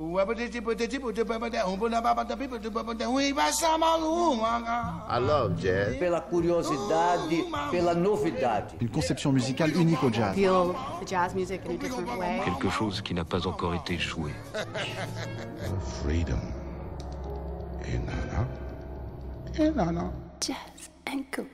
I 0.00 0.02
love 5.20 5.56
jazz. 5.62 5.96
Pela 6.00 6.20
curiosidade, 6.20 7.44
pela 7.70 7.94
novidade. 7.94 8.72
Une 8.80 8.88
conception 8.88 9.30
musicale 9.30 9.70
unique 9.76 10.02
au 10.02 10.10
jazz. 10.12 10.34
feel 10.34 10.74
the 11.00 11.06
jazz 11.06 11.32
music 11.32 11.60
in 11.64 11.70
a 11.70 11.76
different 11.76 12.18
way. 12.18 12.40
Quelque 12.44 12.70
chose 12.70 13.00
qui 13.02 13.14
n'a 13.14 13.24
pas 13.24 13.46
encore 13.46 13.72
été 13.76 13.96
joué. 13.96 14.32
Freedom. 16.02 16.40
Et 17.86 17.98
nana. 17.98 18.48
Et 19.60 19.70
nana. 19.70 20.12
Jazz 20.40 20.90
and 21.08 21.22
Co. 21.30 21.44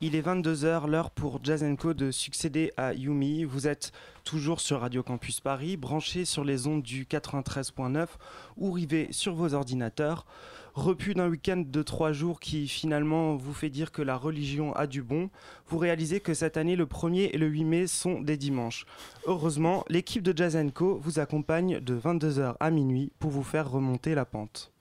Il 0.00 0.16
est 0.16 0.26
22h, 0.26 0.88
l'heure 0.88 1.12
pour 1.12 1.38
Jazz 1.44 1.64
Co 1.78 1.94
de 1.94 2.10
succéder 2.10 2.72
à 2.76 2.94
Yumi. 2.94 3.44
Vous 3.44 3.68
êtes 3.68 3.92
toujours 4.24 4.60
sur 4.60 4.80
Radio 4.80 5.04
Campus 5.04 5.38
Paris, 5.38 5.76
branché 5.76 6.24
sur 6.24 6.42
les 6.42 6.66
ondes 6.66 6.82
du 6.82 7.04
93.9 7.04 8.08
ou 8.56 8.72
rivé 8.72 9.06
sur 9.12 9.34
vos 9.34 9.54
ordinateurs. 9.54 10.26
Repu 10.74 11.14
d'un 11.14 11.28
week-end 11.28 11.62
de 11.64 11.82
trois 11.82 12.10
jours 12.10 12.40
qui 12.40 12.66
finalement 12.66 13.36
vous 13.36 13.54
fait 13.54 13.70
dire 13.70 13.92
que 13.92 14.02
la 14.02 14.16
religion 14.16 14.74
a 14.74 14.88
du 14.88 15.00
bon, 15.00 15.30
vous 15.68 15.78
réalisez 15.78 16.18
que 16.18 16.34
cette 16.34 16.56
année 16.56 16.74
le 16.74 16.86
1er 16.86 17.30
et 17.32 17.38
le 17.38 17.46
8 17.46 17.64
mai 17.64 17.86
sont 17.86 18.20
des 18.20 18.36
dimanches. 18.36 18.86
Heureusement, 19.26 19.84
l'équipe 19.88 20.24
de 20.24 20.36
Jazz 20.36 20.58
Co 20.74 20.98
vous 21.00 21.20
accompagne 21.20 21.78
de 21.78 21.96
22h 21.96 22.56
à 22.58 22.70
minuit 22.72 23.12
pour 23.20 23.30
vous 23.30 23.44
faire 23.44 23.70
remonter 23.70 24.16
la 24.16 24.24
pente. 24.24 24.73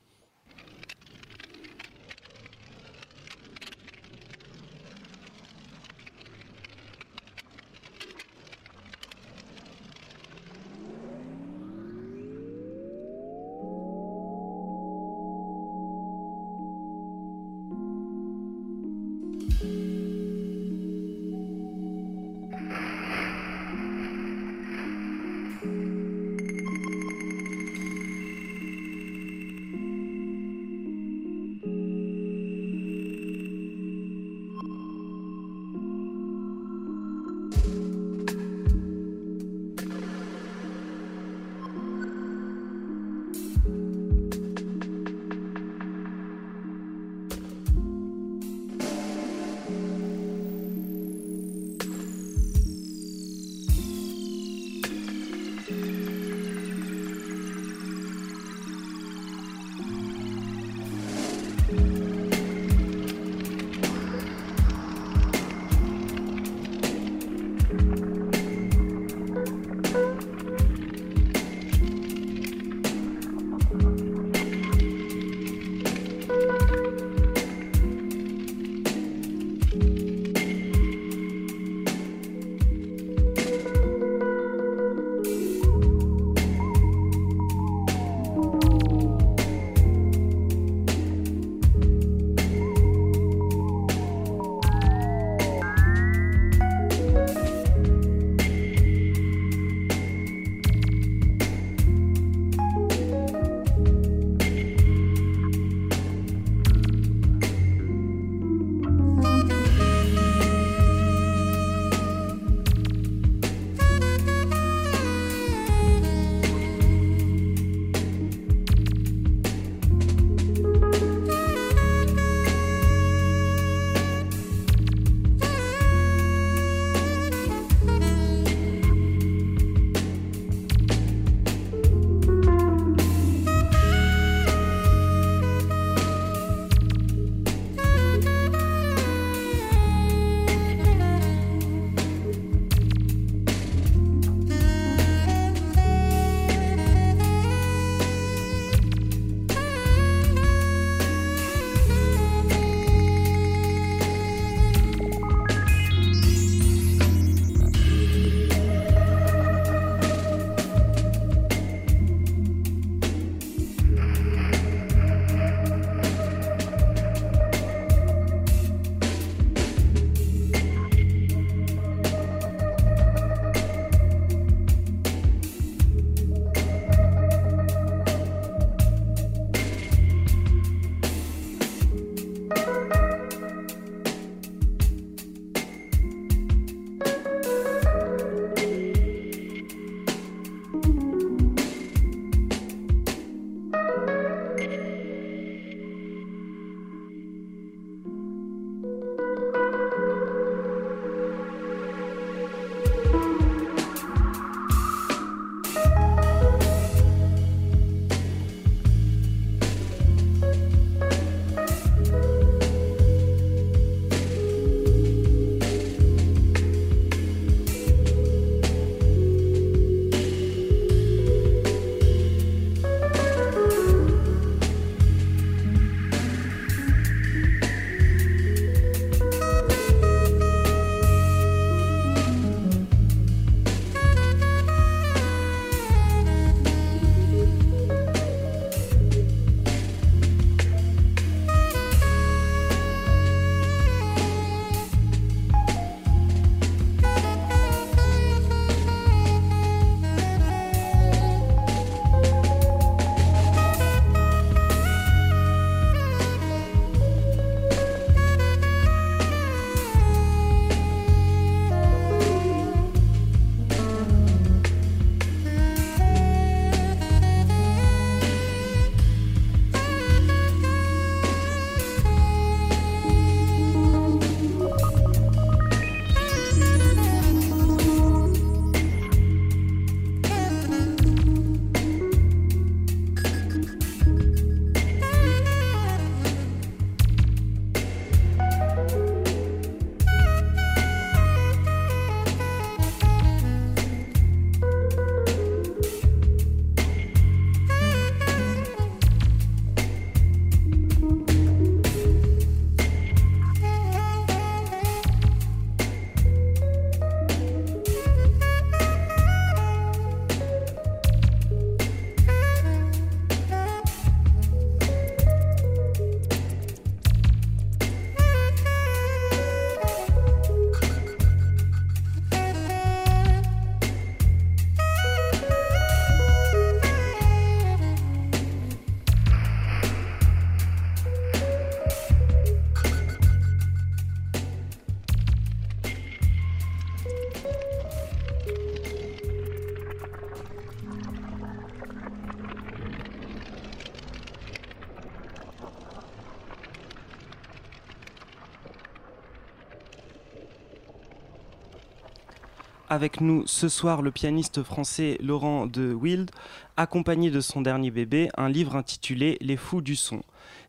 Avec 352.94 353.22
nous 353.22 353.42
ce 353.48 353.70
soir 353.70 354.04
le 354.04 354.12
pianiste 354.12 354.62
français 354.62 355.18
Laurent 355.20 355.66
de 355.66 355.94
Wild, 355.94 356.30
accompagné 356.78 357.32
de 357.32 357.42
son 357.42 357.62
dernier 357.62 357.90
bébé, 357.90 358.30
un 358.38 358.50
livre 358.50 358.76
intitulé 358.76 359.40
Les 359.42 359.58
fous 359.58 359.82
du 359.82 359.96
son. 359.96 360.22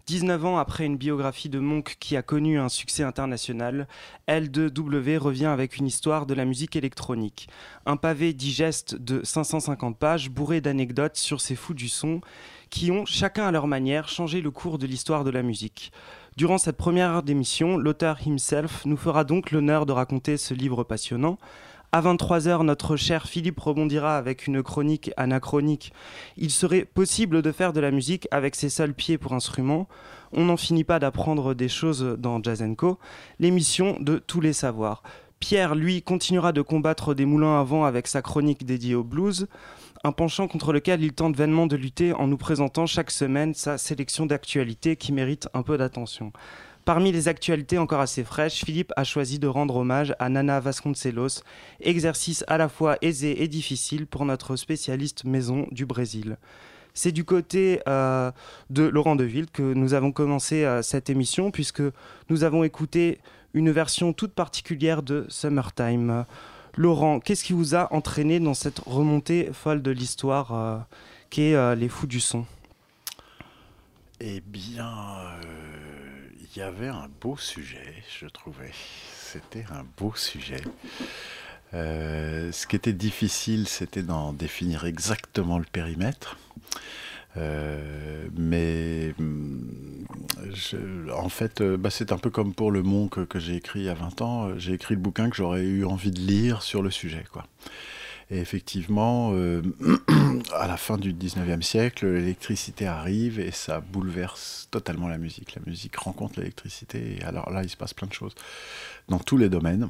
19 0.06 0.44
ans 0.46 0.56
après 0.56 0.86
une 0.86 0.96
biographie 0.96 1.50
de 1.50 1.58
Monk 1.58 1.96
qui 2.00 2.16
a 2.16 2.22
connu 2.22 2.58
un 2.58 2.70
succès 2.70 3.02
international, 3.02 3.88
L2W 4.26 5.18
revient 5.18 5.46
avec 5.46 5.76
une 5.76 5.86
histoire 5.86 6.24
de 6.24 6.32
la 6.32 6.46
musique 6.46 6.76
électronique. 6.76 7.48
Un 7.84 7.98
pavé 7.98 8.32
digeste 8.32 8.96
de 8.96 9.22
550 9.22 9.98
pages 9.98 10.30
bourré 10.30 10.62
d'anecdotes 10.62 11.16
sur 11.16 11.42
ces 11.42 11.56
fous 11.56 11.74
du 11.74 11.90
son 11.90 12.22
qui 12.70 12.90
ont, 12.90 13.04
chacun 13.04 13.46
à 13.46 13.52
leur 13.52 13.66
manière, 13.66 14.08
changé 14.08 14.40
le 14.40 14.50
cours 14.50 14.78
de 14.78 14.86
l'histoire 14.86 15.24
de 15.24 15.30
la 15.30 15.42
musique. 15.42 15.92
Durant 16.38 16.58
cette 16.58 16.78
première 16.78 17.10
heure 17.10 17.22
d'émission, 17.22 17.76
l'auteur 17.76 18.18
himself 18.26 18.86
nous 18.86 18.96
fera 18.96 19.24
donc 19.24 19.50
l'honneur 19.50 19.84
de 19.84 19.92
raconter 19.92 20.38
ce 20.38 20.54
livre 20.54 20.84
passionnant. 20.84 21.38
À 21.94 22.00
23h, 22.00 22.64
notre 22.64 22.96
cher 22.96 23.28
Philippe 23.28 23.60
rebondira 23.60 24.16
avec 24.18 24.48
une 24.48 24.64
chronique 24.64 25.12
anachronique. 25.16 25.92
Il 26.36 26.50
serait 26.50 26.84
possible 26.84 27.40
de 27.40 27.52
faire 27.52 27.72
de 27.72 27.78
la 27.78 27.92
musique 27.92 28.26
avec 28.32 28.56
ses 28.56 28.68
seuls 28.68 28.94
pieds 28.94 29.16
pour 29.16 29.32
instrument. 29.32 29.86
On 30.32 30.46
n'en 30.46 30.56
finit 30.56 30.82
pas 30.82 30.98
d'apprendre 30.98 31.54
des 31.54 31.68
choses 31.68 32.16
dans 32.18 32.42
Jazz 32.42 32.64
l'émission 33.38 33.96
de 34.00 34.18
tous 34.18 34.40
les 34.40 34.52
savoirs. 34.52 35.04
Pierre, 35.38 35.76
lui, 35.76 36.02
continuera 36.02 36.50
de 36.50 36.62
combattre 36.62 37.14
des 37.14 37.26
moulins 37.26 37.60
à 37.60 37.62
vent 37.62 37.84
avec 37.84 38.08
sa 38.08 38.22
chronique 38.22 38.66
dédiée 38.66 38.96
au 38.96 39.04
blues, 39.04 39.46
un 40.02 40.10
penchant 40.10 40.48
contre 40.48 40.72
lequel 40.72 41.00
il 41.00 41.12
tente 41.12 41.36
vainement 41.36 41.68
de 41.68 41.76
lutter 41.76 42.12
en 42.12 42.26
nous 42.26 42.36
présentant 42.36 42.86
chaque 42.86 43.12
semaine 43.12 43.54
sa 43.54 43.78
sélection 43.78 44.26
d'actualités 44.26 44.96
qui 44.96 45.12
mérite 45.12 45.48
un 45.54 45.62
peu 45.62 45.78
d'attention. 45.78 46.32
Parmi 46.84 47.12
les 47.12 47.28
actualités 47.28 47.78
encore 47.78 48.00
assez 48.00 48.24
fraîches, 48.24 48.62
Philippe 48.62 48.92
a 48.96 49.04
choisi 49.04 49.38
de 49.38 49.46
rendre 49.46 49.76
hommage 49.76 50.14
à 50.18 50.28
Nana 50.28 50.60
Vasconcelos, 50.60 51.42
exercice 51.80 52.44
à 52.46 52.58
la 52.58 52.68
fois 52.68 52.98
aisé 53.00 53.42
et 53.42 53.48
difficile 53.48 54.06
pour 54.06 54.26
notre 54.26 54.56
spécialiste 54.56 55.24
maison 55.24 55.66
du 55.70 55.86
Brésil. 55.86 56.36
C'est 56.92 57.10
du 57.10 57.24
côté 57.24 57.80
euh, 57.88 58.30
de 58.68 58.82
Laurent 58.82 59.16
Deville 59.16 59.50
que 59.50 59.62
nous 59.62 59.94
avons 59.94 60.12
commencé 60.12 60.64
euh, 60.64 60.82
cette 60.82 61.08
émission, 61.08 61.50
puisque 61.50 61.82
nous 62.28 62.44
avons 62.44 62.64
écouté 62.64 63.18
une 63.54 63.70
version 63.70 64.12
toute 64.12 64.34
particulière 64.34 65.02
de 65.02 65.24
Summertime. 65.30 66.26
Laurent, 66.76 67.18
qu'est-ce 67.18 67.44
qui 67.44 67.54
vous 67.54 67.74
a 67.74 67.90
entraîné 67.94 68.40
dans 68.40 68.54
cette 68.54 68.80
remontée 68.80 69.48
folle 69.54 69.80
de 69.80 69.90
l'histoire 69.90 70.54
euh, 70.54 70.78
qu'est 71.30 71.76
Les 71.76 71.88
Fous 71.88 72.06
du 72.06 72.20
Son? 72.20 72.44
Eh 74.20 74.40
bien, 74.46 74.84
il 76.54 76.60
y 76.60 76.62
avait 76.62 76.88
un 76.88 77.08
beau 77.20 77.36
sujet, 77.36 78.02
je 78.20 78.26
trouvais. 78.26 78.70
C'était 79.16 79.64
un 79.70 79.84
beau 79.96 80.12
sujet. 80.14 80.62
Euh, 81.72 82.52
ce 82.52 82.66
qui 82.68 82.76
était 82.76 82.92
difficile, 82.92 83.66
c'était 83.66 84.02
d'en 84.02 84.32
définir 84.32 84.84
exactement 84.84 85.58
le 85.58 85.64
périmètre. 85.64 86.38
Euh, 87.36 88.28
mais 88.36 89.12
mm, 89.18 90.04
en 91.12 91.28
fait, 91.28 91.60
euh, 91.60 91.76
bah, 91.76 91.90
c'est 91.90 92.12
un 92.12 92.18
peu 92.18 92.30
comme 92.30 92.54
pour 92.54 92.70
le 92.70 92.84
Monk 92.84 93.26
que 93.26 93.40
j'ai 93.40 93.56
écrit 93.56 93.80
il 93.80 93.86
y 93.86 93.88
a 93.88 93.94
20 93.94 94.22
ans. 94.22 94.58
J'ai 94.58 94.74
écrit 94.74 94.94
le 94.94 95.00
bouquin 95.00 95.30
que 95.30 95.36
j'aurais 95.36 95.62
eu 95.62 95.84
envie 95.84 96.12
de 96.12 96.20
lire 96.20 96.62
sur 96.62 96.82
le 96.82 96.92
sujet. 96.92 97.24
Quoi. 97.32 97.44
Et 98.30 98.38
effectivement, 98.38 99.32
euh, 99.34 99.62
à 100.54 100.66
la 100.66 100.76
fin 100.76 100.96
du 100.96 101.12
19e 101.12 101.62
siècle, 101.62 102.06
l'électricité 102.06 102.86
arrive 102.86 103.38
et 103.38 103.50
ça 103.50 103.80
bouleverse 103.80 104.68
totalement 104.70 105.08
la 105.08 105.18
musique. 105.18 105.54
La 105.54 105.62
musique 105.66 105.96
rencontre 105.96 106.40
l'électricité 106.40 107.18
et 107.18 107.24
alors 107.24 107.50
là, 107.50 107.62
il 107.62 107.68
se 107.68 107.76
passe 107.76 107.94
plein 107.94 108.08
de 108.08 108.14
choses 108.14 108.34
dans 109.08 109.18
tous 109.18 109.36
les 109.36 109.48
domaines 109.48 109.88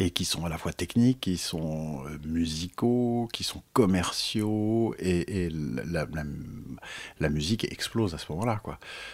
et 0.00 0.10
qui 0.10 0.24
sont 0.24 0.44
à 0.44 0.48
la 0.48 0.58
fois 0.58 0.72
techniques, 0.72 1.20
qui 1.20 1.36
sont 1.36 2.04
euh, 2.06 2.18
musicaux, 2.24 3.28
qui 3.32 3.44
sont 3.44 3.62
commerciaux, 3.74 4.94
et, 4.98 5.50
la, 7.20 7.28
musique 7.28 7.70
explose 7.70 8.12
à 8.12 8.18
ce 8.18 8.26
moment-là. 8.32 8.60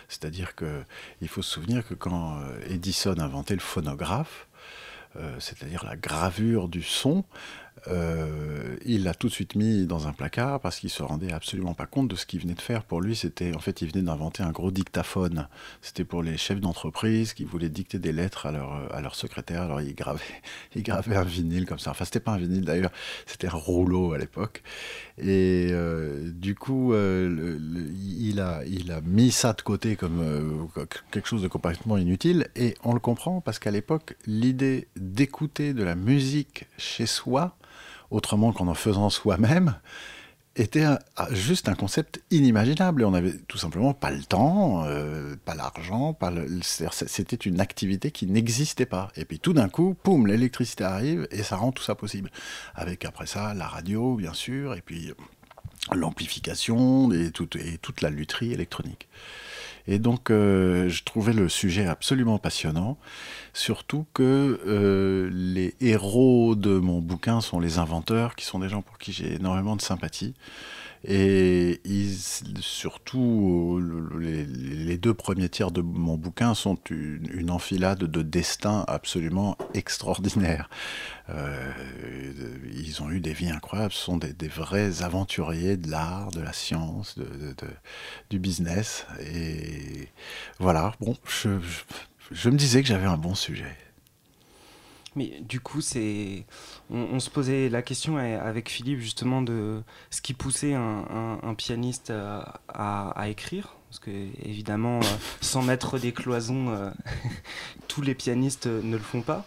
C'est-à-dire 0.08 0.54
qu'il 0.54 1.28
faut 1.28 1.42
se 1.42 1.50
souvenir 1.50 1.86
que 1.86 1.92
quand 1.92 2.40
euh, 2.40 2.60
Edison 2.66 3.12
a 3.18 3.24
inventé 3.24 3.52
le 3.52 3.60
phonographe, 3.60 4.46
c'est-à-dire 5.40 5.84
la 5.84 5.96
gravure 5.96 6.68
du 6.68 6.84
son, 6.84 7.24
euh, 7.88 8.76
il 8.84 9.04
l'a 9.04 9.14
tout 9.14 9.28
de 9.28 9.32
suite 9.32 9.54
mis 9.54 9.86
dans 9.86 10.06
un 10.06 10.12
placard 10.12 10.60
parce 10.60 10.78
qu'il 10.80 10.90
se 10.90 11.02
rendait 11.02 11.32
absolument 11.32 11.74
pas 11.74 11.86
compte 11.86 12.08
de 12.08 12.16
ce 12.16 12.26
qu'il 12.26 12.40
venait 12.40 12.54
de 12.54 12.60
faire. 12.60 12.84
Pour 12.84 13.00
lui, 13.00 13.16
c'était 13.16 13.54
en 13.54 13.58
fait, 13.58 13.82
il 13.82 13.90
venait 13.90 14.04
d'inventer 14.04 14.42
un 14.42 14.50
gros 14.50 14.70
dictaphone. 14.70 15.48
C'était 15.80 16.04
pour 16.04 16.22
les 16.22 16.36
chefs 16.36 16.60
d'entreprise 16.60 17.32
qui 17.32 17.44
voulaient 17.44 17.68
dicter 17.68 17.98
des 17.98 18.12
lettres 18.12 18.46
à 18.46 18.52
leur, 18.52 18.94
à 18.94 19.00
leur 19.00 19.14
secrétaire. 19.14 19.62
Alors 19.62 19.80
il 19.80 19.94
gravait, 19.94 20.20
il 20.74 20.82
gravait 20.82 21.16
un 21.16 21.24
vinyle 21.24 21.66
comme 21.66 21.78
ça. 21.78 21.90
Enfin, 21.90 22.04
c'était 22.04 22.20
pas 22.20 22.32
un 22.32 22.38
vinyle 22.38 22.64
d'ailleurs, 22.64 22.92
c'était 23.26 23.48
un 23.48 23.52
rouleau 23.56 24.12
à 24.12 24.18
l'époque. 24.18 24.62
Et 25.18 25.68
euh, 25.70 26.30
du 26.32 26.54
coup, 26.54 26.92
euh, 26.92 27.58
il, 28.18 28.40
a, 28.40 28.62
il 28.66 28.92
a 28.92 29.00
mis 29.02 29.30
ça 29.30 29.52
de 29.52 29.62
côté 29.62 29.96
comme 29.96 30.68
quelque 31.10 31.28
chose 31.28 31.42
de 31.42 31.48
complètement 31.48 31.96
inutile. 31.96 32.48
Et 32.56 32.74
on 32.84 32.94
le 32.94 33.00
comprend 33.00 33.40
parce 33.40 33.58
qu'à 33.58 33.70
l'époque, 33.70 34.16
l'idée 34.26 34.88
d'écouter 34.96 35.74
de 35.74 35.82
la 35.82 35.94
musique 35.94 36.66
chez 36.78 37.06
soi, 37.06 37.56
autrement 38.10 38.52
qu'en 38.52 38.68
en 38.68 38.74
faisant 38.74 39.10
soi-même, 39.10 39.74
était 40.56 40.84
juste 41.30 41.68
un 41.68 41.74
concept 41.74 42.20
inimaginable. 42.30 43.04
On 43.04 43.12
n'avait 43.12 43.36
tout 43.48 43.58
simplement 43.58 43.94
pas 43.94 44.10
le 44.10 44.22
temps, 44.22 44.84
euh, 44.86 45.36
pas 45.44 45.54
l'argent, 45.54 46.16
c'était 46.90 47.36
une 47.36 47.60
activité 47.60 48.10
qui 48.10 48.26
n'existait 48.26 48.86
pas. 48.86 49.10
Et 49.16 49.24
puis 49.24 49.38
tout 49.38 49.52
d'un 49.52 49.68
coup, 49.68 49.96
poum, 50.02 50.26
l'électricité 50.26 50.84
arrive 50.84 51.28
et 51.30 51.42
ça 51.42 51.56
rend 51.56 51.72
tout 51.72 51.82
ça 51.82 51.94
possible. 51.94 52.30
Avec 52.74 53.04
après 53.04 53.26
ça 53.26 53.54
la 53.54 53.66
radio, 53.66 54.16
bien 54.16 54.34
sûr, 54.34 54.74
et 54.74 54.80
puis 54.80 55.12
l'amplification 55.92 57.12
et, 57.12 57.30
et 57.58 57.78
toute 57.78 58.00
la 58.02 58.10
lutherie 58.10 58.52
électronique. 58.52 59.08
Et 59.86 59.98
donc, 59.98 60.30
euh, 60.30 60.88
je 60.88 61.04
trouvais 61.04 61.32
le 61.32 61.48
sujet 61.48 61.86
absolument 61.86 62.38
passionnant, 62.38 62.98
surtout 63.52 64.06
que 64.14 64.60
euh, 64.66 65.30
les 65.32 65.74
héros 65.80 66.54
de 66.54 66.78
mon 66.78 67.00
bouquin 67.00 67.40
sont 67.40 67.60
les 67.60 67.78
inventeurs, 67.78 68.34
qui 68.36 68.44
sont 68.44 68.58
des 68.58 68.68
gens 68.68 68.82
pour 68.82 68.98
qui 68.98 69.12
j'ai 69.12 69.34
énormément 69.34 69.76
de 69.76 69.82
sympathie. 69.82 70.34
Et 71.04 71.80
surtout, 72.60 73.80
les, 74.18 74.98
deux 74.98 75.14
premiers 75.14 75.48
tiers 75.48 75.70
de 75.70 75.80
mon 75.80 76.16
bouquin 76.16 76.54
sont 76.54 76.78
une, 76.90 77.50
enfilade 77.50 78.00
de 78.00 78.22
destins 78.22 78.84
absolument 78.86 79.56
extraordinaires. 79.72 80.68
Euh, 81.30 81.72
ils 82.74 83.02
ont 83.02 83.10
eu 83.10 83.20
des 83.20 83.32
vies 83.32 83.50
incroyables, 83.50 83.92
ce 83.92 84.04
sont 84.04 84.18
des, 84.18 84.48
vrais 84.48 85.02
aventuriers 85.02 85.76
de 85.76 85.90
l'art, 85.90 86.30
de 86.32 86.40
la 86.40 86.52
science, 86.52 87.18
de, 87.18 87.54
du 88.28 88.38
business. 88.38 89.06
Et 89.32 90.08
voilà, 90.58 90.92
bon, 91.00 91.16
je 92.30 92.50
me 92.50 92.56
disais 92.56 92.82
que 92.82 92.88
j'avais 92.88 93.06
un 93.06 93.16
bon 93.16 93.34
sujet. 93.34 93.76
Mais 95.16 95.40
du 95.40 95.60
coup, 95.60 95.80
c'est, 95.80 96.44
on, 96.88 97.18
se 97.18 97.30
posait 97.30 97.68
la 97.68 97.82
question 97.82 98.16
avec 98.16 98.68
Philippe 98.68 99.00
justement 99.00 99.42
de 99.42 99.82
ce 100.10 100.20
qui 100.20 100.34
poussait 100.34 100.74
un, 100.74 101.54
pianiste 101.56 102.12
à, 102.68 103.28
écrire, 103.28 103.76
parce 103.88 103.98
que 103.98 104.10
évidemment, 104.44 105.00
euh, 105.00 105.16
sans 105.40 105.62
mettre 105.62 105.98
des 105.98 106.12
cloisons, 106.12 106.70
euh, 106.70 106.90
tous 107.88 108.02
les 108.02 108.14
pianistes 108.14 108.66
ne 108.66 108.96
le 108.96 109.02
font 109.02 109.22
pas. 109.22 109.44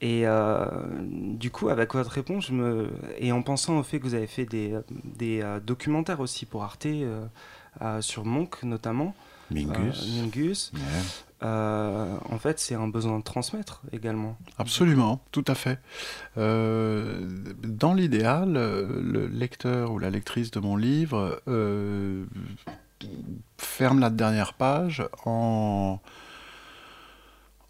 Et 0.00 0.26
euh, 0.26 0.64
du 1.02 1.50
coup, 1.50 1.68
avec 1.68 1.92
votre 1.92 2.10
réponse, 2.10 2.46
je 2.46 2.52
me... 2.52 2.90
et 3.18 3.32
en 3.32 3.42
pensant 3.42 3.78
au 3.78 3.82
fait 3.82 3.98
que 3.98 4.04
vous 4.04 4.14
avez 4.14 4.28
fait 4.28 4.46
des, 4.46 4.78
des 5.04 5.44
documentaires 5.66 6.20
aussi 6.20 6.46
pour 6.46 6.62
Arte, 6.62 6.86
sur 8.00 8.24
Monk 8.24 8.62
notamment, 8.62 9.14
Mingus, 9.50 10.06
Mingus 10.16 10.72
euh, 11.42 12.16
en 12.28 12.38
fait, 12.38 12.58
c'est 12.58 12.74
un 12.74 12.88
besoin 12.88 13.18
de 13.18 13.24
transmettre 13.24 13.82
également. 13.92 14.36
Absolument, 14.58 15.20
tout 15.32 15.44
à 15.46 15.54
fait. 15.54 15.78
Euh, 16.36 17.26
dans 17.62 17.94
l'idéal, 17.94 18.52
le 18.52 19.26
lecteur 19.26 19.92
ou 19.92 19.98
la 19.98 20.10
lectrice 20.10 20.50
de 20.50 20.60
mon 20.60 20.76
livre 20.76 21.40
euh, 21.48 22.24
ferme 23.56 24.00
la 24.00 24.10
dernière 24.10 24.52
page 24.52 25.02
en, 25.24 25.98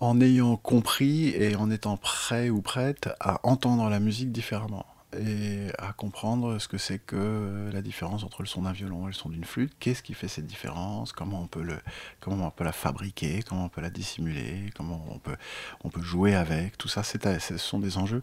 en 0.00 0.20
ayant 0.20 0.56
compris 0.56 1.28
et 1.28 1.54
en 1.54 1.70
étant 1.70 1.96
prêt 1.96 2.50
ou 2.50 2.62
prête 2.62 3.08
à 3.20 3.40
entendre 3.46 3.88
la 3.88 4.00
musique 4.00 4.32
différemment. 4.32 4.86
Et 5.18 5.68
à 5.78 5.92
comprendre 5.92 6.58
ce 6.58 6.68
que 6.68 6.78
c'est 6.78 6.98
que 6.98 7.70
la 7.72 7.82
différence 7.82 8.24
entre 8.24 8.42
le 8.42 8.46
son 8.46 8.62
d'un 8.62 8.72
violon 8.72 9.04
et 9.04 9.08
le 9.08 9.12
son 9.12 9.28
d'une 9.28 9.44
flûte. 9.44 9.72
Qu'est-ce 9.80 10.02
qui 10.02 10.14
fait 10.14 10.28
cette 10.28 10.46
différence? 10.46 11.12
Comment 11.12 11.40
on 11.42 11.46
peut 11.46 11.62
le, 11.62 11.78
comment 12.20 12.46
on 12.46 12.50
peut 12.50 12.64
la 12.64 12.72
fabriquer? 12.72 13.42
Comment 13.48 13.64
on 13.64 13.68
peut 13.68 13.80
la 13.80 13.90
dissimuler? 13.90 14.70
Comment 14.76 15.04
on 15.10 15.18
peut, 15.18 15.36
on 15.84 15.90
peut 15.90 16.02
jouer 16.02 16.34
avec? 16.34 16.78
Tout 16.78 16.88
ça, 16.88 17.02
c'est, 17.02 17.40
ce 17.40 17.56
sont 17.58 17.78
des 17.78 17.98
enjeux 17.98 18.22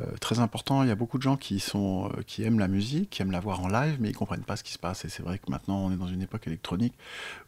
euh, 0.00 0.06
très 0.20 0.38
importants. 0.38 0.82
Il 0.82 0.88
y 0.88 0.92
a 0.92 0.96
beaucoup 0.96 1.18
de 1.18 1.22
gens 1.22 1.36
qui 1.36 1.60
sont, 1.60 2.10
euh, 2.16 2.22
qui 2.26 2.42
aiment 2.44 2.58
la 2.58 2.68
musique, 2.68 3.10
qui 3.10 3.22
aiment 3.22 3.32
la 3.32 3.40
voir 3.40 3.60
en 3.60 3.68
live, 3.68 3.96
mais 4.00 4.10
ils 4.10 4.16
comprennent 4.16 4.44
pas 4.44 4.56
ce 4.56 4.64
qui 4.64 4.72
se 4.72 4.78
passe. 4.78 5.04
Et 5.04 5.08
c'est 5.08 5.22
vrai 5.22 5.38
que 5.38 5.50
maintenant, 5.50 5.78
on 5.78 5.92
est 5.92 5.96
dans 5.96 6.08
une 6.08 6.22
époque 6.22 6.46
électronique 6.46 6.94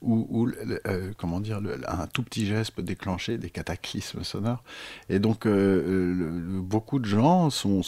où, 0.02 0.48
euh, 0.86 1.12
comment 1.16 1.40
dire, 1.40 1.60
un 1.88 2.06
tout 2.06 2.22
petit 2.22 2.46
geste 2.46 2.72
peut 2.72 2.82
déclencher 2.82 3.38
des 3.38 3.50
cataclysmes 3.50 4.24
sonores. 4.24 4.62
Et 5.08 5.18
donc, 5.18 5.46
beaucoup 5.46 6.98
de 6.98 7.06
gens 7.06 7.50
sont, 7.50 7.82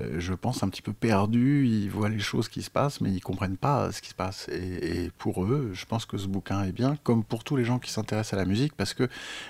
euh, 0.00 0.05
je 0.18 0.34
pense, 0.34 0.62
un 0.62 0.68
petit 0.68 0.82
peu 0.82 0.92
perdus. 0.92 1.66
Ils 1.66 1.90
voient 1.90 2.08
les 2.08 2.18
choses 2.18 2.48
qui 2.48 2.62
se 2.62 2.70
passent, 2.70 3.00
mais 3.00 3.10
ils 3.10 3.20
comprennent 3.20 3.56
pas 3.56 3.92
ce 3.92 4.02
qui 4.02 4.10
se 4.10 4.14
passe. 4.14 4.48
Et, 4.48 5.10
pour 5.18 5.44
eux, 5.44 5.70
je 5.72 5.84
pense 5.86 6.06
que 6.06 6.18
ce 6.18 6.26
bouquin 6.26 6.64
est 6.64 6.72
bien, 6.72 6.96
comme 7.02 7.24
pour 7.24 7.44
tous 7.44 7.56
les 7.56 7.64
gens 7.64 7.78
qui 7.78 7.90
s'intéressent 7.90 8.34
à 8.34 8.36
la 8.36 8.44
musique, 8.44 8.74
parce 8.74 8.94
que 8.94 9.08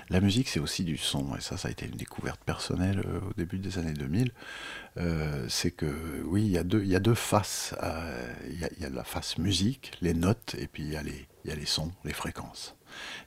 la 0.09 0.21
musique, 0.21 0.47
c'est 0.47 0.59
aussi 0.59 0.83
du 0.83 0.97
son. 0.97 1.35
Et 1.35 1.41
ça, 1.41 1.57
ça 1.57 1.67
a 1.67 1.71
été 1.71 1.85
une 1.85 1.97
découverte 1.97 2.41
personnelle 2.45 3.03
euh, 3.05 3.19
au 3.29 3.33
début 3.33 3.59
des 3.59 3.77
années 3.77 3.93
2000. 3.93 4.31
Euh, 4.97 5.45
c'est 5.49 5.71
que, 5.71 6.23
oui, 6.25 6.43
il 6.43 6.51
y, 6.51 6.57
a 6.57 6.63
deux, 6.63 7.13
faces. 7.13 7.75
Il 8.49 8.59
y, 8.59 8.85
a, 8.85 8.89
la 8.89 9.03
face 9.03 9.37
musique, 9.37 9.91
les 10.01 10.13
notes, 10.13 10.55
et 10.59 10.67
puis 10.67 10.83
il 10.83 10.91
y 10.91 10.95
a 10.95 11.03
les 11.55 11.65
sons, 11.65 11.91
les 12.03 12.13
fréquences. 12.13 12.76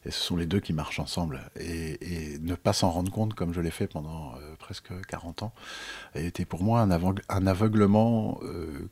Et 0.07 0.11
ce 0.11 0.19
sont 0.19 0.37
les 0.37 0.47
deux 0.47 0.61
qui 0.61 0.73
marchent 0.73 0.99
ensemble. 0.99 1.41
Et, 1.59 2.39
ne 2.41 2.55
pas 2.55 2.73
s'en 2.73 2.91
rendre 2.91 3.13
compte, 3.13 3.35
comme 3.35 3.53
je 3.53 3.61
l'ai 3.61 3.71
fait 3.71 3.87
pendant 3.87 4.35
euh, 4.37 4.55
presque 4.59 4.93
40 5.09 5.43
ans, 5.43 5.53
a 6.15 6.21
été 6.21 6.45
pour 6.45 6.63
moi 6.63 6.81
un, 6.81 7.47
aveuglement 7.47 8.41
euh, 8.43 8.89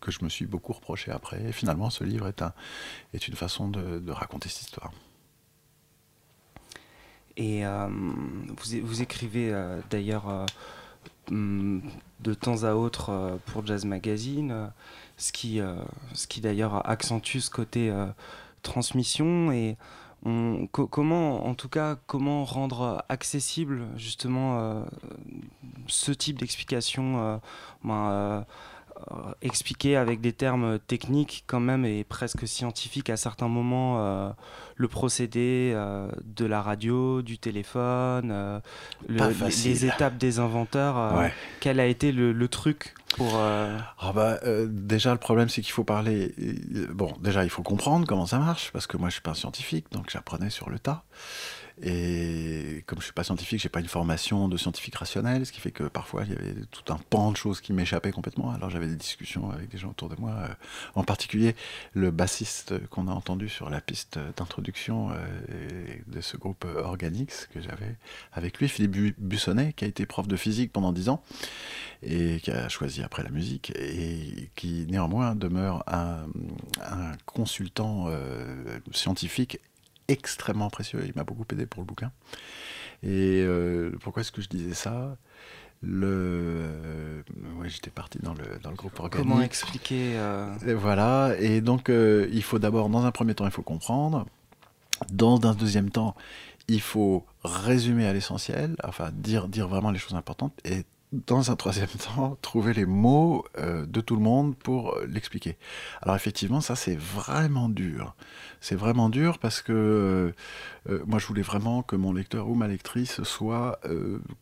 que 0.00 0.10
je 0.10 0.22
me 0.22 0.28
suis 0.28 0.46
beaucoup 0.46 0.72
reproché 0.72 1.10
après. 1.10 1.42
Et 1.44 1.52
finalement, 1.52 1.90
ce 1.90 2.04
livre 2.04 2.28
est, 2.28 2.42
un, 2.42 2.52
est 3.14 3.26
une 3.26 3.34
façon 3.34 3.68
de, 3.68 4.10
raconter 4.10 4.48
cette 4.48 4.62
histoire. 4.62 4.92
Et 7.36 7.66
euh, 7.66 7.88
vous, 7.88 8.80
vous, 8.82 9.02
écrivez 9.02 9.52
d'ailleurs 9.90 10.46
mm, 11.30 11.80
de 12.20 12.34
temps 12.34 12.64
à 12.64 12.74
autre 12.74 13.38
pour 13.46 13.66
Jazz 13.66 13.84
Magazine, 13.84 14.70
ce 15.16 15.32
qui, 15.32 15.60
ce 16.14 16.26
qui 16.26 16.40
d'ailleurs 16.40 16.88
accentue 16.88 17.38
ce 17.38 17.50
côté 17.50 17.92
transmission 18.62 19.52
et 19.52 19.76
comment, 20.72 21.46
en 21.46 21.54
tout 21.54 21.68
cas, 21.68 21.96
comment 22.06 22.44
rendre 22.44 23.04
accessible 23.08 23.86
justement 23.96 24.58
euh, 24.58 24.84
ce 25.86 26.12
type 26.12 26.38
d'explication 26.38 27.18
euh, 27.18 27.36
ben, 27.84 28.10
euh, 28.10 28.40
expliquer 29.42 29.96
avec 29.96 30.20
des 30.20 30.32
termes 30.32 30.78
techniques 30.78 31.44
quand 31.46 31.60
même 31.60 31.84
et 31.84 32.04
presque 32.04 32.46
scientifiques 32.46 33.10
à 33.10 33.16
certains 33.16 33.48
moments 33.48 34.34
le 34.76 34.88
procédé 34.88 35.72
de 36.24 36.44
la 36.44 36.62
radio, 36.62 37.22
du 37.22 37.38
téléphone, 37.38 38.60
les 39.08 39.84
étapes 39.84 40.18
des 40.18 40.38
inventeurs. 40.38 41.30
Quel 41.60 41.80
a 41.80 41.86
été 41.86 42.12
le 42.12 42.48
truc 42.48 42.94
pour 43.16 43.32
euh, 43.36 43.78
ah 43.98 44.12
bah, 44.12 44.38
euh, 44.44 44.66
déjà 44.70 45.12
le 45.12 45.18
problème 45.18 45.48
c'est 45.48 45.62
qu'il 45.62 45.72
faut 45.72 45.84
parler 45.84 46.34
bon 46.92 47.14
déjà 47.20 47.44
il 47.44 47.50
faut 47.50 47.62
comprendre 47.62 48.06
comment 48.06 48.26
ça 48.26 48.38
marche 48.38 48.70
parce 48.72 48.86
que 48.86 48.96
moi 48.96 49.08
je 49.08 49.14
suis 49.14 49.22
pas 49.22 49.30
un 49.30 49.34
scientifique 49.34 49.86
donc 49.92 50.10
j'apprenais 50.10 50.50
sur 50.50 50.68
le 50.68 50.78
tas 50.78 51.04
et 51.82 52.84
comme 52.86 52.98
je 52.98 53.04
suis 53.04 53.12
pas 53.12 53.24
scientifique, 53.24 53.60
j'ai 53.60 53.68
pas 53.68 53.80
une 53.80 53.88
formation 53.88 54.48
de 54.48 54.56
scientifique 54.56 54.96
rationnel, 54.96 55.46
ce 55.46 55.52
qui 55.52 55.60
fait 55.60 55.70
que 55.70 55.84
parfois 55.84 56.24
il 56.24 56.30
y 56.30 56.36
avait 56.36 56.54
tout 56.70 56.92
un 56.92 56.98
pan 57.10 57.32
de 57.32 57.36
choses 57.36 57.60
qui 57.60 57.72
m'échappaient 57.72 58.10
complètement. 58.10 58.50
Alors 58.52 58.70
j'avais 58.70 58.86
des 58.86 58.96
discussions 58.96 59.50
avec 59.50 59.68
des 59.68 59.78
gens 59.78 59.90
autour 59.90 60.08
de 60.08 60.16
moi, 60.18 60.32
euh, 60.32 60.48
en 60.94 61.04
particulier 61.04 61.54
le 61.92 62.10
bassiste 62.10 62.86
qu'on 62.88 63.08
a 63.08 63.12
entendu 63.12 63.48
sur 63.48 63.70
la 63.70 63.80
piste 63.80 64.18
d'introduction 64.36 65.10
de 66.06 66.20
ce 66.20 66.36
groupe 66.36 66.64
Organix 66.64 67.48
que 67.52 67.60
j'avais 67.60 67.96
avec 68.32 68.58
lui, 68.58 68.68
Philippe 68.68 69.18
Bussonnet, 69.18 69.72
qui 69.72 69.84
a 69.84 69.88
été 69.88 70.06
prof 70.06 70.26
de 70.26 70.36
physique 70.36 70.72
pendant 70.72 70.92
dix 70.92 71.08
ans 71.08 71.22
et 72.02 72.40
qui 72.40 72.50
a 72.50 72.68
choisi 72.68 73.02
après 73.02 73.22
la 73.22 73.30
musique 73.30 73.72
et 73.76 74.50
qui 74.54 74.86
néanmoins 74.88 75.34
demeure 75.34 75.84
un, 75.86 76.26
consultant 77.26 78.06
euh, 78.08 78.78
scientifique 78.92 79.58
extrêmement 80.08 80.70
précieux. 80.70 81.02
Il 81.06 81.12
m'a 81.14 81.24
beaucoup 81.24 81.44
aidé 81.52 81.66
pour 81.66 81.82
le 81.82 81.86
bouquin. 81.86 82.10
Et 83.02 83.42
euh, 83.42 83.92
pourquoi 84.00 84.22
est-ce 84.22 84.32
que 84.32 84.42
je 84.42 84.48
disais 84.48 84.74
ça? 84.74 85.16
Le, 85.80 86.08
euh, 86.08 87.22
j'étais 87.66 87.90
parti 87.90 88.18
dans 88.18 88.34
le, 88.34 88.58
dans 88.62 88.70
le 88.70 88.76
groupe 88.76 88.98
organique. 88.98 89.28
Comment 89.28 89.42
expliquer 89.42 90.16
Voilà, 90.74 91.36
et 91.38 91.60
donc 91.60 91.88
il 91.88 92.42
faut 92.42 92.58
d'abord, 92.58 92.88
dans 92.88 93.04
un 93.04 93.12
premier 93.12 93.34
temps, 93.34 93.44
il 93.44 93.52
faut 93.52 93.62
comprendre. 93.62 94.26
Dans 95.12 95.40
un 95.46 95.54
deuxième 95.54 95.90
temps, 95.90 96.16
il 96.66 96.80
faut 96.80 97.24
résumer 97.44 98.06
à 98.06 98.12
l'essentiel, 98.12 98.74
enfin 98.84 99.10
dire, 99.12 99.46
dire 99.46 99.68
vraiment 99.68 99.90
les 99.90 99.98
choses 99.98 100.14
importantes. 100.14 100.52
Et 100.64 100.84
dans 101.12 101.50
un 101.50 101.56
troisième 101.56 101.88
temps, 102.14 102.36
trouver 102.42 102.74
les 102.74 102.86
mots 102.86 103.44
euh, 103.58 103.86
de 103.86 104.00
tout 104.00 104.16
le 104.16 104.22
monde 104.22 104.56
pour 104.56 104.94
euh, 104.94 105.06
l'expliquer. 105.06 105.56
Alors 106.02 106.16
effectivement, 106.16 106.60
ça 106.60 106.76
c'est 106.76 106.96
vraiment 106.96 107.68
dur. 107.68 108.14
C'est 108.60 108.74
vraiment 108.74 109.08
dur 109.08 109.38
parce 109.38 109.62
que 109.62 110.32
euh, 110.88 111.02
moi 111.06 111.18
je 111.18 111.26
voulais 111.26 111.42
vraiment 111.42 111.82
que 111.82 111.94
mon 111.94 112.12
lecteur 112.12 112.48
ou 112.48 112.54
ma 112.54 112.66
lectrice 112.66 113.22
soit 113.22 113.78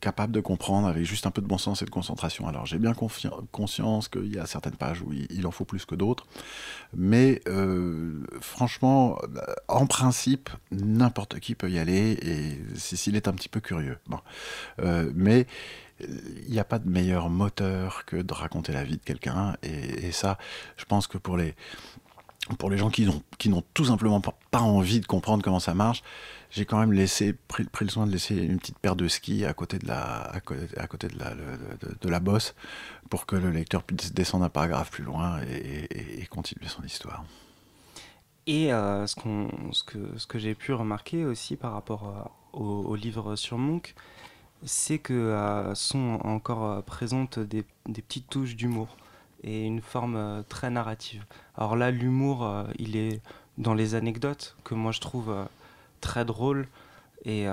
capable 0.00 0.32
de 0.32 0.40
comprendre 0.40 0.88
avec 0.88 1.04
juste 1.04 1.26
un 1.26 1.30
peu 1.30 1.42
de 1.42 1.46
bon 1.46 1.58
sens 1.58 1.82
et 1.82 1.84
de 1.84 1.90
concentration. 1.90 2.48
Alors 2.48 2.64
j'ai 2.64 2.78
bien 2.78 2.94
conscience 2.94 4.08
qu'il 4.08 4.34
y 4.34 4.38
a 4.38 4.46
certaines 4.46 4.76
pages 4.76 5.02
où 5.02 5.12
il, 5.12 5.46
en 5.46 5.50
faut 5.50 5.66
plus 5.66 5.84
que 5.84 5.94
d'autres, 5.94 6.26
mais 6.94 7.42
franchement, 8.40 9.18
en 9.68 9.86
principe, 9.86 10.48
n'importe 10.70 11.40
qui 11.40 11.54
peut 11.54 11.70
y 11.70 11.78
aller 11.78 12.12
et 12.22 12.78
s'il 12.78 13.16
est 13.16 13.28
un 13.28 13.32
petit 13.32 13.50
peu 13.50 13.60
curieux. 13.60 13.98
Bon. 14.06 14.20
mais 15.14 15.46
il 16.00 16.50
n'y 16.50 16.58
a 16.58 16.64
pas 16.64 16.78
de 16.78 16.88
meilleur 16.88 17.30
moteur 17.30 18.04
que 18.04 18.16
de 18.16 18.34
raconter 18.34 18.72
la 18.72 18.84
vie 18.84 18.96
de 18.96 19.02
quelqu'un. 19.02 19.56
Et, 19.62 20.12
ça, 20.12 20.38
je 20.76 20.84
pense 20.84 21.06
que 21.06 21.18
pour 21.18 21.36
les, 21.36 21.54
pour 22.58 22.70
les 22.70 22.78
gens 22.78 22.90
qui 22.90 23.06
n'ont, 23.48 23.62
tout 23.74 23.86
simplement 23.86 24.20
pas, 24.20 24.60
envie 24.60 25.00
de 25.00 25.06
comprendre 25.06 25.42
comment 25.42 25.60
ça 25.60 25.74
marche, 25.74 26.02
j'ai 26.50 26.64
quand 26.64 26.78
même 26.78 26.92
laissé, 26.92 27.32
pris, 27.32 27.66
le 27.80 27.88
soin 27.88 28.06
de 28.06 28.12
laisser 28.12 28.36
une 28.36 28.58
petite 28.58 28.78
paire 28.78 28.96
de 28.96 29.08
skis 29.08 29.44
à 29.44 29.52
côté 29.52 29.78
de 29.78 29.86
la, 29.86 30.30
à 30.32 30.40
côté, 30.40 31.08
de, 31.08 31.18
la, 31.18 31.34
la 32.02 32.20
bosse 32.20 32.54
pour 33.10 33.26
que 33.26 33.36
le 33.36 33.50
lecteur 33.50 33.82
puisse 33.82 34.12
descendre 34.12 34.44
un 34.44 34.48
paragraphe 34.48 34.90
plus 34.90 35.04
loin 35.04 35.40
et, 35.42 36.24
continuer 36.30 36.68
son 36.68 36.82
histoire. 36.82 37.24
Et 38.46 38.72
euh, 38.72 39.06
ce, 39.06 39.16
ce, 39.72 39.82
que, 39.82 39.98
ce 40.18 40.26
que 40.26 40.38
j'ai 40.38 40.54
pu 40.54 40.72
remarquer 40.72 41.24
aussi 41.24 41.56
par 41.56 41.72
rapport 41.72 42.08
euh, 42.08 42.58
au, 42.58 42.94
livre 42.94 43.36
sur 43.36 43.58
Monk, 43.58 43.94
c'est 44.66 44.98
que 44.98 45.14
euh, 45.14 45.74
sont 45.74 46.18
encore 46.24 46.64
euh, 46.64 46.80
présentes 46.82 47.38
des, 47.38 47.64
petites 47.84 48.28
touches 48.28 48.56
d'humour 48.56 48.96
et 49.42 49.64
une 49.64 49.80
forme 49.80 50.16
euh, 50.16 50.42
très 50.46 50.70
narrative. 50.70 51.24
Alors 51.56 51.76
là, 51.76 51.90
l'humour, 51.90 52.66
il 52.78 52.96
est 52.96 53.22
dans 53.56 53.72
les 53.72 53.94
anecdotes 53.94 54.56
que 54.64 54.74
moi 54.74 54.92
je 54.92 55.00
trouve 55.00 55.34
très 56.02 56.26
drôles 56.26 56.68
et 57.24 57.46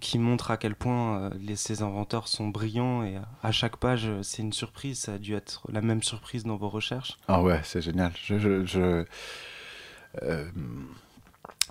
qui 0.00 0.18
montrent 0.18 0.50
à 0.50 0.56
quel 0.56 0.74
point 0.74 1.30
ces 1.54 1.82
inventeurs 1.82 2.26
sont 2.26 2.48
brillants 2.48 3.04
et 3.04 3.18
à 3.44 3.52
chaque 3.52 3.76
page 3.76 4.10
c'est 4.22 4.42
une 4.42 4.52
surprise. 4.52 4.98
Ça 4.98 5.14
a 5.14 5.18
dû 5.18 5.36
être 5.36 5.62
la 5.70 5.80
même 5.80 6.02
surprise 6.02 6.42
dans 6.42 6.56
vos 6.56 6.68
recherches. 6.68 7.16
Ah 7.28 7.40
ouais, 7.40 7.60
c'est 7.62 7.80
génial. 7.80 8.10
je, 8.26 9.04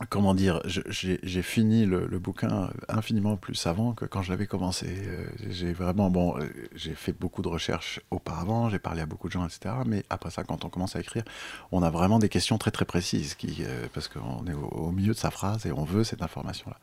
comment 0.09 0.33
dire, 0.33 0.61
j'ai 0.65 1.41
fini 1.41 1.85
le, 1.85 2.19
bouquin 2.19 2.69
infiniment 2.87 3.35
plus 3.35 3.55
savant 3.55 3.93
que 3.93 4.05
quand 4.05 4.21
je 4.21 4.31
l'avais 4.31 4.47
commencé. 4.47 4.87
Euh, 4.89 5.25
j'ai 5.49 5.73
vraiment, 5.73 6.09
bon, 6.09 6.37
euh, 6.37 6.47
j'ai 6.73 6.95
fait 6.95 7.11
beaucoup 7.11 7.41
de 7.41 7.47
recherches 7.47 7.99
auparavant, 8.11 8.69
j'ai 8.69 8.79
parlé 8.79 9.01
à 9.01 9.05
beaucoup 9.05 9.27
de 9.27 9.33
gens, 9.33 9.45
etc. 9.45 9.75
Mais 9.85 10.03
après 10.09 10.31
ça, 10.31 10.43
quand 10.43 10.63
on 10.63 10.69
commence 10.69 10.95
à 10.95 10.99
écrire, 10.99 11.23
on 11.71 11.83
a 11.83 11.89
vraiment 11.89 12.19
des 12.19 12.29
questions 12.29 12.57
très 12.57 12.71
très 12.71 12.85
précises, 12.85 13.35
qui, 13.35 13.57
euh, 13.61 13.87
parce 13.93 14.07
qu'on 14.07 14.45
est 14.47 14.53
au, 14.53 14.91
milieu 14.91 15.13
de 15.13 15.17
sa 15.17 15.31
phrase 15.31 15.65
et 15.65 15.71
on 15.71 15.83
veut 15.83 16.03
cette 16.03 16.21
information-là. 16.21 16.77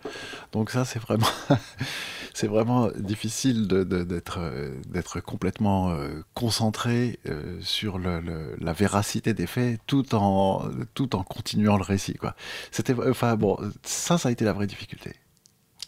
Donc 0.53 0.71
ça, 0.71 0.85
c'est 0.85 0.99
vraiment, 0.99 1.27
c'est 2.35 2.49
vraiment 2.49 2.91
difficile 2.97 3.67
d'être 3.67 5.21
complètement 5.21 5.97
concentré 6.35 7.19
sur 7.61 7.99
le, 7.99 8.57
la 8.59 8.73
véracité 8.73 9.33
des 9.33 9.47
faits, 9.47 9.81
tout 9.87 10.15
en 10.15 10.69
tout 10.95 11.17
en 11.17 11.23
continuant 11.23 11.77
le 11.77 11.83
récit. 11.83 12.15
Quoi. 12.15 12.35
C'était 12.71 12.95
Enfin 13.09 13.37
bon, 13.37 13.57
ça, 13.83 14.19
ça 14.19 14.29
a 14.29 14.33
été 14.33 14.45
la 14.45 14.53
vraie 14.53 14.67
difficulté. 14.67 15.15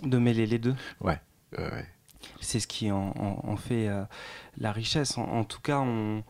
De 0.03 0.19
mêler 0.19 0.47
les 0.47 0.59
deux 0.59 0.75
Ouais. 1.01 1.21
C'est 2.41 2.61
ce 2.61 2.67
qui 2.67 2.91
en, 2.91 3.57
fait 3.57 3.89
euh, 3.89 4.05
la 4.59 4.73
richesse. 4.73 5.19
En, 5.19 5.45
tout 5.45 5.61
cas, 5.61 5.79
on, 5.79 6.23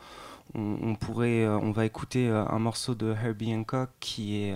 on, 0.55 0.95
pourrait, 0.95 1.45
euh, 1.45 1.59
on 1.59 1.71
va 1.71 1.87
écouter 1.87 2.29
euh, 2.29 2.45
un 2.47 2.59
morceau 2.59 2.95
de 2.95 3.13
Herbie 3.13 3.55
Hancock 3.55 3.91
qui 4.01 4.43
est 4.43 4.55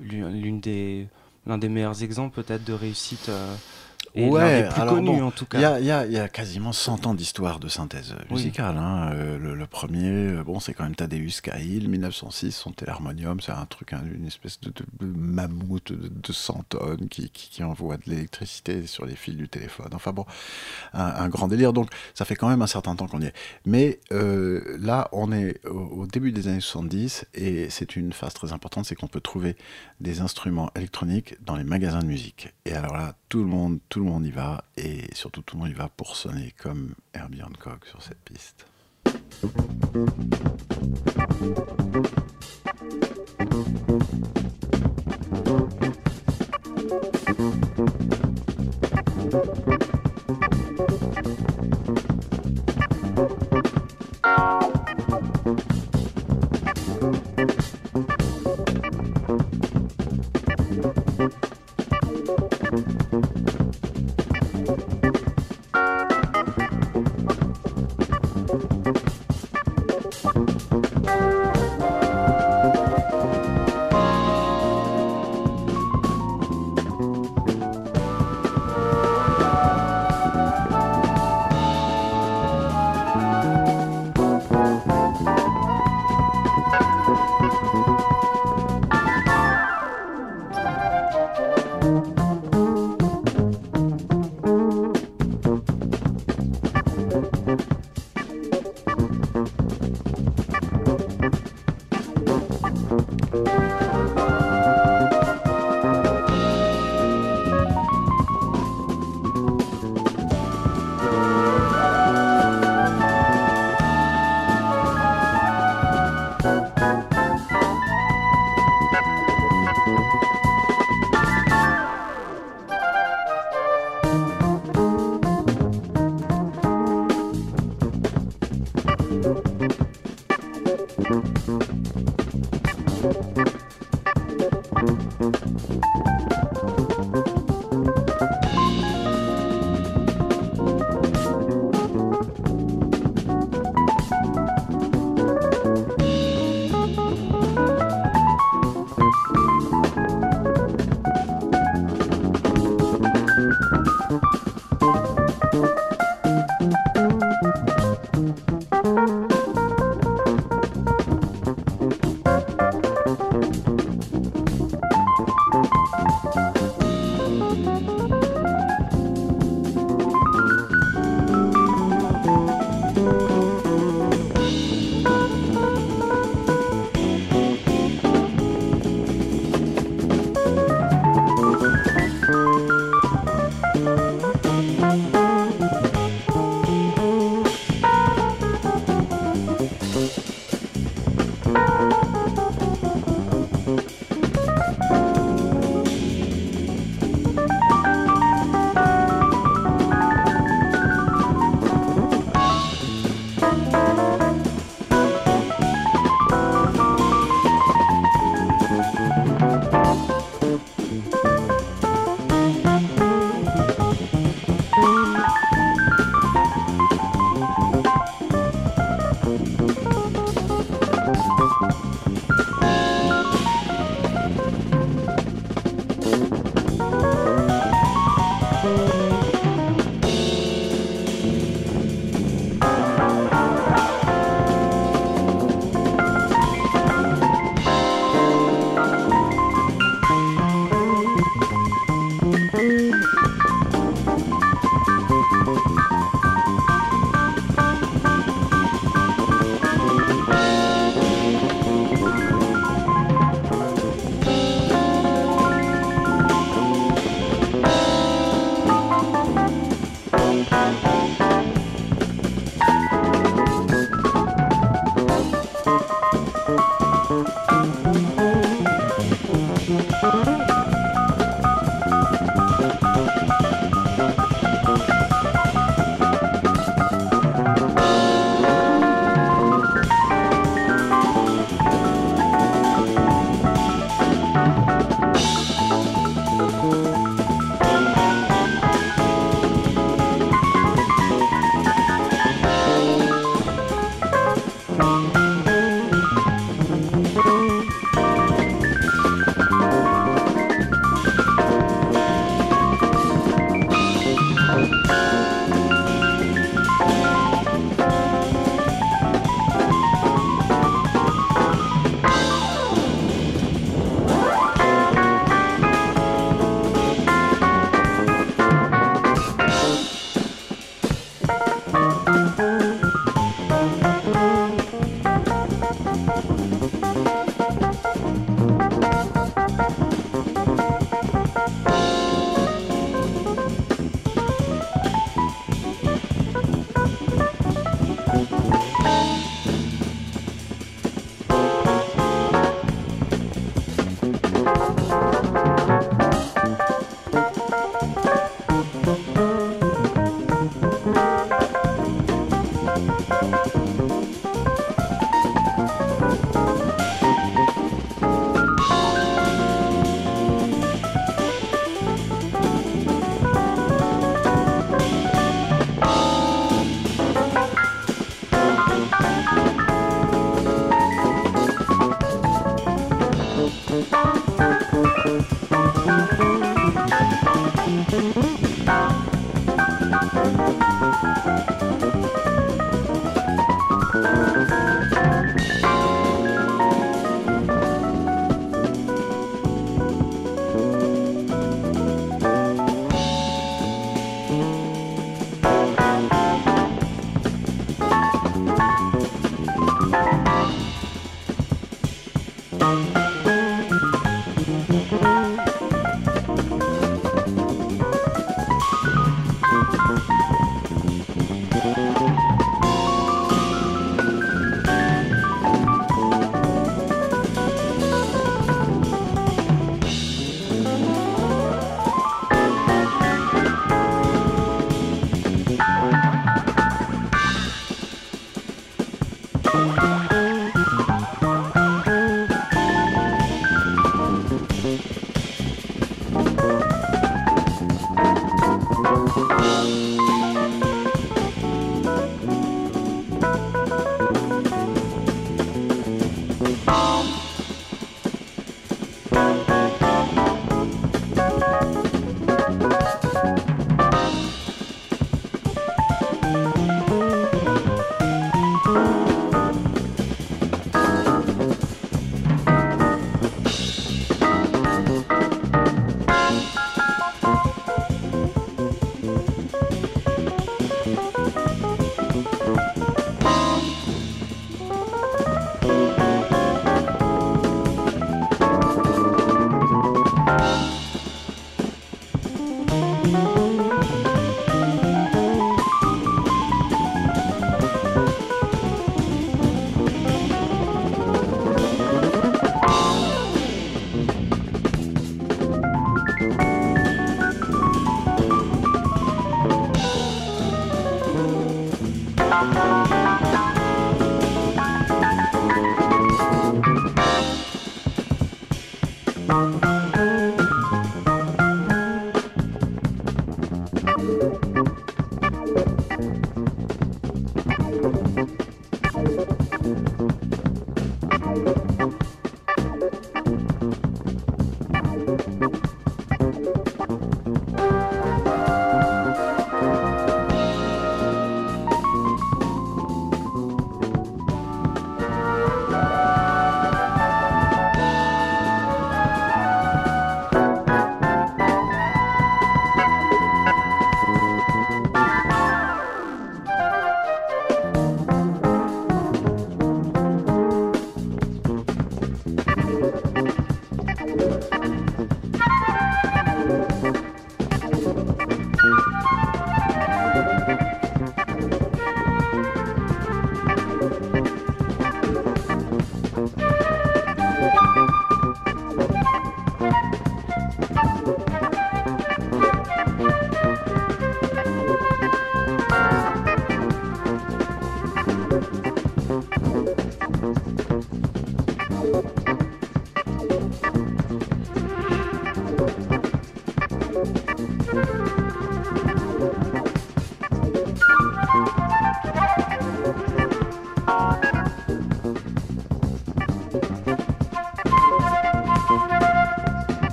l'une 0.00 0.60
des, 0.60 1.08
l'un 1.46 1.58
des 1.58 1.68
meilleurs 1.68 2.02
exemples 2.02 2.42
peut-être 2.42 2.64
de 2.64 2.72
réussite 2.72 3.30
Et 4.14 4.28
Ouais, 4.28 4.40
l'un 4.40 4.62
des 4.62 4.68
plus 4.72 4.80
alors 4.82 4.94
connus 4.96 5.06
bon, 5.18 5.22
en 5.26 5.30
tout 5.30 5.46
Il 5.54 5.60
y 5.60 5.64
a, 5.64 5.78
il 5.80 5.86
y 5.86 5.90
a- 5.90 6.06
il 6.06 6.12
y 6.12 6.18
a 6.18 6.28
quasiment 6.28 6.72
100 6.72 7.06
ans 7.06 7.14
d'histoire 7.14 7.58
de 7.60 7.68
synthèse 7.68 8.14
Oui. 8.30 8.36
musicale. 8.36 8.76
hein. 8.76 9.10
Euh, 9.12 9.38
le, 9.38 9.54
le 9.54 9.66
premier, 9.66 10.08
euh, 10.08 10.42
bon, 10.44 10.60
c'est 10.60 10.74
quand 10.74 10.84
même 10.84 10.94
Tadeusz 10.94 11.40
Kahil, 11.42 11.88
1906, 11.88 12.52
son 12.52 12.72
téléharmonium, 12.72 13.40
c'est 13.40 13.52
un 13.52 13.66
truc, 13.66 13.92
hein, 13.92 14.02
une 14.14 14.26
espèce 14.26 14.60
de, 14.60 14.70
de- 14.70 15.06
de 15.06 15.06
mammouth 15.18 15.92
de 15.92 16.08
200 16.08 16.64
tonnes 16.68 17.08
qui, 17.08 17.30
qui- 17.30 17.50
qui 17.50 17.62
envoie 17.64 17.96
de 17.96 18.02
l'électricité 18.06 18.86
sur 18.86 19.04
les 19.06 19.14
fils 19.16 19.36
du 19.36 19.48
téléphone. 19.48 19.88
Enfin 19.92 20.12
bon, 20.12 20.24
un, 20.94 21.04
un 21.04 21.28
grand 21.28 21.48
délire. 21.48 21.72
Donc 21.72 21.90
ça 22.14 22.24
fait 22.24 22.34
quand 22.36 22.48
même 22.48 22.62
un 22.62 22.66
certain 22.66 22.96
temps 22.96 23.06
qu'on 23.06 23.20
y 23.20 23.26
est. 23.26 23.34
Mais 23.66 24.00
euh, 24.12 24.76
là, 24.80 25.08
on 25.12 25.32
est 25.32 25.64
au, 25.66 25.78
au 26.02 26.06
début 26.06 26.32
des 26.32 26.48
années 26.48 26.60
70 26.60 27.26
et 27.34 27.70
c'est 27.70 27.96
une 27.96 28.12
phase 28.12 28.34
très 28.34 28.52
importante, 28.52 28.86
c'est 28.86 28.94
qu'on 28.94 29.06
peut 29.06 29.20
trouver 29.20 29.56
des 30.00 30.20
instruments 30.20 30.70
électroniques 30.76 31.36
dans 31.44 31.56
les 31.56 31.64
magasins 31.64 32.00
de 32.00 32.06
musique. 32.06 32.54
Et 32.64 32.72
alors 32.72 32.96
là, 32.96 33.14
tout 33.28 33.38
le 33.40 33.46
monde, 33.46 33.78
tout 33.88 33.98
le 33.98 34.06
monde 34.06 34.07
le 34.08 34.14
monde 34.14 34.26
y 34.26 34.30
va, 34.30 34.64
et 34.76 35.14
surtout 35.14 35.42
tout 35.42 35.56
le 35.56 35.62
monde 35.62 35.70
y 35.70 35.74
va 35.74 35.88
pour 35.88 36.16
sonner 36.16 36.54
comme 36.56 36.94
Herbie 37.12 37.42
Hancock 37.42 37.86
sur 37.86 38.02
cette 38.02 38.20
piste. 38.20 38.66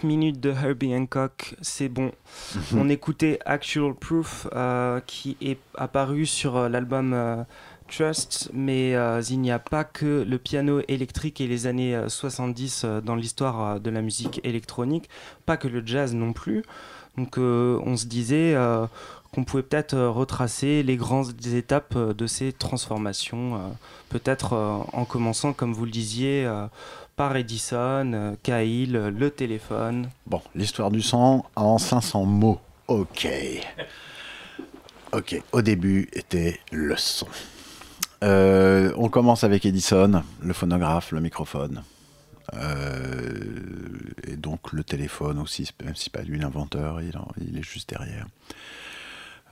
9 0.00 0.04
minutes 0.04 0.40
de 0.40 0.50
Herbie 0.50 0.94
Hancock, 0.94 1.56
c'est 1.60 1.90
bon. 1.90 2.10
On 2.74 2.88
écoutait 2.88 3.38
Actual 3.44 3.94
Proof 3.94 4.46
euh, 4.54 5.00
qui 5.06 5.36
est 5.42 5.58
apparu 5.74 6.24
sur 6.24 6.56
euh, 6.56 6.68
l'album 6.70 7.12
euh, 7.12 7.42
Trust, 7.86 8.50
mais 8.54 8.92
il 9.28 9.40
n'y 9.40 9.50
a 9.50 9.58
pas 9.58 9.84
que 9.84 10.24
le 10.26 10.38
piano 10.38 10.80
électrique 10.88 11.40
et 11.40 11.46
les 11.46 11.66
années 11.66 12.00
70 12.06 12.86
dans 13.04 13.16
l'histoire 13.16 13.80
de 13.80 13.90
la 13.90 14.00
musique 14.00 14.40
électronique, 14.44 15.10
pas 15.44 15.56
que 15.56 15.66
le 15.66 15.84
jazz 15.84 16.14
non 16.14 16.32
plus. 16.32 16.62
Donc 17.18 17.36
on 17.36 17.96
se 17.96 18.06
disait 18.06 18.54
qu'on 19.32 19.42
pouvait 19.42 19.64
peut-être 19.64 19.98
retracer 19.98 20.84
les 20.84 20.96
grandes 20.96 21.32
étapes 21.46 21.98
de 21.98 22.26
ces 22.28 22.52
transformations, 22.52 23.60
peut-être 24.08 24.52
en 24.92 25.04
commençant, 25.04 25.52
comme 25.52 25.72
vous 25.72 25.84
le 25.84 25.90
disiez, 25.90 26.48
par 27.20 27.36
Edison, 27.36 28.34
Cahill, 28.42 28.92
le 28.92 29.30
téléphone. 29.30 30.08
Bon, 30.26 30.40
l'histoire 30.54 30.90
du 30.90 31.02
son 31.02 31.44
en 31.54 31.76
500 31.76 32.24
mots. 32.24 32.58
Ok. 32.88 33.28
Ok, 35.12 35.42
au 35.52 35.60
début 35.60 36.08
était 36.14 36.58
le 36.72 36.96
son. 36.96 37.26
Euh, 38.24 38.94
on 38.96 39.10
commence 39.10 39.44
avec 39.44 39.66
Edison, 39.66 40.22
le 40.40 40.52
phonographe, 40.54 41.12
le 41.12 41.20
microphone. 41.20 41.82
Euh, 42.54 43.38
et 44.26 44.36
donc 44.36 44.72
le 44.72 44.82
téléphone 44.82 45.40
aussi, 45.40 45.68
même 45.84 45.96
si 45.96 46.08
pas 46.08 46.22
lui 46.22 46.38
l'inventeur, 46.38 47.02
il, 47.02 47.58
est 47.58 47.62
juste 47.62 47.90
derrière. 47.90 48.28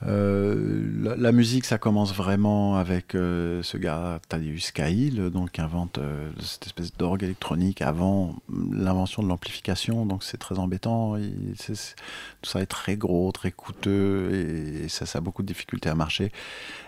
Euh, 0.07 1.15
la, 1.17 1.31
musique, 1.31 1.65
ça 1.65 1.77
commence 1.77 2.13
vraiment 2.13 2.77
avec 2.77 3.15
euh, 3.15 3.61
ce 3.63 3.77
gars 3.77 4.19
Thaddeus 4.29 4.71
Cahill, 4.73 5.29
donc 5.29 5.51
qui 5.51 5.61
invente 5.61 5.97
euh, 5.97 6.31
cette 6.39 6.67
espèce 6.67 6.95
d'orgue 6.95 7.23
électronique 7.23 7.81
avant 7.81 8.35
l'invention 8.71 9.23
de 9.23 9.27
l'amplification. 9.27 10.05
Donc 10.05 10.23
c'est 10.23 10.37
très 10.37 10.57
embêtant. 10.57 11.17
tout 11.17 12.49
ça 12.49 12.61
est 12.61 12.65
très 12.65 12.95
gros, 12.95 13.31
très 13.31 13.51
coûteux 13.51 14.31
et, 14.33 14.89
ça, 14.89 15.05
ça, 15.05 15.19
a 15.19 15.21
beaucoup 15.21 15.41
de 15.41 15.47
difficultés 15.47 15.89
à 15.89 15.95
marcher. 15.95 16.31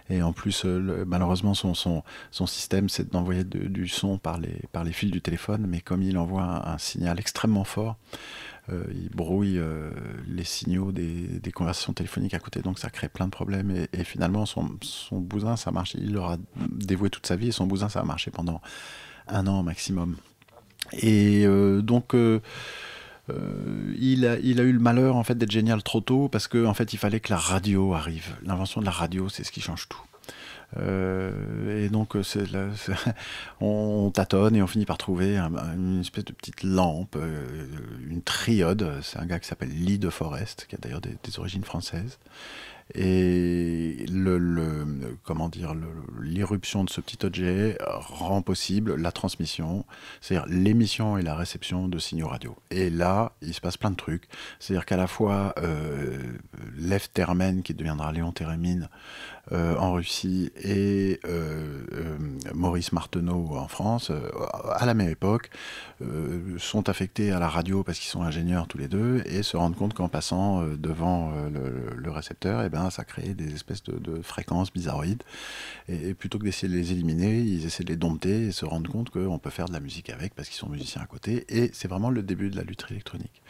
Et 0.10 0.22
en 0.22 0.34
plus, 0.34 0.66
malheureusement, 0.66 1.54
son, 1.54 1.74
son, 1.74 2.04
son 2.32 2.46
système, 2.46 2.90
c'est 2.90 3.12
d'envoyer 3.12 3.44
du 3.46 3.88
son 3.88 4.18
par 4.18 4.40
les, 4.40 4.62
par 4.72 4.84
les 4.84 4.92
fils 4.92 5.10
du 5.12 5.22
téléphone. 5.22 5.66
Mais 5.68 5.80
comme 5.80 6.02
il 6.02 6.18
envoie 6.18 6.70
un 6.70 6.78
signal 6.78 7.20
extrêmement 7.20 7.64
fort, 7.64 7.98
il 8.94 9.10
brouille 9.10 9.58
euh, 9.58 9.92
les 10.28 10.44
signaux 10.44 10.92
des, 10.92 11.52
conversations 11.54 11.94
téléphoniques 11.94 12.34
à 12.34 12.40
côté, 12.40 12.62
donc 12.62 12.80
ça 12.80 12.90
crée 12.90 13.10
plein 13.10 13.26
de 13.26 13.32
problèmes. 13.32 13.88
Et, 13.94 14.04
finalement, 14.04 14.46
son, 14.46 14.70
son, 14.82 15.20
bousin, 15.20 15.56
ça 15.56 15.72
marche. 15.72 15.96
Il 15.96 16.16
aura 16.18 16.38
dévoué 16.56 17.10
toute 17.10 17.28
sa 17.28 17.36
vie 17.36 17.50
et 17.50 17.52
son 17.52 17.68
bousin, 17.68 17.90
ça 17.90 18.00
a 18.00 18.04
marché 18.04 18.32
pendant 18.32 18.62
un 19.28 19.48
an 19.48 19.64
maximum. 19.64 20.16
Et 20.94 21.46
euh, 21.46 21.82
donc. 21.82 22.14
il, 23.98 24.26
a, 24.28 24.32
a, 24.34 24.38
eu 24.38 24.74
le 24.74 24.80
malheur 24.80 25.16
en 25.16 25.24
fait 25.24 25.36
d'être 25.36 25.52
génial 25.52 25.84
trop 25.84 26.02
tôt 26.02 26.28
parce 26.28 26.48
qu'en 26.50 26.66
en 26.66 26.74
fait 26.74 26.92
il 26.92 26.98
fallait 26.98 27.20
que 27.20 27.32
la 27.32 27.40
radio 27.40 27.94
arrive. 27.94 28.36
L'invention 28.44 28.82
de 28.82 28.86
la 28.86 28.92
radio, 28.92 29.30
c'est 29.30 29.44
ce 29.44 29.52
qui 29.52 29.62
change 29.62 29.88
tout. 29.88 30.02
Euh, 30.78 31.86
et 31.86 31.90
donc, 31.90 32.16
euh, 32.16 32.24
on, 33.62 34.12
tâtonne 34.12 34.56
et 34.56 34.62
on 34.62 34.68
finit 34.68 34.86
par 34.86 34.98
trouver 34.98 35.38
une 35.38 36.02
espèce 36.02 36.26
de 36.26 36.34
petite 36.34 36.64
lampe, 36.64 37.16
euh, 37.18 37.46
une 38.10 38.22
triode. 38.22 39.00
C'est 39.02 39.20
un 39.20 39.26
gars 39.26 39.40
qui 39.40 39.48
s'appelle 39.48 39.70
Lee 39.70 40.00
de 40.00 40.10
Forest, 40.10 40.66
qui 40.70 40.76
a 40.76 40.80
d'ailleurs 40.80 41.02
des, 41.02 41.18
origines 41.38 41.64
françaises. 41.64 42.20
Et 42.94 44.06
comment 45.24 45.50
dire, 45.50 45.74
l'irruption 46.22 46.84
de 46.84 46.90
ce 46.90 47.00
petit 47.00 47.26
objet 47.26 47.78
rend 47.88 48.42
possible 48.42 48.96
la 48.96 49.12
transmission, 49.12 49.86
c'est-à-dire 50.20 50.48
l'émission 50.50 51.18
et 51.18 51.22
la 51.22 51.36
réception 51.36 51.88
de 51.88 52.00
signaux 52.00 52.28
radio. 52.28 52.56
Et 52.70 52.90
là, 52.90 53.32
il 53.42 53.54
se 53.54 53.62
passe 53.62 53.78
plein 53.78 53.92
de 53.92 53.96
trucs. 53.96 54.26
C'est-à-dire 54.60 54.86
qu'à 54.86 54.98
la 54.98 55.08
fois, 55.08 55.54
euh, 55.58 56.18
Lev 56.78 57.08
Termen, 57.14 57.64
qui 57.64 57.74
deviendra 57.74 58.12
Léon 58.12 58.32
Térémine, 58.32 58.90
euh, 59.52 59.76
en 59.78 59.94
Russie 59.94 60.52
et 60.64 61.20
euh, 61.26 61.84
euh, 61.94 62.18
Maurice 62.54 62.92
Marteneau 62.92 63.58
en 63.58 63.68
France, 63.68 64.12
à 64.72 64.86
la 64.86 64.94
même 64.94 65.10
époque, 65.10 65.50
sont 66.58 66.90
affectés 66.90 67.32
à 67.32 67.40
la 67.40 67.48
radio 67.48 67.84
parce 67.84 68.00
qu'ils 68.00 68.10
sont 68.10 68.24
ingénieurs 68.24 68.68
tous 68.68 68.80
les 68.80 68.88
deux 68.88 69.22
et 69.26 69.44
se 69.44 69.56
rendent 69.56 69.76
compte 69.76 69.94
qu'en 69.94 70.10
passant 70.10 70.64
devant 70.64 71.32
le, 71.96 72.10
récepteur, 72.12 72.64
et 72.64 72.66
eh 72.66 72.70
ben, 72.70 72.90
ça 72.90 73.04
crée 73.04 73.36
des 73.36 73.54
espèces 73.54 73.84
de, 73.84 74.22
fréquences 74.24 74.74
bizarroïdes. 74.74 75.22
Et, 75.88 76.16
plutôt 76.16 76.40
que 76.40 76.44
d'essayer 76.44 76.72
de 76.72 76.78
les 76.78 76.92
éliminer, 76.92 77.38
ils 77.38 77.66
essaient 77.66 77.84
de 77.84 77.90
les 77.90 77.98
dompter 77.98 78.48
et 78.48 78.52
se 78.52 78.66
rendent 78.66 78.88
compte 78.88 79.12
qu'on 79.12 79.38
peut 79.38 79.52
faire 79.52 79.68
de 79.68 79.74
la 79.74 79.80
musique 79.80 80.10
avec 80.10 80.34
parce 80.34 80.50
qu'ils 80.50 80.58
sont 80.58 80.70
musiciens 80.70 81.04
à 81.04 81.06
côté. 81.06 81.46
Et 81.50 81.70
c'est 81.74 81.88
vraiment 81.88 82.10
le 82.10 82.24
début 82.24 82.50
de 82.50 82.56
la 82.56 82.64
lutte 82.64 82.86
électronique. 82.90 83.42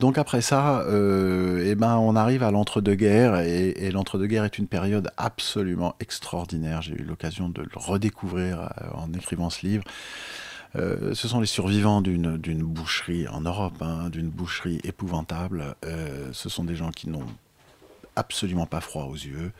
Donc 0.00 0.18
après 0.18 0.40
ça, 0.40 0.84
et 0.88 1.70
eh 1.70 1.74
ben, 1.76 1.96
on 1.98 2.16
arrive 2.16 2.42
à 2.42 2.50
l'entre-deux-guerres 2.50 3.40
et 3.40 3.90
l'entre-deux-guerres 3.92 4.44
est 4.44 4.58
une 4.58 4.66
période 4.66 5.10
absolument 5.16 5.94
extraordinaire. 6.00 6.82
J'ai 6.82 6.94
eu 6.94 7.04
l'occasion 7.04 7.48
de 7.48 7.62
le 7.62 7.68
redécouvrir 7.74 8.60
euh, 8.60 8.90
en 8.94 9.12
écrivant 9.12 9.50
ce 9.50 9.66
livre. 9.66 9.84
Euh, 10.74 11.14
ce 11.14 11.28
sont 11.28 11.40
les 11.40 11.46
survivants 11.46 12.02
d'une 12.02 12.62
boucherie 12.62 13.28
en 13.28 13.40
Europe, 13.40 13.80
hein, 13.80 14.10
d'une 14.10 14.28
boucherie 14.28 14.80
épouvantable. 14.84 15.74
Euh, 15.84 16.30
ce 16.32 16.48
sont 16.48 16.64
des 16.64 16.76
gens 16.76 16.90
qui 16.90 17.08
n'ont 17.08 17.26
absolument 18.14 18.66
pas 18.66 18.80
froid 18.80 19.04
aux 19.04 19.14
yeux, 19.14 19.52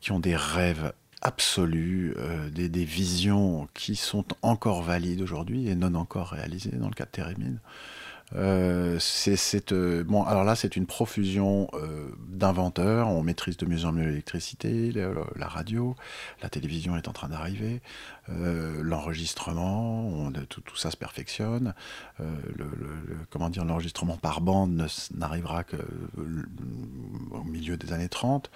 qui 0.00 0.12
ont 0.12 0.20
des 0.20 0.36
rêves 0.36 0.92
absolus, 1.22 2.14
des, 2.52 2.68
des, 2.68 2.84
visions 2.84 3.66
qui 3.72 3.96
sont 3.96 4.26
encore 4.42 4.82
valides 4.82 5.22
aujourd'hui 5.22 5.68
et 5.68 5.74
non 5.74 5.94
encore 5.94 6.28
réalisées 6.28 6.72
dans 6.72 6.88
le 6.88 6.94
cas 6.94 7.06
de 7.06 7.10
Térémine. 7.10 7.60
Euh, 8.34 8.98
c'est 8.98 9.72
euh, 9.72 10.02
bon. 10.04 10.24
Alors 10.24 10.44
là, 10.44 10.54
c'est 10.56 10.76
une 10.76 10.86
profusion 10.86 11.68
euh, 11.74 12.08
d'inventeurs. 12.28 13.08
On 13.08 13.22
maîtrise 13.22 13.56
de 13.56 13.66
mieux 13.66 13.84
en 13.84 13.92
mieux 13.92 14.06
l'électricité, 14.06 14.92
la 14.92 15.46
radio, 15.46 15.94
la 16.42 16.48
télévision 16.48 16.96
est 16.96 17.08
en 17.08 17.12
train 17.12 17.28
d'arriver, 17.28 17.80
l'enregistrement, 18.28 20.30
tout, 20.48 20.76
ça 20.76 20.90
se 20.90 20.96
perfectionne. 20.96 21.74
Le, 22.18 22.66
comment 23.30 23.50
dire, 23.50 23.64
l'enregistrement 23.64 24.16
par 24.16 24.40
bande 24.40 24.86
n'arrivera 25.14 25.64
que 25.64 25.76
au 27.30 27.44
milieu 27.44 27.76
des 27.76 27.92
années 27.92 28.08
30, 28.08 28.50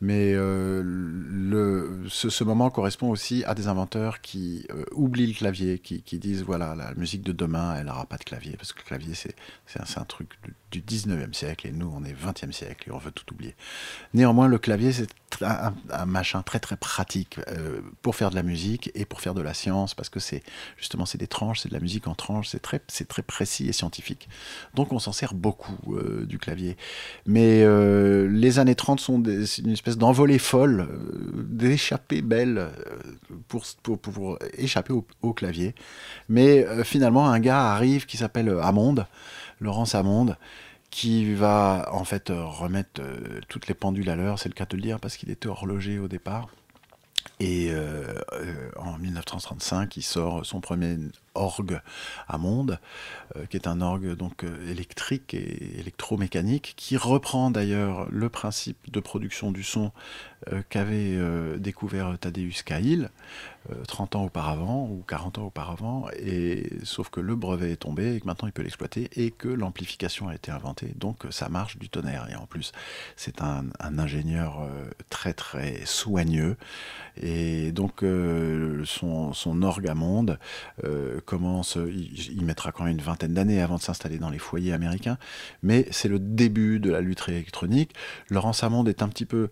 mais 0.00 0.34
ce, 0.34 2.44
moment 2.44 2.70
correspond 2.70 3.10
aussi 3.10 3.44
à 3.44 3.54
des 3.54 3.68
inventeurs 3.68 4.20
qui 4.20 4.66
oublient 4.92 5.28
le 5.28 5.34
clavier, 5.34 5.78
qui, 5.78 6.02
qui 6.02 6.18
disent 6.18 6.42
voilà, 6.42 6.74
la 6.74 6.94
musique 6.94 7.22
de 7.22 7.32
demain, 7.32 7.76
elle 7.76 7.86
n'aura 7.86 8.06
pas 8.06 8.16
de 8.16 8.24
clavier 8.24 8.56
parce 8.56 8.72
que 8.72 8.80
le 8.80 8.84
clavier 8.84 9.14
c'est 9.14 9.34
un, 9.98 10.04
truc 10.04 10.30
du, 10.70 10.80
19e 10.80 11.32
siècle 11.32 11.66
et 11.66 11.72
nous 11.72 11.90
on 11.94 12.04
est 12.04 12.12
20e 12.12 12.52
siècle 12.52 12.88
et 12.88 12.92
on 12.92 12.98
veut 12.98 13.12
tout 13.12 13.32
oublier. 13.32 13.54
Néanmoins, 14.14 14.48
le 14.48 14.58
clavier 14.58 14.92
c'est 14.92 15.08
un, 15.40 16.06
machin 16.06 16.42
très 16.42 16.60
très 16.60 16.76
pratique 16.76 17.38
euh, 17.48 17.80
pour 18.02 18.16
faire 18.16 18.30
de 18.30 18.34
la 18.34 18.42
musique 18.42 18.90
et 18.94 19.04
pour 19.04 19.20
faire 19.20 19.34
de 19.34 19.40
la 19.40 19.54
science 19.54 19.94
parce 19.94 20.08
que 20.08 20.20
c'est 20.20 20.42
justement 20.76 21.06
c'est 21.06 21.18
des 21.18 21.26
tranches, 21.26 21.60
c'est 21.60 21.68
de 21.68 21.74
la 21.74 21.80
musique 21.80 22.08
en 22.08 22.14
tranches, 22.14 22.48
c'est 22.48 22.60
très, 22.60 22.80
très 22.80 23.22
précis 23.22 23.68
et 23.68 23.72
scientifique. 23.72 24.28
Donc 24.74 24.92
on 24.92 24.98
s'en 24.98 25.12
sert 25.12 25.34
beaucoup 25.34 25.94
euh, 25.94 26.26
du 26.26 26.38
clavier. 26.38 26.76
Mais 27.26 27.62
euh, 27.62 28.28
les 28.28 28.58
années 28.58 28.74
30 28.74 29.00
sont 29.00 29.22
une 29.22 29.70
espèce 29.70 29.96
d'envolée 29.96 30.38
folle, 30.38 30.88
d'échappée 31.34 32.22
belle 32.22 32.68
pour, 33.48 33.64
pour, 33.82 33.98
pour, 33.98 34.38
échapper 34.58 34.92
au, 35.22 35.32
clavier. 35.32 35.74
Mais 36.28 36.66
finalement 36.84 37.28
un 37.28 37.40
gars 37.40 37.72
arrive 37.72 38.06
qui 38.06 38.16
s'appelle 38.16 38.54
Hammond 38.62 39.06
Laurence 39.62 39.94
Amonde, 39.94 40.36
qui 40.92 41.32
va 41.32 41.88
en 41.90 42.04
fait 42.04 42.28
euh, 42.28 42.44
remettre 42.44 43.00
euh, 43.00 43.40
toutes 43.48 43.66
les 43.66 43.74
pendules 43.74 44.10
à 44.10 44.14
l'heure, 44.14 44.38
c'est 44.38 44.50
le 44.50 44.54
cas 44.54 44.66
de 44.66 44.76
le 44.76 44.82
dire, 44.82 45.00
parce 45.00 45.16
qu'il 45.16 45.30
était 45.30 45.48
horloger 45.48 45.98
au 45.98 46.06
départ. 46.06 46.48
Et 47.40 47.70
euh, 47.70 48.20
en 48.76 48.98
1935, 48.98 49.96
il 49.96 50.02
sort 50.02 50.44
son 50.44 50.60
premier 50.60 50.98
orgue 51.34 51.80
à 52.28 52.38
Monde, 52.38 52.78
qui 53.50 53.56
est 53.56 53.66
un 53.66 53.80
orgue 53.80 54.14
donc 54.14 54.44
électrique 54.68 55.34
et 55.34 55.78
électromécanique, 55.78 56.74
qui 56.76 56.96
reprend 56.96 57.50
d'ailleurs 57.50 58.06
le 58.10 58.28
principe 58.28 58.90
de 58.90 59.00
production 59.00 59.52
du 59.52 59.62
son 59.62 59.92
qu'avait 60.68 61.18
découvert 61.58 62.18
Thaddeus 62.18 62.62
Cahill, 62.64 63.10
30 63.86 64.14
euh, 64.14 64.18
ans 64.18 64.24
auparavant 64.24 64.88
ou 64.90 65.04
40 65.06 65.38
ans 65.38 65.46
auparavant, 65.46 66.06
et 66.18 66.68
sauf 66.82 67.10
que 67.10 67.20
le 67.20 67.36
brevet 67.36 67.72
est 67.72 67.76
tombé 67.76 68.14
et 68.14 68.20
que 68.20 68.26
maintenant 68.26 68.48
il 68.48 68.52
peut 68.52 68.62
l'exploiter 68.62 69.08
et 69.16 69.30
que 69.30 69.48
l'amplification 69.48 70.28
a 70.28 70.34
été 70.34 70.50
inventée. 70.50 70.92
Donc 70.96 71.24
ça 71.30 71.48
marche 71.48 71.78
du 71.78 71.88
tonnerre. 71.88 72.28
Et 72.30 72.34
en 72.34 72.46
plus, 72.46 72.72
c'est 73.16 73.40
un, 73.40 73.66
ingénieur 73.80 74.62
euh, 74.62 74.90
très 75.10 75.32
très 75.32 75.84
soigneux. 75.84 76.56
Et 77.20 77.72
donc 77.72 78.02
euh, 78.02 78.84
son 78.84 79.62
orgue 79.62 79.88
à 79.88 79.94
monde 79.94 80.38
commence, 81.24 81.76
il, 81.76 82.32
il, 82.32 82.44
mettra 82.44 82.72
quand 82.72 82.84
même 82.84 82.94
une 82.94 83.02
vingtaine 83.02 83.34
d'années 83.34 83.60
avant 83.60 83.76
de 83.76 83.82
s'installer 83.82 84.18
dans 84.18 84.30
les 84.30 84.38
foyers 84.38 84.72
américains, 84.72 85.18
mais 85.62 85.86
c'est 85.90 86.08
le 86.08 86.18
début 86.18 86.80
de 86.80 86.90
la 86.90 87.00
lutte 87.00 87.28
électronique. 87.28 87.94
Laurence 88.30 88.62
Hammond 88.62 88.84
est 88.86 89.02
un 89.02 89.08
petit 89.08 89.26
peu 89.26 89.48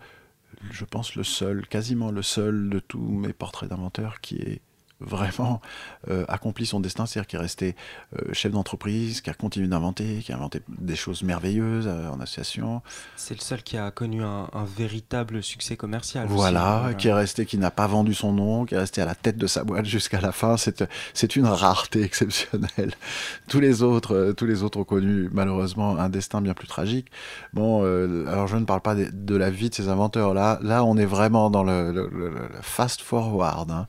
je 0.70 0.84
pense, 0.84 1.14
le 1.14 1.24
seul, 1.24 1.66
quasiment 1.66 2.10
le 2.10 2.22
seul 2.22 2.68
de 2.68 2.78
tous 2.80 3.00
mes 3.00 3.32
portraits 3.32 3.68
d'inventeurs 3.68 4.20
qui 4.20 4.36
est 4.36 4.60
vraiment 5.00 5.60
euh, 6.08 6.24
accompli 6.28 6.66
son 6.66 6.80
destin, 6.80 7.06
c'est-à-dire 7.06 7.26
qui 7.26 7.36
est 7.36 7.40
resté 7.40 7.76
euh, 8.18 8.32
chef 8.32 8.52
d'entreprise, 8.52 9.20
qui 9.20 9.30
a 9.30 9.34
continué 9.34 9.66
d'inventer, 9.68 10.18
qui 10.24 10.32
a 10.32 10.36
inventé 10.36 10.60
des 10.68 10.96
choses 10.96 11.22
merveilleuses 11.22 11.86
euh, 11.88 12.08
en 12.10 12.20
association. 12.20 12.82
C'est 13.16 13.34
le 13.34 13.40
seul 13.40 13.62
qui 13.62 13.76
a 13.76 13.90
connu 13.90 14.22
un, 14.22 14.48
un 14.52 14.64
véritable 14.64 15.42
succès 15.42 15.76
commercial. 15.76 16.26
aussi. 16.26 16.34
Voilà, 16.34 16.90
qui 16.98 17.08
est 17.08 17.12
resté, 17.12 17.46
qui 17.46 17.58
n'a 17.58 17.70
pas 17.70 17.86
vendu 17.86 18.14
son 18.14 18.32
nom, 18.32 18.64
qui 18.66 18.74
est 18.74 18.78
resté 18.78 19.00
à 19.00 19.06
la 19.06 19.14
tête 19.14 19.36
de 19.38 19.46
sa 19.46 19.64
boîte 19.64 19.84
jusqu'à 19.96 20.20
la 20.20 20.32
fin. 20.32 20.56
C'est, 20.56 21.36
une 21.36 21.46
rareté 21.46 22.02
exceptionnelle. 22.02 22.92
Tous 23.48 23.60
les 23.60 23.82
autres, 23.82 24.32
tous 24.36 24.46
les 24.46 24.62
autres 24.62 24.78
ont 24.80 24.84
connu 24.84 25.28
malheureusement 25.32 25.96
un 25.96 26.08
destin 26.08 26.40
bien 26.40 26.54
plus 26.54 26.66
tragique. 26.66 27.08
Bon, 27.52 27.82
alors 28.26 28.46
je 28.48 28.56
ne 28.56 28.64
parle 28.64 28.80
pas 28.80 28.94
de, 28.94 29.08
de 29.12 29.36
la 29.36 29.50
vie 29.50 29.70
de 29.70 29.74
ces 29.74 29.88
inventeurs. 29.88 30.34
Là, 30.34 30.58
là, 30.62 30.84
on 30.84 30.96
est 30.96 31.04
vraiment 31.06 31.50
dans 31.50 31.62
le, 31.62 31.92
le- 31.92 32.08
le- 32.12 32.28
le 32.30 32.48
fast 32.62 33.00
forward. 33.00 33.70
hein. 33.70 33.86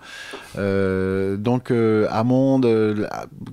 Euh, 1.01 1.37
donc, 1.37 1.71
euh, 1.71 2.07
Hammond 2.09 2.61
euh, 2.63 3.07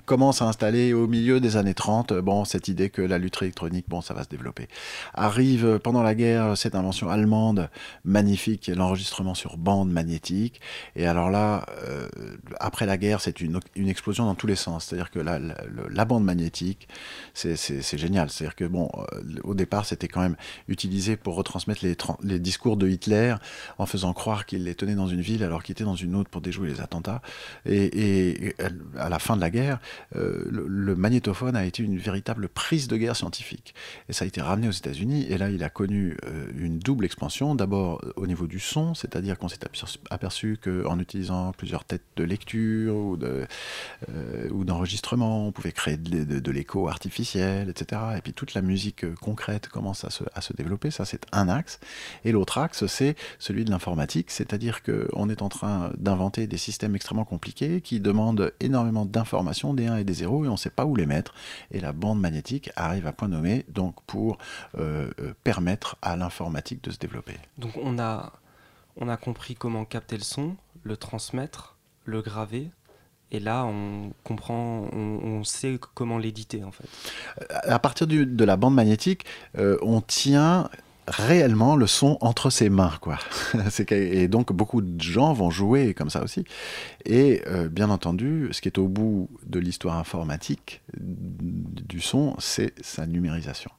commence 0.04 0.42
à 0.42 0.46
installer 0.46 0.92
au 0.92 1.06
milieu 1.06 1.40
des 1.40 1.56
années 1.56 1.74
30. 1.74 2.12
euh, 2.12 2.22
Bon, 2.22 2.44
cette 2.44 2.68
idée 2.68 2.90
que 2.90 3.02
la 3.02 3.18
lutte 3.18 3.40
électronique, 3.42 3.86
bon, 3.88 4.00
ça 4.00 4.14
va 4.14 4.24
se 4.24 4.28
développer. 4.28 4.68
Arrive 5.14 5.78
pendant 5.82 6.02
la 6.02 6.14
guerre 6.14 6.56
cette 6.56 6.74
invention 6.74 7.08
allemande 7.08 7.70
magnifique, 8.04 8.70
l'enregistrement 8.74 9.34
sur 9.34 9.56
bande 9.56 9.90
magnétique. 9.90 10.60
Et 10.96 11.06
alors 11.06 11.30
là, 11.30 11.64
après 12.60 12.86
la 12.86 12.96
guerre, 12.96 13.20
c'est 13.20 13.40
une, 13.40 13.60
explosion 13.76 14.24
dans 14.26 14.34
tous 14.34 14.46
les 14.46 14.56
sens. 14.56 14.84
C'est-à-dire 14.86 15.10
que 15.10 15.18
la, 15.18 15.38
la, 15.38 16.04
bande 16.04 16.24
magnétique, 16.24 16.88
c'est- 17.34 17.56
génial. 17.98 18.30
C'est-à-dire 18.30 18.56
que, 18.56 18.64
bon, 18.64 18.90
au 19.44 19.54
départ, 19.54 19.84
c'était 19.86 20.08
quand 20.08 20.20
même 20.20 20.36
utilisé 20.68 21.16
pour 21.16 21.34
retransmettre 21.36 21.84
les, 21.84 21.94
tran- 21.96 22.18
les 22.22 22.38
discours 22.38 22.76
de 22.76 22.88
Hitler 22.88 23.34
en 23.78 23.86
faisant 23.86 24.12
croire 24.12 24.46
qu'il 24.46 24.64
les 24.64 24.74
tenait 24.74 24.94
dans 24.94 25.06
une 25.08 25.20
ville 25.20 25.42
alors 25.42 25.62
qu'il 25.62 25.72
était 25.72 25.84
dans 25.84 25.94
une 25.96 26.14
autre 26.14 26.30
pour 26.30 26.40
déjouer 26.40 26.68
les 26.68 26.80
attentats. 26.80 27.22
Et, 27.66 28.54
à 28.98 29.08
la 29.08 29.18
fin 29.18 29.36
de 29.36 29.40
la 29.40 29.50
guerre, 29.50 29.78
euh, 30.16 30.44
le, 30.50 30.96
magnétophone 30.96 31.56
a 31.56 31.64
été 31.64 31.82
une 31.82 31.98
véritable 31.98 32.48
prise 32.48 32.88
de 32.88 32.96
guerre 32.96 33.16
scientifique. 33.16 33.74
Et 34.08 34.12
ça 34.12 34.24
a 34.24 34.28
été 34.28 34.40
ramené 34.40 34.68
aux 34.68 34.72
États-Unis. 34.72 35.26
Et 35.28 35.38
là, 35.38 35.50
il 35.50 35.62
a 35.62 35.70
connu 35.70 36.16
euh, 36.24 36.46
une 36.58 36.78
double 36.78 37.04
expansion. 37.04 37.54
D'abord 37.54 38.00
euh, 38.04 38.12
au 38.16 38.26
niveau 38.26 38.46
du 38.46 38.60
son, 38.60 38.94
c'est-à-dire 38.94 39.38
qu'on 39.38 39.48
s'est 39.48 39.60
aperçu, 40.10 40.58
qu'en 40.62 40.98
utilisant 40.98 41.52
plusieurs 41.52 41.84
têtes 41.84 42.04
de 42.16 42.24
lecture 42.24 42.96
ou 42.96 43.16
de, 43.16 43.46
ou 44.50 44.64
d'enregistrement, 44.64 45.46
on 45.46 45.52
pouvait 45.52 45.72
créer 45.72 45.96
de, 45.96 46.50
l'écho 46.50 46.88
artificiel, 46.88 47.68
etc. 47.68 48.00
Et 48.16 48.20
puis 48.20 48.32
toute 48.32 48.54
la 48.54 48.62
musique 48.62 49.04
concrète 49.16 49.68
commence 49.68 50.04
à 50.04 50.10
se, 50.10 50.24
à 50.34 50.40
se 50.40 50.52
développer. 50.52 50.90
Ça, 50.90 51.04
c'est 51.04 51.24
un 51.32 51.48
axe. 51.48 51.78
Et 52.24 52.32
l'autre 52.32 52.58
axe, 52.58 52.86
c'est 52.86 53.16
celui 53.38 53.64
de 53.64 53.70
l'informatique, 53.70 54.30
c'est-à-dire 54.30 54.82
qu'on 54.82 55.28
est 55.28 55.42
en 55.42 55.48
train 55.48 55.90
d'inventer 55.98 56.46
des 56.46 56.56
systèmes 56.56 56.94
extrêmement 56.94 57.24
compliqués 57.28 57.80
qui 57.80 58.00
demandent 58.00 58.52
énormément 58.60 59.04
d'informations, 59.04 59.74
des 59.74 59.86
1 59.86 59.98
et 59.98 60.04
des 60.04 60.14
0, 60.14 60.44
et 60.44 60.48
on 60.48 60.52
ne 60.52 60.56
sait 60.56 60.70
pas 60.70 60.84
où 60.86 60.96
les 60.96 61.06
mettre. 61.06 61.34
Et 61.70 61.80
la 61.80 61.92
bande 61.92 62.18
magnétique 62.20 62.70
arrive 62.76 63.06
à 63.06 63.12
point 63.12 63.28
nommé 63.28 63.64
donc 63.68 63.94
pour 64.06 64.38
euh, 64.78 65.10
euh, 65.20 65.34
permettre 65.44 65.96
à 66.02 66.16
l'informatique 66.16 66.82
de 66.84 66.90
se 66.90 66.98
développer. 66.98 67.34
Donc 67.58 67.72
on 67.82 67.98
a, 67.98 68.32
on 68.96 69.08
a 69.08 69.16
compris 69.16 69.54
comment 69.54 69.84
capter 69.84 70.16
le 70.16 70.24
son, 70.24 70.56
le 70.82 70.96
transmettre, 70.96 71.76
le 72.04 72.22
graver. 72.22 72.70
Et 73.30 73.40
là, 73.40 73.66
on 73.66 74.12
comprend, 74.24 74.88
on, 74.90 75.20
on 75.22 75.44
sait 75.44 75.78
comment 75.94 76.16
l'éditer 76.16 76.64
en 76.64 76.72
fait. 76.72 76.88
À 77.50 77.78
partir 77.78 78.06
du- 78.06 78.24
de 78.24 78.44
la 78.44 78.56
bande 78.56 78.74
magnétique, 78.74 79.26
euh, 79.58 79.76
on 79.82 80.00
tient 80.00 80.70
réellement 81.08 81.76
le 81.76 81.86
son 81.86 82.18
entre 82.20 82.50
ses 82.50 82.68
mains 82.68 82.94
quoi. 83.00 83.18
Et 83.90 84.28
donc 84.28 84.52
beaucoup 84.52 84.82
de 84.82 85.00
gens 85.00 85.32
vont 85.32 85.50
jouer 85.50 85.94
comme 85.94 86.10
ça 86.10 86.22
aussi. 86.22 86.44
Et 87.04 87.42
euh, 87.46 87.68
bien 87.68 87.90
entendu 87.90 88.48
ce 88.52 88.60
qui 88.60 88.68
est 88.68 88.78
au 88.78 88.88
bout 88.88 89.28
de 89.46 89.58
l'histoire 89.58 89.96
informatique 89.96 90.82
du 90.98 92.00
son 92.00 92.34
c'est 92.38 92.74
sa 92.82 93.06
numérisation 93.06 93.70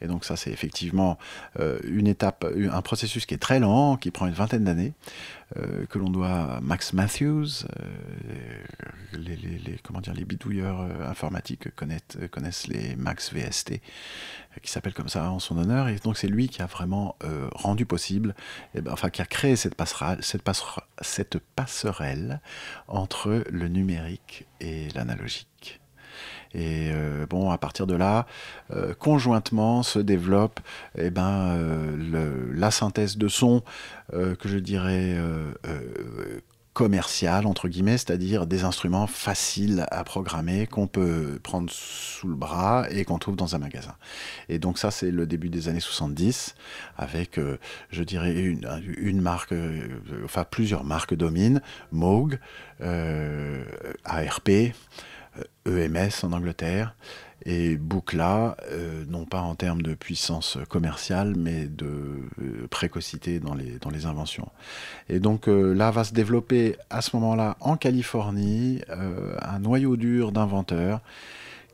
et 0.00 0.06
donc 0.06 0.24
ça 0.24 0.36
c'est 0.36 0.50
effectivement 0.50 1.18
euh, 1.58 1.78
une 1.84 2.06
étape 2.06 2.44
un 2.44 2.82
processus 2.82 3.26
qui 3.26 3.34
est 3.34 3.38
très 3.38 3.60
lent 3.60 3.96
qui 3.96 4.10
prend 4.10 4.26
une 4.26 4.34
vingtaine 4.34 4.64
d'années 4.64 4.92
euh, 5.56 5.86
que 5.86 5.98
l'on 5.98 6.10
doit 6.10 6.56
à 6.56 6.60
Max 6.60 6.92
Matthews 6.92 7.64
euh, 7.78 8.60
les, 9.12 9.78
comment 9.82 10.00
dire 10.00 10.14
les 10.14 10.24
bidouilleurs 10.24 10.80
euh, 10.80 11.08
informatiques 11.08 11.74
connaissent, 11.74 12.66
les 12.68 12.96
Max 12.96 13.32
VST 13.32 13.72
euh, 13.72 14.60
qui 14.62 14.70
s'appelle 14.70 14.94
comme 14.94 15.08
ça 15.08 15.30
en 15.30 15.38
son 15.38 15.58
honneur. 15.58 15.88
Et 15.88 15.96
donc 15.96 16.16
c'est 16.16 16.28
lui 16.28 16.48
qui 16.48 16.62
a 16.62 16.66
vraiment 16.66 17.16
euh, 17.24 17.48
rendu 17.52 17.86
possible, 17.86 18.34
eh 18.74 18.80
ben, 18.80 18.92
enfin 18.92 19.10
qui 19.10 19.22
a 19.22 19.26
créé 19.26 19.56
cette 19.56 19.74
passerelle, 19.74 20.20
cette 20.22 21.38
passerelle 21.38 22.40
entre 22.88 23.44
le 23.50 23.68
numérique 23.68 24.46
et 24.60 24.88
l'analogique. 24.94 25.79
Et 26.54 26.90
euh, 26.92 27.26
bon, 27.26 27.50
à 27.50 27.58
partir 27.58 27.86
de 27.86 27.94
là, 27.94 28.26
euh, 28.72 28.94
conjointement 28.94 29.82
se 29.82 29.98
développe 29.98 30.60
eh 30.98 31.10
ben, 31.10 31.56
euh, 31.56 32.52
la 32.54 32.70
synthèse 32.70 33.16
de 33.16 33.28
son 33.28 33.62
que 34.12 34.48
je 34.48 34.58
dirais 34.58 35.16
commercial, 36.74 37.46
entre 37.46 37.68
guillemets, 37.68 37.96
c'est-à-dire 37.96 38.48
des 38.48 38.64
instruments 38.64 39.06
faciles 39.06 39.86
à 39.92 40.02
programmer 40.02 40.66
qu'on 40.66 40.88
peut 40.88 41.38
prendre 41.40 41.70
sous 41.70 42.26
le 42.26 42.34
bras 42.34 42.86
et 42.90 43.04
qu'on 43.04 43.18
trouve 43.18 43.36
dans 43.36 43.54
un 43.54 43.58
magasin. 43.58 43.94
Et 44.48 44.58
donc 44.58 44.78
ça, 44.78 44.90
c'est 44.90 45.12
le 45.12 45.28
début 45.28 45.48
des 45.48 45.68
années 45.68 45.78
70, 45.78 46.56
avec, 46.98 47.38
je 47.90 48.02
dirais, 48.02 48.34
une, 48.34 49.20
marque, 49.20 49.54
enfin 50.24 50.42
plusieurs 50.42 50.82
marques 50.82 51.14
dominent, 51.14 51.62
Moog, 51.92 52.40
ARP, 54.04 54.50
EMS 55.66 56.24
en 56.24 56.32
Angleterre, 56.32 56.94
et 57.46 57.76
Buchla, 57.76 58.56
euh, 58.70 59.04
non 59.08 59.24
pas 59.24 59.40
en 59.40 59.54
termes 59.54 59.82
de 59.82 59.94
puissance 59.94 60.58
commerciale, 60.68 61.34
mais 61.36 61.66
de 61.66 61.86
euh, 61.86 62.66
précocité 62.68 63.40
dans 63.40 63.54
les, 63.54 64.06
inventions. 64.06 64.48
Et 65.08 65.20
donc 65.20 65.48
euh, 65.48 65.74
là 65.74 65.90
va 65.90 66.04
se 66.04 66.14
développer 66.14 66.76
à 66.88 67.02
ce 67.02 67.14
moment-là 67.16 67.56
en 67.60 67.76
Californie 67.76 68.80
un 68.88 69.58
noyau 69.58 69.96
dur 69.96 70.32
d'inventeurs 70.32 71.00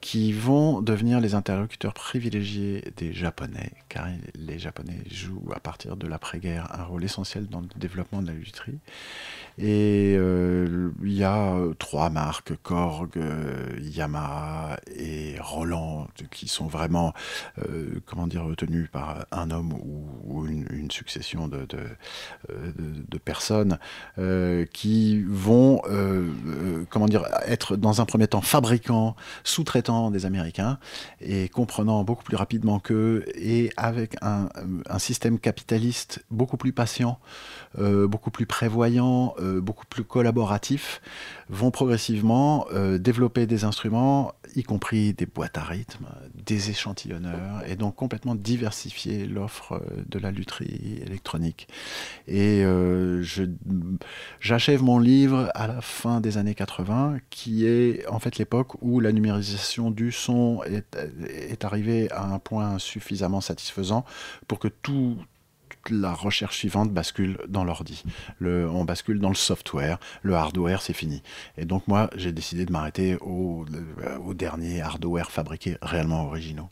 qui 0.00 0.32
vont 0.32 0.82
devenir 0.82 1.20
les 1.20 1.34
interlocuteurs 1.34 1.94
privilégiés 1.94 2.84
des 2.96 3.12
Japonais, 3.12 3.72
car 3.88 4.06
les 4.34 4.58
Japonais 4.58 5.00
jouent 5.10 5.50
à 5.54 5.60
partir 5.60 5.96
de 5.96 6.06
l'après-guerre 6.06 6.68
un 6.78 6.84
rôle 6.84 7.04
essentiel 7.04 7.46
dans 7.46 7.60
le 7.60 7.68
développement 7.76 8.22
de 8.22 8.32
lutherie. 8.32 8.78
Et 9.58 10.16
euh, 10.18 10.90
il 11.02 11.12
y 11.12 11.24
a 11.24 11.54
euh, 11.54 11.74
trois 11.78 12.10
marques, 12.10 12.54
Korg, 12.62 13.16
euh, 13.16 13.78
Yamaha 13.80 14.78
et 14.94 15.36
Roland, 15.40 16.08
qui 16.30 16.48
sont 16.48 16.66
vraiment, 16.66 17.14
euh, 17.66 18.00
comment 18.06 18.26
dire, 18.26 18.44
retenues 18.44 18.88
par 18.90 19.26
un 19.30 19.50
homme 19.50 19.72
ou, 19.72 20.46
une, 20.46 20.90
succession 20.90 21.48
de, 21.48 21.66
personnes 23.24 23.78
qui 24.72 25.22
vont, 25.26 25.80
comment 26.90 27.06
dire, 27.06 27.24
être 27.46 27.76
dans 27.76 28.00
un 28.00 28.04
premier 28.04 28.28
temps 28.28 28.40
fabricants, 28.40 29.16
sous-traitants 29.42 30.10
des 30.10 30.26
Américains 30.26 30.78
et 31.20 31.48
comprenant 31.48 32.04
beaucoup 32.04 32.22
plus 32.22 32.36
rapidement 32.36 32.78
qu'eux 32.78 33.24
et 33.34 33.70
avec 33.76 34.16
un, 34.22 34.48
système 34.98 35.38
capitaliste 35.38 36.24
beaucoup 36.30 36.56
plus 36.56 36.72
patient, 36.72 37.18
beaucoup 37.76 38.30
plus 38.30 38.46
prévoyant, 38.46 39.34
euh, 39.46 39.60
beaucoup 39.60 39.86
plus 39.86 40.04
collaboratif, 40.04 41.00
vont 41.48 41.70
progressivement 41.70 42.66
euh, 42.72 42.98
développer 42.98 43.46
des 43.46 43.64
instruments, 43.64 44.32
y 44.54 44.62
compris 44.62 45.12
des 45.12 45.26
boîtes 45.26 45.58
à 45.58 45.62
rythme, 45.62 46.06
des 46.34 46.70
échantillonneurs, 46.70 47.62
et 47.66 47.76
donc 47.76 47.94
complètement 47.94 48.34
diversifier 48.34 49.26
l'offre 49.26 49.82
de 50.06 50.18
la 50.18 50.30
lutherie 50.30 51.00
électronique. 51.04 51.68
Et 52.26 52.64
euh, 52.64 53.22
j'achève 54.40 54.82
mon 54.82 54.98
livre 54.98 55.50
à 55.54 55.66
la 55.66 55.80
fin 55.80 56.20
des 56.20 56.38
années 56.38 56.54
80, 56.54 57.18
qui 57.30 57.66
est 57.66 58.06
en 58.08 58.18
fait 58.18 58.38
l'époque 58.38 58.82
où 58.82 59.00
la 59.00 59.12
numérisation 59.12 59.90
du 59.90 60.12
son 60.12 60.62
est 60.64 61.64
arrivée 61.64 62.10
à 62.10 62.24
un 62.24 62.38
point 62.38 62.78
suffisamment 62.78 63.40
satisfaisant 63.40 64.04
pour 64.48 64.58
que 64.58 64.68
tout, 64.68 65.16
la 65.90 66.12
recherche 66.12 66.58
suivante 66.58 66.90
bascule 66.90 67.38
dans 67.48 67.64
l'ordi. 67.64 68.02
On 68.40 68.84
bascule 68.84 69.20
dans 69.20 69.28
le 69.28 69.34
software, 69.34 69.98
le 70.22 70.34
hardware, 70.34 70.82
c'est 70.82 70.92
fini. 70.92 71.22
Et 71.56 71.64
donc 71.64 71.86
moi, 71.88 72.10
j'ai 72.16 72.32
décidé 72.32 72.66
de 72.66 72.72
m'arrêter 72.72 73.16
aux 73.20 73.64
au 74.24 74.34
derniers 74.34 74.80
hardware 74.80 75.30
fabriqués 75.30 75.76
réellement 75.82 76.26
originaux. 76.26 76.68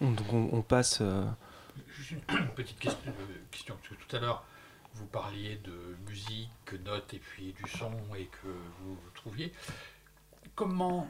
Donc 0.00 0.32
on, 0.32 0.48
on 0.52 0.62
passe... 0.62 0.98
Euh... 1.00 1.24
Juste 1.98 2.22
une 2.28 2.48
petite 2.54 2.78
question, 2.78 3.00
euh, 3.06 3.34
question, 3.50 3.74
parce 3.76 3.88
que 3.88 4.06
tout 4.06 4.16
à 4.16 4.20
l'heure, 4.20 4.44
vous 4.94 5.06
parliez 5.06 5.60
de 5.64 5.96
musique, 6.08 6.50
notes 6.84 7.14
et 7.14 7.18
puis 7.18 7.52
du 7.52 7.70
son 7.70 7.92
et 8.16 8.26
que 8.26 8.48
vous, 8.48 8.94
vous 8.94 9.10
trouviez. 9.14 9.52
Comment 10.54 11.08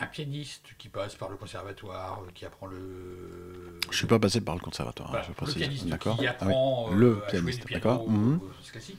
un 0.00 0.06
pianiste 0.06 0.68
qui 0.78 0.88
passe 0.88 1.14
par 1.14 1.28
le 1.28 1.36
conservatoire, 1.36 2.22
qui 2.34 2.44
apprend 2.46 2.66
le. 2.66 3.78
Je 3.90 3.96
suis 3.96 4.06
pas 4.06 4.18
passé 4.18 4.40
par 4.40 4.54
le 4.54 4.60
conservatoire. 4.60 5.10
Voilà, 5.10 5.24
je 5.26 5.44
le 5.46 5.52
pianiste 5.54 5.86
d'accord. 5.86 6.16
qui 6.18 6.26
apprend 6.26 6.86
ah 6.88 6.90
oui. 6.92 6.98
le 6.98 7.06
euh, 7.18 7.20
pianiste, 7.28 7.58
jouer 7.60 7.66
du 7.68 7.74
d'accord. 7.74 8.04
piano 8.04 8.36
-hmm. 8.36 8.70
classique 8.72 8.98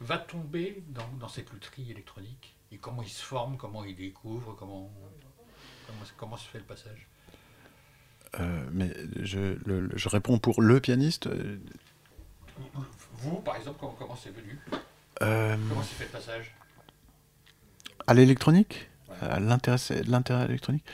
va 0.00 0.18
tomber 0.18 0.82
dans, 0.88 1.08
dans 1.20 1.28
cette 1.28 1.50
lutherie 1.52 1.90
électronique 1.90 2.54
Et 2.72 2.78
comment 2.78 3.02
il 3.02 3.08
se 3.08 3.22
forme, 3.22 3.56
comment 3.56 3.84
il 3.84 3.96
découvre, 3.96 4.54
comment, 4.58 4.90
comment, 5.86 6.04
comment 6.18 6.36
se 6.36 6.48
fait 6.48 6.58
le 6.58 6.64
passage? 6.64 7.06
Euh, 8.40 8.66
mais 8.72 8.92
je, 9.22 9.38
le- 9.64 9.80
le- 9.80 9.96
je 9.96 10.08
réponds 10.08 10.38
pour 10.38 10.60
le 10.60 10.80
pianiste. 10.80 11.26
euh, 11.28 11.58
Vous, 13.22 13.36
par 13.40 13.56
exemple, 13.56 13.78
comment, 13.80 13.96
comment 13.98 14.16
c'est 14.16 14.34
venu? 14.40 14.58
Euh, 15.22 15.56
Comment 15.68 15.82
s'est 15.82 15.94
fait 15.94 16.04
le 16.04 16.10
passage? 16.10 16.54
à 18.08 18.14
l'électronique? 18.14 18.88
À 19.20 19.40
l'intérêt 19.40 20.44
électronique 20.44 20.84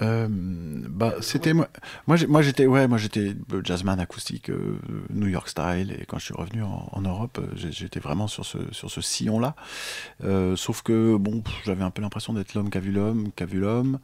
Euh, 0.00 0.28
bah, 0.30 1.14
c'était 1.20 1.52
moi. 1.52 1.68
Moi, 2.06 2.42
j'étais, 2.42 2.66
ouais, 2.66 2.86
moi, 2.86 2.98
j'étais 2.98 3.34
euh, 3.52 3.60
jazzman 3.64 3.98
acoustique, 3.98 4.50
euh, 4.50 4.78
New 5.10 5.26
York 5.26 5.48
style, 5.48 5.92
et 5.98 6.04
quand 6.06 6.18
je 6.18 6.26
suis 6.26 6.34
revenu 6.34 6.62
en, 6.62 6.88
en 6.92 7.00
Europe, 7.00 7.40
j'étais 7.54 8.00
vraiment 8.00 8.28
sur 8.28 8.44
ce, 8.44 8.58
sur 8.72 8.90
ce 8.90 9.00
sillon-là. 9.00 9.56
Euh, 10.24 10.56
sauf 10.56 10.82
que, 10.82 11.16
bon, 11.16 11.42
j'avais 11.64 11.82
un 11.82 11.90
peu 11.90 12.02
l'impression 12.02 12.32
d'être 12.32 12.54
l'homme 12.54 12.70
qu'a 12.70 12.80
vu 12.80 12.92
l'homme, 12.92 13.30
qu'a 13.34 13.46
vu 13.46 13.58
l'homme, 13.58 13.98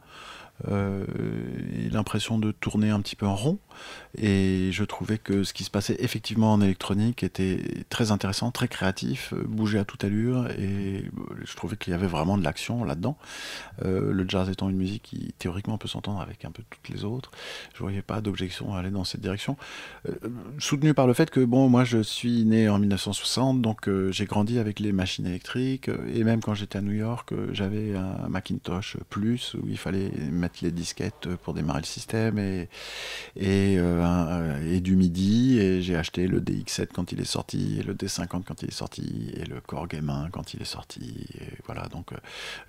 et 0.69 1.89
l'impression 1.91 2.39
de 2.39 2.51
tourner 2.51 2.89
un 2.89 3.01
petit 3.01 3.17
peu 3.17 3.25
en 3.25 3.35
rond. 3.35 3.59
Et 4.17 4.69
je 4.71 4.83
trouvais 4.83 5.17
que 5.17 5.43
ce 5.43 5.53
qui 5.53 5.63
se 5.63 5.69
passait 5.69 5.97
effectivement 5.99 6.53
en 6.53 6.61
électronique 6.61 7.23
était 7.23 7.59
très 7.89 8.11
intéressant, 8.11 8.51
très 8.51 8.67
créatif, 8.67 9.33
euh, 9.33 9.43
bougeait 9.45 9.79
à 9.79 9.85
toute 9.85 10.03
allure, 10.03 10.47
et 10.51 11.03
euh, 11.05 11.35
je 11.43 11.55
trouvais 11.55 11.75
qu'il 11.75 11.91
y 11.91 11.93
avait 11.93 12.07
vraiment 12.07 12.37
de 12.37 12.43
l'action 12.43 12.83
là-dedans. 12.83 13.17
Euh, 13.83 14.11
le 14.11 14.25
jazz 14.27 14.49
étant 14.49 14.69
une 14.69 14.77
musique 14.77 15.03
qui 15.03 15.33
théoriquement 15.37 15.77
peut 15.77 15.87
s'entendre 15.87 16.21
avec 16.21 16.45
un 16.45 16.51
peu 16.51 16.63
toutes 16.69 16.93
les 16.93 17.03
autres, 17.03 17.31
je 17.73 17.79
voyais 17.79 18.01
pas 18.01 18.21
d'objection 18.21 18.73
à 18.73 18.79
aller 18.79 18.91
dans 18.91 19.03
cette 19.03 19.21
direction. 19.21 19.57
Soutenu 20.59 20.93
par 20.93 21.07
le 21.07 21.13
fait 21.13 21.29
que 21.29 21.39
bon, 21.39 21.69
moi 21.69 21.83
je 21.83 22.01
suis 22.01 22.45
né 22.45 22.69
en 22.69 22.79
1960, 22.79 23.61
donc 23.61 23.89
j'ai 24.11 24.25
grandi 24.25 24.59
avec 24.59 24.79
les 24.79 24.91
machines 24.91 25.25
électriques, 25.25 25.89
et 26.13 26.23
même 26.23 26.41
quand 26.41 26.53
j'étais 26.53 26.77
à 26.77 26.81
New 26.81 26.93
York, 26.93 27.33
j'avais 27.51 27.95
un 27.95 28.29
Macintosh 28.29 28.97
Plus 29.09 29.55
où 29.55 29.67
il 29.67 29.77
fallait 29.77 30.11
mettre 30.31 30.59
les 30.61 30.71
disquettes 30.71 31.27
pour 31.43 31.53
démarrer 31.53 31.81
le 31.81 31.85
système 31.85 32.37
et, 32.37 32.69
euh, 33.77 34.03
euh, 34.03 34.73
et 34.75 34.79
du 34.79 34.95
MIDI 34.95 35.59
et 35.59 35.81
j'ai 35.81 35.95
acheté 35.95 36.27
le 36.27 36.39
DX7 36.41 36.87
quand 36.93 37.11
il 37.11 37.19
est 37.19 37.25
sorti 37.25 37.77
et 37.79 37.83
le 37.83 37.93
D50 37.93 38.43
quand 38.43 38.61
il 38.63 38.69
est 38.69 38.73
sorti 38.73 39.31
et 39.33 39.45
le 39.45 39.61
Korg 39.61 39.93
M1 39.93 40.29
quand 40.31 40.53
il 40.53 40.61
est 40.61 40.65
sorti 40.65 41.27
voilà. 41.65 41.87
Donc 41.87 42.11
euh, 42.13 42.17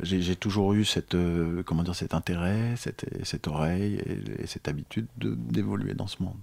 j'ai 0.03 0.37
toujours 0.37 0.73
eu 0.75 0.85
cette 0.85 1.17
comment 1.67 1.83
dire 1.83 1.95
cet 1.95 2.15
intérêt 2.15 2.75
cette, 2.77 3.07
cette 3.25 3.47
oreille 3.49 3.95
et, 4.07 4.43
et 4.43 4.47
cette 4.47 4.69
habitude 4.69 5.07
de- 5.19 5.35
d'évoluer 5.35 5.95
dans 5.95 6.07
ce 6.07 6.23
monde. 6.23 6.37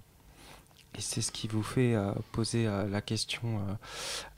Et 0.96 1.00
c'est 1.00 1.22
ce 1.22 1.32
qui 1.32 1.48
vous 1.48 1.64
fait 1.64 1.96
poser 2.30 2.66
la 2.66 3.00
question 3.00 3.58
euh, 3.58 3.72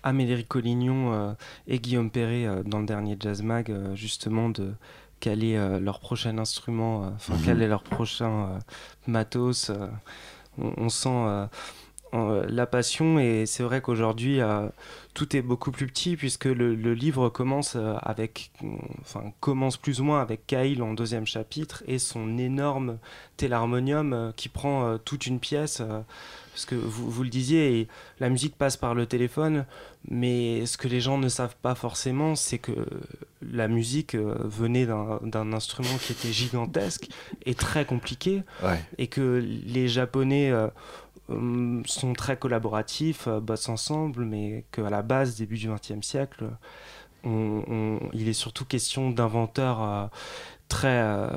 à 0.02 0.14
Médéric 0.14 0.48
Collignon 0.48 1.36
et 1.66 1.78
Guillaume 1.78 2.10
Perret 2.10 2.62
dans 2.64 2.78
le 2.80 2.86
dernier 2.86 3.16
Jazz 3.20 3.42
Mag, 3.42 3.70
justement, 3.94 4.48
de 4.48 4.72
quel 5.20 5.42
est 5.44 5.56
euh, 5.58 5.80
leur 5.80 6.00
prochain 6.00 6.38
instrument, 6.38 7.04
euh, 7.04 7.08
enfin, 7.16 7.34
Mhm. 7.34 7.42
quel 7.44 7.62
est 7.62 7.68
leur 7.68 7.82
prochain 7.82 8.30
euh, 8.30 8.58
matos. 9.06 9.70
euh, 9.70 9.86
on, 10.58 10.72
on 10.76 10.88
sent 10.88 11.08
euh, 11.10 11.46
en- 12.12 12.42
la 12.48 12.66
passion 12.66 13.18
et 13.18 13.44
c'est 13.46 13.62
vrai 13.62 13.80
qu'aujourd'hui, 13.80 14.40
euh, 14.40 14.68
tout 15.14 15.36
est 15.36 15.42
beaucoup 15.42 15.70
plus 15.72 15.86
petit 15.86 16.16
puisque 16.16 16.44
le, 16.44 16.74
le 16.74 16.94
livre 16.94 17.28
commence 17.28 17.74
euh, 17.76 17.94
avec, 18.02 18.50
enfin, 19.00 19.32
commence 19.40 19.76
plus 19.76 20.00
ou 20.00 20.04
moins 20.04 20.20
avec 20.20 20.46
Kyle 20.46 20.82
en 20.82 20.94
deuxième 20.94 21.26
chapitre 21.26 21.82
et 21.86 21.98
son 21.98 22.38
énorme 22.38 22.98
télarmonium 23.36 24.12
euh, 24.12 24.32
qui 24.36 24.48
prend 24.48 24.84
euh, 24.86 24.98
toute 24.98 25.26
une 25.26 25.40
pièce. 25.40 25.82
Parce 26.56 26.64
que 26.64 26.74
vous, 26.74 27.10
vous 27.10 27.22
le 27.22 27.28
disiez, 27.28 27.86
la 28.18 28.30
musique 28.30 28.56
passe 28.56 28.78
par 28.78 28.94
le 28.94 29.04
téléphone, 29.04 29.66
mais 30.08 30.64
ce 30.64 30.78
que 30.78 30.88
les 30.88 31.02
gens 31.02 31.18
ne 31.18 31.28
savent 31.28 31.54
pas 31.60 31.74
forcément, 31.74 32.34
c'est 32.34 32.56
que 32.56 32.72
la 33.42 33.68
musique 33.68 34.14
euh, 34.14 34.34
venait 34.44 34.86
d'un 34.86 35.52
instrument 35.52 35.98
qui 36.00 36.12
était 36.12 36.32
gigantesque 36.32 37.08
et 37.44 37.54
très 37.54 37.84
compliqué, 37.84 38.42
ouais. 38.62 38.82
et 38.96 39.06
que 39.08 39.44
les 39.66 39.86
Japonais 39.86 40.50
euh, 40.50 40.68
hum, 41.28 41.82
sont 41.84 42.14
très 42.14 42.38
collaboratifs, 42.38 43.28
euh, 43.28 43.38
bossent 43.38 43.68
ensemble, 43.68 44.24
mais 44.24 44.64
qu'à 44.72 44.88
la 44.88 45.02
base, 45.02 45.36
début 45.36 45.58
du 45.58 45.68
XXe 45.68 46.00
siècle, 46.00 46.46
on- 47.22 47.62
on- 47.68 48.00
il 48.14 48.30
est 48.30 48.32
surtout 48.32 48.64
question 48.64 49.10
d'inventeurs 49.10 49.82
euh, 49.82 50.06
très, 50.68 51.02
euh, 51.02 51.28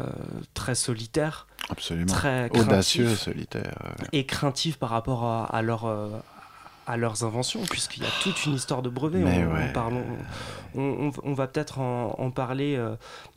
très 0.53 0.75
solitaires, 0.75 1.45
absolument 1.69 2.11
très 2.11 2.49
audacieux 2.51 3.15
solitaire 3.15 3.77
ouais. 4.01 4.07
et 4.13 4.25
craintifs 4.25 4.77
par 4.77 4.89
rapport 4.89 5.23
à, 5.25 5.45
à 5.45 5.61
leur, 5.61 5.85
euh, 5.85 6.09
à 6.87 6.97
leurs 6.97 7.23
inventions, 7.23 7.61
puisqu'il 7.69 8.03
y 8.03 8.05
a 8.05 8.09
toute 8.23 8.45
une 8.45 8.53
histoire 8.55 8.81
de 8.81 8.89
brevet. 8.89 9.19
Mais 9.19 9.45
on, 9.45 9.53
ouais. 9.53 9.67
on 9.69 9.73
parle- 9.73 10.03
on- 10.75 10.79
on- 11.07 11.11
on 11.23 11.33
va 11.33 11.47
peut-être 11.47 11.79
en, 11.79 12.15
en 12.17 12.31
parler 12.31 12.75
euh, 12.75 12.95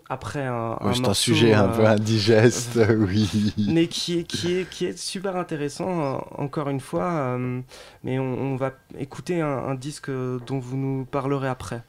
après 0.08 0.44
un, 0.46 0.72
Ouais, 0.80 0.96
un 0.96 1.00
morceau, 1.00 1.14
sujet 1.14 1.52
un 1.54 1.70
euh, 1.70 1.76
peu 1.76 1.86
indigeste 1.86 2.78
oui 2.98 3.54
mais 3.68 3.86
qui 3.88 4.18
est, 4.18 4.24
qui 4.24 4.54
est, 4.58 4.68
qui 4.68 4.84
est 4.86 4.98
super 4.98 5.36
intéressant, 5.36 6.14
euh, 6.16 6.18
encore 6.36 6.68
une 6.68 6.80
fois. 6.80 7.10
euh, 7.12 7.60
mais 8.04 8.18
on, 8.18 8.56
va 8.56 8.72
écouter 8.98 9.40
un, 9.40 9.48
un 9.48 9.74
disque 9.74 10.10
dont 10.10 10.58
vous 10.58 10.76
nous 10.76 11.04
parlerez 11.04 11.48
après. 11.48 11.82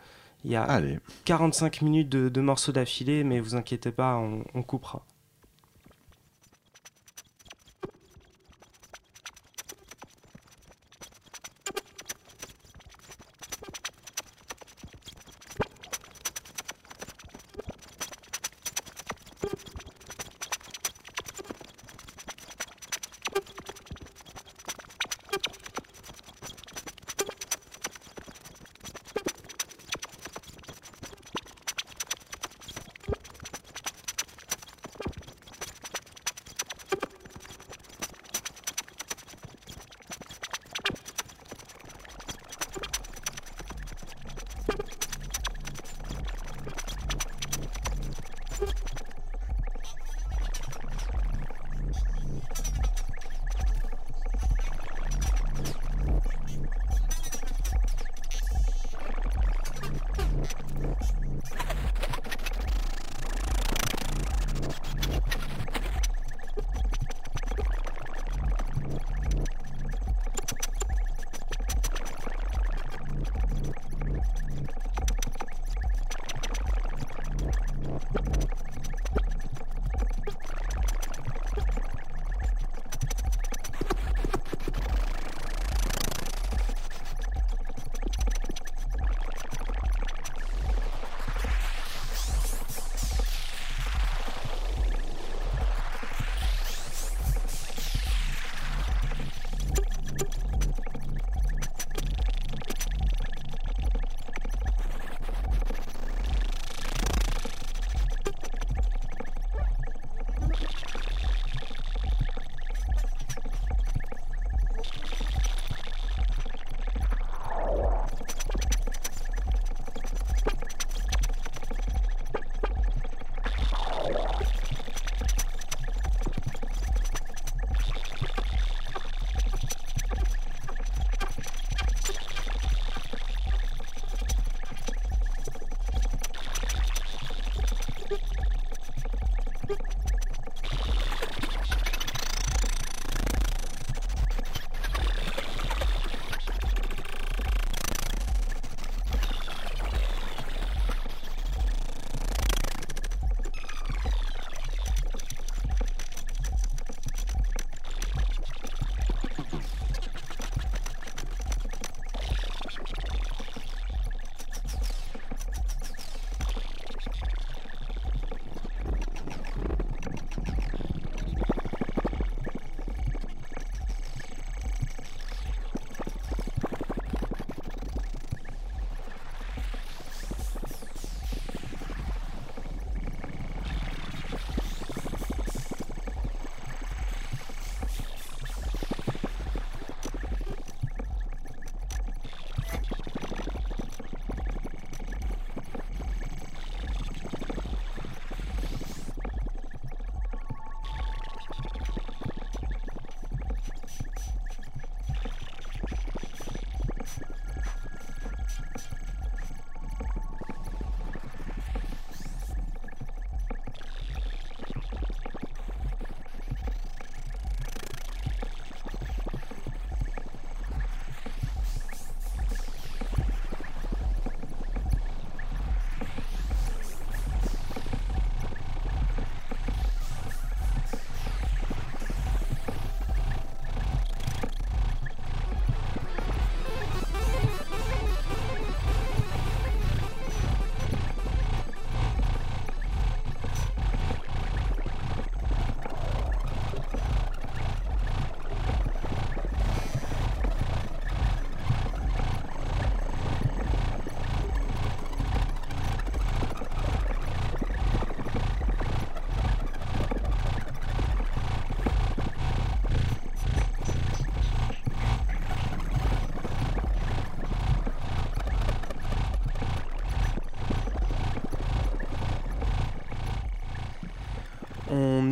Il 0.46 0.52
y 0.52 0.56
a 0.58 0.64
allez 0.64 1.00
45 1.26 1.82
minutes 1.82 2.10
de, 2.10 2.28
de 2.28 2.42
morceaux 2.42 2.74
d'affilée, 2.74 3.24
mais 3.24 3.40
vous 3.40 3.56
inquiétez 3.56 3.92
pas, 3.92 4.18
on 4.54 4.62
coupera. 4.64 5.06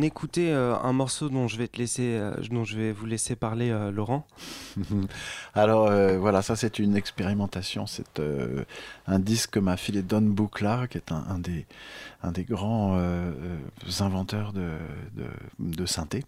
On 0.02 0.04
écoutait 0.04 0.50
euh, 0.50 0.74
un 0.82 0.92
morceau 0.92 1.28
dont 1.28 1.46
je 1.46 1.56
vais 1.56 1.68
te 1.68 1.78
laisser, 1.78 2.16
euh, 2.16 2.34
dont 2.50 2.64
je 2.64 2.76
vais 2.76 2.90
vous 2.90 3.06
laisser 3.06 3.36
parler, 3.36 3.70
euh, 3.70 3.92
Laurent. 3.92 4.26
Alors 5.54 5.92
voilà, 6.18 6.42
ça 6.42 6.56
c'est 6.56 6.80
une 6.80 6.96
expérimentation. 6.96 7.86
C'est 7.86 8.20
un 9.06 9.18
disque 9.20 9.50
que 9.50 9.60
m'a 9.60 9.76
filé 9.76 10.02
Don 10.02 10.22
Buchla, 10.22 10.88
qui 10.88 10.98
est 10.98 11.12
un, 11.12 11.38
des, 11.38 12.44
grands 12.44 12.98
inventeurs 14.00 14.52
de, 14.52 14.70
de, 15.58 15.86
synthé. 15.86 16.24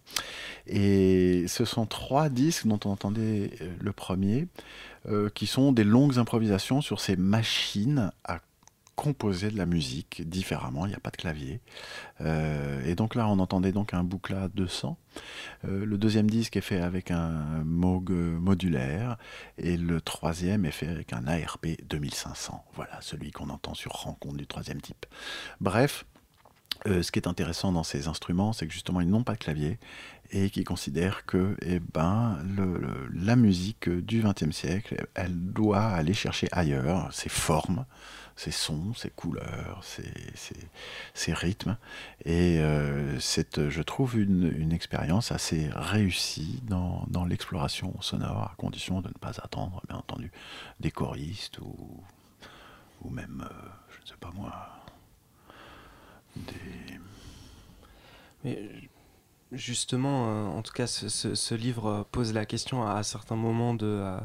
Et 0.67 1.47
ce 1.49 1.65
sont 1.65 1.87
trois 1.87 2.29
disques 2.29 2.67
dont 2.67 2.79
on 2.85 2.91
entendait 2.91 3.51
le 3.81 3.93
premier, 3.93 4.47
qui 5.35 5.47
sont 5.47 5.73
des 5.73 5.85
longues 5.85 6.19
improvisations 6.19 6.81
sur 6.81 7.01
ces 7.01 7.17
machines 7.17 8.13
à 8.25 8.41
composer 8.97 9.51
de 9.51 9.57
la 9.57 9.67
musique 9.67 10.29
différemment, 10.29 10.87
il 10.87 10.91
n'y 10.91 10.95
a 10.95 11.01
pas 11.01 11.11
de 11.11 11.17
clavier. 11.17 11.61
Euh, 12.21 12.85
et 12.85 12.95
donc 12.95 13.15
là, 13.15 13.29
on 13.29 13.39
entendait 13.39 13.73
donc 13.73 13.95
un 13.95 14.05
Buchla 14.05 14.49
200. 14.49 14.97
Euh, 15.65 15.85
le 15.85 15.99
deuxième 15.99 16.29
disque 16.29 16.57
est 16.57 16.63
fait 16.63 16.81
avec 16.81 17.11
un 17.11 17.63
Moog 17.65 18.11
modulaire 18.11 19.17
et 19.59 19.77
le 19.77 20.01
troisième 20.01 20.65
est 20.65 20.71
fait 20.71 20.89
avec 20.89 21.13
un 21.13 21.27
ARP 21.27 21.67
2500. 21.89 22.65
Voilà, 22.75 22.99
celui 23.01 23.31
qu'on 23.31 23.51
entend 23.51 23.75
sur 23.75 23.93
rencontre 23.93 24.37
du 24.37 24.47
troisième 24.47 24.81
type. 24.81 25.07
Bref, 25.61 26.05
euh, 26.87 27.03
ce 27.03 27.11
qui 27.11 27.19
est 27.19 27.29
intéressant 27.29 27.73
dans 27.73 27.85
ces 27.85 28.09
instruments, 28.09 28.53
c'est 28.53 28.67
que 28.67 28.73
justement 28.73 29.01
ils 29.01 29.09
n'ont 29.09 29.23
pas 29.23 29.35
de 29.35 29.39
clavier 29.39 29.79
et 30.33 30.51
qui 30.51 30.65
considèrent 30.65 31.25
que 31.25 31.57
eh 31.63 31.81
ben, 31.81 32.39
la 33.15 33.37
musique 33.37 33.89
du 33.89 34.23
XXe 34.23 34.51
siècle, 34.51 35.07
elle 35.15 35.35
doit 35.35 35.85
aller 35.85 36.13
chercher 36.13 36.49
ailleurs 36.53 37.13
ses 37.13 37.29
formes, 37.29 37.87
ses 38.37 38.51
sons, 38.51 38.95
ses 38.95 39.11
couleurs, 39.11 39.81
ses, 39.85 40.13
ses- 40.35 40.69
ses 41.15 41.33
rythmes. 41.35 41.77
Et 42.25 42.59
euh, 42.61 43.19
c'est, 43.21 43.69
je 43.71 43.83
trouve, 43.83 44.19
une, 44.19 44.53
une 44.57 44.73
expérience 44.73 45.33
assez 45.33 45.71
réussie 45.75 46.61
dans, 46.65 47.05
dans 47.09 47.25
l'exploration 47.25 48.01
sonore, 48.03 48.43
à 48.43 48.55
condition 48.57 49.01
de 49.01 49.09
ne 49.09 49.15
pas 49.15 49.33
attendre, 49.43 49.83
bien 49.89 49.97
entendu, 49.99 50.33
des 50.81 50.91
choristes 50.91 51.59
ou, 51.61 51.77
ou 53.03 53.11
même, 53.11 53.47
euh, 53.51 53.69
je 53.97 54.03
ne 54.03 54.07
sais 54.07 54.17
pas 54.21 54.31
moi, 54.35 54.53
des... 56.37 57.01
Mais 58.45 58.71
justement, 59.53 60.29
euh, 60.29 60.47
en 60.59 60.63
tout 60.63 60.73
cas, 60.73 60.87
ce, 60.87 61.09
ce- 61.09 61.35
livre 61.55 62.07
pose 62.13 62.33
la 62.35 62.47
question 62.47 62.87
à, 62.87 62.95
à 62.95 63.03
certains 63.03 63.37
moments 63.37 63.75
de, 63.75 63.87
euh, 63.87 64.21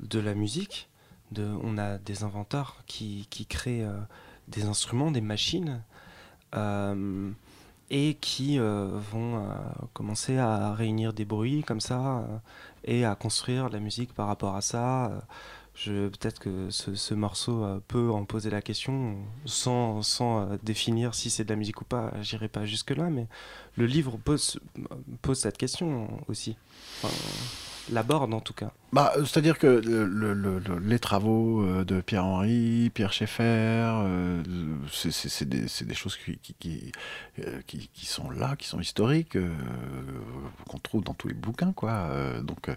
de 0.00 0.20
la 0.20 0.34
musique. 0.34 0.89
On 1.38 1.78
a 1.78 1.98
des 1.98 2.24
inventeurs 2.24 2.82
qui, 2.86 3.26
créent 3.48 3.84
euh, 3.84 4.00
des 4.48 4.64
instruments, 4.64 5.10
des 5.10 5.20
machines, 5.20 5.82
euh, 6.56 7.30
et 7.90 8.14
qui 8.14 8.58
euh, 8.58 8.88
vont 9.12 9.48
commencer 9.92 10.38
à 10.38 10.74
réunir 10.74 11.12
des 11.12 11.24
bruits 11.24 11.62
comme 11.62 11.80
ça, 11.80 12.24
et 12.84 13.04
à 13.04 13.14
construire 13.14 13.68
la 13.68 13.80
musique 13.80 14.12
par 14.12 14.26
rapport 14.26 14.56
à 14.56 14.60
ça. 14.60 15.12
Peut-être 15.84 16.40
que 16.40 16.68
ce, 16.70 16.94
ce 16.94 17.14
morceau 17.14 17.64
peut 17.88 18.10
en 18.10 18.24
poser 18.24 18.50
la 18.50 18.60
question 18.60 19.16
sans, 19.46 20.02
sans 20.02 20.56
définir 20.62 21.14
si 21.14 21.30
c'est 21.30 21.44
de 21.44 21.50
la 21.50 21.56
musique 21.56 21.80
ou 21.80 21.84
pas. 21.84 22.12
J'irai 22.20 22.48
pas 22.48 22.66
jusque-là, 22.66 23.08
mais 23.08 23.28
le 23.76 23.86
livre 23.86 24.18
pose, 24.18 24.60
pose 25.22 25.38
cette 25.38 25.56
question 25.56 26.08
aussi. 26.28 26.56
L'aborde 27.90 28.34
en 28.34 28.40
tout 28.40 28.52
cas. 28.52 28.72
Bah, 28.92 29.12
euh, 29.16 29.24
C'est-à-dire 29.24 29.56
que 29.58 29.68
le- 29.68 30.04
le- 30.04 30.34
le- 30.34 30.58
le- 30.58 30.78
les 30.80 30.98
travaux 30.98 31.62
euh, 31.62 31.84
de 31.84 32.00
Pierre-Henri, 32.00 32.90
Pierre 32.92 33.12
Schaeffer, 33.12 33.44
euh, 33.44 34.42
c'est- 34.90 35.44
des, 35.44 35.66
des 35.84 35.94
choses 35.94 36.16
qui, 36.16 36.38
qui, 36.58 36.90
euh, 37.38 37.60
qui- 37.68 37.88
qui 37.94 38.06
sont 38.06 38.30
là, 38.30 38.56
qui 38.56 38.66
sont 38.66 38.80
historiques, 38.80 39.38
qu'on 40.68 40.78
trouve 40.78 41.04
dans 41.04 41.14
tous 41.14 41.28
les 41.28 41.34
bouquins. 41.34 41.72
quoi. 41.72 42.08
Donc, 42.42 42.68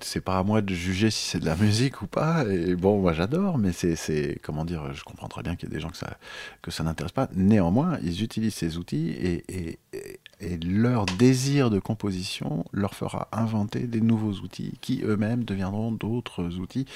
c'est 0.00 0.20
pas 0.20 0.38
à 0.38 0.44
moi 0.44 0.62
de 0.62 0.72
juger 0.72 1.10
si 1.10 1.30
c'est 1.30 1.40
de 1.40 1.46
la 1.46 1.56
musique 1.56 2.02
ou 2.02 2.06
pas. 2.06 2.44
Et 2.46 2.76
bon, 2.76 3.00
moi 3.00 3.12
j'adore, 3.12 3.58
mais 3.58 3.72
c'est, 3.72 4.38
comment 4.42 4.64
dire, 4.64 4.92
je 4.94 5.02
comprends 5.02 5.28
très 5.28 5.42
bien 5.42 5.56
qu'il 5.56 5.68
y 5.68 5.72
a 5.72 5.74
des 5.74 5.80
gens 5.80 5.90
que 5.90 5.96
ça, 5.96 6.16
que 6.62 6.70
ça 6.70 6.84
n'intéresse 6.84 7.12
pas. 7.12 7.28
Néanmoins, 7.34 7.98
ils 8.04 8.22
utilisent 8.22 8.54
ces 8.54 8.76
outils 8.78 9.08
et, 9.10 9.44
et- 9.48 9.78
et- 9.92 10.20
et 10.40 10.58
leur 10.58 11.06
désir 11.06 11.70
de 11.70 11.78
composition 11.78 12.64
leur 12.72 12.94
fera 12.94 13.28
inventer 13.32 13.86
des 13.86 14.00
nouveaux 14.00 14.32
outils 14.40 14.74
qui 14.80 15.00
eux-mêmes 15.04 15.23
deviendront 15.36 15.92
d'autres 15.92 16.58
outils. 16.58 16.86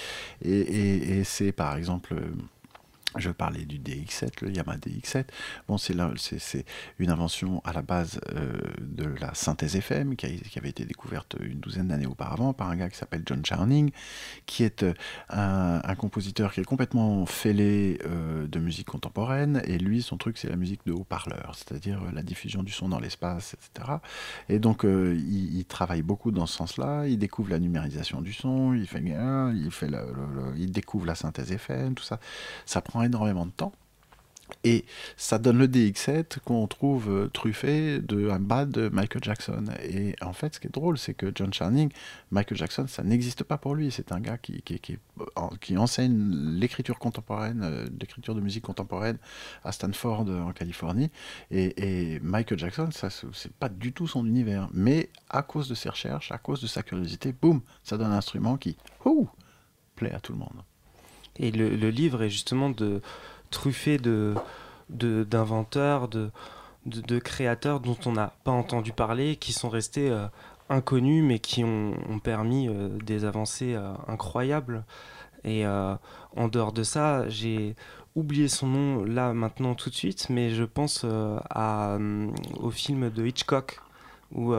Et, 0.44 1.22
c'est 1.24 1.52
par 1.52 1.76
exemple, 1.76 2.14
euh, 2.14 2.30
je 3.16 3.30
parlais 3.30 3.64
du 3.64 3.78
DX7, 3.78 4.44
le 4.44 4.52
Yamaha 4.52 4.76
DX7. 4.78 5.24
Bon, 5.66 5.78
c'est 5.78 5.94
une 6.98 7.10
invention 7.10 7.62
à 7.64 7.72
la 7.72 7.80
base 7.80 8.20
euh, 8.34 8.52
de 8.80 9.04
la 9.04 9.32
synthèse 9.34 9.76
FM 9.76 10.14
qui, 10.14 10.26
avait 10.58 10.68
été 10.68 10.84
découverte 10.84 11.36
une 11.40 11.58
douzaine 11.58 11.88
d'années 11.88 12.06
auparavant 12.06 12.52
par 12.52 12.68
un 12.68 12.76
gars 12.76 12.90
qui 12.90 12.98
s'appelle 12.98 13.22
John 13.24 13.44
Charning, 13.44 13.90
qui 14.44 14.62
est 14.62 14.82
euh, 14.82 14.92
un, 15.30 15.94
compositeur 15.94 16.52
qui 16.52 16.60
est 16.60 16.64
complètement 16.64 17.24
fêlé 17.24 17.98
euh, 18.04 18.46
de 18.46 18.58
musique 18.58 18.88
contemporaine. 18.88 19.62
Et 19.64 19.78
lui, 19.78 20.02
son 20.02 20.18
truc, 20.18 20.36
c'est 20.36 20.50
la 20.50 20.56
musique 20.56 20.80
de 20.84 20.92
haut-parleur, 20.92 21.54
c'est-à-dire 21.54 22.00
la 22.12 22.22
diffusion 22.22 22.62
du 22.62 22.72
son 22.72 22.90
dans 22.90 23.00
l'espace, 23.00 23.54
etc. 23.54 23.96
Et 24.50 24.58
donc, 24.58 24.82
il, 24.84 25.56
il 25.56 25.64
travaille 25.64 26.02
beaucoup 26.02 26.30
dans 26.30 26.46
ce 26.46 26.56
sens-là. 26.56 27.06
Il 27.06 27.18
découvre 27.18 27.50
la 27.50 27.58
numérisation 27.58 28.20
du 28.20 28.32
son, 28.32 28.74
il 28.74 28.86
fait, 28.86 29.02
il 29.02 29.70
il 30.58 30.72
découvre 30.72 31.06
la 31.06 31.14
synthèse 31.14 31.52
FM, 31.52 31.94
tout 31.94 32.04
ça. 32.04 32.20
Ça 32.66 32.80
prend 32.80 32.97
énormément 33.02 33.46
de 33.46 33.52
temps. 33.52 33.72
Et 34.64 34.86
ça 35.18 35.38
donne 35.38 35.58
le 35.58 35.68
DX7 35.68 36.38
qu'on 36.42 36.66
trouve 36.66 37.10
euh, 37.10 37.28
truffé 37.28 38.00
de 38.00 38.30
un 38.30 38.38
bas 38.38 38.64
de 38.64 38.88
Michael 38.88 39.22
Jackson. 39.22 39.66
Et 39.82 40.16
en 40.22 40.32
fait, 40.32 40.54
ce 40.54 40.60
qui 40.60 40.68
est 40.68 40.70
drôle, 40.72 40.96
c'est 40.96 41.12
que 41.12 41.30
John 41.34 41.52
Charning, 41.52 41.90
Michael 42.30 42.56
Jackson, 42.56 42.86
ça 42.88 43.02
n'existe 43.02 43.44
pas 43.44 43.58
pour 43.58 43.74
lui. 43.74 43.90
C'est 43.90 44.10
un 44.10 44.20
gars 44.20 44.38
qui, 44.38 44.62
qui, 44.62 44.80
qui, 44.80 44.96
en- 45.36 45.48
qui 45.50 45.76
enseigne 45.76 46.30
l'écriture 46.58 46.98
contemporaine, 46.98 47.60
euh, 47.62 47.86
l'écriture 48.00 48.34
de 48.34 48.40
musique 48.40 48.64
contemporaine 48.64 49.18
à 49.64 49.72
Stanford 49.72 50.26
en 50.30 50.52
Californie. 50.52 51.10
Et, 51.50 52.18
Michael 52.22 52.58
Jackson, 52.58 52.88
ça, 52.90 53.10
c'est 53.10 53.52
pas 53.52 53.68
du 53.68 53.92
tout 53.92 54.06
son 54.08 54.24
univers. 54.24 54.70
Mais 54.72 55.10
à 55.28 55.42
cause 55.42 55.68
de 55.68 55.74
ses 55.74 55.90
recherches, 55.90 56.32
à 56.32 56.38
cause 56.38 56.62
de 56.62 56.66
sa 56.66 56.82
curiosité, 56.82 57.34
boum, 57.38 57.60
ça 57.84 57.98
donne 57.98 58.12
un 58.12 58.16
instrument 58.16 58.56
qui, 58.56 58.78
ouh, 59.04 59.28
plaît 59.94 60.14
à 60.14 60.20
tout 60.20 60.32
le 60.32 60.38
monde. 60.38 60.62
Et 61.38 61.50
le, 61.50 61.90
livre 61.90 62.22
est 62.22 62.30
justement 62.30 62.70
de, 62.70 63.00
truffé 63.50 63.98
de 63.98 64.34
d'inventeurs, 64.90 66.08
de, 66.08 66.30
de, 66.86 67.18
créateurs 67.18 67.80
dont 67.80 67.96
on 68.06 68.12
n'a 68.12 68.32
pas 68.44 68.50
entendu 68.50 68.92
parler, 68.92 69.36
qui 69.36 69.52
sont 69.52 69.68
restés 69.68 70.10
euh, 70.10 70.26
inconnus, 70.68 71.24
mais 71.24 71.38
qui 71.38 71.64
ont, 71.64 71.94
permis 72.22 72.68
euh, 72.68 72.88
des 73.04 73.24
avancées 73.24 73.74
euh, 73.74 73.92
incroyables. 74.06 74.84
Et 75.44 75.64
en 75.66 76.48
dehors 76.48 76.72
de 76.72 76.82
ça, 76.82 77.28
j'ai 77.28 77.76
oublié 78.16 78.48
son 78.48 78.66
nom 78.66 79.04
là 79.04 79.32
maintenant 79.32 79.76
tout 79.76 79.88
de 79.88 79.94
suite, 79.94 80.28
mais 80.30 80.50
je 80.50 80.64
pense 80.64 81.04
au 81.04 82.70
film 82.70 83.08
de 83.08 83.24
Hitchcock 83.24 83.80
où 84.34 84.52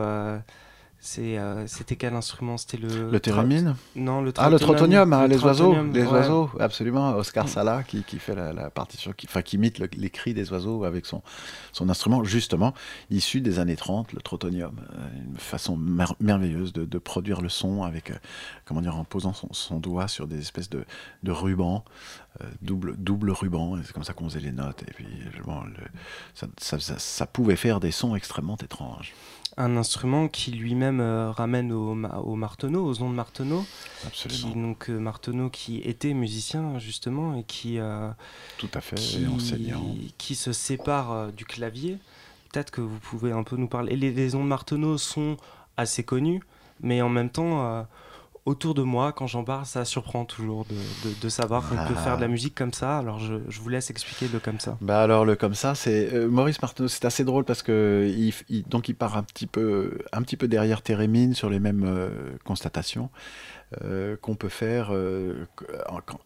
c'était 1.00 1.96
quel 1.96 2.14
instrument? 2.14 2.56
C'était 2.58 2.76
le. 2.76 3.10
Le 3.10 3.20
thérémine 3.20 3.74
Non, 3.96 4.20
le 4.20 4.32
Ah, 4.36 4.50
le 4.50 4.58
trotonium, 4.58 5.12
hein, 5.12 5.22
le 5.22 5.34
les 5.36 5.42
oiseaux, 5.44 5.72
trotonium, 5.72 5.92
les 5.94 6.02
ouais. 6.02 6.08
oiseaux, 6.12 6.50
absolument. 6.60 7.10
Oscar 7.16 7.48
Sala 7.48 7.82
qui, 7.84 8.02
qui 8.04 8.18
fait 8.18 8.34
la, 8.34 8.52
la 8.52 8.70
partition, 8.70 9.12
qui, 9.16 9.26
enfin, 9.26 9.40
qui 9.42 9.56
imite 9.56 9.78
le- 9.78 9.88
les 9.96 10.10
cris 10.10 10.34
des 10.34 10.52
oiseaux 10.52 10.84
avec 10.84 11.06
son, 11.06 11.22
son 11.72 11.88
instrument, 11.88 12.22
justement, 12.24 12.74
issu 13.10 13.40
des 13.40 13.58
années 13.58 13.76
30, 13.76 14.12
le 14.12 14.20
trotonium. 14.20 14.78
Euh, 14.92 15.08
Une 15.30 15.38
façon 15.38 15.76
mer- 15.76 16.14
merveilleuse 16.20 16.72
de, 16.74 16.84
de 16.84 16.98
produire 16.98 17.40
le 17.40 17.48
son 17.48 17.82
avec, 17.82 18.10
euh, 18.10 18.14
comment 18.66 18.82
dire, 18.82 18.96
en 18.96 19.04
posant 19.04 19.32
son, 19.32 19.48
son 19.52 19.78
doigt 19.80 20.06
sur 20.08 20.26
des 20.26 20.38
espèces 20.38 20.68
de, 20.68 20.84
de 21.22 21.32
rubans, 21.32 21.82
euh, 22.42 22.44
double, 22.62 22.96
double 22.98 23.30
ruban, 23.30 23.78
et 23.78 23.80
c'est 23.84 23.92
comme 23.92 24.04
ça 24.04 24.12
qu'on 24.12 24.28
faisait 24.28 24.40
les 24.40 24.52
notes. 24.52 24.82
Et 24.86 24.92
puis, 24.92 25.06
euh, 25.06 25.42
bon, 25.44 25.62
le- 25.64 25.72
ça, 26.34 26.46
ça- 26.58 26.78
ça- 26.78 26.98
ça 26.98 27.26
pouvait 27.26 27.56
faire 27.56 27.80
des 27.80 27.90
sons 27.90 28.14
extrêmement 28.14 28.56
étranges. 28.62 29.12
Un 29.56 29.76
instrument 29.76 30.28
qui 30.28 30.52
lui-même 30.52 31.00
euh, 31.00 31.30
ramène 31.30 31.72
au, 31.72 31.94
ma- 31.94 32.18
au 32.18 32.36
Marteneau, 32.36 32.86
aux 32.86 33.02
ondes 33.02 33.14
Marteneau, 33.14 33.64
Absolument. 34.06 34.52
qui, 34.52 34.60
donc 34.60 34.90
euh, 34.90 34.98
Marteneau 34.98 35.50
qui 35.50 35.78
était 35.80 36.14
musicien 36.14 36.78
justement 36.78 37.36
et 37.36 37.42
qui, 37.44 37.78
euh, 37.78 38.10
Tout 38.58 38.68
à 38.74 38.80
fait, 38.80 38.96
qui, 38.96 39.22
et 39.22 39.26
enseignant. 39.26 39.84
qui 40.18 40.34
se 40.34 40.52
sépare 40.52 41.12
euh, 41.12 41.30
du 41.30 41.44
clavier. 41.44 41.98
Peut-être 42.52 42.70
que 42.70 42.80
vous 42.80 42.98
pouvez 42.98 43.32
un 43.32 43.42
peu 43.42 43.56
nous 43.56 43.68
parler. 43.68 43.92
Et 43.92 43.96
les, 43.96 44.12
les 44.12 44.34
ondes 44.34 44.48
Marteneau 44.48 44.98
sont 44.98 45.36
assez 45.76 46.02
connues, 46.04 46.42
mais 46.80 47.00
en 47.02 47.08
même 47.08 47.30
temps, 47.30 47.86
autour 48.46 48.74
de 48.74 48.82
moi, 48.82 49.12
quand 49.12 49.26
j'en 49.26 49.44
parle, 49.44 49.66
ça 49.66 49.84
surprend 49.84 50.24
toujours 50.24 50.64
de, 50.64 50.74
de- 51.08 51.14
de 51.20 51.28
savoir 51.28 51.68
qu'on 51.68 51.74
peut 51.76 51.94
Ah. 51.96 52.00
faire 52.02 52.16
de 52.16 52.22
la 52.22 52.28
musique 52.28 52.54
comme 52.54 52.72
ça. 52.72 52.98
Alors 52.98 53.18
je, 53.18 53.34
je 53.48 53.60
vous 53.60 53.68
laisse 53.68 53.90
expliquer 53.90 54.28
le 54.32 54.38
comme 54.40 54.58
ça. 54.60 54.76
Bah 54.80 55.02
alors 55.02 55.24
le 55.24 55.36
comme 55.36 55.54
ça, 55.54 55.74
c'est 55.74 56.12
euh, 56.14 56.28
Maurice 56.28 56.60
Martineau, 56.62 56.88
c'est 56.88 57.04
assez 57.04 57.24
drôle 57.24 57.44
parce 57.44 57.62
que 57.62 58.10
il, 58.16 58.30
f- 58.30 58.44
il- 58.48 58.66
donc 58.68 58.88
il 58.88 58.94
part 58.94 59.16
un 59.16 59.22
petit 59.22 59.46
peu 59.46 59.98
un 60.12 60.22
petit 60.22 60.36
peu 60.36 60.48
derrière 60.48 60.82
Térémine 60.82 61.34
sur 61.34 61.50
les 61.50 61.60
mêmes 61.60 61.84
euh, 61.84 62.10
constatations 62.44 63.10
euh, 63.82 64.16
qu'on 64.16 64.34
peut 64.34 64.48
faire 64.48 64.88
euh, 64.90 65.46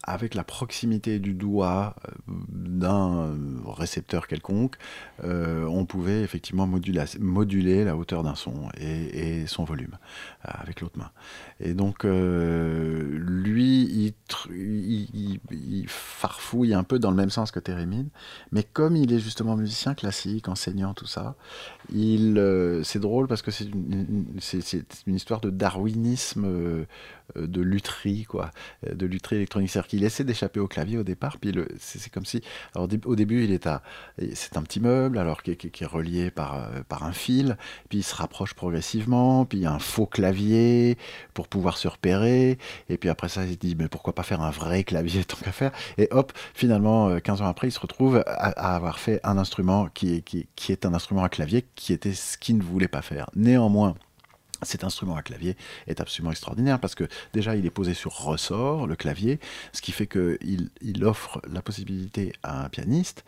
avec 0.03 0.34
la 0.34 0.45
proximité 0.45 1.18
du 1.18 1.34
doigt 1.34 1.95
euh, 2.09 2.12
d'un 2.49 3.34
récepteur 3.66 4.26
quelconque, 4.26 4.76
on 5.22 5.84
pouvait 5.86 6.22
effectivement 6.22 6.66
moduler 6.66 7.84
la 7.84 7.97
hauteur 7.97 8.22
d'un 8.22 8.34
son 8.34 8.68
et, 8.80 9.47
son 9.47 9.64
volume 9.64 9.99
avec 10.42 10.80
l'autre 10.80 10.99
main. 10.99 11.11
Et 11.61 11.74
donc, 11.74 12.05
lui, 12.05 13.82
il- 14.51 15.40
il 15.51 15.88
farfouille 15.88 16.74
un 16.74 16.82
peu 16.84 16.99
dans 16.99 17.11
le 17.11 17.16
même 17.16 17.30
sens 17.30 17.51
que 17.51 17.61
Térémine, 17.61 18.09
mais 18.53 18.62
comme 18.62 18.97
il 18.97 19.12
est 19.12 19.18
justement 19.18 19.57
musicien 19.57 19.95
classique, 19.95 20.49
enseignant, 20.49 20.95
tout 20.95 21.07
ça, 21.07 21.36
euh, 21.93 22.82
c'est 22.82 22.99
drôle 22.99 23.26
parce 23.26 23.43
que 23.43 23.51
c'est 23.51 23.64
une, 23.64 24.24
histoire 25.07 25.41
de 25.41 25.51
darwinisme 25.51 26.45
euh, 26.47 26.85
de 27.37 27.62
lutherie, 27.62 28.24
quoi, 28.24 28.51
euh, 28.87 28.95
de 28.95 29.07
lutherie 29.07 29.37
électronique. 29.37 29.70
C'est-à-dire 29.70 29.89
qu'il 29.89 30.05
essaie 30.05 30.24
d'échapper 30.24 30.61
au 30.61 30.68
clavier 30.68 30.99
au 30.99 31.03
départ, 31.03 31.39
puis 31.39 31.53
c'est 31.78 32.12
comme 32.12 32.24
si, 32.24 32.43
alors, 32.74 32.85
au 32.85 32.89
dé- 32.89 33.01
au 33.05 33.16
début, 33.16 33.45
il 33.45 33.53
est 33.53 33.66
à, 33.66 33.82
c'est 34.35 34.57
un 34.57 34.62
petit 34.62 34.80
meuble, 34.80 35.18
alors 35.18 35.43
qui 35.43 35.53
est, 35.53 35.87
relié 35.87 36.30
par, 36.30 36.68
un 37.03 37.12
fil, 37.12 37.57
puis 37.89 37.99
il 37.99 38.03
se 38.03 38.14
rapproche 38.14 38.55
progressivement, 38.55 39.45
puis 39.45 39.59
il 39.59 39.62
y 39.62 39.66
a 39.66 39.72
un 39.72 39.78
faux 39.78 40.07
clavier 40.07 40.97
pour 41.35 41.49
pouvoir 41.49 41.76
se 41.76 41.89
repérer, 41.89 42.59
et 42.89 42.97
puis 42.99 43.09
après 43.09 43.28
ça, 43.28 43.45
il 43.45 43.53
se 43.53 43.59
dit, 43.59 43.74
mais 43.78 43.89
pourquoi 43.89 44.14
pas 44.14 44.22
faire 44.22 44.43
un 44.43 44.51
vrai 44.51 44.85
clavier 44.85 45.24
tant 45.24 45.37
qu'à 45.37 45.53
faire? 45.53 45.72
Et 45.99 46.09
hop, 46.11 46.32
finalement, 46.55 47.09
euh, 47.09 47.18
15 47.20 47.43
ans 47.43 47.47
après, 47.47 47.68
il 47.68 47.72
se 47.72 47.80
retrouve 47.80 48.22
à, 48.26 48.74
avoir 48.74 48.99
fait 48.99 49.20
un 49.24 49.39
instrument 49.39 49.89
qui 49.93 50.22
est 50.68 50.87
un 50.87 50.95
instrument 50.95 51.24
à 51.24 51.28
clavier, 51.28 51.64
qui 51.75 51.93
était 51.93 52.14
ce 52.14 52.39
qu'il 52.39 52.59
ne 52.59 52.62
voulait 52.62 52.89
pas 52.89 53.03
faire. 53.03 53.31
Néanmoins, 53.35 53.95
cet 54.62 54.85
instrument 54.85 55.16
à 55.16 55.22
clavier 55.22 55.57
est 55.87 56.01
absolument 56.01 56.31
extraordinaire 56.31 56.81
parce 56.81 56.95
que 56.95 57.05
déjà 57.33 57.57
il 57.57 57.66
est 57.66 57.70
posé 57.70 57.95
sur 57.95 58.12
ressort, 58.12 58.87
le 58.87 58.97
clavier, 58.97 59.39
ce 59.72 59.83
qui 59.83 59.93
fait 59.93 60.07
qu'il 60.07 60.70
il 60.81 61.05
offre 61.05 61.41
la 61.51 61.62
possibilité 61.62 62.33
à 62.43 62.64
un 62.64 62.68
pianiste 62.68 63.25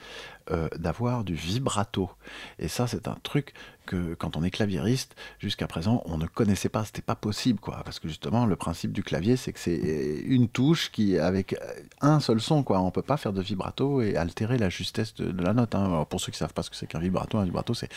euh, 0.51 0.69
d'avoir 0.79 1.25
du 1.25 1.35
vibrato. 1.35 2.11
Et 2.59 2.69
ça 2.69 2.87
c'est 2.87 3.09
un 3.09 3.17
truc 3.23 3.53
que 3.87 4.15
quand 4.15 4.37
on 4.37 4.43
est 4.43 4.51
claviériste, 4.51 5.17
jusqu'à 5.39 5.67
présent 5.67 6.03
on 6.05 6.19
ne 6.19 6.27
connaissait 6.27 6.69
pas, 6.69 6.85
c'était 6.85 7.03
pas 7.03 7.15
possible 7.15 7.59
quoi, 7.61 7.83
parce 7.85 7.99
que 7.99 8.09
justement 8.09 8.45
le 8.45 8.57
principe 8.57 8.93
du 8.93 9.03
clavier 9.03 9.37
c'est 9.37 9.53
que 9.53 9.61
c'est 9.61 9.77
une 10.27 10.49
touche 10.49 10.91
qui 10.93 11.19
avec 11.19 11.57
un 12.01 12.21
seul 12.21 12.41
son 12.41 12.63
quoi, 12.63 12.81
on 12.81 12.91
peut 12.91 13.03
pas 13.03 13.17
faire 13.17 13.33
de 13.33 13.41
vibrato 13.41 14.03
et 14.03 14.17
altérer 14.17 14.59
la 14.59 14.69
justesse 14.69 15.15
de, 15.15 15.43
la 15.43 15.55
note. 15.55 15.75
hein. 15.75 16.05
Pour 16.11 16.21
ceux 16.21 16.33
qui 16.33 16.39
savent 16.39 16.53
pas 16.53 16.63
ce 16.63 16.71
que 16.71 16.77
c'est 16.77 16.87
qu'un 16.87 16.99
vibrato, 17.01 17.39
un 17.39 17.45
vibrato 17.45 17.73
c'est 17.75 17.89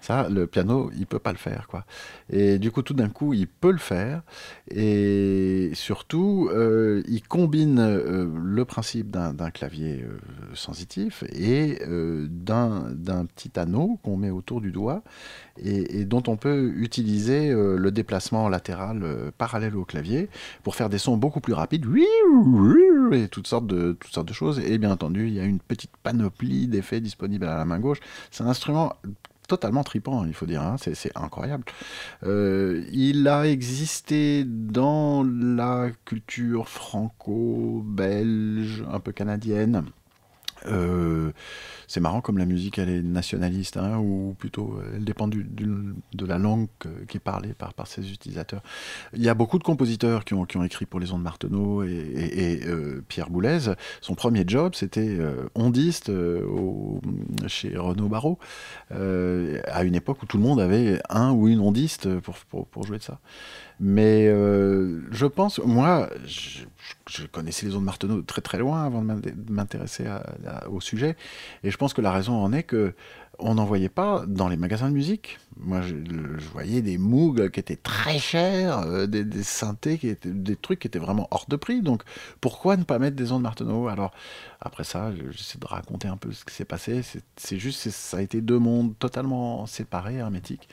ça 0.00 0.28
le 0.30 0.46
piano 0.46 0.90
il 0.96 1.06
peut 1.06 1.18
pas 1.18 1.32
le 1.32 1.38
faire 1.38 1.66
quoi 1.68 1.84
et 2.30 2.58
du 2.58 2.70
coup 2.70 2.82
tout 2.82 2.94
d'un 2.94 3.08
coup 3.08 3.34
il 3.34 3.46
peut 3.46 3.72
le 3.72 3.78
faire 3.78 4.22
et 4.70 5.70
surtout 5.74 6.48
euh, 6.52 7.02
il 7.08 7.22
combine 7.22 7.78
euh, 7.78 8.28
le 8.42 8.64
principe 8.64 9.10
d'un 9.10 9.50
clavier 9.50 10.02
euh, 10.02 10.18
sensitif 10.54 11.24
et 11.32 11.78
d'un 11.88 12.94
d'un 13.08 13.24
petit 13.24 13.58
anneau 13.58 13.98
qu'on 14.02 14.16
met 14.16 14.30
autour 14.30 14.60
du 14.60 14.70
doigt 14.70 15.02
et, 15.60 16.04
dont 16.04 16.22
on 16.28 16.36
peut 16.36 16.72
utiliser 16.76 17.50
euh, 17.50 17.76
le 17.76 17.90
déplacement 17.90 18.48
latéral 18.48 19.02
euh, 19.02 19.30
parallèle 19.36 19.76
au 19.76 19.84
clavier 19.84 20.28
pour 20.62 20.76
faire 20.76 20.88
des 20.88 20.98
sons 20.98 21.16
beaucoup 21.16 21.40
plus 21.40 21.54
rapides 21.54 21.86
et 23.12 23.28
toutes 23.28 23.46
sortes 23.46 23.66
de 23.66 23.96
toutes 23.98 24.12
sortes 24.12 24.28
de 24.28 24.32
choses 24.32 24.60
et 24.60 24.78
bien 24.78 24.92
entendu 24.92 25.26
il 25.26 25.34
y 25.34 25.40
a 25.40 25.44
une 25.44 25.58
petite 25.58 25.96
panoplie 26.02 26.68
d'effets 26.68 27.00
disponibles 27.00 27.46
à 27.46 27.56
la 27.56 27.64
main 27.64 27.80
gauche 27.80 27.98
c'est 28.30 28.44
un 28.44 28.48
instrument 28.48 28.92
totalement 29.48 29.82
tripant, 29.82 30.26
il 30.26 30.34
faut 30.34 30.44
dire, 30.44 30.60
hein, 30.60 30.76
c'est 30.78 31.16
incroyable. 31.16 31.64
Euh, 32.24 32.84
il 32.92 33.26
a 33.28 33.46
existé 33.46 34.44
dans 34.44 35.24
la 35.24 35.88
culture 36.04 36.68
franco-belge, 36.68 38.84
un 38.92 39.00
peu 39.00 39.12
canadienne. 39.12 39.84
C'est 41.88 42.00
marrant 42.00 42.20
comme 42.20 42.38
la 42.38 42.44
musique 42.44 42.78
elle 42.78 42.90
est 42.90 43.02
nationaliste 43.02 43.78
hein, 43.78 43.98
ou 43.98 44.36
plutôt 44.38 44.78
euh, 44.78 44.92
elle 44.94 45.04
dépend 45.04 45.26
de 45.26 46.26
la 46.26 46.38
langue 46.38 46.68
qui 47.08 47.16
est 47.16 47.20
parlée 47.20 47.54
par, 47.54 47.72
ses 47.86 48.12
utilisateurs. 48.12 48.62
Il 49.14 49.22
y 49.22 49.28
a 49.28 49.34
beaucoup 49.34 49.58
de 49.58 49.64
compositeurs 49.64 50.24
qui 50.24 50.34
ont, 50.34 50.44
écrit 50.44 50.84
pour 50.84 51.00
les 51.00 51.12
ondes 51.12 51.22
Marteneau 51.22 51.82
et, 51.82 52.60
euh, 52.66 53.02
Pierre 53.08 53.30
Boulez. 53.30 53.72
Son 54.02 54.14
premier 54.14 54.44
job 54.46 54.74
c'était 54.74 55.16
euh, 55.18 55.48
ondiste 55.54 56.10
euh, 56.10 56.44
chez 57.46 57.76
Renaud 57.76 58.08
Barrault 58.08 58.38
à 58.90 59.84
une 59.84 59.94
époque 59.94 60.22
où 60.22 60.26
tout 60.26 60.36
le 60.36 60.42
monde 60.42 60.60
avait 60.60 61.00
un 61.08 61.32
ou 61.32 61.48
une 61.48 61.60
ondiste 61.60 62.08
pour, 62.20 62.84
jouer 62.84 62.98
de 62.98 63.02
ça. 63.02 63.20
Mais 63.80 64.26
je 64.26 65.26
pense, 65.26 65.60
moi, 65.60 66.10
je, 66.26 67.26
connaissais 67.26 67.66
les 67.66 67.74
ondes 67.76 67.84
Marteneau 67.84 68.22
très 68.22 68.42
très 68.42 68.58
loin 68.58 68.84
avant 68.84 69.00
de 69.00 69.06
m'in- 69.06 69.20
de 69.20 69.52
m'intéresser 69.52 70.04
au 70.70 70.80
sujet, 70.80 71.16
et 71.62 71.70
je 71.70 71.77
pense 71.78 71.94
que 71.94 72.00
la 72.02 72.12
raison 72.12 72.34
en 72.34 72.52
est 72.52 72.64
que 72.64 72.94
on 73.40 73.54
n'en 73.54 73.64
voyait 73.64 73.88
pas 73.88 74.24
dans 74.26 74.48
les 74.48 74.56
magasins 74.56 74.88
de 74.88 74.94
musique. 74.94 75.38
Moi, 75.58 75.80
je, 75.80 75.94
je 76.38 76.48
voyais 76.48 76.82
des 76.82 76.98
Moog 76.98 77.50
qui 77.50 77.60
étaient 77.60 77.76
très 77.76 78.18
chers, 78.18 78.78
euh, 78.80 79.06
des, 79.06 79.22
des 79.24 79.44
synthés 79.44 79.96
des 80.24 80.56
trucs 80.56 80.80
qui 80.80 80.88
étaient 80.88 80.98
vraiment 80.98 81.28
hors 81.30 81.44
de 81.48 81.54
prix. 81.54 81.80
Donc, 81.80 82.02
pourquoi 82.40 82.76
ne 82.76 82.82
pas 82.82 82.98
mettre 82.98 83.14
des 83.14 83.30
ondes 83.30 83.42
Marteneau 83.42 83.86
Alors, 83.86 84.10
après 84.60 84.82
ça, 84.82 85.12
je- 85.14 85.30
j'essaie 85.30 85.58
de 85.60 85.66
raconter 85.66 86.08
un 86.08 86.16
peu 86.16 86.32
ce 86.32 86.44
qui 86.44 86.52
s'est 86.52 86.64
passé. 86.64 87.02
C'est- 87.36 87.58
juste, 87.60 87.88
ça 87.90 88.16
a 88.16 88.22
été 88.22 88.40
deux 88.40 88.58
mondes 88.58 88.98
totalement 88.98 89.66
séparés, 89.66 90.16
hermétiques. 90.16 90.68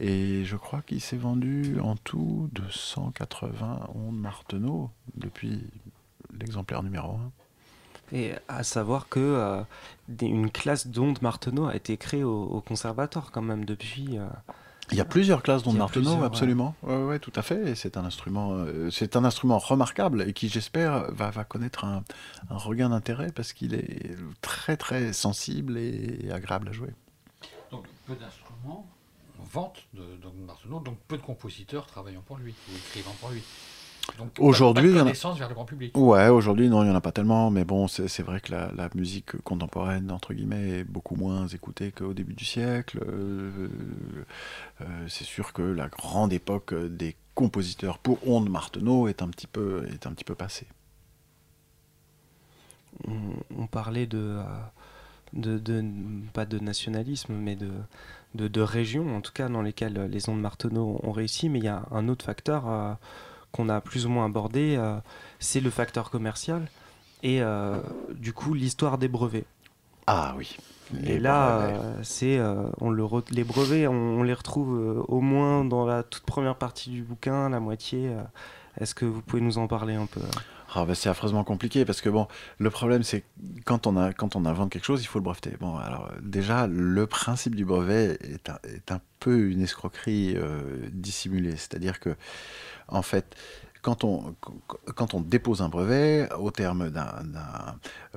Et 0.00 0.44
je 0.44 0.56
crois 0.56 0.82
qu'il 0.82 1.00
s'est 1.00 1.16
vendu 1.16 1.76
en 1.80 1.94
tout 1.94 2.50
280 2.52 3.90
ondes 3.94 4.18
Marteneau 4.18 4.90
depuis 5.16 5.62
l'exemplaire 6.36 6.82
numéro 6.82 7.12
1. 7.12 7.30
Et 8.12 8.32
à 8.48 8.62
savoir 8.62 9.08
que 9.08 9.20
euh, 9.20 9.60
des- 10.08 10.26
une 10.26 10.50
classe 10.50 10.86
d'ondes 10.86 11.20
Marteneau 11.22 11.66
a 11.66 11.74
été 11.76 11.96
créée 11.96 12.24
au, 12.24 12.44
au 12.44 12.60
conservatoire 12.60 13.30
quand 13.32 13.42
même 13.42 13.64
depuis. 13.64 14.18
euh, 14.18 14.26
Il 14.90 14.96
y 14.96 15.00
a 15.02 15.04
plusieurs 15.04 15.42
classes 15.42 15.62
d'ondes 15.62 15.76
Marteneau, 15.76 16.16
ouais. 16.16 16.24
absolument. 16.24 16.74
Ouais. 16.82 16.96
Ouais, 16.96 17.18
tout 17.18 17.32
à 17.36 17.42
fait. 17.42 17.74
C'est 17.74 17.98
un 17.98 18.04
instrument, 18.06 18.52
euh, 18.52 18.90
c'est 18.90 19.16
un 19.16 19.24
instrument 19.24 19.58
remarquable 19.58 20.22
et 20.22 20.32
qui, 20.32 20.48
j'espère, 20.48 21.12
va, 21.12 21.30
va 21.30 21.44
connaître 21.44 21.84
un, 21.84 22.02
un 22.50 22.56
regain 22.56 22.88
d'intérêt 22.88 23.30
parce 23.30 23.52
qu'il 23.52 23.74
est 23.74 24.16
très 24.40 24.78
très 24.78 25.12
sensible 25.12 25.76
et 25.76 26.30
agréable 26.32 26.68
à 26.68 26.72
jouer. 26.72 26.94
Donc 27.70 27.84
peu 28.06 28.14
d'instruments 28.14 28.86
en 29.38 29.44
vente 29.44 29.84
de, 29.92 30.00
de 30.00 30.46
Marteneau, 30.46 30.80
donc 30.80 30.96
peu 31.06 31.18
de 31.18 31.22
compositeurs 31.22 31.86
travaillant 31.86 32.22
pour 32.26 32.38
lui 32.38 32.54
ou 32.72 32.76
écrivant 32.76 33.14
pour 33.20 33.28
lui. 33.30 33.42
Aujourd'hui, 34.38 34.90
il 34.90 34.96
y 34.96 35.00
en 35.00 35.06
a- 35.06 35.32
vers 35.34 35.48
le 35.48 35.54
grand 35.54 35.64
public. 35.64 35.96
Ouais, 35.96 36.28
aujourd'hui, 36.28 36.68
non, 36.68 36.82
il 36.82 36.86
n'y 36.86 36.92
en 36.92 36.94
a 36.96 37.00
pas 37.00 37.12
tellement, 37.12 37.50
mais 37.50 37.64
bon, 37.64 37.88
c'est 37.88 38.08
c'est 38.08 38.22
vrai 38.22 38.40
que 38.40 38.52
la, 38.52 38.70
la 38.74 38.88
musique 38.94 39.40
contemporaine, 39.42 40.10
entre 40.10 40.34
guillemets, 40.34 40.80
est 40.80 40.84
beaucoup 40.84 41.16
moins 41.16 41.46
écoutée 41.48 41.92
qu'au 41.92 42.14
début 42.14 42.34
du 42.34 42.44
siècle. 42.44 43.00
Euh, 43.06 43.68
euh, 44.80 44.84
c'est 45.08 45.24
sûr 45.24 45.52
que 45.52 45.62
la 45.62 45.88
grande 45.88 46.32
époque 46.32 46.74
des 46.74 47.16
compositeurs 47.34 47.98
pour 47.98 48.26
ondes 48.28 48.48
Marteneau 48.50 49.08
est 49.08 49.22
un 49.22 49.28
petit 49.28 49.46
peu, 49.46 49.86
est 49.92 50.06
un 50.06 50.12
petit 50.12 50.24
peu 50.24 50.34
passée. 50.34 50.66
on, 53.06 53.62
on 53.62 53.66
parlait 53.66 54.06
de, 54.06 54.18
euh, 54.18 54.42
de, 55.32 55.58
de- 55.58 55.84
pas 56.32 56.46
de 56.46 56.58
nationalisme, 56.58 57.34
mais 57.34 57.56
de, 57.56 57.70
de, 58.34 58.48
de 58.48 58.60
régions, 58.60 59.16
en 59.16 59.20
tout 59.20 59.32
cas 59.32 59.48
dans 59.48 59.62
lesquelles 59.62 60.08
les 60.10 60.28
ondes 60.28 60.40
Marteneau 60.40 61.00
ont 61.02 61.12
réussi. 61.12 61.48
Mais 61.48 61.58
il 61.60 61.64
y 61.64 61.68
a 61.68 61.84
un 61.90 62.08
autre 62.08 62.24
facteur 62.24 62.68
euh, 62.68 62.94
qu'on 63.52 63.68
a 63.68 63.80
plus 63.80 64.06
ou 64.06 64.10
moins 64.10 64.26
abordé, 64.26 64.76
euh, 64.78 64.96
c'est 65.38 65.60
le 65.60 65.70
facteur 65.70 66.10
commercial 66.10 66.68
et 67.22 67.42
euh, 67.42 67.80
du 68.14 68.32
coup 68.32 68.54
l'histoire 68.54 68.98
des 68.98 69.08
brevets. 69.08 69.46
Ah 70.06 70.34
oui. 70.36 70.56
Et 71.04 71.18
là, 71.18 71.58
euh, 71.58 72.00
c'est 72.02 72.38
euh, 72.38 72.68
on 72.80 72.88
le 72.90 73.04
re- 73.04 73.30
les 73.30 73.44
brevets, 73.44 73.88
on, 73.88 73.92
on 73.92 74.22
les 74.22 74.32
retrouve 74.32 74.78
euh, 74.78 75.02
au 75.08 75.20
moins 75.20 75.64
dans 75.64 75.84
la 75.84 76.02
toute 76.02 76.24
première 76.24 76.56
partie 76.56 76.90
du 76.90 77.02
bouquin, 77.02 77.50
la 77.50 77.60
moitié. 77.60 78.10
Est-ce 78.80 78.94
que 78.94 79.04
vous 79.04 79.20
pouvez 79.20 79.42
nous 79.42 79.58
en 79.58 79.66
parler 79.66 79.94
un 79.94 80.06
peu? 80.06 80.20
Ah 80.74 80.84
bah, 80.84 80.94
c'est 80.94 81.08
affreusement 81.08 81.44
compliqué 81.44 81.86
parce 81.86 82.02
que 82.02 82.10
bon, 82.10 82.28
le 82.58 82.68
problème 82.68 83.02
c'est 83.02 83.24
quand 83.64 83.86
on 83.86 83.96
a 83.96 84.12
quand 84.12 84.36
on 84.36 84.44
invente 84.44 84.70
quelque 84.70 84.84
chose, 84.84 85.02
il 85.02 85.06
faut 85.06 85.18
le 85.18 85.22
breveter. 85.22 85.56
Bon, 85.60 85.76
alors 85.76 86.10
déjà 86.20 86.66
le 86.66 87.06
principe 87.06 87.54
du 87.54 87.64
brevet 87.64 88.18
est 88.22 88.50
un, 88.50 88.58
est 88.64 88.92
un 88.92 89.00
peu 89.18 89.48
une 89.50 89.62
escroquerie 89.62 90.34
euh, 90.36 90.60
dissimulée, 90.92 91.52
c'est-à-dire 91.52 92.00
que 92.00 92.14
en 92.88 93.02
fait 93.02 93.36
quand 93.82 94.04
on, 94.04 94.34
quand 94.96 95.14
on 95.14 95.20
dépose 95.20 95.62
un 95.62 95.68
brevet, 95.68 96.28
au 96.38 96.50
terme 96.50 96.90
d'un 96.90 97.22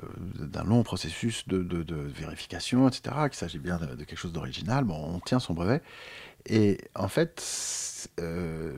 euh, 0.02 0.62
long 0.64 0.82
processus 0.82 1.46
de, 1.48 1.62
de- 1.62 1.82
de 1.82 1.94
vérification, 1.94 2.88
etc., 2.88 3.28
qu'il 3.28 3.38
s'agit 3.38 3.58
bien 3.58 3.78
de, 3.78 3.86
de 3.94 4.04
quelque 4.04 4.18
chose 4.18 4.32
d'original, 4.32 4.84
bon, 4.84 4.96
on 5.14 5.20
tient 5.20 5.38
son 5.38 5.54
brevet. 5.54 5.82
Et 6.46 6.78
en 6.94 7.08
fait, 7.08 7.40
euh, 8.20 8.72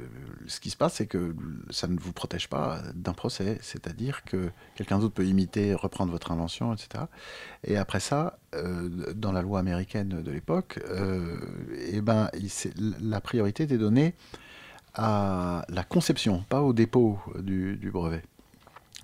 ce 0.47 0.61
qui 0.61 0.71
se 0.71 0.77
passe, 0.77 0.95
c'est 0.95 1.07
que 1.07 1.35
ça 1.71 1.87
ne 1.89 1.99
vous 1.99 2.13
protège 2.13 2.49
pas 2.49 2.81
d'un 2.95 3.13
procès. 3.13 3.59
C'est-à-dire 3.63 4.25
que 4.25 4.51
quelqu'un 4.75 4.99
d'autre 4.99 5.15
peut 5.15 5.27
imiter, 5.27 5.75
reprendre 5.75 6.13
votre 6.13 6.33
invention, 6.33 6.73
etc. 6.75 7.05
Et 7.65 7.77
après 7.77 8.01
ça, 8.01 8.39
euh, 8.55 9.13
dans 9.15 9.33
la 9.33 9.43
loi 9.43 9.59
américaine 9.59 10.09
de 10.09 10.31
l'époque, 10.31 10.81
euh, 10.89 11.39
eh 11.91 12.01
ben, 12.01 12.31
la 13.01 13.21
priorité 13.21 13.65
était 13.65 13.79
donnée 13.79 14.15
à 14.95 15.65
la 15.69 15.83
conception, 15.83 16.45
pas 16.49 16.63
au 16.63 16.73
dépôt 16.73 17.19
du 17.41 17.91
brevet. 17.93 18.23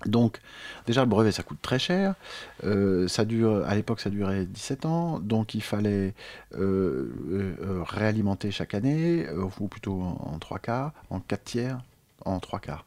Donc, 0.05 0.39
déjà, 0.85 1.01
le 1.01 1.09
brevet, 1.09 1.31
ça 1.31 1.43
coûte 1.43 1.61
très 1.61 1.79
cher. 1.79 2.15
Euh, 2.63 3.07
ça 3.07 3.25
dure, 3.25 3.63
à 3.65 3.75
l'époque, 3.75 3.99
ça 3.99 4.09
durait 4.09 4.45
17 4.45 4.85
ans. 4.85 5.19
Donc, 5.19 5.55
il 5.55 5.63
fallait 5.63 6.13
euh, 6.57 7.09
euh, 7.31 7.83
réalimenter 7.83 8.51
chaque 8.51 8.73
année, 8.73 9.25
ou 9.59 9.67
plutôt 9.67 10.01
en, 10.01 10.33
en 10.33 10.39
trois 10.39 10.59
quarts, 10.59 10.93
en 11.09 11.19
quatre 11.19 11.43
tiers, 11.43 11.79
en 12.25 12.39
trois 12.39 12.59
quarts, 12.59 12.85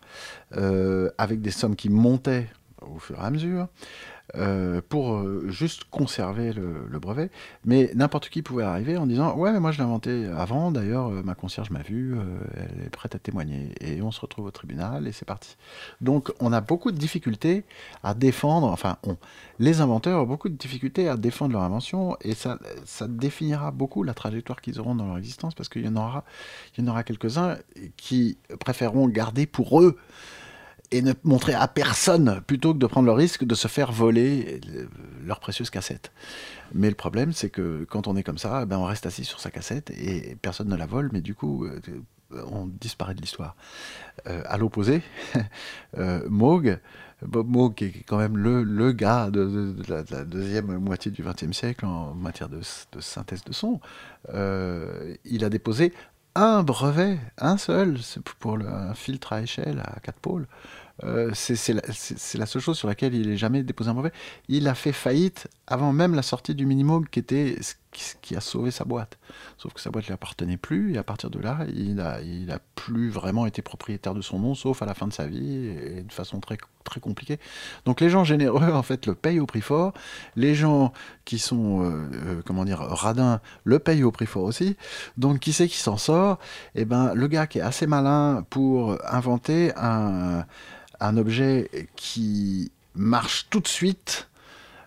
avec 1.18 1.40
des 1.40 1.50
sommes 1.50 1.76
qui 1.76 1.88
montaient 1.88 2.48
au 2.82 2.98
fur 2.98 3.16
et 3.18 3.24
à 3.24 3.30
mesure. 3.30 3.68
Euh, 4.36 4.80
pour 4.88 5.14
euh, 5.14 5.46
juste 5.48 5.84
conserver 5.84 6.52
le, 6.52 6.98
brevet. 6.98 7.30
Mais 7.64 7.90
n'importe 7.94 8.28
qui 8.28 8.42
pouvait 8.42 8.64
arriver 8.64 8.96
en 8.96 9.06
disant 9.06 9.36
Ouais, 9.36 9.58
moi 9.60 9.70
je 9.70 9.78
l'ai 9.78 9.84
inventé 9.84 10.26
avant, 10.26 10.72
d'ailleurs, 10.72 11.08
euh, 11.08 11.22
ma 11.22 11.34
concierge 11.34 11.70
m'a 11.70 11.82
vu, 11.82 12.16
elle 12.56 12.86
est 12.86 12.90
prête 12.90 13.14
à 13.14 13.18
témoigner. 13.18 13.74
Et 13.80 14.02
on 14.02 14.10
se 14.10 14.20
retrouve 14.20 14.46
au 14.46 14.50
tribunal 14.50 15.06
et 15.06 15.12
c'est 15.12 15.24
parti. 15.24 15.56
Donc 16.00 16.32
on 16.40 16.52
a 16.52 16.60
beaucoup 16.60 16.90
de 16.90 16.96
difficultés 16.96 17.64
à 18.02 18.14
défendre, 18.14 18.68
enfin, 18.68 18.96
on, 19.04 19.16
les 19.58 19.80
inventeurs 19.80 20.22
ont 20.22 20.26
beaucoup 20.26 20.48
de 20.48 20.56
difficultés 20.56 21.08
à 21.08 21.16
défendre 21.16 21.52
leur 21.52 21.62
invention 21.62 22.16
et 22.20 22.34
ça, 22.34 22.58
ça 22.84 23.06
définira 23.06 23.70
beaucoup 23.70 24.02
la 24.02 24.14
trajectoire 24.14 24.60
qu'ils 24.60 24.80
auront 24.80 24.94
dans 24.94 25.06
leur 25.06 25.18
existence 25.18 25.54
parce 25.54 25.68
qu'il 25.68 25.84
y 25.84 25.88
en 25.88 25.96
aura, 25.96 26.24
y 26.76 26.82
en 26.82 26.88
aura 26.88 27.04
quelques-uns 27.04 27.58
qui 27.96 28.38
préféreront 28.58 29.06
garder 29.08 29.46
pour 29.46 29.80
eux 29.80 29.96
et 30.90 31.02
ne 31.02 31.12
montrer 31.24 31.54
à 31.54 31.66
personne 31.68 32.40
plutôt 32.46 32.74
que 32.74 32.78
de 32.78 32.86
prendre 32.86 33.06
le 33.06 33.12
risque 33.12 33.44
de 33.44 33.54
se 33.54 33.68
faire 33.68 33.92
voler 33.92 34.60
leurs 35.24 35.40
précieuses 35.40 35.70
cassettes. 35.70 36.12
Mais 36.72 36.88
le 36.88 36.94
problème, 36.94 37.32
c'est 37.32 37.50
que 37.50 37.84
quand 37.88 38.06
on 38.06 38.16
est 38.16 38.22
comme 38.22 38.38
ça, 38.38 38.64
ben 38.66 38.78
on 38.78 38.84
reste 38.84 39.06
assis 39.06 39.24
sur 39.24 39.40
sa 39.40 39.50
cassette 39.50 39.90
et 39.90 40.36
personne 40.40 40.68
ne 40.68 40.76
la 40.76 40.86
vole, 40.86 41.10
mais 41.12 41.20
du 41.20 41.34
coup, 41.34 41.66
euh, 42.34 42.42
on 42.50 42.66
disparaît 42.66 43.14
de 43.14 43.20
l'histoire. 43.20 43.56
Euh, 44.26 44.42
à 44.46 44.58
l'opposé, 44.58 45.02
euh, 45.98 46.28
Moog, 46.28 46.78
Moog, 47.22 47.74
qui 47.74 47.84
est 47.86 48.04
quand 48.06 48.18
même 48.18 48.36
le, 48.36 48.62
le 48.62 48.92
gars 48.92 49.30
de, 49.30 49.74
la, 49.88 50.02
deuxième 50.24 50.78
moitié 50.78 51.10
du 51.10 51.22
XXe 51.22 51.52
siècle 51.52 51.86
en 51.86 52.14
matière 52.14 52.48
de, 52.48 52.60
synthèse 53.00 53.44
de 53.44 53.52
son, 53.52 53.80
il 55.24 55.44
a 55.44 55.48
déposé 55.48 55.92
un 56.34 56.62
brevet, 56.62 57.18
un 57.38 57.56
seul, 57.56 57.98
pour 58.38 58.56
le, 58.56 58.66
un 58.66 58.94
filtre 58.94 59.32
à 59.32 59.42
échelle 59.42 59.80
à 59.84 60.00
quatre 60.00 60.18
pôles, 60.18 60.46
euh, 61.02 61.32
c'est 61.34 61.72
la, 61.72 62.46
seule 62.46 62.62
chose 62.62 62.78
sur 62.78 62.86
laquelle 62.86 63.14
il 63.14 63.28
n'ait 63.28 63.36
jamais 63.36 63.62
déposé 63.62 63.90
un 63.90 63.94
brevet. 63.94 64.12
Il 64.48 64.68
a 64.68 64.74
fait 64.74 64.92
faillite 64.92 65.48
avant 65.66 65.92
même 65.92 66.14
la 66.14 66.22
sortie 66.22 66.54
du 66.54 66.66
Minimoog, 66.66 67.08
qui 67.08 67.18
était 67.18 67.56
qui, 68.20 68.36
a 68.36 68.40
sauvé 68.40 68.70
sa 68.70 68.84
boîte. 68.84 69.18
Sauf 69.56 69.72
que 69.72 69.80
sa 69.80 69.90
boîte 69.90 70.04
ne 70.04 70.08
lui 70.08 70.14
appartenait 70.14 70.56
plus, 70.56 70.94
et 70.94 70.98
à 70.98 71.02
partir 71.02 71.30
de 71.30 71.38
là, 71.38 71.60
il 71.72 71.94
n'a 71.94 72.14
a 72.14 72.58
plus 72.74 73.08
vraiment 73.10 73.46
été 73.46 73.62
propriétaire 73.62 74.14
de 74.14 74.20
son 74.20 74.38
nom, 74.38 74.54
sauf 74.54 74.82
à 74.82 74.86
la 74.86 74.94
fin 74.94 75.06
de 75.06 75.12
sa 75.12 75.26
vie, 75.26 75.66
et 75.66 76.02
de 76.02 76.12
façon 76.12 76.40
très, 76.40 76.58
très 76.84 77.00
compliquée. 77.00 77.38
Donc 77.84 78.00
les 78.00 78.10
gens 78.10 78.24
généreux, 78.24 78.72
en 78.72 78.82
fait, 78.82 79.06
le 79.06 79.14
payent 79.14 79.40
au 79.40 79.46
prix 79.46 79.60
fort. 79.60 79.92
Les 80.36 80.54
gens 80.54 80.92
qui 81.24 81.38
sont, 81.38 81.82
euh, 81.82 82.10
euh, 82.12 82.42
comment 82.44 82.64
dire, 82.64 82.80
radins, 82.80 83.40
le 83.64 83.78
payent 83.78 84.04
au 84.04 84.10
prix 84.12 84.26
fort 84.26 84.44
aussi. 84.44 84.76
Donc 85.16 85.40
qui 85.40 85.52
c'est 85.52 85.68
qui 85.68 85.78
s'en 85.78 85.96
sort? 85.96 86.38
Eh 86.74 86.84
ben, 86.84 87.14
le 87.14 87.26
gars 87.28 87.46
qui 87.46 87.58
est 87.58 87.62
assez 87.62 87.86
malin 87.86 88.44
pour 88.50 88.98
inventer 89.10 89.72
un 89.76 90.44
objet 91.16 91.88
qui 91.96 92.72
marche 92.94 93.46
tout 93.50 93.60
de 93.60 93.68
suite 93.68 94.28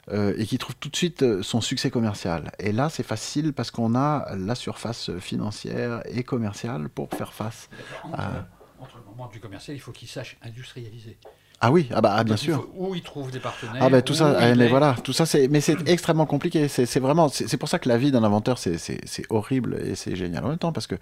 euh, 0.09 0.33
et 0.37 0.45
qui 0.45 0.57
trouve 0.57 0.75
tout 0.75 0.89
de 0.89 0.95
suite 0.95 1.23
euh, 1.23 1.43
son 1.43 1.61
succès 1.61 1.89
commercial. 1.89 2.51
Et 2.59 2.71
là, 2.71 2.89
c'est 2.89 3.03
facile 3.03 3.53
parce 3.53 3.71
qu'on 3.71 3.95
a 3.95 4.35
la 4.35 4.55
surface 4.55 5.11
financière 5.19 6.01
et 6.05 6.23
commerciale 6.23 6.89
pour 6.89 7.09
faire 7.09 7.33
face 7.33 7.69
à... 8.13 8.47
Entre 8.79 8.97
le 8.97 9.03
moment 9.03 9.27
du 9.27 9.39
commercial, 9.39 9.75
il 9.75 9.79
faut 9.79 9.91
qu'il 9.91 10.07
sache 10.07 10.37
industrialiser. 10.43 11.17
Ah 11.59 11.71
oui, 11.71 11.89
ah 11.91 12.01
bah 12.01 12.13
ah, 12.15 12.23
bien 12.23 12.37
sûr. 12.37 12.67
où 12.75 12.93
ils 12.93 13.01
trouvent 13.01 13.31
des 13.31 13.39
partenaires. 13.39 13.81
Ah 13.81 13.89
bah 13.89 14.03
tout 14.03 14.13
ça, 14.13 14.37
mais 14.55 14.67
voilà, 14.67 14.95
tout 15.03 15.13
ça, 15.13 15.25
c'est, 15.25 15.47
mais 15.47 15.59
c'est 15.59 15.89
extrêmement 15.89 16.27
compliqué. 16.27 16.67
C'est 16.67 16.99
vraiment, 16.99 17.29
c'est 17.29 17.57
pour 17.57 17.67
ça 17.67 17.79
que 17.79 17.89
la 17.89 17.97
vie 17.97 18.11
d'un 18.11 18.23
inventeur, 18.23 18.59
c'est 18.59 18.99
horrible 19.29 19.79
et 19.83 19.95
c'est 19.95 20.15
génial 20.15 20.45
en 20.45 20.49
même 20.49 20.57
temps 20.59 20.71
parce 20.71 20.85
que 20.85 20.95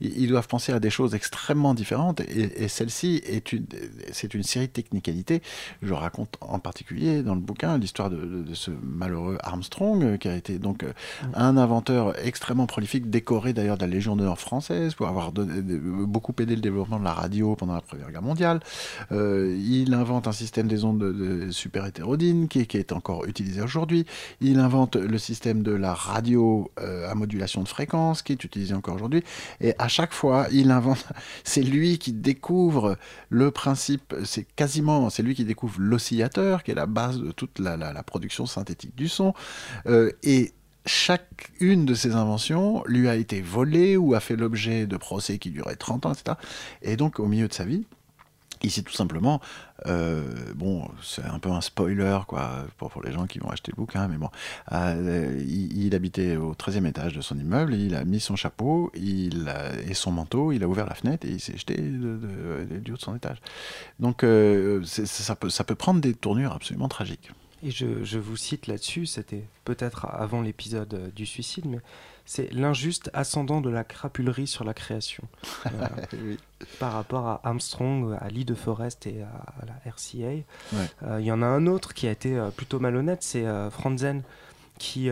ils 0.00 0.28
doivent 0.28 0.48
penser 0.48 0.72
à 0.72 0.80
des 0.80 0.90
choses 0.90 1.14
extrêmement 1.14 1.72
différentes 1.72 2.20
et, 2.20 2.68
celle-ci 2.68 3.22
est 3.26 3.52
une, 3.52 3.66
c'est 4.12 4.34
une 4.34 4.42
série 4.42 4.66
de 4.66 4.72
technicalités. 4.72 5.42
Je 5.82 5.94
raconte 5.94 6.36
en 6.40 6.58
particulier 6.58 7.22
dans 7.22 7.34
le 7.34 7.40
bouquin 7.40 7.78
l'histoire 7.78 8.10
de, 8.10 8.44
ce 8.52 8.70
malheureux 8.82 9.38
Armstrong 9.42 10.04
euh, 10.04 10.16
qui 10.16 10.28
a 10.28 10.36
été 10.36 10.58
donc 10.58 10.82
euh, 10.82 10.92
un 11.34 11.56
inventeur 11.56 12.14
extrêmement 12.24 12.66
prolifique, 12.66 13.10
décoré 13.10 13.52
d'ailleurs 13.52 13.76
de 13.76 13.82
la 13.82 13.88
Légion 13.88 14.16
d'honneur 14.16 14.38
française 14.38 14.94
pour 14.94 15.08
avoir 15.08 15.32
beaucoup 15.32 16.34
aidé 16.40 16.56
le 16.56 16.62
développement 16.62 16.98
de 16.98 17.04
la 17.04 17.12
radio 17.12 17.56
pendant 17.56 17.74
la 17.74 17.80
Première 17.80 18.10
Guerre 18.10 18.22
mondiale. 18.22 18.60
Euh, 19.12 19.56
il 19.58 19.93
invente 19.94 20.28
un 20.28 20.32
système 20.32 20.68
des 20.68 20.84
ondes 20.84 20.98
de, 20.98 21.50
super 21.50 21.86
hétérodyne 21.86 22.48
qui, 22.48 22.60
est 22.60 22.92
encore 22.92 23.24
utilisé 23.26 23.62
aujourd'hui. 23.62 24.06
Il 24.40 24.58
invente 24.58 24.96
le 24.96 25.18
système 25.18 25.62
de 25.62 25.72
la 25.72 25.94
radio 25.94 26.70
euh, 26.80 27.10
à 27.10 27.14
modulation 27.14 27.62
de 27.62 27.68
fréquence 27.68 28.22
qui 28.22 28.32
est 28.32 28.44
utilisé 28.44 28.74
encore 28.74 28.96
aujourd'hui. 28.96 29.24
Et 29.60 29.74
à 29.78 29.88
chaque 29.88 30.12
fois, 30.12 30.46
il 30.52 30.70
invente. 30.70 31.06
C'est 31.44 31.62
lui 31.62 31.98
qui 31.98 32.12
découvre 32.12 32.96
le 33.28 33.50
principe. 33.50 34.14
C'est 34.24 34.44
quasiment. 34.56 35.10
C'est 35.10 35.22
lui 35.22 35.34
qui 35.34 35.44
découvre 35.44 35.76
l'oscillateur 35.78 36.62
qui 36.62 36.70
est 36.70 36.74
la 36.74 36.86
base 36.86 37.20
de 37.20 37.32
toute 37.32 37.58
la, 37.58 38.02
production 38.02 38.46
synthétique 38.46 38.94
du 38.94 39.08
son. 39.08 39.34
Euh, 39.86 40.10
et 40.22 40.52
chacune 40.86 41.86
de 41.86 41.94
ces 41.94 42.14
inventions 42.14 42.82
lui 42.86 43.08
a 43.08 43.16
été 43.16 43.40
volée 43.40 43.96
ou 43.96 44.14
a 44.14 44.20
fait 44.20 44.36
l'objet 44.36 44.86
de 44.86 44.96
procès 44.96 45.38
qui 45.38 45.50
duraient 45.50 45.76
30 45.76 46.06
ans, 46.06 46.12
etc. 46.12 46.36
Et 46.82 46.96
donc, 46.96 47.18
au 47.18 47.26
milieu 47.26 47.48
de 47.48 47.52
sa 47.54 47.64
vie, 47.64 47.86
Ici, 48.62 48.82
tout 48.82 48.92
simplement, 48.92 49.40
euh, 49.86 50.52
bon, 50.54 50.88
c'est 51.02 51.24
un 51.24 51.38
peu 51.38 51.50
un 51.50 51.60
spoiler, 51.60 52.20
quoi, 52.26 52.64
pour, 52.78 52.90
pour, 52.90 53.02
les 53.02 53.12
gens 53.12 53.26
qui 53.26 53.38
vont 53.38 53.50
acheter 53.50 53.72
le 53.72 53.76
bouquin, 53.76 54.08
mais 54.08 54.16
bon, 54.16 54.30
euh, 54.72 55.44
il, 55.46 55.94
habitait 55.94 56.36
au 56.36 56.54
13e 56.54 56.86
étage 56.86 57.14
de 57.14 57.20
son 57.20 57.38
immeuble, 57.38 57.74
il 57.74 57.94
a 57.94 58.04
mis 58.04 58.20
son 58.20 58.36
chapeau 58.36 58.90
il 58.94 59.52
et 59.86 59.94
son 59.94 60.12
manteau, 60.12 60.52
il 60.52 60.62
a 60.62 60.68
ouvert 60.68 60.86
la 60.86 60.94
fenêtre 60.94 61.26
et 61.26 61.32
il 61.32 61.40
s'est 61.40 61.56
jeté 61.56 61.76
du 61.76 62.92
haut 62.92 62.96
de 62.96 63.00
son 63.00 63.14
étage. 63.14 63.38
Donc, 64.00 64.24
euh, 64.24 64.82
ça, 64.84 65.36
peut, 65.36 65.50
ça 65.50 65.64
peut 65.64 65.74
prendre 65.74 66.00
des 66.00 66.14
tournures 66.14 66.52
absolument 66.52 66.88
tragiques. 66.88 67.30
Et 67.62 67.70
je, 67.70 68.04
je 68.04 68.18
vous 68.18 68.36
cite 68.36 68.66
là-dessus, 68.66 69.06
c'était 69.06 69.44
peut-être 69.64 70.06
avant 70.06 70.42
l'épisode 70.42 71.12
du 71.14 71.26
suicide, 71.26 71.64
mais 71.66 71.78
c'est 72.24 72.52
l'injuste 72.52 73.10
ascendant 73.12 73.60
de 73.60 73.68
la 73.68 73.84
crapulerie 73.84 74.46
sur 74.46 74.64
la 74.64 74.74
création. 74.74 75.24
Euh, 75.72 76.36
par 76.78 76.92
rapport 76.92 77.26
à 77.26 77.40
Armstrong, 77.44 78.16
à 78.20 78.28
Lee 78.28 78.44
de 78.44 78.54
Forest 78.54 79.06
et 79.06 79.22
à, 79.22 79.66
la 79.66 79.90
RCA. 79.90 80.44
Euh, 81.02 81.20
il 81.20 81.26
y 81.26 81.32
en 81.32 81.42
a 81.42 81.46
un 81.46 81.66
autre 81.66 81.94
qui 81.94 82.06
a 82.06 82.10
été 82.10 82.38
euh, 82.38 82.50
plutôt 82.50 82.78
malhonnête, 82.78 83.22
c'est 83.22 83.44
Franzen, 83.70 84.22
qui, 84.78 85.10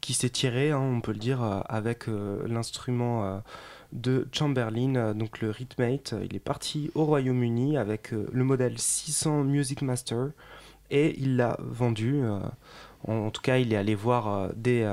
qui 0.00 0.14
s'est 0.14 0.30
tiré, 0.30 0.70
hein, 0.70 0.80
on 0.80 1.00
peut 1.00 1.12
le 1.12 1.18
dire, 1.18 1.42
avec 1.68 2.06
l'instrument 2.46 3.42
de 3.92 4.28
Chamberlain, 4.32 5.14
donc 5.14 5.40
le 5.40 5.50
Rhythmate. 5.50 6.14
Il 6.24 6.34
est 6.34 6.40
parti 6.40 6.90
au 6.94 7.04
Royaume-Uni 7.04 7.76
avec 7.76 8.10
le 8.10 8.44
modèle 8.44 8.78
600 8.78 9.44
Music 9.44 9.82
Master 9.82 10.28
et 10.90 11.18
il 11.18 11.36
l'a 11.36 11.56
vendu. 11.60 12.22
En, 13.06 13.30
tout 13.30 13.42
cas, 13.42 13.58
il 13.58 13.72
est 13.72 13.76
allé 13.76 13.94
voir 13.94 14.50
des, 14.54 14.84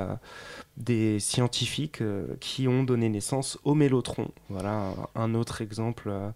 des 0.76 1.20
scientifiques 1.20 2.02
euh, 2.02 2.36
qui 2.40 2.66
ont 2.66 2.82
donné 2.82 3.08
naissance 3.08 3.58
au 3.64 3.74
mélotron. 3.74 4.30
Voilà 4.48 4.92
un 5.14 5.34
autre 5.34 5.62
exemple 5.62 6.08
euh, 6.08 6.30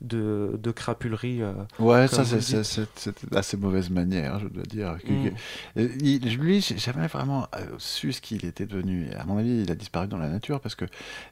de, 0.00 0.58
de 0.62 0.70
crapulerie. 0.70 1.42
Euh, 1.42 1.52
ouais, 1.78 2.06
ça 2.08 2.24
c'est 2.24 2.86
assez 3.34 3.56
mauvaise 3.56 3.90
manière, 3.90 4.38
je 4.38 4.48
dois 4.48 4.62
dire. 4.64 4.96
Mm. 5.08 5.82
Lui, 6.36 6.60
j'ai 6.60 6.78
jamais 6.78 7.06
vraiment 7.08 7.46
euh, 7.56 7.66
su 7.78 8.12
ce 8.12 8.20
qu'il 8.20 8.44
était 8.44 8.66
devenu. 8.66 9.10
À 9.18 9.24
mon 9.24 9.38
avis, 9.38 9.62
il 9.62 9.70
a 9.70 9.74
disparu 9.74 10.06
dans 10.06 10.18
la 10.18 10.28
nature 10.28 10.60
parce 10.60 10.74
que, 10.74 10.84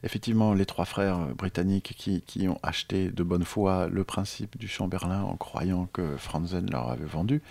effectivement, 0.02 0.52
les 0.54 0.66
trois 0.66 0.84
frères 0.84 1.18
britanniques 1.34 1.94
qui, 1.96 2.22
qui 2.22 2.48
ont 2.48 2.58
acheté 2.62 3.10
de 3.10 3.22
bonne 3.22 3.44
foi 3.44 3.88
le 3.88 4.04
principe 4.04 4.58
du 4.58 4.68
Chamberlain 4.68 5.22
en 5.22 5.36
croyant 5.36 5.88
que 5.92 6.16
Franzen 6.16 6.68
leur 6.70 6.90
avait 6.90 7.04
vendu, 7.04 7.42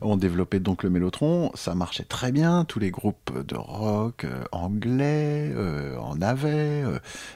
ont 0.00 0.16
développé 0.16 0.60
donc 0.60 0.82
le 0.82 0.90
mélotron. 0.90 1.50
Ça 1.54 1.74
marchait 1.74 2.04
très 2.04 2.32
bien. 2.32 2.64
Tous 2.64 2.78
les 2.78 2.90
groupes 2.90 3.46
de 3.46 3.56
rock 3.56 4.24
euh, 4.24 4.44
anglais 4.52 5.54
en 5.98 6.20
avaient. 6.20 6.84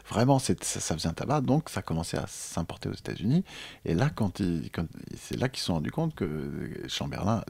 vraiment, 0.09 0.39
ça, 0.39 0.55
ça 0.61 0.95
faisait 0.95 1.09
un 1.09 1.13
tabac. 1.13 1.41
Donc, 1.41 1.69
ça 1.71 1.83
commençait 1.83 2.19
à 2.19 2.27
s'importer 2.27 2.89
aux 2.89 2.95
États-Unis 2.95 3.14
Et 3.85 3.95
là, 3.95 4.11
quand, 4.15 4.43
c'est 5.17 5.37
là 5.37 5.49
qu'ils 5.49 5.61
se 5.61 5.67
sont 5.67 5.75
rendus 5.75 5.91
compte 5.91 6.15
que 6.15 6.27
Chamberlain 6.89 7.43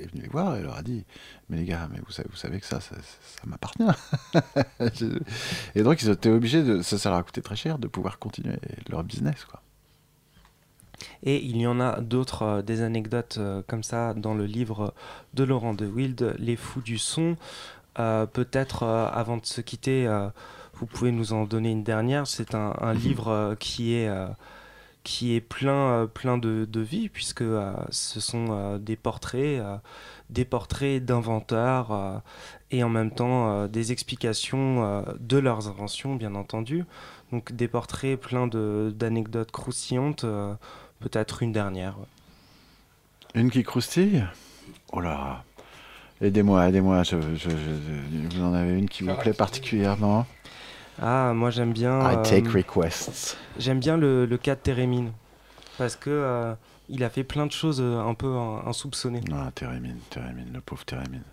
est 0.00 0.10
venu 0.10 0.22
les 0.22 0.28
voir 0.28 0.56
et 0.56 0.62
leur 0.62 0.76
a 0.76 0.82
dit 0.82 1.04
Mais 1.48 1.58
les 1.58 1.64
gars, 1.64 1.88
mais 1.92 2.00
vous 2.04 2.12
savez, 2.12 2.28
vous 2.30 2.36
savez 2.36 2.60
que 2.60 2.66
ça, 2.66 2.80
ça, 2.80 2.96
m'appartient. 3.46 3.84
et 5.74 5.82
donc, 5.82 6.02
ils 6.02 6.10
étaient 6.10 6.30
obligés, 6.30 6.62
de, 6.62 6.82
ça, 6.82 7.10
leur 7.10 7.18
a 7.18 7.22
coûté 7.22 7.42
très 7.42 7.56
cher, 7.56 7.78
de 7.78 7.88
pouvoir 7.88 8.18
continuer 8.18 8.58
leur 8.88 9.04
business. 9.04 9.44
Quoi. 9.44 9.62
Et 11.22 11.42
il 11.42 11.56
y 11.56 11.66
en 11.66 11.80
a 11.80 12.00
d'autres, 12.00 12.42
euh, 12.42 12.62
des 12.62 12.82
anecdotes 12.82 13.36
euh, 13.38 13.62
comme 13.66 13.82
ça 13.82 14.14
dans 14.14 14.34
le 14.34 14.46
livre 14.46 14.94
de 15.34 15.44
Laurent 15.44 15.74
de 15.74 15.86
Wild, 15.86 16.36
Les 16.38 16.56
fous 16.56 16.80
du 16.80 16.98
son. 16.98 17.36
Euh, 17.98 18.26
peut-être 18.26 18.82
avant 18.84 19.38
de 19.38 19.46
se 19.46 19.62
quitter, 19.62 20.06
vous 20.74 20.84
pouvez 20.84 21.12
nous 21.12 21.32
en 21.32 21.44
donner 21.44 21.70
une 21.70 21.82
dernière. 21.82 22.26
C'est 22.26 22.54
un, 22.54 22.74
un 22.78 22.92
livre 22.92 23.56
qui 23.58 23.94
est 23.94 24.10
qui 25.06 25.36
est 25.36 25.40
plein, 25.40 26.02
euh, 26.02 26.06
plein 26.08 26.36
de, 26.36 26.66
de 26.68 26.80
vie, 26.80 27.08
puisque 27.08 27.42
euh, 27.42 27.72
ce 27.90 28.18
sont 28.18 28.46
euh, 28.50 28.78
des 28.78 28.96
portraits, 28.96 29.60
euh, 29.60 29.76
des 30.30 30.44
portraits 30.44 31.02
d'inventeurs 31.04 31.92
euh, 31.92 32.18
et 32.72 32.82
en 32.82 32.88
même 32.88 33.12
temps 33.12 33.52
euh, 33.52 33.68
des 33.68 33.92
explications 33.92 34.84
euh, 34.84 35.02
de 35.20 35.38
leurs 35.38 35.68
inventions, 35.68 36.16
bien 36.16 36.34
entendu. 36.34 36.84
Donc 37.30 37.52
des 37.52 37.68
portraits 37.68 38.18
pleins 38.20 38.48
de- 38.48 38.92
d'anecdotes 38.96 39.52
croustillantes, 39.52 40.24
euh, 40.24 40.54
peut-être 40.98 41.44
une 41.44 41.52
dernière. 41.52 41.94
Une 43.36 43.50
qui 43.50 43.62
croustille? 43.62 44.24
Oh 44.92 45.00
là 45.00 45.44
Aidez-moi, 46.20 46.68
aidez-moi. 46.68 47.04
Je, 47.04 47.20
je- 47.36 47.50
je- 47.50 48.36
vous 48.36 48.42
en 48.42 48.54
avez 48.54 48.72
une 48.76 48.88
qui 48.88 49.04
vous 49.04 49.14
plaît 49.14 49.34
particulièrement? 49.34 50.26
Ah, 51.00 51.32
moi 51.34 51.50
j'aime 51.50 51.72
bien. 51.72 52.00
I 52.00 52.16
euh, 52.16 52.22
take 52.22 52.48
requests. 52.48 53.36
J'aime 53.58 53.80
bien 53.80 53.96
le, 53.96 54.26
le 54.26 54.38
cas 54.38 54.54
de 54.54 54.60
Térémine. 54.60 55.12
Parce 55.78 55.96
que 55.96 56.10
euh, 56.10 56.54
il 56.88 57.04
a 57.04 57.10
fait 57.10 57.24
plein 57.24 57.46
de 57.46 57.52
choses 57.52 57.80
euh, 57.80 58.00
un 58.00 58.14
peu 58.14 58.34
insoupçonnées. 58.66 59.20
Non, 59.28 59.50
Térémine, 59.54 59.98
Térémine, 60.10 60.50
le 60.54 60.60
pauvre 60.60 60.84
Térémine. 60.84 61.24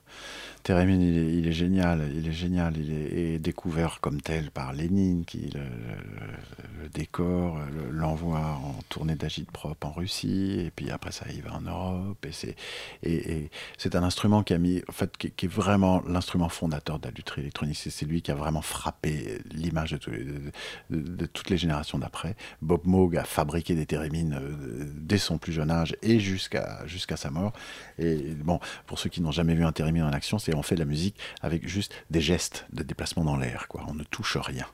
Térémine, 0.64 1.02
il 1.02 1.46
est, 1.46 1.52
génial, 1.52 2.10
il 2.16 2.28
est 2.28 2.32
génial, 2.32 2.78
il 2.78 2.92
est, 2.92 3.40
découvert 3.40 4.00
comme 4.00 4.22
tel 4.22 4.50
par 4.50 4.72
Lénine, 4.72 5.26
qui 5.26 5.50
le, 5.54 5.60
le- 5.60 6.90
décore, 6.94 7.60
le- 7.60 7.92
l'envoie 7.92 8.60
en 8.64 8.76
tournée 8.88 9.16
d'agite-prop 9.16 9.84
en 9.84 9.92
Russie, 9.92 10.62
et 10.66 10.72
puis 10.72 10.90
après 10.90 11.12
ça, 11.12 11.26
il 11.34 11.42
va 11.42 11.54
en 11.56 11.62
Europe, 11.62 12.26
et 12.26 12.32
c'est, 12.32 12.56
et, 13.04 13.50
un 13.94 14.04
instrument 14.04 14.42
qui 14.42 14.54
a 14.54 14.58
mis, 14.58 14.82
en 14.88 14.92
fait, 14.92 15.18
qui, 15.18 15.46
est 15.46 15.50
vraiment 15.50 16.02
l'instrument 16.08 16.50
fondateur 16.50 16.98
de 17.00 17.08
la 17.08 17.12
lutherie 17.12 17.42
électronique. 17.42 17.78
C'est, 17.78 18.06
lui 18.06 18.22
qui 18.22 18.32
a 18.32 18.36
vraiment 18.36 18.62
frappé 18.62 19.40
l'image 19.52 19.92
de 19.92 21.26
toutes 21.26 21.50
les 21.50 21.58
générations 21.58 22.00
d'après. 22.00 22.36
Bob 22.62 22.82
Moog 22.86 23.18
a 23.18 23.24
fabriqué 23.24 23.76
des 23.76 23.86
thérémines 23.86 24.40
euh, 24.42 24.86
dès 24.96 25.18
son 25.18 25.38
plus 25.38 25.54
jeune 25.54 25.72
âge 25.72 25.96
et 26.02 26.20
jusqu'à, 26.20 26.86
jusqu'à 26.86 27.18
sa 27.18 27.30
mort. 27.30 27.54
Et 28.00 28.16
bon, 28.36 28.60
pour 28.88 29.00
ceux 29.00 29.10
qui 29.10 29.22
n'ont 29.22 29.32
jamais 29.32 29.56
vu 29.56 29.64
un 29.64 29.72
thérémine 29.72 30.04
en 30.04 30.12
action, 30.12 30.40
c'est 30.40 30.53
on 30.56 30.64
fait 30.64 30.76
de 30.76 30.80
la 30.80 30.86
musique 30.86 31.16
avec 31.42 31.68
juste 31.68 31.94
des 32.10 32.22
gestes 32.22 32.66
de 32.74 32.84
déplacement 32.84 33.24
dans 33.24 33.38
l'air, 33.38 33.68
quoi. 33.68 33.84
On 33.88 33.94
ne 33.94 34.04
touche 34.04 34.38
rien. 34.38 34.66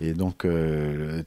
Et 0.00 0.12
donc, 0.12 0.44
euh, 0.44 1.22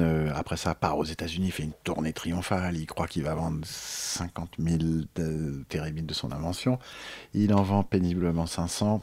euh, 0.00 0.30
après 0.34 0.56
ça, 0.56 0.74
part 0.74 0.98
aux 0.98 1.04
États-Unis, 1.04 1.50
fait 1.50 1.62
une 1.64 1.72
tournée 1.84 2.12
triomphale. 2.12 2.76
Il 2.76 2.86
croit 2.86 3.06
qu'il 3.06 3.22
va 3.24 3.34
vendre 3.34 3.60
50 3.64 4.52
000 4.58 4.78
de- 5.16 5.64
de 6.06 6.14
son 6.14 6.32
invention. 6.32 6.78
Il 7.34 7.52
en 7.54 7.62
vend 7.62 7.82
péniblement 7.82 8.46
500. 8.46 9.02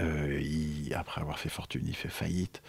Euh, 0.00 0.40
il- 0.42 0.92
après 0.94 1.20
avoir 1.20 1.38
fait 1.38 1.48
fortune, 1.48 1.84
il 1.86 1.94
fait 1.94 2.08
faillite. 2.08 2.60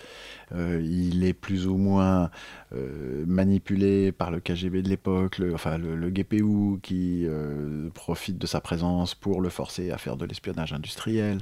Euh, 0.54 0.82
il 0.84 1.24
est 1.26 1.34
plus 1.34 1.68
ou 1.68 1.78
moins 1.78 2.30
euh, 2.74 3.24
manipulé 3.28 4.12
par 4.12 4.32
le 4.32 4.40
KGB 4.40 4.82
de 4.82 4.90
l'époque, 4.90 5.38
le, 5.40 5.54
enfin 5.54 5.78
le, 5.78 6.10
GPU 6.10 6.80
qui 6.82 7.24
euh, 7.26 7.90
profite 7.94 8.38
de 8.38 8.48
sa 8.48 8.62
présence 8.62 9.16
pour 9.16 9.42
le 9.42 9.50
forcer 9.50 9.92
à 9.92 9.98
faire 9.98 10.18
de 10.18 10.26
l'espionnage 10.26 10.74
industriel. 10.74 11.40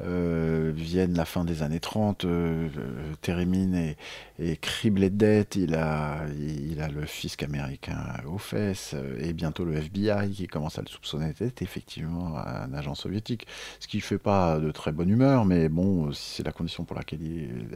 Viennent 0.00 1.14
la 1.14 1.24
fin 1.24 1.44
des 1.44 1.62
années 1.62 1.80
30, 1.80 2.24
euh, 2.24 2.68
euh, 2.76 3.14
Térémine 3.22 3.74
est, 3.74 3.96
est 4.38 4.60
criblé 4.60 5.10
de 5.10 5.16
dettes, 5.16 5.56
il 5.56 5.74
a, 5.74 6.26
il 6.38 6.80
a 6.80 6.88
le 6.88 7.06
fisc 7.06 7.42
américain 7.42 7.98
aux 8.26 8.38
fesses, 8.38 8.94
et 9.20 9.32
bientôt 9.32 9.64
le 9.64 9.76
FBI 9.76 10.30
qui 10.30 10.46
commence 10.46 10.78
à 10.78 10.82
le 10.82 10.88
soupçonner 10.88 11.32
d'être 11.32 11.62
effectivement 11.62 12.36
un 12.36 12.72
agent 12.74 12.94
soviétique, 12.94 13.46
ce 13.80 13.88
qui 13.88 13.98
ne 13.98 14.02
fait 14.02 14.18
pas 14.18 14.58
de 14.58 14.70
très 14.70 14.92
bonne 14.92 15.08
humeur, 15.08 15.44
mais 15.44 15.68
bon, 15.68 16.12
c'est 16.12 16.44
la 16.44 16.52
condition 16.52 16.84
pour 16.84 16.96
laquelle 16.96 17.20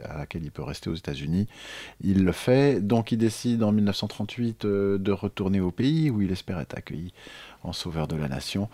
à 0.03 0.17
laquelle 0.17 0.43
il 0.43 0.51
peut 0.51 0.60
rester 0.63 0.89
aux 0.89 0.95
États-Unis, 0.95 1.47
il 2.01 2.23
le 2.23 2.31
fait. 2.31 2.81
Donc 2.81 3.11
il 3.11 3.17
décide 3.17 3.63
en 3.63 3.71
1938 3.71 4.65
euh, 4.65 4.97
de 4.97 5.11
retourner 5.11 5.59
au 5.61 5.71
pays 5.71 6.09
où 6.09 6.21
il 6.21 6.31
espère 6.31 6.59
être 6.59 6.77
accueilli 6.77 7.13
en 7.63 7.73
sauveur 7.73 8.07
de 8.07 8.15
la 8.15 8.27
nation. 8.27 8.69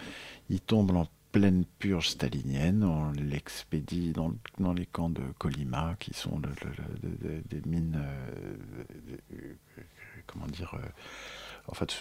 Il 0.49 0.61
tombe 0.61 0.91
en 0.95 1.07
pleine 1.33 1.65
purge 1.79 2.09
stalinienne, 2.09 2.83
on 2.83 3.11
l'expédie 3.11 4.11
dans, 4.13 4.29
le- 4.29 4.37
dans 4.59 4.73
les 4.73 4.85
camps 4.85 5.09
de 5.09 5.21
Colima, 5.37 5.95
qui 5.99 6.13
sont 6.13 6.39
des 6.41 7.61
mines, 7.65 7.99
euh, 7.99 8.83
euh, 9.33 9.81
comment 10.25 10.47
dire, 10.47 10.73
en 11.67 11.73
fait, 11.73 11.93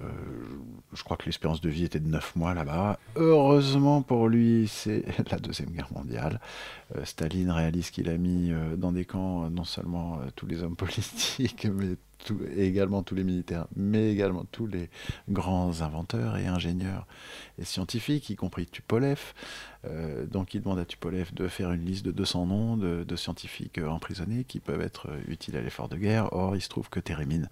euh, 0.00 0.04
je 0.92 1.02
crois 1.02 1.16
que 1.16 1.26
l'espérance 1.26 1.60
de 1.60 1.68
vie 1.68 1.84
était 1.84 2.00
de 2.00 2.08
9 2.08 2.36
mois 2.36 2.54
là-bas. 2.54 2.98
Heureusement 3.16 4.02
pour 4.02 4.28
lui, 4.28 4.68
c'est 4.68 5.04
la 5.30 5.38
Deuxième 5.38 5.70
Guerre 5.70 5.92
mondiale. 5.92 6.40
Euh, 6.96 7.04
Staline 7.04 7.50
réalise 7.50 7.90
qu'il 7.90 8.08
a 8.08 8.16
mis 8.16 8.52
euh, 8.52 8.76
dans 8.76 8.92
des 8.92 9.04
camps 9.04 9.50
non 9.50 9.64
seulement 9.64 10.20
tous 10.36 10.46
les 10.46 10.62
hommes 10.62 10.76
politiques, 10.76 11.66
mais 11.66 11.96
et 12.56 12.66
également 12.66 13.02
tous 13.02 13.14
les 13.14 13.24
militaires, 13.24 13.66
mais 13.76 14.12
également 14.12 14.44
tous 14.50 14.66
les 14.66 14.88
grands 15.28 15.82
inventeurs 15.82 16.36
et 16.36 16.46
ingénieurs 16.46 17.06
et 17.58 17.64
scientifiques, 17.64 18.30
y 18.30 18.36
compris 18.36 18.66
Tupolev. 18.66 19.32
Euh, 19.86 20.26
donc 20.26 20.54
il 20.54 20.62
demande 20.62 20.78
à 20.78 20.84
Tupolev 20.84 21.34
de 21.34 21.48
faire 21.48 21.70
une 21.72 21.84
liste 21.84 22.04
de 22.04 22.10
200 22.10 22.46
noms 22.46 22.76
de, 22.76 23.16
scientifiques 23.16 23.78
euh, 23.78 23.88
emprisonnés 23.88 24.44
qui 24.44 24.60
peuvent 24.60 24.80
être 24.80 25.08
euh, 25.10 25.20
utiles 25.28 25.56
à 25.56 25.60
l'effort 25.60 25.88
de 25.88 25.96
guerre. 25.96 26.32
Or, 26.32 26.56
il 26.56 26.62
se 26.62 26.68
trouve 26.68 26.88
que 26.88 27.00
Térémine, 27.00 27.48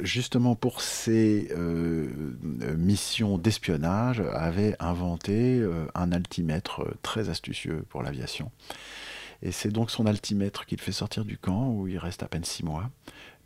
justement 0.00 0.54
pour 0.54 0.80
ses 0.80 1.48
missions 2.76 3.38
d'espionnage, 3.38 4.20
avait 4.32 4.76
inventé 4.80 5.64
un 5.94 6.12
altimètre 6.12 6.84
très 7.02 7.28
astucieux 7.28 7.84
pour 7.88 8.02
l'aviation. 8.02 8.50
Et 9.42 9.52
c'est 9.52 9.70
donc 9.70 9.90
son 9.90 10.06
altimètre 10.06 10.66
qui 10.66 10.76
le 10.76 10.82
fait 10.82 10.92
sortir 10.92 11.24
du 11.24 11.38
camp, 11.38 11.70
où 11.70 11.86
il 11.86 11.98
reste 11.98 12.22
à 12.22 12.28
peine 12.28 12.44
six 12.44 12.64
mois, 12.64 12.90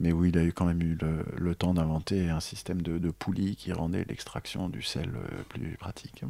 mais 0.02 0.12
où 0.12 0.24
il 0.24 0.36
a 0.36 0.42
eu 0.42 0.52
quand 0.52 0.66
même 0.66 0.82
eu 0.82 0.98
le, 1.38 1.54
temps 1.54 1.74
d'inventer 1.74 2.28
un 2.28 2.40
système 2.40 2.82
de, 2.82 2.98
de 2.98 3.10
poulies 3.10 3.54
qui 3.54 3.72
rendait 3.72 4.04
l'extraction 4.08 4.68
du 4.68 4.82
sel 4.82 5.10
euh, 5.14 5.42
plus 5.48 5.76
pratique. 5.78 6.24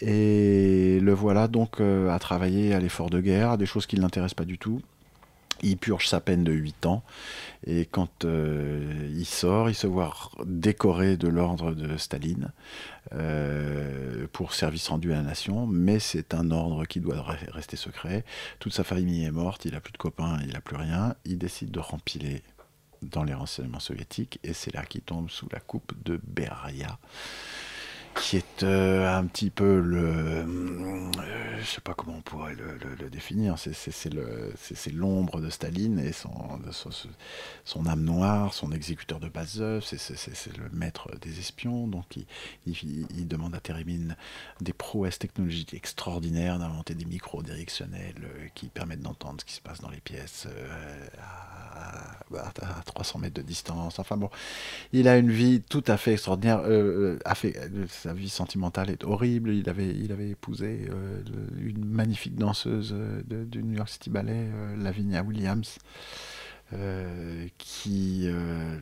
Et 0.00 0.98
le 1.00 1.12
voilà 1.12 1.46
donc 1.46 1.80
euh, 1.80 2.08
à 2.08 2.18
travailler 2.18 2.72
à 2.72 2.80
l'effort 2.80 3.10
de 3.10 3.20
guerre, 3.20 3.50
à 3.50 3.56
des 3.58 3.66
choses 3.66 3.86
qui 3.86 3.96
ne 3.96 4.00
l'intéressent 4.00 4.34
pas 4.34 4.46
du 4.46 4.56
tout. 4.56 4.80
Il 5.62 5.76
purge 5.76 6.08
sa 6.08 6.20
peine 6.20 6.42
de 6.42 6.52
8 6.52 6.86
ans 6.86 7.02
et 7.66 7.84
quand 7.84 8.24
euh, 8.24 9.10
il 9.12 9.26
sort, 9.26 9.68
il 9.68 9.74
se 9.74 9.86
voit 9.86 10.14
décoré 10.46 11.18
de 11.18 11.28
l'ordre 11.28 11.72
de 11.72 11.98
Staline 11.98 12.50
pour 14.32 14.54
service 14.54 14.88
rendu 14.88 15.12
à 15.12 15.16
la 15.16 15.22
nation, 15.22 15.66
mais 15.66 15.98
c'est 15.98 16.32
un 16.32 16.50
ordre 16.50 16.86
qui 16.86 17.00
doit 17.00 17.16
re- 17.16 17.50
rester 17.50 17.76
secret. 17.76 18.24
Toute 18.58 18.72
sa 18.72 18.84
famille 18.84 19.24
est 19.24 19.30
morte, 19.30 19.66
il 19.66 19.72
n'a 19.72 19.80
plus 19.80 19.92
de 19.92 19.98
copains, 19.98 20.38
il 20.46 20.54
n'a 20.54 20.62
plus 20.62 20.76
rien. 20.76 21.14
Il 21.26 21.36
décide 21.36 21.72
de 21.72 21.80
rempiler 21.80 22.42
dans 23.02 23.24
les 23.24 23.34
renseignements 23.34 23.80
soviétiques 23.80 24.38
et 24.42 24.52
c'est 24.52 24.74
là 24.74 24.84
qu'il 24.84 25.02
tombe 25.02 25.30
sous 25.30 25.48
la 25.52 25.60
coupe 25.60 25.92
de 26.04 26.20
Beria 26.22 26.98
qui 28.14 28.36
est 28.36 28.62
euh, 28.62 29.16
un 29.16 29.24
petit 29.26 29.50
peu 29.50 29.80
le, 29.80 29.98
euh, 30.04 30.44
je 31.60 31.64
sais 31.64 31.80
pas 31.80 31.94
comment 31.94 32.16
on 32.18 32.22
pourrait 32.22 32.54
le, 32.54 32.76
le- 32.78 32.94
le 33.00 33.10
définir, 33.10 33.58
c'est- 33.58 34.90
l'ombre 34.92 35.40
de 35.40 35.48
Staline 35.50 35.98
et 35.98 36.12
son, 36.12 36.30
son, 36.72 36.90
son 37.64 37.86
âme 37.86 38.02
noire, 38.02 38.52
son 38.52 38.72
exécuteur 38.72 39.20
de 39.20 39.28
bas 39.28 39.58
œuvre, 39.58 39.84
c'est- 39.84 39.98
le 40.58 40.68
maître 40.72 41.08
des 41.22 41.38
espions, 41.38 41.86
donc 41.86 42.16
il, 42.16 42.26
il- 42.66 43.28
demande 43.28 43.54
à 43.54 43.60
Térémine 43.60 44.16
des 44.60 44.72
prouesses 44.72 45.18
technologiques 45.18 45.72
extraordinaires, 45.74 46.58
d'inventer 46.58 46.94
des 46.94 47.04
micros 47.04 47.42
directionnels 47.42 48.14
euh, 48.24 48.48
qui 48.54 48.68
permettent 48.68 49.02
d'entendre 49.02 49.40
ce 49.40 49.44
qui 49.44 49.54
se 49.54 49.60
passe 49.60 49.80
dans 49.80 49.90
les 49.90 50.00
pièces 50.00 50.46
euh, 50.50 51.06
à, 51.22 52.16
à- 52.36 52.78
à 52.78 52.82
300 52.84 53.18
mètres 53.20 53.34
de 53.34 53.42
distance, 53.42 53.98
enfin 53.98 54.16
bon, 54.16 54.30
il 54.92 55.08
a 55.08 55.16
une 55.18 55.30
vie 55.30 55.62
tout 55.62 55.84
à 55.86 55.96
fait 55.96 56.12
extraordinaire. 56.14 56.60
euh, 56.64 57.18
fait- 57.34 57.56
sa 58.02 58.12
vie 58.14 58.28
sentimentale 58.28 58.90
est 58.90 59.04
horrible. 59.04 59.50
Il 59.52 59.68
avait, 59.68 59.90
il 59.94 60.10
avait 60.12 60.30
épousé 60.30 60.88
euh, 60.90 61.22
une 61.60 61.84
magnifique 61.84 62.34
danseuse 62.36 62.92
euh, 62.96 63.22
de- 63.26 63.44
du 63.44 63.62
New 63.62 63.76
York 63.76 63.88
City 63.88 64.10
Ballet, 64.10 64.48
euh, 64.52 64.76
Lavinia 64.76 65.22
Williams, 65.22 65.78
qui, 67.58 68.22
euh, 68.28 68.78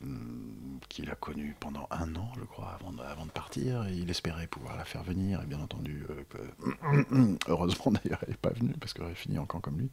qu'il 0.00 0.88
qu'il 0.88 1.10
a 1.10 1.14
connue 1.14 1.54
pendant 1.60 1.86
un 1.90 2.14
an, 2.16 2.32
je 2.36 2.44
crois, 2.44 2.76
avant 2.80 2.92
de, 3.26 3.30
partir. 3.30 3.86
Il 3.88 4.10
espérait 4.10 4.46
pouvoir 4.46 4.76
la 4.76 4.84
faire 4.84 5.02
venir. 5.02 5.40
Et 5.42 5.46
bien 5.46 5.60
entendu, 5.60 6.04
euh, 6.10 7.34
heureusement 7.48 7.92
d'ailleurs, 7.92 8.18
elle 8.22 8.30
n'est 8.30 8.36
pas 8.36 8.50
venue 8.50 8.74
parce 8.80 8.92
qu'elle 8.92 9.04
aurait 9.04 9.14
fini 9.14 9.38
encore 9.38 9.60
comme 9.60 9.78
lui. 9.78 9.90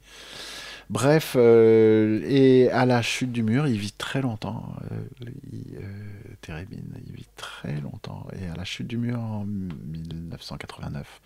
Bref, 0.90 1.36
euh, 1.36 2.22
et 2.26 2.70
à 2.70 2.86
la 2.86 3.02
chute 3.02 3.32
du 3.32 3.42
mur, 3.42 3.68
il 3.68 3.78
vit 3.78 3.92
très 3.92 4.22
longtemps. 4.22 4.76
Euh, 4.92 5.30
il, 5.52 5.78
euh, 5.78 6.66
vit 7.10 7.28
très 7.36 7.80
longtemps. 7.82 8.28
Et 8.40 8.48
à 8.48 8.56
la 8.56 8.66
chute 8.66 8.88
du 8.88 8.98
mur 8.98 9.20
en 9.20 9.46
1989, 9.46 11.22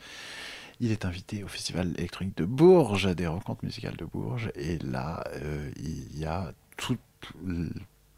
il 0.80 0.92
est 0.92 1.04
invité 1.04 1.44
au 1.44 1.48
Festival 1.48 1.94
électronique 1.98 2.38
de 2.38 2.46
Bourges, 2.46 3.14
des 3.16 3.28
rencontres 3.28 3.66
musicales 3.66 3.98
de 3.98 4.06
Bourges. 4.06 4.50
Et 4.56 4.78
là, 4.80 5.26
il 5.76 6.18
y 6.18 6.26
a 6.26 6.54
tout 6.78 6.98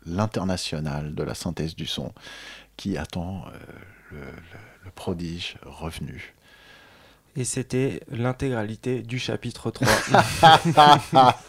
l'international 0.06 1.14
de 1.16 1.24
la 1.24 1.34
synthèse 1.36 1.76
du 1.76 1.86
son 1.86 2.14
qui 2.78 2.98
attend 2.98 3.46
euh, 3.48 3.52
le, 4.12 4.18
le- 4.20 4.26
le 4.86 4.92
prodige 4.92 5.58
revenu. 5.64 6.34
Et 7.36 7.44
c'était 7.46 8.02
l'intégralité 8.12 9.02
du 9.04 9.20
chapitre 9.20 9.70
3. 9.72 9.88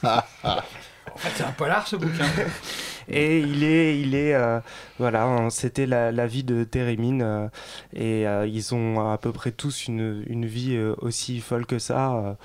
En 0.05 1.17
fait, 1.17 1.31
c'est 1.35 1.45
un 1.45 1.53
polar 1.53 1.87
ce 1.89 1.97
bouquin. 1.97 2.27
Et 3.09 3.41
il 3.41 3.65
est, 3.65 4.01
il 4.01 4.15
est, 4.15 4.33
euh, 4.35 4.61
voilà, 5.01 5.25
hein, 5.25 5.51
c'était 5.51 5.87
la, 5.87 6.13
la 6.13 6.27
vie 6.29 6.45
de 6.45 6.63
Térémine 6.63 7.23
euh, 7.23 7.49
et 7.95 8.29
euh, 8.29 8.47
ils 8.47 8.77
ont 8.77 9.11
à 9.11 9.19
peu 9.19 9.33
près 9.33 9.51
tous 9.51 9.89
une, 9.89 10.23
une 10.29 10.47
vie 10.47 10.77
euh, 10.77 10.95
aussi 10.99 11.41
folle 11.41 11.67
que 11.67 11.81
ça. 11.81 12.37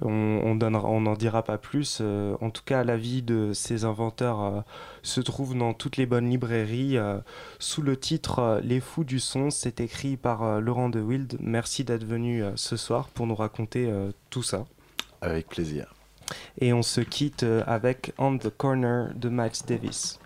On, 0.00 0.40
on 0.42 0.54
donnera, 0.54 0.88
on 0.88 1.02
n'en 1.02 1.14
dira 1.14 1.42
pas 1.42 1.58
plus. 1.58 1.98
euh, 2.00 2.34
en 2.40 2.50
tout 2.50 2.62
cas, 2.64 2.84
la 2.84 2.96
vie 2.96 3.22
de 3.22 3.52
ces 3.52 3.84
inventeurs 3.84 4.42
euh, 4.42 4.60
se 5.02 5.20
trouve 5.20 5.56
dans 5.56 5.74
toutes 5.74 5.96
les 5.96 6.06
bonnes 6.06 6.30
librairies 6.30 6.96
euh, 6.96 7.18
sous 7.58 7.82
le 7.82 7.96
titre 7.96 8.60
Les 8.64 8.80
Fous 8.80 9.04
du 9.04 9.20
Son. 9.20 9.50
C'est 9.50 9.80
écrit 9.80 10.16
par 10.16 10.60
Laurent 10.60 10.88
de 10.88 11.00
Wild. 11.00 11.36
Merci 11.40 11.84
d'être 11.84 12.04
venu 12.04 12.42
ce 12.56 12.76
soir 12.76 13.08
pour 13.08 13.26
nous 13.26 13.34
raconter 13.34 13.92
tout 14.30 14.42
ça. 14.42 14.64
Avec 15.20 15.48
plaisir. 15.48 15.94
Et 16.58 16.72
on 16.72 16.82
se 16.82 17.00
quitte 17.00 17.44
avec 17.66 18.12
On 18.18 18.38
the 18.38 18.50
Corner 18.50 19.12
de 19.14 19.28
Miles 19.28 19.50
Davis. 19.66 20.18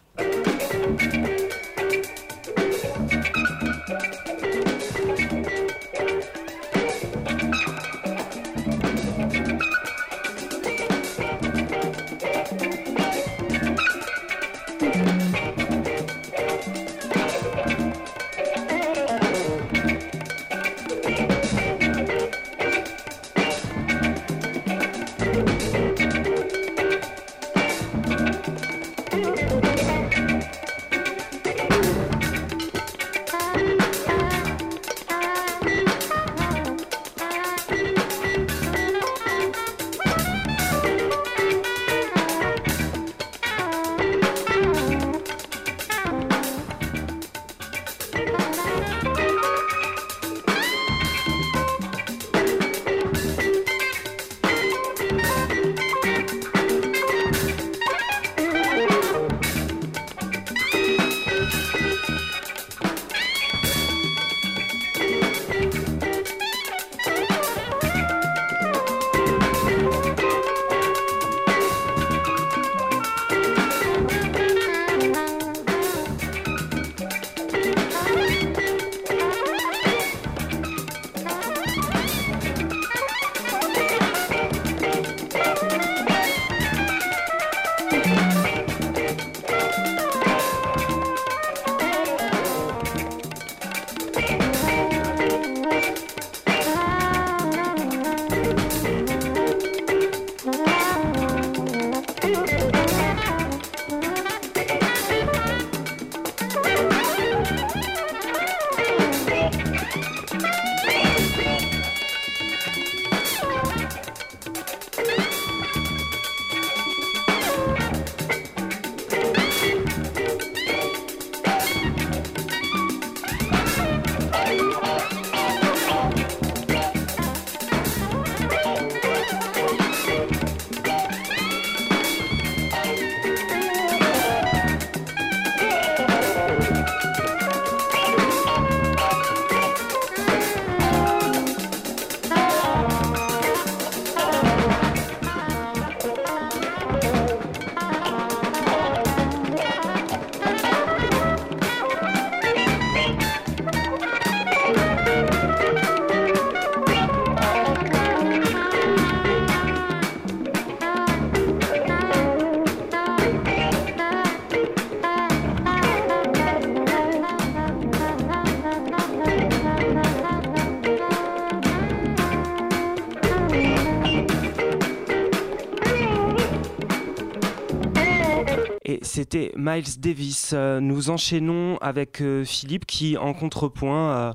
C'était 179.16 179.50
Miles 179.56 179.98
Davis. 179.98 180.50
Euh, 180.52 180.78
Nous 180.78 181.08
enchaînons 181.08 181.78
avec 181.78 182.20
euh, 182.20 182.44
Philippe 182.44 182.84
qui, 182.84 183.16
en 183.16 183.32
contrepoint, 183.32 184.10
euh, 184.10 184.32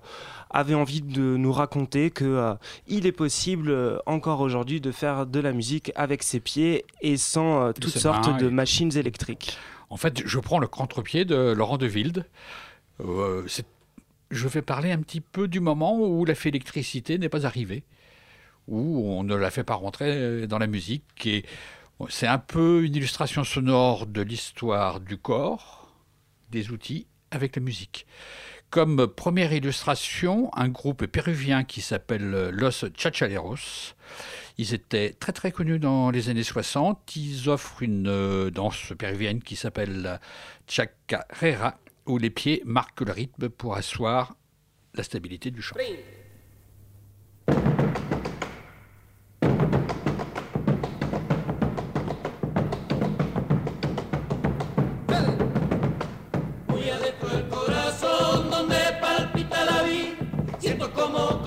avait 0.49 0.73
envie 0.73 1.01
de 1.01 1.21
nous 1.37 1.51
raconter 1.51 2.09
que 2.09 2.55
il 2.87 3.05
est 3.05 3.11
possible 3.11 4.01
encore 4.07 4.41
aujourd'hui 4.41 4.81
de 4.81 4.91
faire 4.91 5.27
de 5.27 5.39
la 5.39 5.53
musique 5.53 5.91
avec 5.95 6.23
ses 6.23 6.39
pieds 6.39 6.83
et 7.01 7.15
sans 7.15 7.71
toutes 7.73 7.95
sortes 7.95 8.37
de 8.37 8.49
machines 8.49 8.97
électriques. 8.97 9.55
En 9.89 9.97
fait, 9.97 10.23
je 10.25 10.39
prends 10.39 10.57
le 10.57 10.67
contre-pied 10.67 11.25
de 11.25 11.53
Laurent 11.53 11.77
de 11.77 11.87
Wilde. 11.87 12.25
Euh, 13.01 13.47
je 14.31 14.47
vais 14.47 14.63
parler 14.63 14.91
un 14.91 14.99
petit 14.99 15.21
peu 15.21 15.47
du 15.47 15.59
moment 15.59 15.97
où 15.99 16.25
la 16.25 16.33
électricité 16.43 17.17
n'est 17.19 17.29
pas 17.29 17.45
arrivée, 17.45 17.83
où 18.67 19.09
on 19.11 19.23
ne 19.23 19.35
la 19.35 19.51
fait 19.51 19.63
pas 19.63 19.75
rentrer 19.75 20.47
dans 20.47 20.57
la 20.57 20.67
musique. 20.67 21.03
Et 21.25 21.45
c'est 22.09 22.27
un 22.27 22.37
peu 22.37 22.83
une 22.83 22.95
illustration 22.95 23.43
sonore 23.43 24.07
de 24.07 24.21
l'histoire 24.21 24.99
du 24.99 25.17
corps, 25.17 25.93
des 26.49 26.71
outils, 26.71 27.07
avec 27.31 27.55
la 27.55 27.61
musique. 27.61 28.05
Comme 28.69 29.07
première 29.07 29.51
illustration, 29.51 30.49
un 30.55 30.69
groupe 30.69 31.05
péruvien 31.05 31.63
qui 31.63 31.81
s'appelle 31.81 32.49
Los 32.51 32.85
Chachaleros. 32.95 33.95
Ils 34.57 34.73
étaient 34.73 35.11
très 35.11 35.33
très 35.33 35.51
connus 35.51 35.79
dans 35.79 36.09
les 36.09 36.29
années 36.29 36.43
60. 36.43 37.15
Ils 37.15 37.49
offrent 37.49 37.83
une 37.83 38.07
euh, 38.07 38.49
danse 38.49 38.93
péruvienne 38.97 39.41
qui 39.41 39.55
s'appelle 39.55 40.01
la 40.01 40.19
chacarera, 40.67 41.79
où 42.05 42.17
les 42.17 42.29
pieds 42.29 42.61
marquent 42.65 43.01
le 43.01 43.11
rythme 43.11 43.49
pour 43.49 43.75
asseoir 43.75 44.35
la 44.93 45.03
stabilité 45.03 45.51
du 45.51 45.61
chant. 45.61 45.75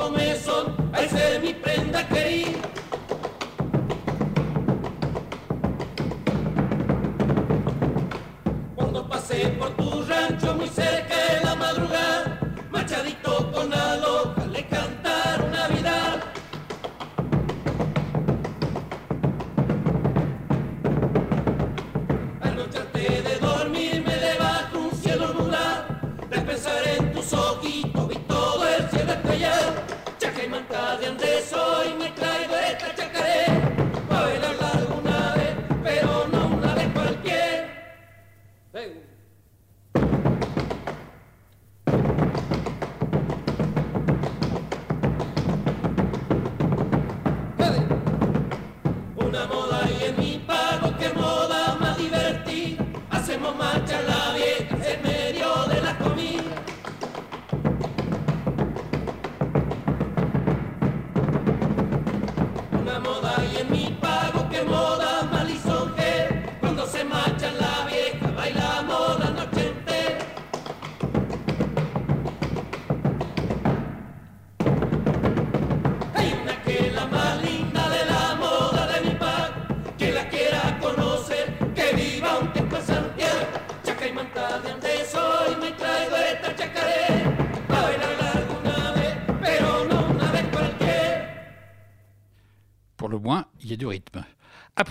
Comezón, 0.05 0.77
al 0.93 1.09
ser 1.09 1.41
mi 1.41 1.55
prenda 1.55 2.07
querida. 2.07 2.59
Cuando 8.75 9.09
pasé 9.09 9.49
por 9.59 9.71
tu 9.77 9.84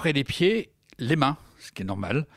Après 0.03 0.11
les 0.11 0.25
pieds, 0.25 0.69
les 0.99 1.15
mains, 1.15 1.37
ce 1.59 1.71
qui 1.71 1.83
est 1.83 1.85
normal. 1.85 2.27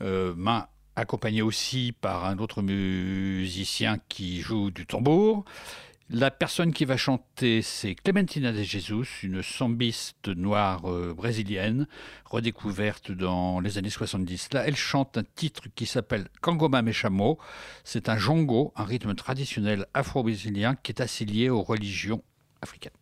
Euh, 0.00 0.32
mains 0.34 0.68
accompagnées 0.96 1.42
aussi 1.42 1.92
par 1.92 2.24
un 2.24 2.38
autre 2.38 2.62
musicien 2.62 3.98
qui 4.08 4.40
joue 4.40 4.70
du 4.70 4.86
tambour. 4.86 5.44
La 6.08 6.30
personne 6.30 6.72
qui 6.72 6.86
va 6.86 6.96
chanter, 6.96 7.60
c'est 7.60 7.94
Clementina 7.94 8.52
de 8.52 8.62
Jesus, 8.62 9.04
une 9.22 9.42
sambiste 9.42 10.28
noire 10.28 10.90
euh, 10.90 11.12
brésilienne, 11.12 11.86
redécouverte 12.24 13.12
dans 13.12 13.60
les 13.60 13.76
années 13.76 13.90
70. 13.90 14.54
Là, 14.54 14.66
elle 14.66 14.76
chante 14.76 15.18
un 15.18 15.24
titre 15.34 15.64
qui 15.74 15.84
s'appelle 15.84 16.26
Kangoma 16.40 16.80
Mechamo. 16.80 17.38
C'est 17.84 18.08
un 18.08 18.16
jongo, 18.16 18.72
un 18.76 18.84
rythme 18.84 19.14
traditionnel 19.14 19.84
afro-brésilien 19.92 20.74
qui 20.74 20.92
est 20.92 21.02
assez 21.02 21.26
lié 21.26 21.50
aux 21.50 21.60
religions 21.60 22.22
africaines. 22.62 22.92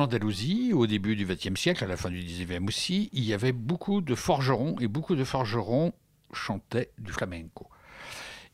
Andalousie, 0.00 0.72
au 0.72 0.86
début 0.86 1.16
du 1.16 1.26
XXe 1.26 1.58
siècle, 1.58 1.84
à 1.84 1.86
la 1.86 1.96
fin 1.96 2.10
du 2.10 2.20
XIXe 2.22 2.60
aussi, 2.68 3.10
il 3.12 3.24
y 3.24 3.32
avait 3.32 3.52
beaucoup 3.52 4.00
de 4.00 4.14
forgerons 4.14 4.76
et 4.80 4.88
beaucoup 4.88 5.16
de 5.16 5.24
forgerons 5.24 5.92
chantaient 6.32 6.90
du 6.98 7.12
flamenco. 7.12 7.68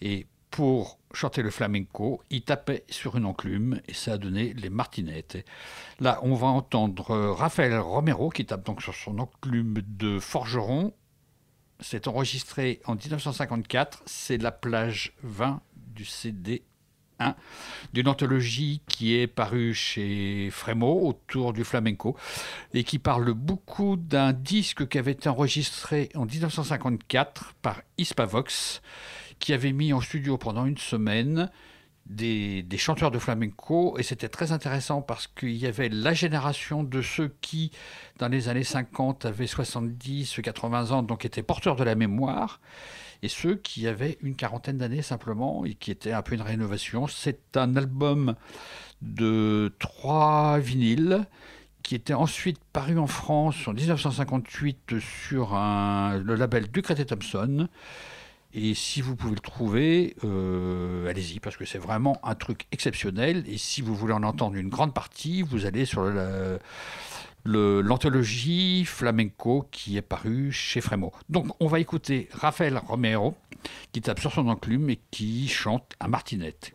Et 0.00 0.26
pour 0.50 0.98
chanter 1.12 1.42
le 1.42 1.50
flamenco, 1.50 2.22
ils 2.30 2.42
tapaient 2.42 2.84
sur 2.88 3.16
une 3.16 3.24
enclume 3.24 3.80
et 3.86 3.94
ça 3.94 4.14
a 4.14 4.18
donné 4.18 4.52
les 4.54 4.70
martinettes. 4.70 5.36
Et 5.36 5.44
Là, 6.00 6.18
on 6.22 6.34
va 6.34 6.48
entendre 6.48 7.16
Raphaël 7.30 7.78
Romero 7.78 8.30
qui 8.30 8.44
tape 8.44 8.64
donc 8.64 8.82
sur 8.82 8.94
son 8.94 9.18
enclume 9.18 9.78
de 9.86 10.18
forgeron. 10.18 10.92
C'est 11.78 12.08
enregistré 12.08 12.80
en 12.84 12.94
1954. 12.94 14.02
C'est 14.06 14.38
la 14.38 14.52
plage 14.52 15.14
20 15.22 15.60
du 15.76 16.04
CD 16.04 16.64
1 17.20 17.36
d'une 17.92 18.09
anthologie 18.09 18.82
qui 18.88 19.16
est 19.16 19.26
parue 19.26 19.74
chez 19.74 20.48
Frémo 20.51 21.09
autour 21.09 21.52
du 21.52 21.64
flamenco 21.64 22.16
et 22.74 22.84
qui 22.84 22.98
parle 22.98 23.32
beaucoup 23.32 23.97
d'un 23.97 24.32
disque 24.32 24.88
qui 24.88 24.98
avait 24.98 25.12
été 25.12 25.28
enregistré 25.28 26.09
en 26.14 26.24
1954 26.24 27.55
par 27.62 27.82
Hispavox 27.98 28.82
qui 29.38 29.52
avait 29.52 29.72
mis 29.72 29.92
en 29.92 30.01
studio 30.01 30.38
pendant 30.38 30.66
une 30.66 30.78
semaine 30.78 31.51
des, 32.06 32.62
des 32.62 32.78
chanteurs 32.78 33.10
de 33.10 33.18
flamenco. 33.18 33.97
Et 33.98 34.02
c'était 34.02 34.28
très 34.28 34.52
intéressant 34.52 35.01
parce 35.01 35.26
qu'il 35.26 35.56
y 35.56 35.66
avait 35.66 35.88
la 35.88 36.12
génération 36.12 36.84
de 36.84 37.02
ceux 37.02 37.34
qui, 37.40 37.70
dans 38.18 38.28
les 38.28 38.48
années 38.48 38.64
50, 38.64 39.24
avaient 39.24 39.47
70, 39.47 40.40
80 40.42 40.90
ans, 40.90 41.02
donc 41.02 41.24
étaient 41.24 41.42
porteurs 41.42 41.76
de 41.76 41.84
la 41.84 41.94
mémoire, 41.94 42.60
et 43.22 43.28
ceux 43.28 43.55
qui 43.56 43.86
avaient 43.86 44.18
une 44.22 44.34
quarantaine 44.34 44.78
d'années 44.78 45.02
simplement 45.02 45.64
et 45.64 45.74
qui 45.74 45.90
étaient 45.90 46.12
un 46.12 46.22
peu 46.22 46.34
une 46.34 46.42
rénovation. 46.42 47.06
C'est 47.06 47.56
un 47.56 47.76
album 47.76 48.34
de 49.02 49.72
trois 49.78 50.59
vinyles 50.59 51.24
qui 51.82 51.94
était 51.94 52.14
ensuite 52.14 52.59
paru 52.72 52.98
en 52.98 53.06
France 53.06 53.56
en 53.66 53.72
1958 53.72 54.98
sur 55.01 55.52
le 55.55 56.34
label 56.34 56.70
Ducret 56.70 57.01
et 57.01 57.06
Thompson. 57.06 57.68
Et 58.52 58.74
si 58.74 59.01
vous 59.01 59.14
pouvez 59.14 59.34
le 59.36 59.40
trouver, 59.40 60.16
euh, 60.24 61.09
allez-y, 61.09 61.38
parce 61.38 61.56
que 61.56 61.64
c'est 61.64 61.78
vraiment 61.78 62.18
un 62.24 62.34
truc 62.34 62.66
exceptionnel. 62.72 63.44
Et 63.47 63.59
si 63.59 63.80
vous 63.80 63.94
voulez 63.94 64.12
en 64.12 64.24
entendre 64.24 64.56
une 64.56 64.68
grande 64.68 64.92
partie, 64.92 65.42
vous 65.42 65.66
allez 65.66 65.84
sur 65.84 66.02
le- 66.02 66.59
l'anthologie 67.44 68.84
flamenco 68.84 69.66
qui 69.70 69.96
est 69.96 70.02
parue 70.02 70.52
chez 70.52 70.80
Frémo. 70.80 71.12
Donc 71.28 71.48
on 71.60 71.66
va 71.66 71.80
écouter 71.80 72.28
Raphaël 72.32 72.78
Romero, 72.78 73.34
qui 73.92 74.00
tape 74.00 74.20
sur 74.20 74.32
son 74.32 74.48
enclume 74.48 74.90
et 74.90 75.00
qui 75.10 75.48
chante 75.48 75.92
à 76.00 76.08
martinette. 76.08 76.72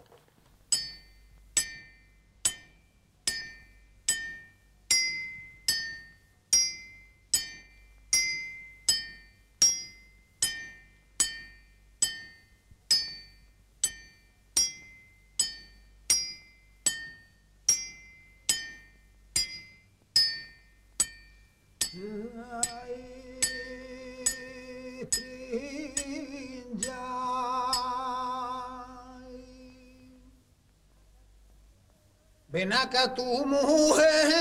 Ven 32.56 32.72
acá 32.74 33.08
tu 33.14 33.46
mujer, 33.46 34.32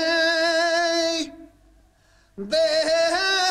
deja 2.35 3.44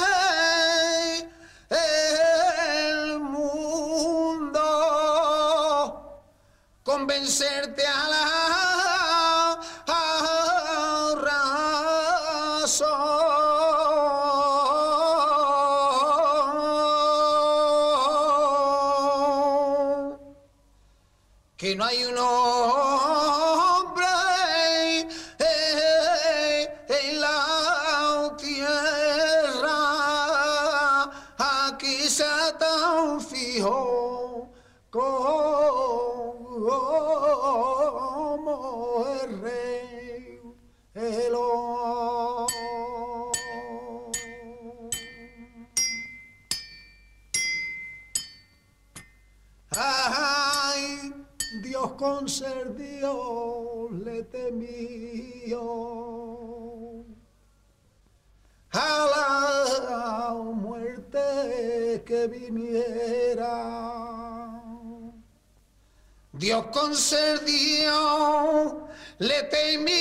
Dios 66.74 66.82
con 66.82 66.94
ser 66.94 67.44
Dios 67.44 68.74
le 69.18 69.42
temió. 69.44 69.94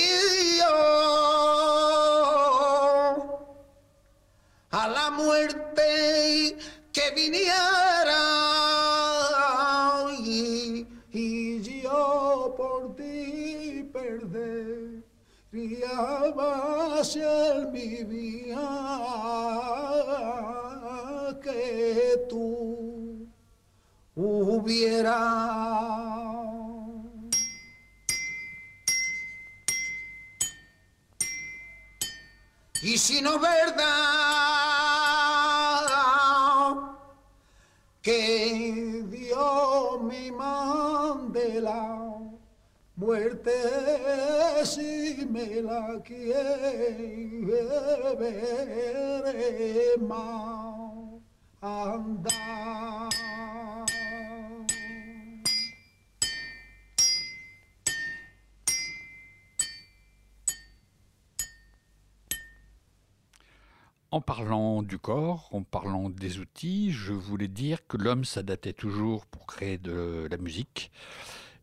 A 4.70 4.88
la 4.88 5.10
muerte 5.10 6.56
que 6.92 7.10
viniera. 7.14 8.22
Y, 10.18 10.86
y 11.12 11.62
yo 11.82 12.54
por 12.56 12.96
ti 12.96 13.88
perdería 13.92 15.04
más 16.34 17.12
si 17.12 17.20
él 17.20 17.66
vivía 17.72 18.58
que 21.40 22.26
tú 22.28 23.28
hubiera. 24.16 25.63
Y 33.04 33.06
si 33.06 33.20
no 33.20 33.34
es 33.34 33.40
verdad 33.42 33.84
que 38.00 39.04
Dios 39.10 40.02
me 40.02 40.32
mande 40.32 41.60
la 41.60 42.18
muerte 42.96 43.52
si 44.64 45.28
me 45.30 45.60
la 45.60 46.00
quiere 46.02 47.44
veremos 49.20 49.60
andar. 51.60 53.10
En 64.14 64.20
parlant 64.20 64.84
du 64.84 64.96
corps, 64.96 65.48
en 65.50 65.64
parlant 65.64 66.08
des 66.08 66.38
outils, 66.38 66.92
je 66.92 67.12
voulais 67.12 67.48
dire 67.48 67.84
que 67.88 67.96
l'homme 67.96 68.24
s'adaptait 68.24 68.72
toujours 68.72 69.26
pour 69.26 69.44
créer 69.44 69.76
de 69.76 70.28
la 70.30 70.36
musique. 70.36 70.92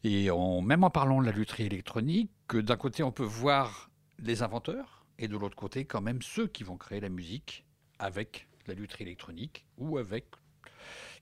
Et 0.04 0.30
en, 0.32 0.60
même 0.60 0.84
en 0.84 0.90
parlant 0.90 1.22
de 1.22 1.26
la 1.26 1.32
lutherie 1.32 1.68
électronique, 1.68 2.30
que 2.50 2.58
d'un 2.58 2.76
côté 2.76 3.04
on 3.04 3.12
peut 3.14 3.24
voir 3.24 3.90
les 4.20 4.44
inventeurs 4.44 5.06
et 5.18 5.30
de 5.30 5.38
l'autre 5.38 5.56
côté 5.56 5.86
quand 5.86 6.02
même 6.02 6.22
ceux 6.22 6.46
qui 6.46 6.66
vont 6.66 6.76
créer 6.76 7.00
la 7.00 7.08
musique 7.08 7.64
avec 8.00 8.50
la 8.68 8.74
lutherie 8.74 9.06
électronique 9.06 9.66
ou 9.78 9.98
avec 9.98 10.26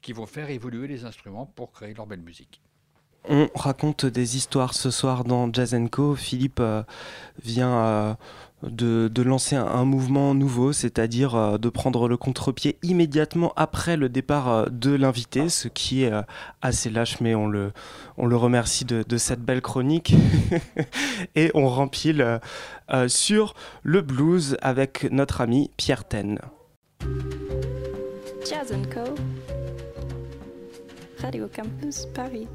qui 0.01 0.13
vont 0.13 0.25
faire 0.25 0.49
évoluer 0.49 0.87
les 0.87 1.05
instruments 1.05 1.45
pour 1.45 1.71
créer 1.71 1.93
leur 1.93 2.07
belle 2.07 2.23
musique. 2.23 2.59
On 3.27 3.47
raconte 3.53 4.05
des 4.05 4.37
histoires 4.37 4.73
ce 4.73 4.91
soir 4.91 5.23
dans 5.23 5.51
Jazz 5.51 5.75
Co. 5.91 6.15
Philippe 6.15 6.59
euh, 6.61 6.83
vient 7.43 7.77
euh, 7.77 8.13
de, 8.63 9.21
lancer 9.21 9.55
un, 9.55 9.83
mouvement 9.83 10.33
nouveau, 10.33 10.71
c'est-à-dire 10.71 11.35
euh, 11.35 11.57
de 11.57 11.69
prendre 11.69 12.07
le 12.07 12.15
contre-pied 12.15 12.77
immédiatement 12.81 13.51
après 13.55 13.97
le 13.97 14.07
départ 14.07 14.71
de 14.71 14.95
l'invité, 14.95 15.49
ce 15.49 15.67
qui 15.67 16.03
est 16.03 16.13
assez 16.61 16.89
lâche, 16.89 17.19
mais 17.19 17.35
on 17.35 17.47
le, 17.47 17.71
remercie 18.17 18.85
de, 18.85 19.17
cette 19.17 19.41
belle 19.41 19.61
chronique. 19.61 20.15
Et 21.35 21.51
on 21.53 21.67
rempile 21.67 22.39
sur 23.07 23.53
le 23.83 24.01
blues 24.01 24.57
avec 24.61 25.11
notre 25.11 25.41
ami 25.41 25.71
Pierre 25.77 26.05
Ten. 26.05 26.39
Jazz. 28.49 28.73
Radio 31.21 31.47
Campus 31.53 32.05
Paris. 32.15 32.47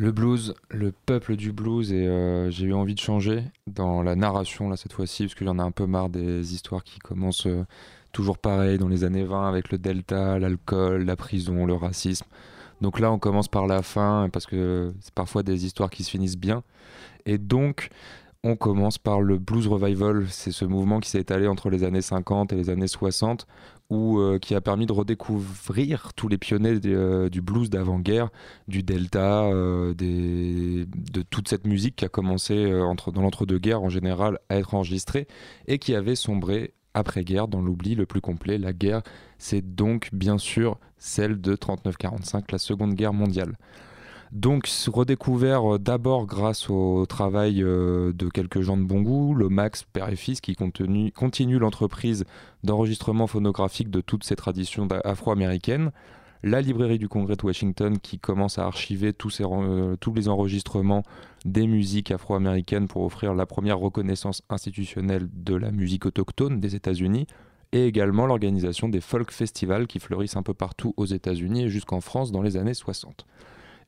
Le 0.00 0.12
blues, 0.12 0.54
le 0.70 0.92
peuple 0.92 1.34
du 1.34 1.50
blues, 1.50 1.92
et 1.92 2.06
euh, 2.06 2.52
j'ai 2.52 2.66
eu 2.66 2.72
envie 2.72 2.94
de 2.94 3.00
changer 3.00 3.42
dans 3.66 4.00
la 4.00 4.14
narration 4.14 4.68
là 4.68 4.76
cette 4.76 4.92
fois-ci, 4.92 5.24
parce 5.24 5.34
que 5.34 5.44
j'en 5.44 5.58
ai 5.58 5.60
un 5.60 5.72
peu 5.72 5.86
marre 5.86 6.08
des 6.08 6.54
histoires 6.54 6.84
qui 6.84 7.00
commencent 7.00 7.48
euh, 7.48 7.66
toujours 8.12 8.38
pareil 8.38 8.78
dans 8.78 8.86
les 8.86 9.02
années 9.02 9.24
20 9.24 9.48
avec 9.48 9.72
le 9.72 9.78
delta, 9.78 10.38
l'alcool, 10.38 11.02
la 11.02 11.16
prison, 11.16 11.66
le 11.66 11.74
racisme. 11.74 12.26
Donc 12.80 13.00
là, 13.00 13.10
on 13.10 13.18
commence 13.18 13.48
par 13.48 13.66
la 13.66 13.82
fin, 13.82 14.28
parce 14.32 14.46
que 14.46 14.94
c'est 15.00 15.12
parfois 15.14 15.42
des 15.42 15.66
histoires 15.66 15.90
qui 15.90 16.04
se 16.04 16.10
finissent 16.10 16.38
bien. 16.38 16.62
Et 17.26 17.36
donc, 17.36 17.88
on 18.44 18.56
commence 18.56 18.98
par 18.98 19.20
le 19.20 19.38
blues 19.38 19.66
revival. 19.66 20.26
C'est 20.28 20.52
ce 20.52 20.64
mouvement 20.64 21.00
qui 21.00 21.10
s'est 21.10 21.20
étalé 21.20 21.48
entre 21.48 21.70
les 21.70 21.84
années 21.84 22.02
50 22.02 22.52
et 22.52 22.56
les 22.56 22.70
années 22.70 22.86
60, 22.86 23.46
où, 23.90 24.18
euh, 24.18 24.38
qui 24.38 24.54
a 24.54 24.60
permis 24.60 24.86
de 24.86 24.92
redécouvrir 24.92 26.12
tous 26.14 26.28
les 26.28 26.38
pionniers 26.38 26.78
euh, 26.86 27.28
du 27.28 27.40
blues 27.40 27.68
d'avant-guerre, 27.70 28.30
du 28.68 28.82
delta, 28.82 29.44
euh, 29.44 29.94
de 29.94 31.22
toute 31.22 31.48
cette 31.48 31.66
musique 31.66 31.96
qui 31.96 32.04
a 32.04 32.08
commencé 32.08 32.70
dans 32.70 33.22
l'entre-deux-guerres 33.22 33.82
en 33.82 33.88
général 33.88 34.38
à 34.48 34.56
être 34.56 34.74
enregistrée 34.74 35.26
et 35.66 35.78
qui 35.78 35.94
avait 35.94 36.14
sombré 36.14 36.74
après-guerre 36.94 37.48
dans 37.48 37.60
l'oubli 37.60 37.94
le 37.94 38.06
plus 38.06 38.20
complet. 38.20 38.58
La 38.58 38.72
guerre, 38.72 39.02
c'est 39.38 39.74
donc 39.74 40.10
bien 40.12 40.38
sûr 40.38 40.78
celle 40.96 41.40
de 41.40 41.54
39-45, 41.54 42.44
la 42.50 42.58
Seconde 42.58 42.94
Guerre 42.94 43.12
mondiale. 43.12 43.56
Donc 44.32 44.68
redécouvert 44.88 45.74
euh, 45.74 45.78
d'abord 45.78 46.26
grâce 46.26 46.68
au 46.68 47.06
travail 47.06 47.62
euh, 47.62 48.12
de 48.12 48.28
quelques 48.28 48.60
gens 48.60 48.76
de 48.76 48.82
bon 48.82 49.00
goût, 49.00 49.34
le 49.34 49.48
Max 49.48 49.84
Père 49.84 50.10
et 50.10 50.16
Fils 50.16 50.40
qui 50.40 50.54
continue, 50.54 51.58
l'entreprise 51.58 52.24
d'enregistrement 52.62 53.26
phonographique 53.26 53.90
de 53.90 54.00
toutes 54.02 54.24
ces 54.24 54.36
traditions 54.36 54.86
afro-américaines, 55.04 55.92
la 56.42 56.60
librairie 56.60 56.98
du 56.98 57.08
Congrès 57.08 57.36
de 57.36 57.44
Washington 57.44 57.98
qui 57.98 58.18
commence 58.18 58.58
à 58.58 58.66
archiver 58.66 59.12
euh, 59.40 59.96
tous 59.96 60.14
les 60.14 60.28
enregistrements 60.28 61.04
des 61.46 61.66
musiques 61.66 62.10
afro-américaines 62.10 62.86
pour 62.86 63.04
offrir 63.04 63.34
la 63.34 63.46
première 63.46 63.78
reconnaissance 63.78 64.42
institutionnelle 64.50 65.28
de 65.32 65.54
la 65.54 65.70
musique 65.70 66.04
autochtone 66.04 66.60
des 66.60 66.74
États-Unis, 66.74 67.26
et 67.72 67.86
également 67.86 68.26
l'organisation 68.26 68.88
des 68.88 69.00
folk 69.00 69.30
festivals 69.30 69.86
qui 69.86 69.98
fleurissent 69.98 70.36
un 70.36 70.42
peu 70.42 70.54
partout 70.54 70.94
aux 70.96 71.04
États-Unis 71.04 71.64
et 71.64 71.68
jusqu'en 71.68 72.00
France 72.00 72.32
dans 72.32 72.40
les 72.42 72.56
années 72.56 72.74
60. 72.74 73.26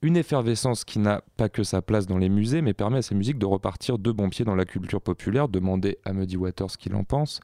Une 0.02 0.16
effervescence 0.16 0.84
qui 0.84 0.98
n'a 0.98 1.22
pas 1.36 1.50
que 1.50 1.62
sa 1.62 1.82
place 1.82 2.06
dans 2.06 2.16
les 2.16 2.30
musées, 2.30 2.62
mais 2.62 2.72
permet 2.72 2.98
à 2.98 3.02
ces 3.02 3.14
musiques 3.14 3.38
de 3.38 3.44
repartir 3.44 3.98
de 3.98 4.10
bon 4.10 4.30
pied 4.30 4.46
dans 4.46 4.54
la 4.54 4.64
culture 4.64 5.02
populaire, 5.02 5.46
demander 5.46 5.98
à 6.06 6.14
Muddy 6.14 6.38
Waters 6.38 6.70
ce 6.70 6.78
qu'il 6.78 6.94
en 6.94 7.04
pense, 7.04 7.40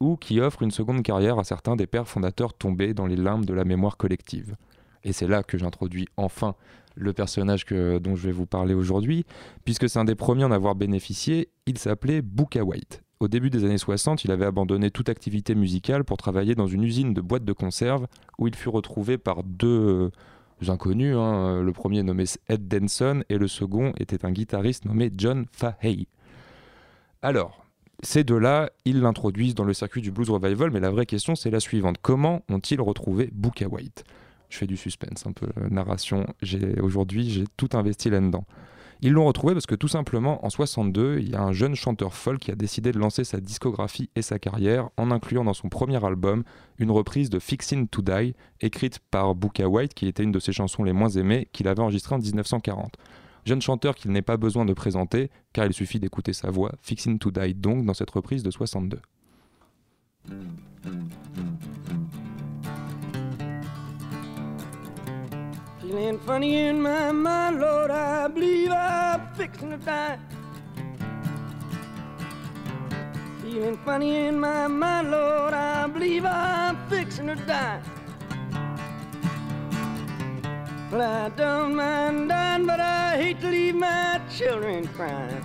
ou 0.00 0.16
qui 0.16 0.40
offre 0.40 0.62
une 0.62 0.72
seconde 0.72 1.04
carrière 1.04 1.38
à 1.38 1.44
certains 1.44 1.76
des 1.76 1.86
pères 1.86 2.08
fondateurs 2.08 2.54
tombés 2.54 2.92
dans 2.92 3.06
les 3.06 3.14
limbes 3.14 3.44
de 3.44 3.54
la 3.54 3.64
mémoire 3.64 3.96
collective. 3.96 4.56
Et 5.04 5.12
c'est 5.12 5.28
là 5.28 5.44
que 5.44 5.56
j'introduis 5.58 6.08
enfin 6.16 6.56
le 6.96 7.12
personnage 7.12 7.66
dont 7.66 8.16
je 8.16 8.26
vais 8.26 8.32
vous 8.32 8.46
parler 8.46 8.74
aujourd'hui, 8.74 9.24
puisque 9.64 9.88
c'est 9.88 10.00
un 10.00 10.04
des 10.04 10.16
premiers 10.16 10.42
à 10.42 10.48
en 10.48 10.50
avoir 10.50 10.74
bénéficié, 10.74 11.50
il 11.66 11.78
s'appelait 11.78 12.20
Booka 12.20 12.64
White. 12.64 13.04
Au 13.20 13.28
début 13.28 13.50
des 13.50 13.64
années 13.64 13.78
60, 13.78 14.24
il 14.24 14.32
avait 14.32 14.44
abandonné 14.46 14.90
toute 14.90 15.08
activité 15.08 15.54
musicale 15.54 16.02
pour 16.02 16.16
travailler 16.16 16.56
dans 16.56 16.66
une 16.66 16.82
usine 16.82 17.14
de 17.14 17.20
boîtes 17.20 17.44
de 17.44 17.52
conserve 17.52 18.08
où 18.38 18.48
il 18.48 18.56
fut 18.56 18.70
retrouvé 18.70 19.18
par 19.18 19.44
deux 19.44 20.10
inconnus. 20.70 21.16
hein. 21.16 21.62
Le 21.62 21.72
premier 21.72 22.02
nommé 22.02 22.24
Ed 22.48 22.68
Denson 22.68 23.22
et 23.28 23.38
le 23.38 23.48
second 23.48 23.92
était 23.98 24.24
un 24.24 24.30
guitariste 24.30 24.84
nommé 24.84 25.10
John 25.16 25.46
Fahey. 25.50 26.06
Alors, 27.22 27.64
ces 28.02 28.24
deux-là, 28.24 28.70
ils 28.84 29.00
l'introduisent 29.00 29.54
dans 29.54 29.64
le 29.64 29.74
circuit 29.74 30.02
du 30.02 30.10
blues 30.10 30.30
revival, 30.30 30.70
mais 30.70 30.80
la 30.80 30.90
vraie 30.90 31.06
question 31.06 31.34
c'est 31.34 31.50
la 31.50 31.60
suivante. 31.60 31.96
Comment 32.02 32.42
ont-ils 32.48 32.80
retrouvé 32.80 33.30
Booker 33.32 33.66
White? 33.66 34.04
Je 34.48 34.58
fais 34.58 34.66
du 34.66 34.76
suspense, 34.76 35.26
un 35.26 35.32
peu 35.32 35.46
narration. 35.70 36.26
Aujourd'hui, 36.82 37.30
j'ai 37.30 37.44
tout 37.56 37.70
investi 37.72 38.10
là-dedans. 38.10 38.44
Ils 39.04 39.10
l'ont 39.10 39.24
retrouvé 39.24 39.52
parce 39.52 39.66
que 39.66 39.74
tout 39.74 39.88
simplement, 39.88 40.46
en 40.46 40.48
62, 40.48 41.18
il 41.18 41.30
y 41.30 41.34
a 41.34 41.42
un 41.42 41.52
jeune 41.52 41.74
chanteur 41.74 42.14
folk 42.14 42.38
qui 42.38 42.52
a 42.52 42.54
décidé 42.54 42.92
de 42.92 43.00
lancer 43.00 43.24
sa 43.24 43.40
discographie 43.40 44.08
et 44.14 44.22
sa 44.22 44.38
carrière 44.38 44.90
en 44.96 45.10
incluant 45.10 45.42
dans 45.42 45.54
son 45.54 45.68
premier 45.68 46.02
album 46.04 46.44
une 46.78 46.92
reprise 46.92 47.28
de 47.28 47.40
Fixin' 47.40 47.86
to 47.86 48.00
Die, 48.00 48.36
écrite 48.60 49.00
par 49.10 49.34
Booker 49.34 49.64
White, 49.64 49.94
qui 49.94 50.06
était 50.06 50.22
une 50.22 50.30
de 50.30 50.38
ses 50.38 50.52
chansons 50.52 50.84
les 50.84 50.92
moins 50.92 51.08
aimées, 51.08 51.48
qu'il 51.52 51.66
avait 51.66 51.82
enregistrée 51.82 52.14
en 52.14 52.18
1940. 52.18 52.94
Jeune 53.44 53.60
chanteur 53.60 53.96
qu'il 53.96 54.12
n'est 54.12 54.22
pas 54.22 54.36
besoin 54.36 54.64
de 54.64 54.72
présenter, 54.72 55.30
car 55.52 55.66
il 55.66 55.72
suffit 55.72 55.98
d'écouter 55.98 56.32
sa 56.32 56.50
voix, 56.50 56.70
Fixin' 56.80 57.16
to 57.16 57.32
Die 57.32 57.54
donc, 57.54 57.84
dans 57.84 57.94
cette 57.94 58.10
reprise 58.10 58.44
de 58.44 58.52
62. 58.52 59.00
Feeling 65.92 66.18
funny 66.20 66.56
in 66.56 66.80
my 66.80 67.12
mind, 67.12 67.60
Lord, 67.60 67.90
I 67.90 68.26
believe 68.26 68.72
I'm 68.72 69.28
fixing 69.34 69.72
to 69.72 69.76
die. 69.76 70.18
Feeling 73.42 73.76
funny 73.84 74.24
in 74.24 74.40
my 74.40 74.68
mind, 74.68 75.10
Lord, 75.10 75.52
I 75.52 75.86
believe 75.88 76.24
I'm 76.24 76.78
fixing 76.88 77.26
to 77.26 77.34
die. 77.34 77.82
Well, 80.90 81.02
I 81.02 81.28
don't 81.28 81.76
mind 81.76 82.30
dying, 82.30 82.64
but 82.64 82.80
I 82.80 83.18
hate 83.18 83.42
to 83.42 83.48
leave 83.48 83.74
my 83.74 84.18
children 84.34 84.88
crying. 84.96 85.44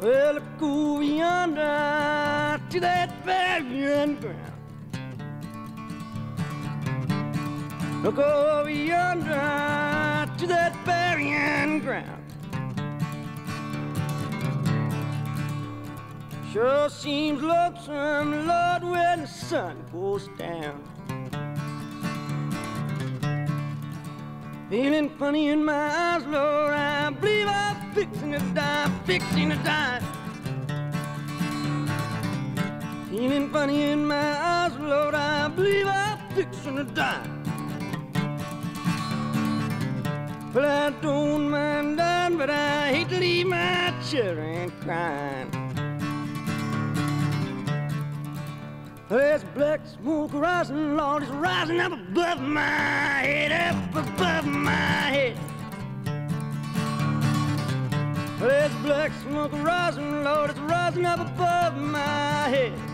Well, 0.00 0.40
over 0.60 1.02
yonder 1.04 2.60
to 2.70 2.80
that 2.80 3.24
burying 3.24 4.16
ground. 4.16 4.49
Look 8.02 8.18
over 8.18 8.70
yonder 8.70 9.26
to 10.38 10.46
that 10.46 10.74
burying 10.86 11.80
ground. 11.80 12.24
Sure 16.50 16.88
seems 16.88 17.42
lonesome, 17.42 18.46
Lord, 18.46 18.84
when 18.84 19.20
the 19.20 19.26
sun 19.26 19.84
goes 19.92 20.28
down. 20.38 20.82
Feeling 24.70 25.10
funny 25.10 25.48
in 25.48 25.62
my 25.62 25.90
eyes, 25.90 26.24
Lord, 26.24 26.72
I 26.72 27.10
believe 27.10 27.48
I'm 27.48 27.92
fixing 27.92 28.32
to 28.32 28.38
die, 28.54 28.90
fixing 29.04 29.50
to 29.50 29.56
die. 29.56 30.00
Feeling 33.10 33.50
funny 33.50 33.82
in 33.82 34.06
my 34.06 34.16
eyes, 34.16 34.72
Lord, 34.78 35.14
I 35.14 35.48
believe 35.48 35.86
I'm 35.86 36.18
fixing 36.34 36.76
to 36.76 36.84
die. 36.84 37.39
Well, 40.52 40.66
I 40.66 40.90
don't 41.00 41.48
mind 41.48 41.98
dying, 41.98 42.36
but 42.36 42.50
I 42.50 42.92
hate 42.92 43.08
to 43.10 43.20
leave 43.20 43.46
my 43.46 43.94
children 44.10 44.72
crying. 44.80 45.48
There's 49.08 49.44
black 49.54 49.80
smoke 49.86 50.32
rising, 50.32 50.96
Lord, 50.96 51.22
it's 51.22 51.30
rising 51.30 51.78
up 51.78 51.92
above 51.92 52.40
my 52.40 52.62
head, 52.62 53.52
up 53.52 53.94
above 53.94 54.46
my 54.46 54.72
head. 54.72 55.38
There's 58.40 58.74
black 58.82 59.12
smoke 59.22 59.52
rising, 59.52 60.24
Lord, 60.24 60.50
it's 60.50 60.58
rising 60.58 61.06
up 61.06 61.20
above 61.20 61.76
my 61.76 62.48
head. 62.48 62.89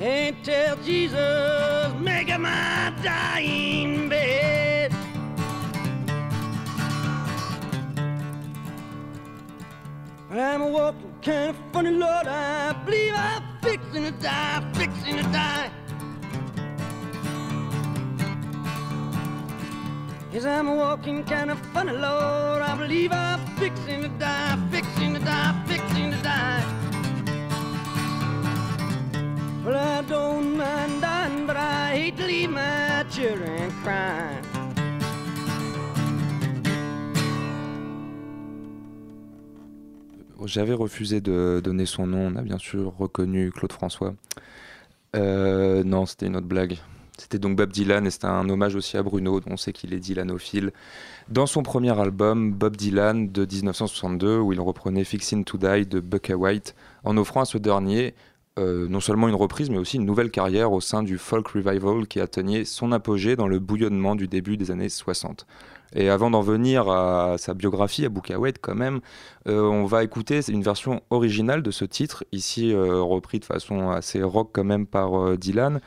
And 0.00 0.44
tell 0.44 0.76
Jesus, 0.76 1.92
make 1.98 2.28
it 2.28 2.38
my 2.38 2.94
dying 3.02 4.08
bed. 4.08 4.92
I'm 10.30 10.62
a 10.62 10.68
walking 10.68 11.14
kind 11.20 11.50
of 11.50 11.56
funny, 11.72 11.90
Lord. 11.90 12.28
I 12.28 12.74
believe 12.84 13.12
I'm 13.16 13.42
fixing 13.60 14.04
to 14.04 14.12
die, 14.12 14.72
fixing 14.74 15.16
to 15.16 15.22
die. 15.24 15.70
Yes, 20.30 20.44
I'm 20.44 20.68
a 20.68 20.74
walking 20.76 21.24
kind 21.24 21.50
of 21.50 21.58
funny, 21.72 21.90
Lord. 21.90 22.62
I 22.62 22.76
believe 22.78 23.10
I'm 23.10 23.40
fixing 23.56 24.02
to 24.02 24.08
die, 24.10 24.58
fixing 24.70 25.14
to 25.14 25.20
die, 25.20 25.57
J'avais 40.48 40.72
refusé 40.72 41.20
de 41.20 41.60
donner 41.62 41.84
son 41.84 42.06
nom, 42.06 42.32
on 42.32 42.36
a 42.36 42.42
bien 42.42 42.56
sûr 42.56 42.94
reconnu 42.96 43.52
Claude 43.52 43.72
François. 43.72 44.14
Euh, 45.14 45.84
non, 45.84 46.06
c'était 46.06 46.26
une 46.26 46.36
autre 46.36 46.46
blague. 46.46 46.78
C'était 47.18 47.38
donc 47.38 47.56
Bob 47.56 47.70
Dylan 47.70 48.06
et 48.06 48.10
c'était 48.10 48.28
un 48.28 48.48
hommage 48.48 48.74
aussi 48.74 48.96
à 48.96 49.02
Bruno, 49.02 49.40
dont 49.40 49.52
on 49.52 49.56
sait 49.58 49.74
qu'il 49.74 49.92
est 49.92 49.98
Dylanophile. 49.98 50.72
Dans 51.28 51.46
son 51.46 51.62
premier 51.62 51.98
album, 52.00 52.52
Bob 52.52 52.76
Dylan 52.76 53.30
de 53.30 53.44
1962, 53.44 54.38
où 54.38 54.52
il 54.54 54.60
reprenait 54.60 55.04
Fixin' 55.04 55.42
to 55.42 55.58
Die 55.58 55.86
de 55.86 56.00
Bucka 56.00 56.36
White, 56.36 56.74
en 57.04 57.18
offrant 57.18 57.42
à 57.42 57.44
ce 57.44 57.58
dernier 57.58 58.14
euh, 58.58 58.88
non 58.88 59.00
seulement 59.00 59.28
une 59.28 59.34
reprise, 59.34 59.70
mais 59.70 59.78
aussi 59.78 59.96
une 59.96 60.04
nouvelle 60.04 60.30
carrière 60.30 60.72
au 60.72 60.80
sein 60.80 61.02
du 61.02 61.16
folk 61.16 61.48
revival 61.48 62.06
qui 62.06 62.20
atteignait 62.20 62.64
son 62.64 62.92
apogée 62.92 63.36
dans 63.36 63.48
le 63.48 63.58
bouillonnement 63.58 64.16
du 64.16 64.28
début 64.28 64.56
des 64.56 64.70
années 64.70 64.88
60. 64.88 65.46
Et 65.94 66.10
avant 66.10 66.30
d'en 66.30 66.42
venir 66.42 66.90
à 66.90 67.36
sa 67.38 67.54
biographie, 67.54 68.04
à 68.04 68.08
Booker 68.08 68.36
White 68.36 68.58
quand 68.60 68.74
même, 68.74 69.00
euh, 69.46 69.62
on 69.62 69.86
va 69.86 70.04
écouter 70.04 70.40
une 70.48 70.62
version 70.62 71.02
originale 71.10 71.62
de 71.62 71.70
ce 71.70 71.84
titre, 71.84 72.24
ici 72.32 72.72
euh, 72.74 73.00
repris 73.00 73.38
de 73.38 73.46
façon 73.46 73.90
assez 73.90 74.22
rock 74.22 74.50
quand 74.52 74.64
même 74.64 74.86
par 74.86 75.38
Dylan, 75.38 75.80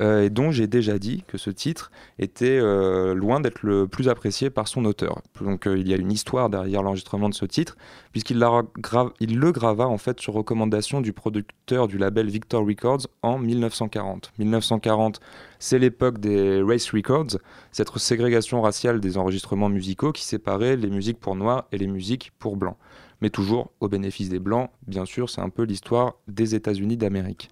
et 0.00 0.30
dont 0.30 0.50
j'ai 0.50 0.66
déjà 0.66 0.98
dit 0.98 1.24
que 1.26 1.38
ce 1.38 1.50
titre 1.50 1.90
était 2.18 2.58
euh, 2.60 3.14
loin 3.14 3.40
d'être 3.40 3.62
le 3.62 3.86
plus 3.86 4.08
apprécié 4.08 4.50
par 4.50 4.68
son 4.68 4.84
auteur. 4.84 5.20
Donc 5.40 5.66
euh, 5.66 5.78
il 5.78 5.88
y 5.88 5.94
a 5.94 5.96
une 5.96 6.12
histoire 6.12 6.50
derrière 6.50 6.82
l'enregistrement 6.82 7.28
de 7.28 7.34
ce 7.34 7.44
titre, 7.44 7.76
puisqu'il 8.12 8.38
le 8.38 9.52
grava 9.52 9.86
en 9.86 9.98
fait 9.98 10.20
sur 10.20 10.34
recommandation 10.34 11.00
du 11.00 11.12
producteur 11.12 11.88
du 11.88 11.98
label 11.98 12.28
Victor 12.28 12.66
Records 12.66 13.06
en 13.22 13.38
1940. 13.38 14.32
1940, 14.38 15.20
c'est 15.58 15.78
l'époque 15.78 16.18
des 16.18 16.62
race 16.62 16.90
records, 16.90 17.38
cette 17.72 17.96
ségrégation 17.98 18.60
raciale 18.60 19.00
des 19.00 19.16
enregistrements 19.18 19.68
musicaux 19.68 20.12
qui 20.12 20.24
séparait 20.24 20.76
les 20.76 20.90
musiques 20.90 21.20
pour 21.20 21.36
noirs 21.36 21.66
et 21.72 21.78
les 21.78 21.86
musiques 21.86 22.32
pour 22.38 22.56
blancs. 22.56 22.76
Mais 23.20 23.30
toujours 23.30 23.70
au 23.80 23.88
bénéfice 23.88 24.28
des 24.28 24.38
blancs, 24.38 24.70
bien 24.86 25.04
sûr, 25.04 25.30
c'est 25.30 25.40
un 25.40 25.48
peu 25.48 25.62
l'histoire 25.62 26.16
des 26.28 26.54
États-Unis 26.54 26.96
d'Amérique. 26.96 27.50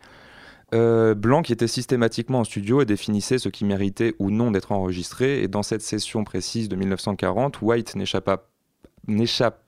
Euh, 0.75 1.15
Blanc 1.15 1.43
était 1.43 1.67
systématiquement 1.67 2.41
en 2.41 2.45
studio 2.45 2.81
et 2.81 2.87
définissait 2.87 3.39
ce 3.39 3.49
qui 3.49 3.65
méritait 3.65 4.15
ou 4.19 4.31
non 4.31 4.51
d'être 4.51 4.73
enregistré. 4.73 5.43
Et 5.43 5.49
dans 5.49 5.63
cette 5.63 5.83
session 5.83 6.25
précise 6.25 6.69
de 6.69 6.77
1940, 6.77 7.61
White 7.61 7.95
n'échappe 7.97 9.63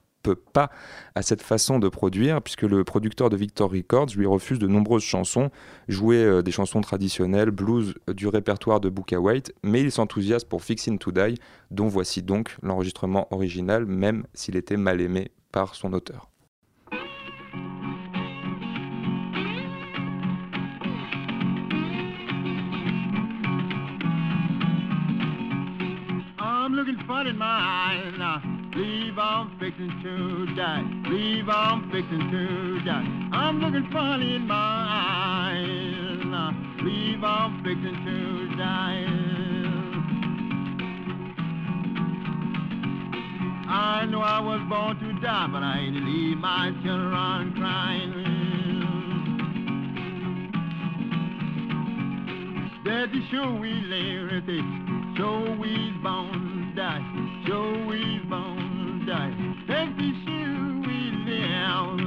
pas 0.53 0.71
à 1.13 1.21
cette 1.21 1.41
façon 1.41 1.79
de 1.79 1.87
produire, 1.87 2.41
puisque 2.41 2.63
le 2.63 2.83
producteur 2.83 3.29
de 3.29 3.37
Victor 3.37 3.71
Records 3.71 4.07
lui 4.17 4.25
refuse 4.25 4.59
de 4.59 4.67
nombreuses 4.67 5.03
chansons, 5.03 5.51
jouer 5.87 6.17
euh, 6.17 6.41
des 6.41 6.51
chansons 6.51 6.81
traditionnelles, 6.81 7.51
blues 7.51 7.93
euh, 8.09 8.13
du 8.13 8.27
répertoire 8.27 8.79
de 8.79 8.89
Booker 8.89 9.17
White, 9.17 9.53
mais 9.63 9.81
il 9.81 9.91
s'enthousiasme 9.91 10.47
pour 10.47 10.63
Fixin' 10.63 10.97
to 10.97 11.11
Die, 11.11 11.39
dont 11.69 11.87
voici 11.87 12.23
donc 12.23 12.57
l'enregistrement 12.63 13.27
original, 13.31 13.85
même 13.85 14.25
s'il 14.33 14.55
était 14.55 14.77
mal 14.77 15.01
aimé 15.01 15.31
par 15.51 15.75
son 15.75 15.93
auteur. 15.93 16.29
Looking 26.85 27.07
fun 27.07 27.25
in 27.25 27.35
my 27.35 27.45
eyes 27.47 28.13
now. 28.15 28.43
Believe 28.71 29.17
I'm 29.17 29.57
fixing 29.59 29.89
to 30.03 30.55
die. 30.55 30.83
Believe 31.01 31.49
I'm 31.49 31.89
fixing 31.89 32.29
to 32.29 32.79
die. 32.85 33.29
I'm 33.33 33.59
looking 33.59 33.89
funny 33.91 34.35
in 34.35 34.45
my 34.45 34.55
eyes 34.55 36.25
now. 36.25 36.51
Believe 36.77 37.23
I'm 37.23 37.63
fixing 37.63 38.05
to 38.05 38.55
die. 38.55 39.05
I 43.67 44.05
know 44.05 44.21
I 44.21 44.39
was 44.41 44.61
born 44.69 44.99
to 44.99 45.19
die, 45.25 45.47
but 45.51 45.63
I 45.63 45.79
ain't 45.79 46.05
leave 46.05 46.37
my 46.37 46.69
children 46.83 47.53
crying. 47.57 48.35
The 53.05 53.21
show 53.31 53.55
we 53.55 53.71
liberty, 53.71 54.61
show 55.17 55.55
we 55.59 55.91
bound 56.03 56.75
die, 56.75 57.01
show 57.47 57.85
we 57.87 58.19
bound 58.29 59.07
die. 59.07 59.31
Take 59.67 59.95
the 59.97 60.11
show 60.25 60.81
we 60.87 60.97
live, 61.25 61.99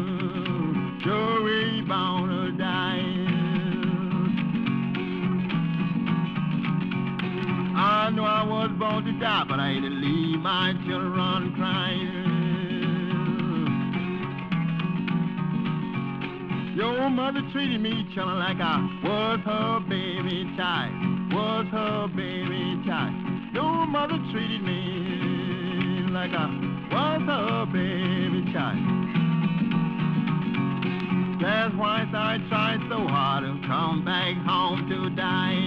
show 1.02 1.42
we 1.42 1.82
bound 1.88 2.58
die. 2.58 3.28
I 7.80 8.10
know 8.10 8.24
I 8.24 8.44
was 8.44 8.70
born 8.78 9.04
to 9.04 9.12
die, 9.20 9.44
but 9.48 9.60
I 9.60 9.70
ain't 9.70 9.84
to 9.84 9.90
leave 9.90 10.40
my 10.40 10.74
children 10.86 11.54
crying. 11.56 12.27
Your 16.78 17.10
mother 17.10 17.42
treated 17.50 17.80
me, 17.80 18.06
children, 18.14 18.38
like 18.38 18.60
I 18.60 18.78
was 19.02 19.40
her 19.44 19.80
baby 19.88 20.48
child, 20.56 21.32
was 21.32 21.66
her 21.72 22.06
baby 22.06 22.80
child. 22.86 23.14
Your 23.52 23.84
mother 23.84 24.16
treated 24.30 24.62
me 24.62 26.06
like 26.12 26.30
I 26.30 26.46
was 26.92 27.22
her 27.26 27.66
baby 27.66 28.52
child. 28.52 28.78
That's 31.42 31.74
why 31.74 32.06
I 32.14 32.38
tried 32.48 32.78
so 32.88 33.08
hard 33.08 33.42
to 33.42 33.58
come 33.66 34.04
back 34.04 34.36
home 34.46 34.88
to 34.88 35.10
die. 35.16 35.58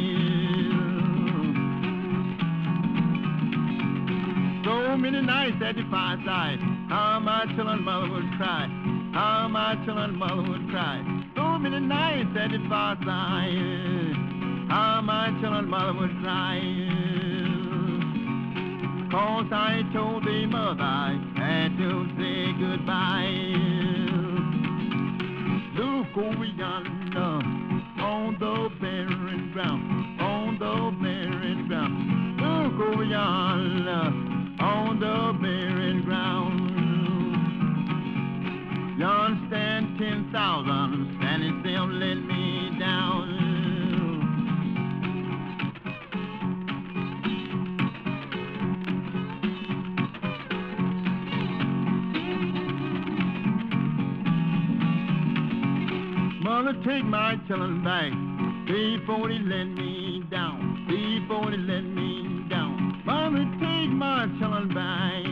So 4.63 4.95
many 4.95 5.21
nights 5.21 5.61
at 5.61 5.75
the 5.75 5.83
fireside, 5.91 6.61
how 6.88 7.19
my 7.19 7.47
children 7.53 7.83
mother 7.83 8.09
would 8.09 8.31
cry, 8.38 8.69
how 9.13 9.47
my 9.49 9.75
children 9.85 10.15
mother 10.15 10.41
would 10.41 10.69
cry. 10.69 11.03
So 11.35 11.59
many 11.59 11.79
nights 11.79 12.29
at 12.38 12.51
the 12.51 12.59
fireside, 12.69 14.15
how 14.69 15.01
my 15.03 15.29
children 15.41 15.69
mother 15.69 15.93
would 15.99 16.15
cry. 16.21 16.59
Cause 19.11 19.47
I 19.51 19.83
told 19.93 20.23
the 20.23 20.45
mother 20.45 20.81
I 20.81 21.19
had 21.35 21.77
to 21.77 22.07
say 22.17 22.53
goodbye. 22.57 23.81
Look 25.75 26.17
over 26.17 26.45
yonder, 26.45 27.41
on 28.01 28.38
the 28.39 28.69
barren 28.79 29.51
ground, 29.51 30.21
on 30.21 30.57
the 30.57 30.91
barren 31.03 31.67
ground. 31.67 32.39
Look 32.39 32.88
over 32.88 33.03
yonder, 33.03 34.13
on 34.63 34.99
the 34.99 35.38
barren 35.41 35.90
Yon 39.02 39.48
stand 39.48 39.98
ten 39.98 40.30
thousand, 40.32 41.18
standing 41.18 41.60
still, 41.61 41.88
let 41.88 42.18
me 42.18 42.69
down. 42.80 43.30
Mother, 56.44 56.73
take 56.86 57.03
my 57.03 57.38
children 57.48 57.84
back 57.84 58.11
before 58.68 59.30
they 59.30 59.40
let 59.40 59.64
me 59.64 60.23
down, 60.30 60.86
before 60.88 61.49
they 61.49 61.57
let 61.57 61.82
me 61.82 62.45
down. 62.52 63.02
Mother, 63.03 63.45
take 63.60 63.90
my 63.90 64.28
children 64.38 64.68
back 64.76 65.23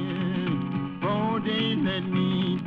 before 0.99 1.39
they 1.41 1.75
let 1.75 2.09
me 2.09 2.58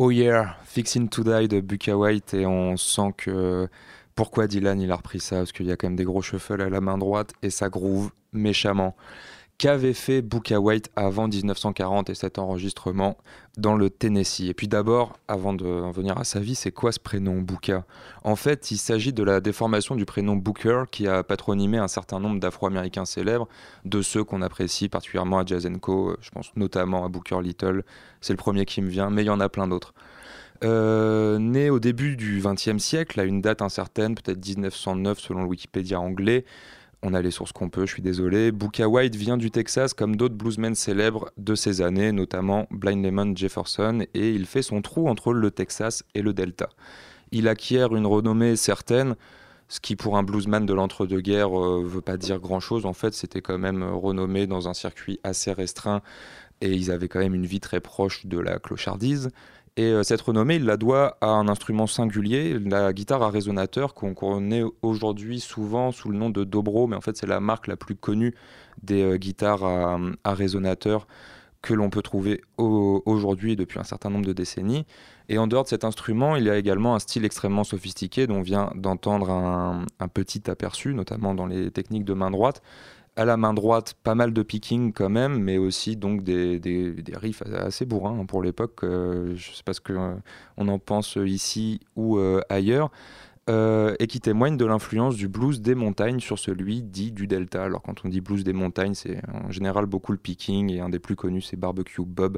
Oh 0.00 0.10
yeah, 0.10 0.54
Fixing 0.64 1.08
to 1.08 1.24
Die 1.24 1.48
de 1.48 1.60
Buka 1.60 1.96
White 1.96 2.34
et 2.34 2.46
on 2.46 2.76
sent 2.76 3.14
que 3.16 3.68
pourquoi 4.14 4.46
Dylan 4.46 4.80
il 4.80 4.92
a 4.92 4.96
repris 4.96 5.20
ça? 5.20 5.36
Parce 5.36 5.52
qu'il 5.52 5.66
y 5.66 5.72
a 5.72 5.76
quand 5.76 5.88
même 5.88 5.96
des 5.96 6.04
gros 6.04 6.22
shuffles 6.22 6.60
à 6.60 6.68
la 6.68 6.80
main 6.80 6.98
droite 6.98 7.32
et 7.42 7.50
ça 7.50 7.68
groove 7.68 8.10
méchamment. 8.32 8.94
Qu'avait 9.58 9.92
fait 9.92 10.22
Buka 10.22 10.60
White 10.60 10.88
avant 10.94 11.26
1940 11.26 12.10
et 12.10 12.14
cet 12.14 12.38
enregistrement 12.38 13.18
dans 13.56 13.74
le 13.74 13.90
Tennessee 13.90 14.48
Et 14.48 14.54
puis 14.54 14.68
d'abord, 14.68 15.18
avant 15.26 15.52
de 15.52 15.64
venir 15.90 16.16
à 16.16 16.22
sa 16.22 16.38
vie, 16.38 16.54
c'est 16.54 16.70
quoi 16.70 16.92
ce 16.92 17.00
prénom 17.00 17.40
Buka 17.40 17.84
En 18.22 18.36
fait, 18.36 18.70
il 18.70 18.76
s'agit 18.78 19.12
de 19.12 19.24
la 19.24 19.40
déformation 19.40 19.96
du 19.96 20.04
prénom 20.04 20.36
Booker 20.36 20.84
qui 20.92 21.08
a 21.08 21.24
patronymé 21.24 21.76
un 21.78 21.88
certain 21.88 22.20
nombre 22.20 22.38
d'Afro-Américains 22.38 23.04
célèbres, 23.04 23.48
de 23.84 24.00
ceux 24.00 24.22
qu'on 24.22 24.42
apprécie 24.42 24.88
particulièrement 24.88 25.40
à 25.40 25.44
Jazz 25.44 25.68
Co. 25.82 26.16
Je 26.20 26.30
pense 26.30 26.52
notamment 26.54 27.04
à 27.04 27.08
Booker 27.08 27.42
Little, 27.42 27.82
c'est 28.20 28.34
le 28.34 28.38
premier 28.38 28.64
qui 28.64 28.80
me 28.80 28.88
vient, 28.88 29.10
mais 29.10 29.24
il 29.24 29.26
y 29.26 29.30
en 29.30 29.40
a 29.40 29.48
plein 29.48 29.66
d'autres. 29.66 29.92
Euh, 30.64 31.38
né 31.38 31.70
au 31.70 31.80
début 31.80 32.16
du 32.16 32.40
XXe 32.44 32.78
siècle, 32.78 33.18
à 33.18 33.24
une 33.24 33.40
date 33.40 33.62
incertaine, 33.62 34.14
peut-être 34.14 34.44
1909 34.44 35.18
selon 35.18 35.42
le 35.42 35.46
Wikipédia 35.48 36.00
anglais, 36.00 36.44
on 37.02 37.14
a 37.14 37.22
les 37.22 37.30
sources 37.30 37.52
qu'on 37.52 37.68
peut, 37.68 37.86
je 37.86 37.92
suis 37.92 38.02
désolé. 38.02 38.50
Booka 38.50 38.88
White 38.88 39.14
vient 39.14 39.36
du 39.36 39.50
Texas 39.50 39.94
comme 39.94 40.16
d'autres 40.16 40.34
bluesmen 40.34 40.74
célèbres 40.74 41.30
de 41.36 41.54
ces 41.54 41.80
années, 41.80 42.12
notamment 42.12 42.66
Blind 42.70 43.04
Lemon 43.04 43.34
Jefferson, 43.36 44.04
et 44.14 44.30
il 44.30 44.46
fait 44.46 44.62
son 44.62 44.82
trou 44.82 45.08
entre 45.08 45.32
le 45.32 45.50
Texas 45.50 46.02
et 46.14 46.22
le 46.22 46.32
Delta. 46.32 46.68
Il 47.30 47.46
acquiert 47.46 47.94
une 47.94 48.06
renommée 48.06 48.56
certaine, 48.56 49.14
ce 49.68 49.80
qui 49.80 49.96
pour 49.96 50.16
un 50.16 50.22
bluesman 50.22 50.66
de 50.66 50.72
l'entre-deux-guerres 50.72 51.50
ne 51.50 51.86
veut 51.86 52.00
pas 52.00 52.16
dire 52.16 52.40
grand-chose. 52.40 52.86
En 52.86 52.94
fait, 52.94 53.14
c'était 53.14 53.42
quand 53.42 53.58
même 53.58 53.82
renommé 53.82 54.46
dans 54.46 54.68
un 54.68 54.74
circuit 54.74 55.20
assez 55.22 55.52
restreint, 55.52 56.02
et 56.60 56.72
ils 56.72 56.90
avaient 56.90 57.08
quand 57.08 57.20
même 57.20 57.34
une 57.34 57.46
vie 57.46 57.60
très 57.60 57.80
proche 57.80 58.26
de 58.26 58.38
la 58.38 58.58
clochardise. 58.58 59.30
Et 59.78 59.92
euh, 59.92 60.02
cette 60.02 60.20
renommée, 60.22 60.56
il 60.56 60.64
la 60.64 60.76
doit 60.76 61.16
à 61.20 61.28
un 61.28 61.46
instrument 61.46 61.86
singulier, 61.86 62.58
la 62.58 62.92
guitare 62.92 63.22
à 63.22 63.30
résonateur 63.30 63.94
qu'on 63.94 64.12
connaît 64.12 64.64
aujourd'hui 64.82 65.38
souvent 65.38 65.92
sous 65.92 66.08
le 66.08 66.18
nom 66.18 66.30
de 66.30 66.42
Dobro, 66.42 66.88
mais 66.88 66.96
en 66.96 67.00
fait 67.00 67.16
c'est 67.16 67.28
la 67.28 67.38
marque 67.38 67.68
la 67.68 67.76
plus 67.76 67.94
connue 67.94 68.34
des 68.82 69.02
euh, 69.04 69.16
guitares 69.18 69.62
à, 69.62 70.34
résonateur 70.34 71.06
que 71.62 71.74
l'on 71.74 71.90
peut 71.90 72.02
trouver 72.02 72.40
au, 72.56 73.04
aujourd'hui 73.06 73.54
depuis 73.54 73.78
un 73.78 73.84
certain 73.84 74.10
nombre 74.10 74.26
de 74.26 74.32
décennies. 74.32 74.84
Et 75.28 75.38
en 75.38 75.46
dehors 75.46 75.62
de 75.62 75.68
cet 75.68 75.84
instrument, 75.84 76.34
il 76.34 76.44
y 76.44 76.50
a 76.50 76.56
également 76.56 76.96
un 76.96 76.98
style 76.98 77.24
extrêmement 77.24 77.62
sophistiqué 77.62 78.26
dont 78.26 78.38
on 78.38 78.42
vient 78.42 78.72
d'entendre 78.74 79.30
un 79.30 80.08
petit 80.08 80.50
aperçu, 80.50 80.94
notamment 80.94 81.34
dans 81.34 81.46
les 81.46 81.70
techniques 81.70 82.04
de 82.04 82.14
main 82.14 82.30
droite 82.30 82.62
à 83.18 83.24
la 83.24 83.36
main 83.36 83.52
droite, 83.52 83.94
pas 84.04 84.14
mal 84.14 84.32
de 84.32 84.42
picking 84.42 84.92
quand 84.92 85.08
même, 85.08 85.42
mais 85.42 85.58
aussi 85.58 85.96
donc 85.96 86.22
des, 86.22 86.94
riffs 87.14 87.42
assez 87.42 87.84
bourrins 87.84 88.16
hein, 88.20 88.26
pour 88.26 88.44
l'époque. 88.44 88.84
Euh, 88.84 89.34
je 89.34 89.50
ne 89.50 89.54
sais 89.56 89.64
pas 89.64 89.72
ce 89.72 89.80
qu'on 89.80 90.22
on 90.56 90.68
en 90.68 90.78
pense 90.78 91.18
ici 91.26 91.80
ou 91.96 92.18
euh, 92.18 92.40
ailleurs. 92.48 92.90
Euh, 93.50 93.94
et 93.98 94.06
qui 94.06 94.20
témoigne 94.20 94.58
de 94.58 94.66
l'influence 94.66 95.16
du 95.16 95.26
blues 95.26 95.62
des 95.62 95.74
montagnes 95.74 96.20
sur 96.20 96.38
celui 96.38 96.82
dit 96.82 97.12
du 97.12 97.26
delta. 97.26 97.64
Alors 97.64 97.80
quand 97.80 98.04
on 98.04 98.08
dit 98.08 98.20
blues 98.20 98.44
des 98.44 98.52
montagnes, 98.52 98.92
c'est 98.92 99.22
en 99.32 99.50
général 99.50 99.86
beaucoup 99.86 100.12
le 100.12 100.18
picking 100.18 100.70
et 100.70 100.80
un 100.80 100.90
des 100.90 100.98
plus 100.98 101.16
connus 101.16 101.40
c'est 101.40 101.56
Barbecue 101.56 102.02
Bob 102.04 102.36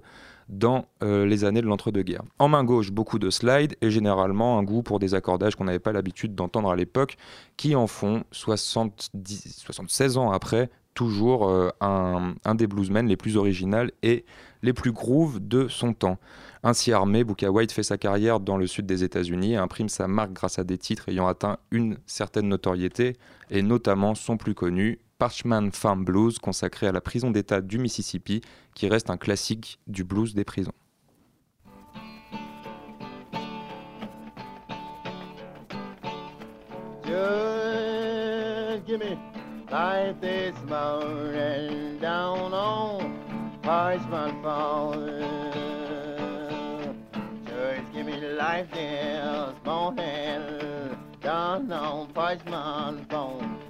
dans 0.51 0.87
euh, 1.03 1.25
les 1.25 1.45
années 1.45 1.63
de 1.63 1.67
l'entre-deux-guerres. 1.67 2.25
En 2.39 2.49
main 2.49 2.65
gauche, 2.65 2.91
beaucoup 2.91 3.19
de 3.19 3.31
slides 3.31 3.77
et 3.81 3.91
généralement 3.91 4.59
un 4.59 4.63
goût 4.63 4.83
pour 4.83 4.99
des 4.99 5.15
accordages 5.15 5.55
qu'on 5.57 5.65
n'avait 5.65 5.79
pas 5.79 5.93
l'habitude 5.93 6.35
d'entendre 6.35 6.71
à 6.71 6.77
l'époque, 6.77 7.17
qui 7.57 7.75
en 7.75 7.87
font 7.87 8.25
70, 8.33 9.63
76 9.65 10.19
ans 10.19 10.33
après 10.33 10.71
toujours 10.95 11.49
euh, 11.49 11.71
un, 11.81 12.55
des 12.55 12.67
bluesmen 12.67 13.07
les 13.07 13.17
plus 13.17 13.37
originales 13.37 13.93
et 14.03 14.25
les 14.63 14.73
plus 14.73 14.93
grooves 14.93 15.39
de 15.41 15.69
son 15.69 15.95
temps. 15.95 16.19
Ainsi 16.63 16.93
armé, 16.93 17.25
Booka 17.25 17.51
White 17.51 17.73
fait 17.73 17.83
sa 17.83 17.97
carrière 17.97 18.41
dans 18.41 18.59
le 18.59 18.67
sud 18.67 18.87
des 18.87 19.05
États-Unis 19.05 19.53
et 19.53 19.57
imprime 19.57 19.89
sa 19.89 20.09
marque 20.09 20.33
grâce 20.33 20.59
à 20.59 20.65
des 20.65 20.77
titres 20.77 21.09
ayant 21.09 21.27
atteint 21.27 21.57
une 21.71 21.97
certaine 22.07 22.49
notoriété, 22.49 23.17
et 23.51 23.63
notamment 23.63 24.15
son 24.15 24.37
plus 24.37 24.55
connu, 24.55 24.99
Parchman 25.21 25.71
Farm 25.71 26.03
Blues, 26.03 26.39
consacré 26.39 26.87
à 26.87 26.93
la 26.93 27.03
prison 27.03 27.31
d'État 27.31 27.61
du 27.61 27.79
Mississippi, 27.79 28.41
qui 28.75 28.89
reste 28.89 29.11
un 29.11 29.19
classique 29.19 29.79
du 29.87 30.03
blues 30.03 30.35
des 30.35 30.45
prisons. 30.45 30.73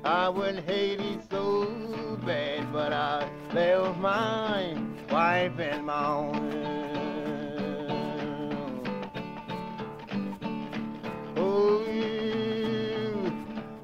I 0.02 0.30
wouldn't 0.30 0.66
hate 0.66 0.98
it 0.98 1.20
so 1.30 2.18
bad, 2.24 2.72
but 2.72 2.90
I 2.92 3.28
left 3.52 3.98
my 3.98 4.74
wife 5.10 5.58
and 5.58 5.84
my 5.84 6.06
own. 6.06 6.70
Oh, 11.36 11.84
you, 11.86 13.32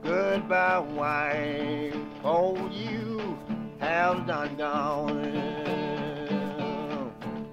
goodbye, 0.02 0.78
wife. 0.78 1.94
Oh, 2.24 2.66
you 2.70 3.38
have 3.78 4.26
done 4.26 4.56
gone. 4.56 5.34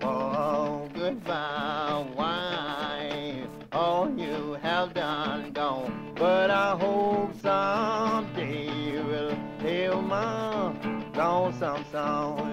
Oh, 0.02 0.88
goodbye, 0.94 2.06
wife. 2.16 3.50
All 3.74 4.10
you 4.18 4.58
have 4.62 4.94
done 4.94 5.52
gone. 5.52 6.14
But 6.16 6.50
I 6.50 6.78
hope 6.78 7.34
some 7.42 8.33
song. 11.92 12.52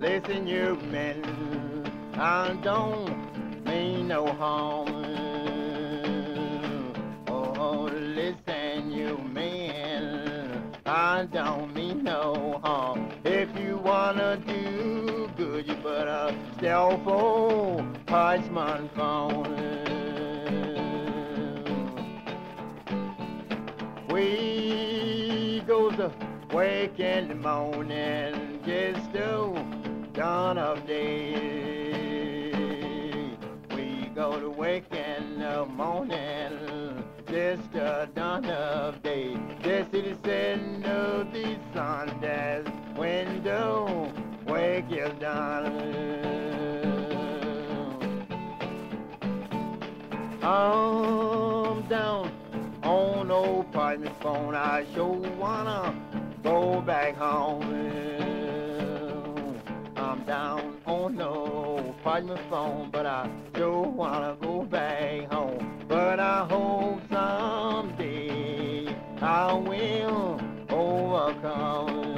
Listen, 0.00 0.46
you 0.48 0.78
men, 0.90 1.22
I 2.14 2.56
don't 2.62 3.64
mean 3.64 4.08
no 4.08 4.26
harm. 4.32 4.91
You 14.14 14.18
wanna 14.20 14.36
do 14.36 15.30
good, 15.36 15.66
you 15.66 15.74
better 15.76 16.34
stay 16.58 17.00
for 17.04 17.84
Parchman 18.06 18.90
phone. 18.94 19.58
We 24.10 25.62
goes 25.66 25.96
to 25.96 26.12
wake 26.52 27.00
in 27.00 27.28
the 27.28 27.34
morning, 27.34 28.60
just 28.66 29.12
to 29.14 29.64
dawn 30.12 30.58
of 30.58 30.86
day. 30.86 32.52
We 33.74 34.10
go 34.14 34.38
to 34.38 34.50
wake 34.50 34.92
in 34.92 35.38
the 35.38 35.64
morning, 35.66 37.02
just 37.28 37.72
to 37.72 38.08
dawn 38.14 38.44
of 38.46 39.02
day. 39.02 39.36
The 39.62 39.86
citizen 39.90 40.84
of 40.84 41.32
the 41.32 41.56
sun 41.72 42.18
that's 42.20 42.81
window, 42.96 44.12
wake 44.46 44.90
you 44.90 45.08
darling. 45.20 46.32
I'm 50.42 51.82
down 51.88 52.32
on 52.82 53.30
old 53.30 53.66
apartment 53.66 54.14
phone. 54.20 54.54
I 54.54 54.84
sure 54.94 55.20
wanna 55.38 55.94
go 56.42 56.80
back 56.80 57.16
home. 57.16 57.62
I'm 59.96 60.24
down 60.24 60.78
on 60.84 61.16
no 61.16 61.94
apartment 62.00 62.40
phone, 62.50 62.90
but 62.90 63.06
I 63.06 63.30
sure 63.56 63.88
wanna 63.88 64.36
go 64.40 64.64
back 64.64 65.30
home. 65.32 65.84
But 65.88 66.18
I 66.20 66.44
hope 66.46 67.00
someday 67.10 68.94
I 69.20 69.54
will 69.54 70.40
overcome. 70.68 72.11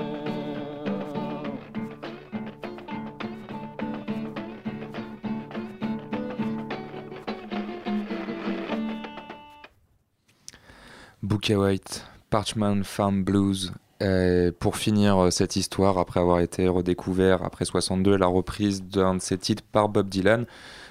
Bookie 11.44 11.56
White, 11.56 12.06
Parchman 12.30 12.84
Farm 12.84 13.22
Blues. 13.22 13.74
Et 14.00 14.50
pour 14.60 14.78
finir 14.78 15.24
euh, 15.24 15.30
cette 15.30 15.56
histoire, 15.56 15.98
après 15.98 16.18
avoir 16.18 16.40
été 16.40 16.68
redécouvert 16.68 17.44
après 17.44 17.66
62, 17.66 18.16
la 18.16 18.26
reprise 18.26 18.82
d'un 18.82 19.16
de 19.16 19.20
ses 19.20 19.36
titres 19.36 19.62
par 19.70 19.90
Bob 19.90 20.08
Dylan, 20.08 20.46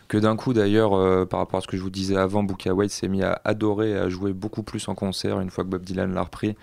que 0.07 0.19
d'un 0.19 0.35
coup 0.35 0.53
d'ailleurs, 0.53 0.93
euh, 0.93 1.25
par 1.25 1.39
rapport 1.39 1.57
à 1.57 1.61
ce 1.61 1.65
que 1.65 1.75
je 1.75 1.81
vous 1.81 1.89
disais 1.89 2.17
avant, 2.17 2.43
Bookie 2.43 2.69
White 2.69 2.91
s'est 2.91 3.07
mis 3.07 3.23
à 3.23 3.41
adorer 3.45 3.93
et 3.93 3.97
à 3.97 4.09
jouer 4.09 4.31
beaucoup 4.31 4.61
plus 4.61 4.87
en 4.89 4.93
concert 4.93 5.39
une 5.39 5.49
fois 5.49 5.63
que 5.63 5.69
Bob 5.69 5.83
Dylan 5.83 6.13
l'a 6.13 6.21
repris. 6.21 6.55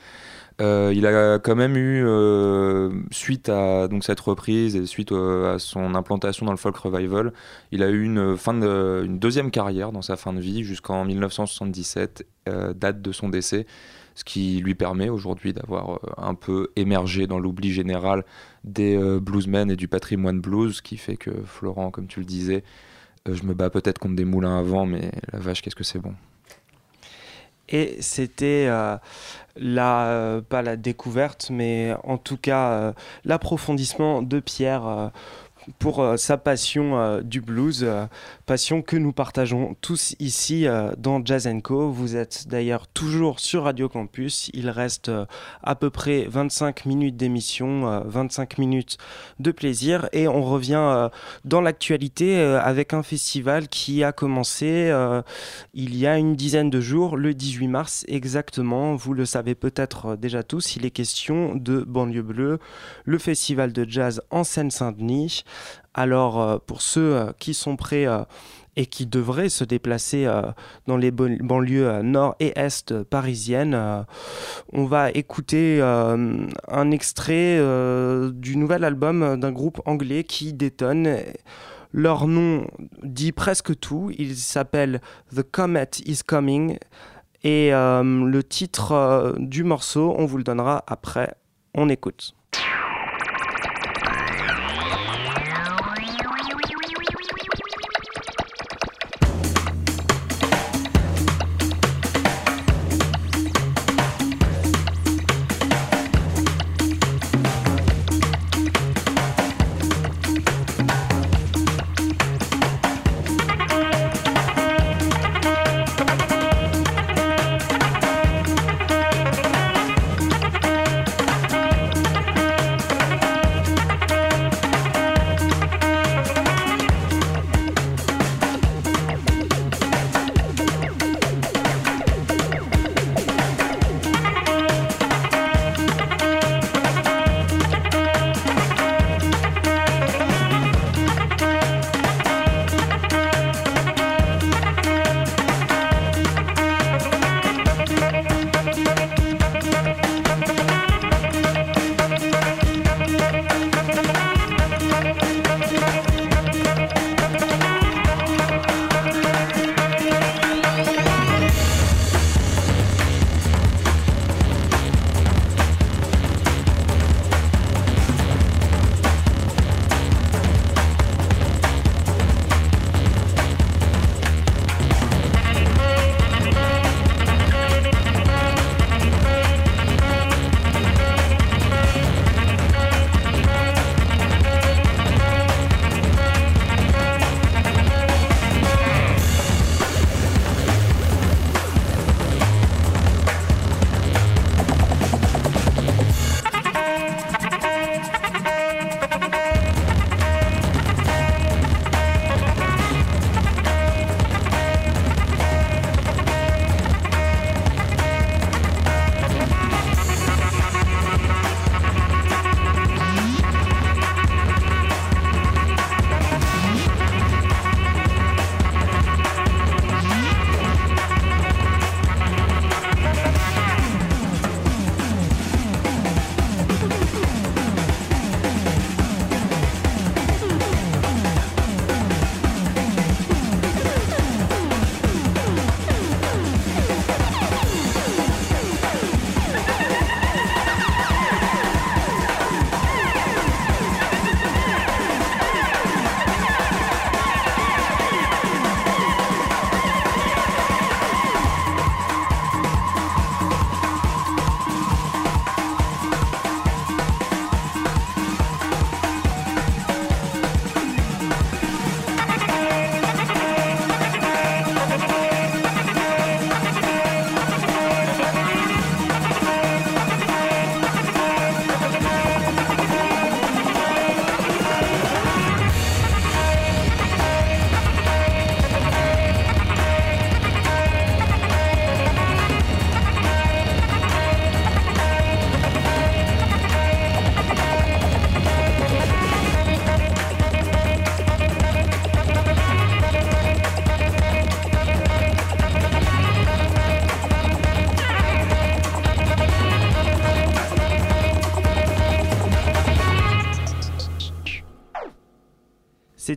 Euh, 0.60 0.92
il 0.94 1.06
a 1.06 1.38
quand 1.38 1.56
même 1.56 1.76
eu, 1.76 2.04
euh, 2.04 2.90
suite 3.10 3.48
à 3.48 3.88
donc, 3.88 4.04
cette 4.04 4.20
reprise 4.20 4.76
et 4.76 4.84
suite 4.84 5.10
euh, 5.12 5.54
à 5.54 5.58
son 5.58 5.94
implantation 5.94 6.44
dans 6.44 6.52
le 6.52 6.58
folk 6.58 6.76
revival, 6.76 7.32
il 7.72 7.82
a 7.82 7.88
eu 7.88 8.02
une, 8.04 8.36
fin 8.36 8.52
de, 8.52 9.02
une 9.04 9.18
deuxième 9.18 9.50
carrière 9.50 9.90
dans 9.90 10.02
sa 10.02 10.16
fin 10.16 10.34
de 10.34 10.40
vie 10.40 10.62
jusqu'en 10.62 11.04
1977, 11.04 12.26
euh, 12.48 12.74
date 12.74 13.00
de 13.00 13.12
son 13.12 13.30
décès, 13.30 13.66
ce 14.14 14.24
qui 14.24 14.60
lui 14.60 14.74
permet 14.74 15.08
aujourd'hui 15.08 15.54
d'avoir 15.54 16.00
un 16.18 16.34
peu 16.34 16.68
émergé 16.76 17.26
dans 17.26 17.38
l'oubli 17.38 17.72
général 17.72 18.24
des 18.64 18.98
bluesmen 19.20 19.70
et 19.70 19.76
du 19.76 19.88
patrimoine 19.88 20.40
blues, 20.40 20.76
ce 20.76 20.82
qui 20.82 20.98
fait 20.98 21.16
que 21.16 21.30
Florent, 21.44 21.90
comme 21.90 22.06
tu 22.06 22.20
le 22.20 22.26
disais, 22.26 22.64
je 23.30 23.44
me 23.44 23.54
bats 23.54 23.70
peut-être 23.70 23.98
contre 23.98 24.16
des 24.16 24.24
moulins 24.26 24.58
avant, 24.58 24.84
mais 24.84 25.12
la 25.32 25.38
vache, 25.38 25.62
qu'est-ce 25.62 25.76
que 25.76 25.84
c'est 25.84 26.00
bon. 26.00 26.14
Et 27.70 27.96
c'était 28.00 28.66
euh, 28.68 28.96
la, 29.56 30.06
euh, 30.06 30.40
pas 30.40 30.62
la 30.62 30.76
découverte, 30.76 31.50
mais 31.50 31.94
en 32.04 32.18
tout 32.18 32.36
cas 32.36 32.70
euh, 32.70 32.92
l'approfondissement 33.24 34.22
de 34.22 34.40
Pierre 34.40 34.86
euh, 34.86 35.08
pour 35.78 36.00
euh, 36.00 36.16
sa 36.16 36.36
passion 36.36 36.98
euh, 36.98 37.20
du 37.22 37.40
blues, 37.40 37.80
euh, 37.82 38.06
passion 38.46 38.82
que 38.82 38.96
nous 38.96 39.12
partageons 39.12 39.76
tous 39.80 40.14
ici 40.18 40.66
dans 40.98 41.24
Jazz 41.24 41.48
Co. 41.62 41.90
Vous 41.90 42.16
êtes 42.16 42.48
d'ailleurs 42.48 42.86
toujours 42.88 43.40
sur 43.40 43.64
Radio 43.64 43.88
Campus. 43.88 44.50
Il 44.54 44.68
reste 44.70 45.10
à 45.62 45.74
peu 45.74 45.90
près 45.90 46.26
25 46.28 46.86
minutes 46.86 47.16
d'émission, 47.16 47.88
euh, 47.88 48.00
25 48.04 48.58
minutes 48.58 48.98
de 49.38 49.50
plaisir 49.52 50.08
et 50.12 50.28
on 50.28 50.42
revient 50.42 51.10
dans 51.44 51.60
l'actualité 51.60 52.40
avec 52.40 52.92
un 52.92 53.02
festival 53.02 53.68
qui 53.68 54.02
a 54.04 54.12
commencé 54.12 54.92
il 55.74 55.96
y 55.96 56.06
a 56.06 56.18
une 56.18 56.34
dizaine 56.34 56.70
de 56.70 56.80
jours, 56.80 57.16
le 57.16 57.34
18 57.34 57.68
mars 57.68 58.04
exactement. 58.08 58.94
Vous 58.96 59.14
le 59.14 59.24
savez 59.24 59.54
peut-être 59.54 60.16
déjà 60.16 60.42
tous, 60.42 60.76
il 60.76 60.84
est 60.84 60.90
question 60.90 61.54
de 61.54 61.80
Banlieue 61.80 62.22
Bleue, 62.22 62.58
le 63.04 63.18
festival 63.18 63.72
de 63.72 63.88
jazz 63.88 64.22
en 64.30 64.44
Seine-Saint-Denis. 64.44 65.44
Alors 65.94 66.40
euh, 66.40 66.58
pour 66.64 66.82
ceux 66.82 67.16
euh, 67.16 67.32
qui 67.38 67.54
sont 67.54 67.76
prêts 67.76 68.06
euh, 68.06 68.22
et 68.76 68.86
qui 68.86 69.06
devraient 69.06 69.48
se 69.48 69.64
déplacer 69.64 70.28
dans 70.86 70.96
les 70.96 71.10
ban- 71.10 71.36
banlieues 71.40 72.02
nord 72.02 72.36
et 72.38 72.52
est 72.56 73.02
parisiennes, 73.02 74.06
on 74.72 74.84
va 74.84 75.10
écouter 75.10 75.82
un 75.82 76.90
extrait 76.92 77.58
du 78.32 78.56
nouvel 78.56 78.84
album 78.84 79.38
d'un 79.40 79.50
groupe 79.50 79.82
anglais 79.86 80.22
qui 80.22 80.52
détonne. 80.52 81.16
Leur 81.92 82.28
nom 82.28 82.64
dit 83.02 83.32
presque 83.32 83.78
tout. 83.80 84.12
Il 84.16 84.36
s'appelle 84.36 85.00
The 85.34 85.42
Comet 85.42 85.90
is 86.06 86.20
Coming. 86.24 86.78
Et 87.42 87.70
le 87.72 88.40
titre 88.42 89.34
du 89.38 89.64
morceau, 89.64 90.14
on 90.16 90.26
vous 90.26 90.38
le 90.38 90.44
donnera 90.44 90.84
après. 90.86 91.34
On 91.74 91.88
écoute. 91.88 92.34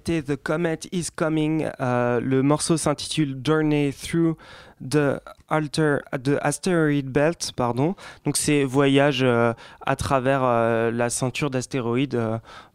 C'était 0.06 0.22
The 0.22 0.36
Comet 0.36 0.80
is 0.92 1.08
Coming. 1.16 1.70
Euh, 1.80 2.20
le 2.20 2.44
morceau 2.44 2.76
s'intitule 2.76 3.40
Journey 3.42 3.94
Through 3.94 4.36
the, 4.86 5.22
Asteroid 5.50 7.04
Belt. 7.06 7.54
Pardon. 7.56 7.96
Donc 8.26 8.36
c'est 8.36 8.66
voyage 8.66 9.22
euh, 9.24 9.54
à 9.86 9.96
travers 9.96 10.42
euh, 10.44 10.92
la 10.92 11.10
ceinture 11.10 11.50
d'astéroïdes. 11.50 12.20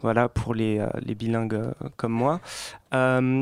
voilà 0.00 0.30
pour 0.30 0.54
les, 0.54 0.82
les 1.04 1.14
bilingues 1.14 1.60
comme 1.96 2.12
moi. 2.12 2.40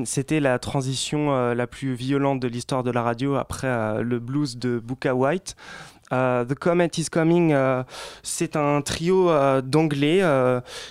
C'était 0.05 0.41
la 0.41 0.59
transition 0.59 1.55
la 1.55 1.67
plus 1.69 1.95
violente 1.95 2.41
de 2.41 2.49
l'histoire 2.49 2.83
de 2.83 2.91
la 2.91 3.03
radio 3.03 3.37
après 3.37 4.03
le 4.03 4.19
blues 4.19 4.59
de 4.59 4.81
Booka 4.81 5.15
White. 5.15 5.55
Euh, 6.13 6.45
The 6.45 6.55
Comet 6.55 6.91
is 6.99 7.07
Coming, 7.11 7.53
euh, 7.53 7.83
c'est 8.23 8.57
un 8.57 8.81
trio 8.83 9.31
euh, 9.31 9.61
d'anglais 9.61 10.23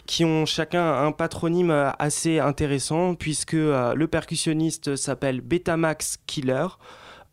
qui 0.05 0.25
ont 0.25 0.45
chacun 0.45 1.05
un 1.05 1.11
patronyme 1.11 1.93
assez 1.99 2.39
intéressant 2.39 3.15
puisque 3.15 3.53
le 3.53 4.05
percussionniste 4.05 4.95
s'appelle 4.95 5.41
Betamax 5.41 6.17
Killer. 6.27 6.67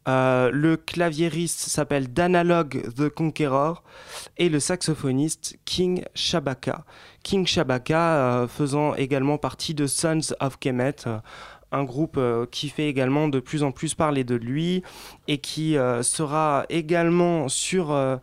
le 0.06 0.76
claviériste 0.76 1.60
s'appelle 1.60 2.12
Danalog 2.12 2.82
the 2.94 3.08
Conqueror 3.08 3.82
et 4.38 4.48
le 4.48 4.60
saxophoniste 4.60 5.56
King 5.64 6.04
Shabaka. 6.14 6.84
King 7.22 7.46
Shabaka 7.46 8.46
faisant 8.48 8.94
également 8.94 9.38
partie 9.38 9.74
de 9.74 9.86
Sons 9.86 10.34
of 10.40 10.58
Kemet, 10.58 10.96
un 11.72 11.84
groupe 11.84 12.16
euh, 12.18 12.46
qui 12.50 12.68
fait 12.68 12.88
également 12.88 13.28
de 13.28 13.40
plus 13.40 13.62
en 13.62 13.72
plus 13.72 13.94
parler 13.94 14.24
de 14.24 14.34
lui 14.34 14.82
et 15.26 15.38
qui 15.38 15.76
euh, 15.76 16.02
sera 16.02 16.64
également 16.68 17.48
sur 17.48 17.90
euh, 17.90 18.16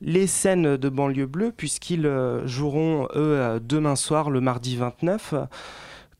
les 0.00 0.26
scènes 0.26 0.76
de 0.76 0.88
banlieue 0.88 1.26
bleue 1.26 1.52
puisqu'ils 1.56 2.10
joueront 2.44 3.08
eux 3.14 3.60
demain 3.62 3.96
soir 3.96 4.30
le 4.30 4.40
mardi 4.40 4.76
29 4.76 5.34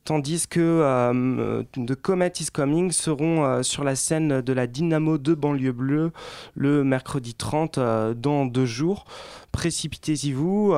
tandis 0.07 0.47
que 0.47 0.61
euh, 0.61 1.63
The 1.85 1.95
Comet 1.95 2.31
is 2.39 2.47
Coming 2.53 2.93
seront 2.93 3.43
euh, 3.43 3.61
sur 3.61 3.83
la 3.83 3.97
scène 3.97 4.39
de 4.39 4.53
la 4.53 4.65
Dynamo 4.65 5.17
de 5.17 5.33
banlieue 5.33 5.73
bleue 5.73 6.11
le 6.55 6.85
mercredi 6.85 7.33
30 7.35 7.77
euh, 7.77 8.13
dans 8.13 8.45
deux 8.45 8.65
jours. 8.65 9.03
Précipitez-y-vous. 9.51 10.75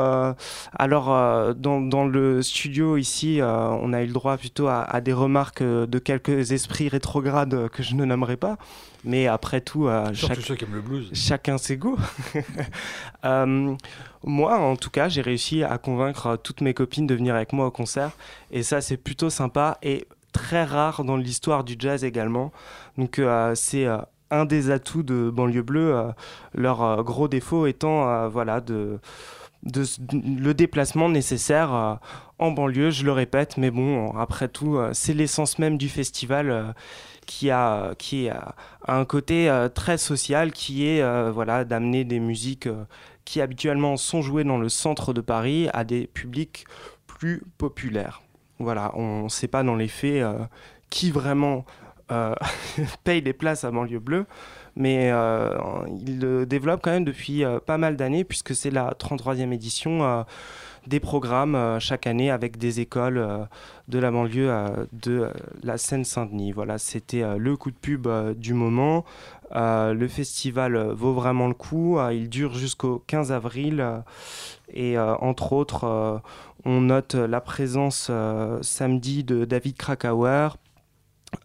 Alors, 0.77 1.53
dans, 1.55 1.81
dans 1.81 2.05
le 2.07 2.41
studio 2.41 2.95
ici, 2.95 3.39
on 3.43 3.91
a 3.91 4.01
eu 4.03 4.05
le 4.07 4.13
droit 4.13 4.37
plutôt 4.37 4.67
à, 4.67 4.83
à 4.83 5.01
des 5.01 5.11
remarques 5.11 5.61
de 5.61 5.99
quelques 5.99 6.53
esprits 6.53 6.87
rétrogrades 6.87 7.67
que 7.73 7.83
je 7.83 7.95
ne 7.95 8.05
nommerai 8.05 8.37
pas. 8.37 8.57
Mais 9.03 9.27
après 9.27 9.59
tout, 9.59 9.89
Surtout 10.13 10.35
chaque- 10.35 10.45
ceux 10.45 10.55
qui 10.55 10.63
aiment 10.63 10.75
le 10.75 10.81
blues. 10.81 11.09
chacun 11.13 11.57
ses 11.57 11.75
goûts. 11.75 11.99
Moi, 14.23 14.57
en 14.57 14.75
tout 14.75 14.89
cas, 14.89 15.07
j'ai 15.07 15.21
réussi 15.21 15.63
à 15.63 15.77
convaincre 15.77 16.27
euh, 16.27 16.37
toutes 16.37 16.61
mes 16.61 16.73
copines 16.73 17.07
de 17.07 17.15
venir 17.15 17.35
avec 17.35 17.53
moi 17.53 17.67
au 17.67 17.71
concert. 17.71 18.11
Et 18.51 18.63
ça, 18.63 18.81
c'est 18.81 18.97
plutôt 18.97 19.29
sympa 19.29 19.77
et 19.81 20.07
très 20.33 20.63
rare 20.63 21.03
dans 21.03 21.15
l'histoire 21.15 21.63
du 21.63 21.75
jazz 21.79 22.03
également. 22.03 22.51
Donc, 22.97 23.19
euh, 23.19 23.55
c'est 23.55 23.85
euh, 23.85 23.97
un 24.29 24.45
des 24.45 24.71
atouts 24.71 25.03
de 25.03 25.29
Banlieue 25.29 25.61
Bleue. 25.61 26.13
leur 26.53 27.03
gros 27.03 27.27
défaut 27.27 27.65
étant 27.65 28.29
voilà, 28.29 28.61
le 28.67 30.53
déplacement 30.53 31.09
nécessaire 31.09 31.97
en 32.37 32.51
banlieue, 32.51 32.91
je 32.91 33.05
le 33.05 33.11
répète. 33.11 33.57
Mais 33.57 33.71
bon, 33.71 34.15
après 34.15 34.47
tout, 34.47 34.77
c'est 34.93 35.15
l'essence 35.15 35.57
même 35.57 35.79
du 35.79 35.89
festival. 35.89 36.75
qui 37.25 37.49
a, 37.49 37.95
a 38.85 38.95
un 38.99 39.05
côté 39.05 39.51
très 39.73 39.97
social 39.97 40.51
qui 40.51 40.85
est 40.85 41.31
voilà, 41.31 41.65
d'amener 41.65 42.03
des 42.03 42.19
musiques 42.19 42.69
qui 43.29 43.41
habituellement 43.41 43.95
sont 43.95 44.23
jouées 44.23 44.43
dans 44.43 44.57
le 44.57 44.69
centre 44.69 45.13
de 45.13 45.21
Paris 45.21 45.69
à 45.71 45.83
des 45.83 46.07
publics 46.07 46.65
plus 47.05 47.43
populaires. 47.59 48.23
Voilà, 48.57 48.91
on 48.95 49.25
ne 49.25 49.29
sait 49.29 49.47
pas 49.47 49.61
dans 49.61 49.75
les 49.75 49.87
faits 49.87 50.23
euh, 50.23 50.39
qui 50.89 51.11
vraiment 51.11 51.63
euh, 52.11 52.33
paye 53.03 53.21
les 53.21 53.33
places 53.33 53.63
à 53.65 53.69
Banlieue 53.69 53.99
Bleue, 53.99 54.25
mais 54.75 55.11
euh, 55.11 55.55
il 56.03 56.19
le 56.19 56.47
développe 56.47 56.81
quand 56.81 56.89
même 56.89 57.05
depuis 57.05 57.43
pas 57.67 57.77
mal 57.77 57.97
d'années 57.97 58.23
puisque 58.23 58.55
c'est 58.55 58.71
la 58.71 58.95
33e 58.99 59.51
édition 59.51 60.25
des 60.87 60.99
programmes 60.99 61.77
chaque 61.79 62.07
année 62.07 62.31
avec 62.31 62.57
des 62.57 62.79
écoles 62.79 63.47
de 63.89 63.99
la 63.99 64.09
banlieue 64.09 64.51
de 64.91 65.29
la 65.61 65.77
Seine-Saint-Denis. 65.77 66.51
Voilà, 66.51 66.79
c'était 66.79 67.37
le 67.37 67.55
coup 67.55 67.69
de 67.69 67.77
pub 67.77 68.07
du 68.37 68.55
moment. 68.55 69.05
Euh, 69.55 69.93
le 69.93 70.07
festival 70.07 70.77
vaut 70.91 71.13
vraiment 71.13 71.47
le 71.47 71.53
coup. 71.53 71.97
Euh, 71.97 72.13
il 72.13 72.29
dure 72.29 72.53
jusqu'au 72.53 73.03
15 73.07 73.31
avril. 73.31 73.79
euh, 73.81 73.99
et 74.71 74.99
entre 74.99 75.53
autres, 75.53 76.21
on 76.63 76.81
note 76.81 77.15
la 77.15 77.41
présence 77.41 78.11
samedi 78.61 79.23
de 79.23 79.43
David 79.45 79.75
Krakauer. 79.77 80.49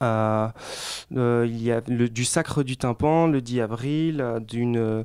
Il 0.02 1.62
y 1.62 1.72
a 1.72 1.80
du 1.80 2.24
Sacre 2.24 2.62
du 2.62 2.76
Tympan 2.76 3.26
le 3.28 3.40
10 3.40 3.60
avril, 3.60 4.24
d'une 4.46 5.04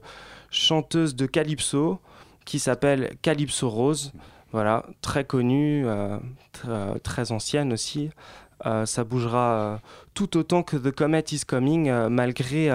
chanteuse 0.51 1.15
de 1.15 1.25
Calypso 1.27 1.99
qui 2.43 2.59
s'appelle 2.59 3.15
Calypso 3.21 3.69
Rose. 3.69 4.11
Voilà, 4.51 4.85
très 5.01 5.23
connue, 5.23 5.85
tr- 5.85 6.99
très 7.01 7.31
ancienne 7.31 7.71
aussi. 7.71 8.09
Euh, 8.65 8.85
ça 8.85 9.03
bougera 9.03 9.51
euh, 9.51 9.77
tout 10.13 10.37
autant 10.37 10.63
que 10.63 10.75
The 10.75 10.91
Comet 10.91 11.23
is 11.31 11.41
Coming, 11.47 11.89
euh, 11.89 12.09
malgré 12.09 12.69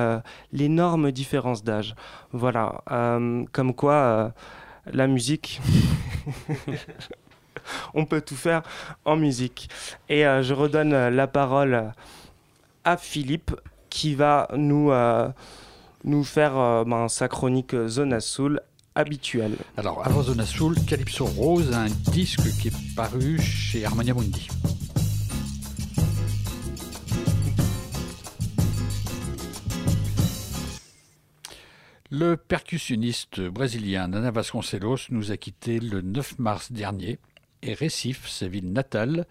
l'énorme 0.53 1.13
différence 1.13 1.63
d'âge. 1.63 1.95
Voilà, 2.33 2.83
comme 3.53 3.75
quoi 3.75 4.33
la 4.87 5.07
musique, 5.07 5.61
on 7.95 8.05
peut 8.05 8.21
tout 8.21 8.37
faire 8.37 8.63
en 9.05 9.17
musique. 9.17 9.69
Et 10.09 10.23
je 10.23 10.55
redonne 10.55 11.09
la 11.09 11.27
parole 11.27 11.93
à 12.85 12.97
Philippe 12.97 13.53
qui 13.89 14.15
va 14.15 14.49
nous, 14.57 14.93
nous 16.05 16.25
faire 16.25 16.85
ben, 16.85 17.09
sa 17.09 17.29
chronique 17.29 17.75
Zona 17.87 18.21
Soul 18.21 18.61
habituelle. 18.95 19.57
Alors, 19.77 20.05
avant 20.07 20.23
Zona 20.23 20.47
Soul, 20.47 20.77
Calypso 20.87 21.25
Rose 21.25 21.73
un 21.73 21.89
disque 22.11 22.49
qui 22.61 22.69
est 22.69 22.95
paru 22.95 23.39
chez 23.41 23.85
Harmonia 23.85 24.15
Mundi. 24.15 24.49
Le 32.17 32.37
percussionniste 32.37 33.41
brésilien 33.41 34.07
Nana 34.07 34.31
Vasconcelos 34.31 35.09
nous 35.11 35.33
a 35.33 35.37
quittés 35.37 35.81
le 35.81 36.01
9 36.01 36.39
mars 36.39 36.71
dernier 36.71 37.19
et 37.61 37.75
Recife, 37.75 38.29
sa 38.29 38.47
ville 38.47 38.73
natale, 38.73 39.27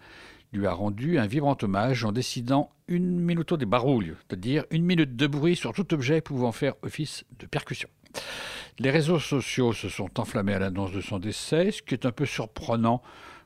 lui 0.52 0.66
a 0.66 0.74
rendu 0.74 1.18
un 1.18 1.26
vibrant 1.26 1.56
hommage 1.62 2.04
en 2.04 2.12
décidant 2.12 2.70
une 2.86 3.20
minuto 3.20 3.56
de 3.56 3.64
barulho, 3.64 4.16
c'est-à-dire 4.18 4.66
une 4.70 4.84
minute 4.84 5.16
de 5.16 5.26
bruit 5.26 5.56
sur 5.56 5.72
tout 5.72 5.94
objet 5.94 6.20
pouvant 6.20 6.52
faire 6.52 6.74
office 6.82 7.24
de 7.38 7.46
percussion. 7.46 7.88
Les 8.78 8.90
réseaux 8.90 9.18
sociaux 9.18 9.72
se 9.72 9.88
sont 9.88 10.20
enflammés 10.20 10.52
à 10.52 10.58
l'annonce 10.58 10.92
de 10.92 11.00
son 11.00 11.18
décès, 11.18 11.70
ce 11.70 11.80
qui 11.80 11.94
est 11.94 12.04
un 12.04 12.12
peu 12.12 12.26
surprenant 12.26 13.00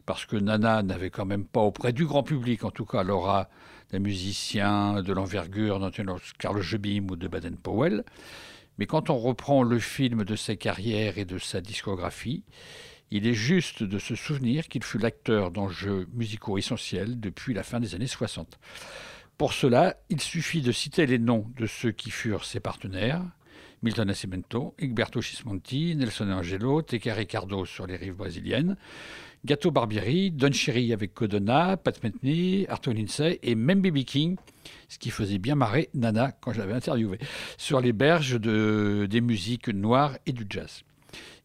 parce 0.05 0.27
que 0.27 0.35
Nana 0.35 0.83
n'avait 0.83 1.11
quand 1.11 1.27
même 1.27 1.45
pas 1.45 1.61
auprès 1.61 1.93
du 1.93 2.07
grand 2.07 2.25
public, 2.25 2.65
en 2.65 2.73
tout 2.73 2.87
cas 2.87 3.05
l'aura 3.05 3.49
d'un 3.93 4.01
musicien 4.01 5.01
de 5.01 5.13
l'envergure 5.13 5.79
d'un 5.79 5.93
Carl 6.41 6.61
Jobim 6.61 7.07
ou 7.09 7.15
de 7.15 7.29
Baden-Powell. 7.29 8.03
Mais 8.79 8.87
quand 8.87 9.11
on 9.11 9.19
reprend 9.19 9.63
le 9.63 9.79
film 9.79 10.25
de 10.25 10.37
sa 10.37 10.57
carrière 10.57 11.19
et 11.19 11.25
de 11.25 11.39
sa 11.39 11.61
discographie, 11.61 12.45
il 13.11 13.27
est 13.27 13.35
juste 13.35 13.83
de 13.83 13.99
se 13.99 14.15
souvenir 14.15 14.69
qu'il 14.69 14.85
fut 14.85 14.99
l'acteur 14.99 15.51
d'enjeux 15.51 16.07
musicaux 16.13 16.59
essentiels 16.59 17.19
depuis 17.19 17.55
la 17.55 17.63
fin 17.63 17.81
des 17.81 17.95
années 17.95 18.07
60. 18.07 18.59
Pour 19.39 19.53
cela, 19.53 19.97
il 20.11 20.21
suffit 20.21 20.63
de 20.63 20.73
citer 20.73 21.07
les 21.07 21.19
noms 21.19 21.47
de 21.57 21.67
ceux 21.67 21.93
qui 21.93 22.11
furent 22.11 22.45
ses 22.45 22.61
partenaires, 22.61 23.23
Milton 23.83 24.09
Nascimento, 24.09 24.75
Egberto 24.79 25.21
Gismonti, 25.21 25.95
Nelson 25.95 26.31
Angelo, 26.31 26.83
Teca 26.83 27.15
Ricardo 27.15 27.65
sur 27.65 27.87
les 27.87 27.97
rives 27.97 28.17
brésiliennes, 28.17 28.77
Gato 29.45 29.71
Barbieri, 29.71 30.31
Don 30.31 30.53
Cherry 30.53 30.93
avec 30.93 31.15
Codona, 31.15 31.77
Pat 31.77 32.03
Metheny, 32.03 32.67
Arthur 32.69 32.93
Lindsay 32.93 33.39
et 33.43 33.55
même 33.55 33.81
B.B. 33.81 34.05
King, 34.05 34.37
ce 34.89 34.99
qui 34.99 35.11
faisait 35.11 35.39
bien 35.39 35.55
marrer 35.55 35.89
Nana 35.95 36.33
quand 36.33 36.53
je 36.53 36.59
l'avais 36.59 36.75
interviewé, 36.75 37.19
sur 37.57 37.81
les 37.81 37.93
berges 37.93 38.41
de, 38.41 39.07
des 39.09 39.21
musiques 39.21 39.69
noires 39.69 40.17
et 40.27 40.33
du 40.33 40.47
jazz. 40.49 40.83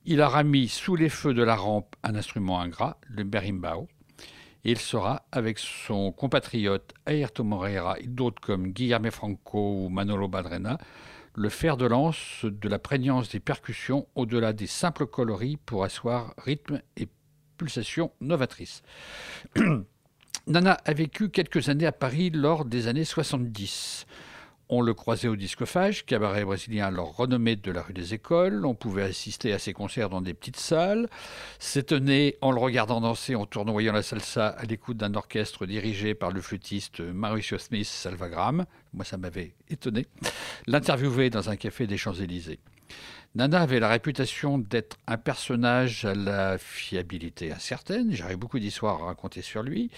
Il 0.06 0.22
a 0.22 0.28
remis 0.28 0.68
sous 0.68 0.96
les 0.96 1.10
feux 1.10 1.34
de 1.34 1.44
la 1.44 1.56
rampe 1.56 1.96
un 2.04 2.16
instrument 2.16 2.60
ingrat, 2.60 2.98
le 3.08 3.24
berimbau, 3.24 3.88
et 4.66 4.72
il 4.72 4.78
sera, 4.78 5.26
avec 5.32 5.60
son 5.60 6.12
compatriote 6.12 6.94
Ayrton 7.06 7.44
Moreira 7.44 8.00
et 8.00 8.08
d'autres 8.08 8.42
comme 8.42 8.70
Guillermo 8.70 9.12
Franco 9.12 9.86
ou 9.86 9.90
Manolo 9.90 10.28
Badrena, 10.28 10.78
le 11.36 11.50
fer 11.50 11.78
de 11.78 11.86
lance 11.86 12.46
de 12.46 12.70
la 12.70 12.80
prégnance 12.80 13.30
des 13.30 13.40
percussions 13.40 14.08
au-delà 14.16 14.54
des 14.54 14.68
simples 14.68 15.06
coloris 15.06 15.58
pour 15.58 15.84
asseoir 15.84 16.34
rythme 16.38 16.82
et 16.98 17.08
pulsation 17.58 18.12
novatrice. 18.22 18.82
Nana 20.48 20.78
a 20.86 20.94
vécu 20.94 21.30
quelques 21.30 21.70
années 21.70 21.86
à 21.86 21.92
Paris 21.92 22.30
lors 22.30 22.66
des 22.66 22.88
années 22.88 23.06
70. 23.06 24.06
On 24.76 24.82
le 24.82 24.94
croisait 24.94 25.28
au 25.28 25.36
discophage, 25.36 26.06
cabaret 26.06 26.46
brésilien 26.46 26.88
alors 26.88 27.16
renommé 27.16 27.56
de 27.56 27.72
la 27.72 27.82
rue 27.82 27.94
des 27.94 28.14
Écoles. 28.14 28.66
On 28.66 28.74
pouvait 28.74 29.04
assister 29.04 29.54
à 29.54 29.60
ses 29.60 29.72
concerts 29.72 30.10
dans 30.10 30.22
des 30.22 30.34
petites 30.34 30.58
salles. 30.58 31.10
S'étonner 31.60 32.38
en 32.42 32.52
le 32.52 32.60
regardant 32.60 33.00
danser, 33.00 33.36
en 33.36 33.46
tournoyant 33.46 33.94
la 33.94 34.02
salsa 34.02 34.48
à 34.48 34.64
l'écoute 34.64 34.98
d'un 34.98 35.14
orchestre 35.14 35.66
dirigé 35.66 36.16
par 36.16 36.32
le 36.32 36.42
flûtiste 36.42 37.02
Mauricio 37.02 37.58
Smith 37.58 37.86
Salvagram. 37.86 38.66
Moi, 38.94 39.06
ça 39.06 39.18
m'avait 39.18 39.54
étonné. 39.70 40.08
L'interviewer 40.66 41.30
dans 41.30 41.50
un 41.50 41.56
café 41.56 41.86
des 41.86 41.98
Champs-Élysées. 41.98 42.60
Nana 43.36 43.62
avait 43.62 43.80
la 43.80 43.90
réputation 43.90 44.60
d'être 44.60 44.98
un 45.08 45.18
personnage 45.18 46.06
à 46.06 46.14
la 46.14 46.60
fiabilité 46.60 47.52
incertaine. 47.52 48.12
J'aurais 48.12 48.36
beaucoup 48.36 48.60
d'histoires 48.60 49.02
à 49.02 49.06
raconter 49.08 49.42
sur 49.42 49.64
lui. 49.64 49.90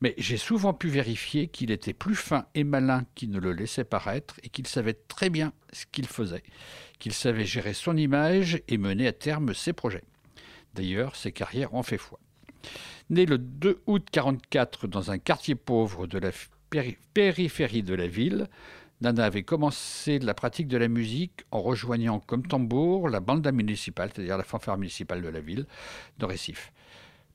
Mais 0.00 0.14
j'ai 0.18 0.36
souvent 0.36 0.72
pu 0.72 0.88
vérifier 0.88 1.48
qu'il 1.48 1.72
était 1.72 1.92
plus 1.92 2.14
fin 2.14 2.46
et 2.54 2.62
malin 2.62 3.04
qu'il 3.16 3.30
ne 3.30 3.40
le 3.40 3.52
laissait 3.52 3.82
paraître 3.84 4.36
et 4.44 4.50
qu'il 4.50 4.68
savait 4.68 4.94
très 4.94 5.30
bien 5.30 5.52
ce 5.72 5.84
qu'il 5.90 6.06
faisait, 6.06 6.44
qu'il 7.00 7.12
savait 7.12 7.44
gérer 7.44 7.74
son 7.74 7.96
image 7.96 8.62
et 8.68 8.78
mener 8.78 9.08
à 9.08 9.12
terme 9.12 9.52
ses 9.52 9.72
projets. 9.72 10.04
D'ailleurs, 10.74 11.16
ses 11.16 11.32
carrières 11.32 11.74
en 11.74 11.82
fait 11.82 11.98
foi. 11.98 12.20
Né 13.10 13.26
le 13.26 13.38
2 13.38 13.82
août 13.86 14.02
1944 14.14 14.86
dans 14.86 15.10
un 15.10 15.18
quartier 15.18 15.56
pauvre 15.56 16.06
de 16.06 16.18
la 16.18 16.30
péri- 16.70 16.98
périphérie 17.14 17.82
de 17.82 17.94
la 17.94 18.06
ville, 18.06 18.46
Nana 19.00 19.24
avait 19.24 19.42
commencé 19.42 20.18
la 20.18 20.32
pratique 20.32 20.68
de 20.68 20.78
la 20.78 20.88
musique 20.88 21.44
en 21.50 21.60
rejoignant 21.60 22.18
comme 22.20 22.46
tambour 22.46 23.08
la 23.08 23.20
banda 23.20 23.52
municipale, 23.52 24.10
c'est-à-dire 24.14 24.38
la 24.38 24.44
fanfare 24.44 24.78
municipale 24.78 25.22
de 25.22 25.28
la 25.28 25.40
ville 25.40 25.66
de 26.18 26.24
Récif. 26.24 26.72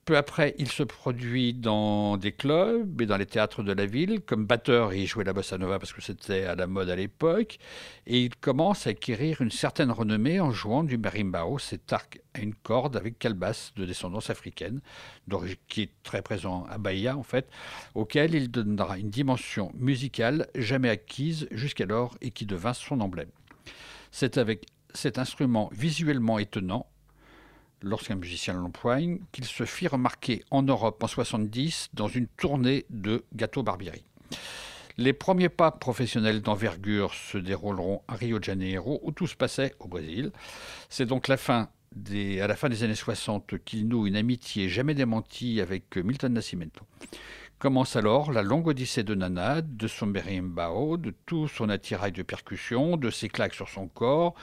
Peu 0.04 0.18
après, 0.18 0.56
il 0.58 0.68
se 0.68 0.82
produit 0.82 1.54
dans 1.54 2.18
des 2.18 2.32
clubs 2.32 3.00
et 3.02 3.06
dans 3.06 3.18
les 3.18 3.28
théâtres 3.28 3.62
de 3.62 3.72
la 3.72 3.86
ville. 3.86 4.22
Comme 4.22 4.48
batteur, 4.48 4.96
il 4.96 5.06
jouait 5.06 5.24
la 5.24 5.32
bossa 5.32 5.60
nova 5.60 5.78
parce 5.78 5.94
que 5.94 6.02
c'était 6.02 6.46
à 6.46 6.56
la 6.56 6.66
mode 6.66 6.90
à 6.90 6.96
l'époque. 6.96 7.60
Et 8.08 8.24
il 8.24 8.36
commence 8.36 8.88
à 8.88 8.92
acquérir 8.92 9.42
une 9.42 9.52
certaine 9.52 9.92
renommée 9.92 10.40
en 10.40 10.50
jouant 10.50 10.84
du 10.84 10.98
marimbao, 10.98 11.60
cet 11.60 11.94
arc 11.94 12.20
à 12.34 12.40
une 12.40 12.56
corde 12.56 12.98
avec 12.98 13.20
calebasse 13.20 13.74
de 13.76 13.86
descendance 13.86 14.32
africaine, 14.32 14.82
qui 15.68 15.84
est 15.84 15.92
très 16.02 16.24
présent 16.24 16.66
à 16.72 16.80
Bahia 16.80 17.16
en 17.16 17.24
fait, 17.24 17.48
auquel 17.94 18.34
il 18.34 18.50
donnera 18.50 18.98
une 18.98 19.12
dimension 19.12 19.72
musicale 19.76 20.48
jamais 20.56 20.90
acquise 20.90 21.48
jusqu'alors 21.52 22.18
et 22.22 22.32
qui 22.32 22.48
devint 22.48 22.74
son 22.74 23.02
emblème. 23.02 23.30
C'est 24.10 24.40
avec 24.40 24.66
cet 24.94 25.20
instrument 25.20 25.70
visuellement 25.72 26.40
étonnant 26.40 26.91
lorsqu'un 27.82 28.16
musicien 28.16 28.54
l'empoigne, 28.54 29.20
qu'il 29.32 29.46
se 29.46 29.66
fit 29.66 29.88
remarquer 29.88 30.44
en 30.52 30.64
Europe 30.64 31.04
en 31.04 31.08
70 31.08 31.90
dans 31.94 32.08
une 32.08 32.28
tournée 32.28 32.86
de 32.90 33.24
Gâteau 33.36 33.64
Barbieri. 33.64 34.04
Les 34.98 35.14
premiers 35.14 35.50
pas 35.50 35.72
professionnels 35.72 36.42
d'envergure 36.42 37.14
se 37.14 37.38
dérouleront 37.38 38.02
à 38.08 38.16
Rio 38.16 38.40
de 38.40 38.44
Janeiro, 38.44 39.00
où 39.04 39.12
tout 39.12 39.28
se 39.28 39.36
passait 39.36 39.74
au 39.80 39.88
Brésil. 39.88 40.32
C'est 40.90 41.06
donc 41.06 41.30
à 41.30 41.32
la 41.32 41.38
fin 41.38 41.70
des 41.96 42.84
années 42.84 42.96
60 42.96 43.64
qu'il 43.64 43.88
noue 43.88 44.06
une 44.08 44.16
amitié 44.16 44.70
jamais 44.70 44.94
démentie 44.94 45.62
avec 45.62 45.96
Milton 45.96 46.34
Nascimento. 46.34 46.86
Commence 47.62 47.96
alors 47.96 48.32
la 48.32 48.42
longue 48.42 48.66
odyssée 48.66 49.04
de 49.04 49.14
Nana, 49.14 49.62
de 49.62 49.88
son 49.88 50.08
berimbau, 50.08 50.98
de 50.98 51.14
tout 51.28 51.48
son 51.48 51.70
attirail 51.70 52.12
de 52.12 52.24
percussion, 52.24 52.98
de 52.98 53.12
ses 53.12 53.30
claques 53.30 53.54
sur 53.54 53.70
son 53.70 53.88
corps 53.88 54.34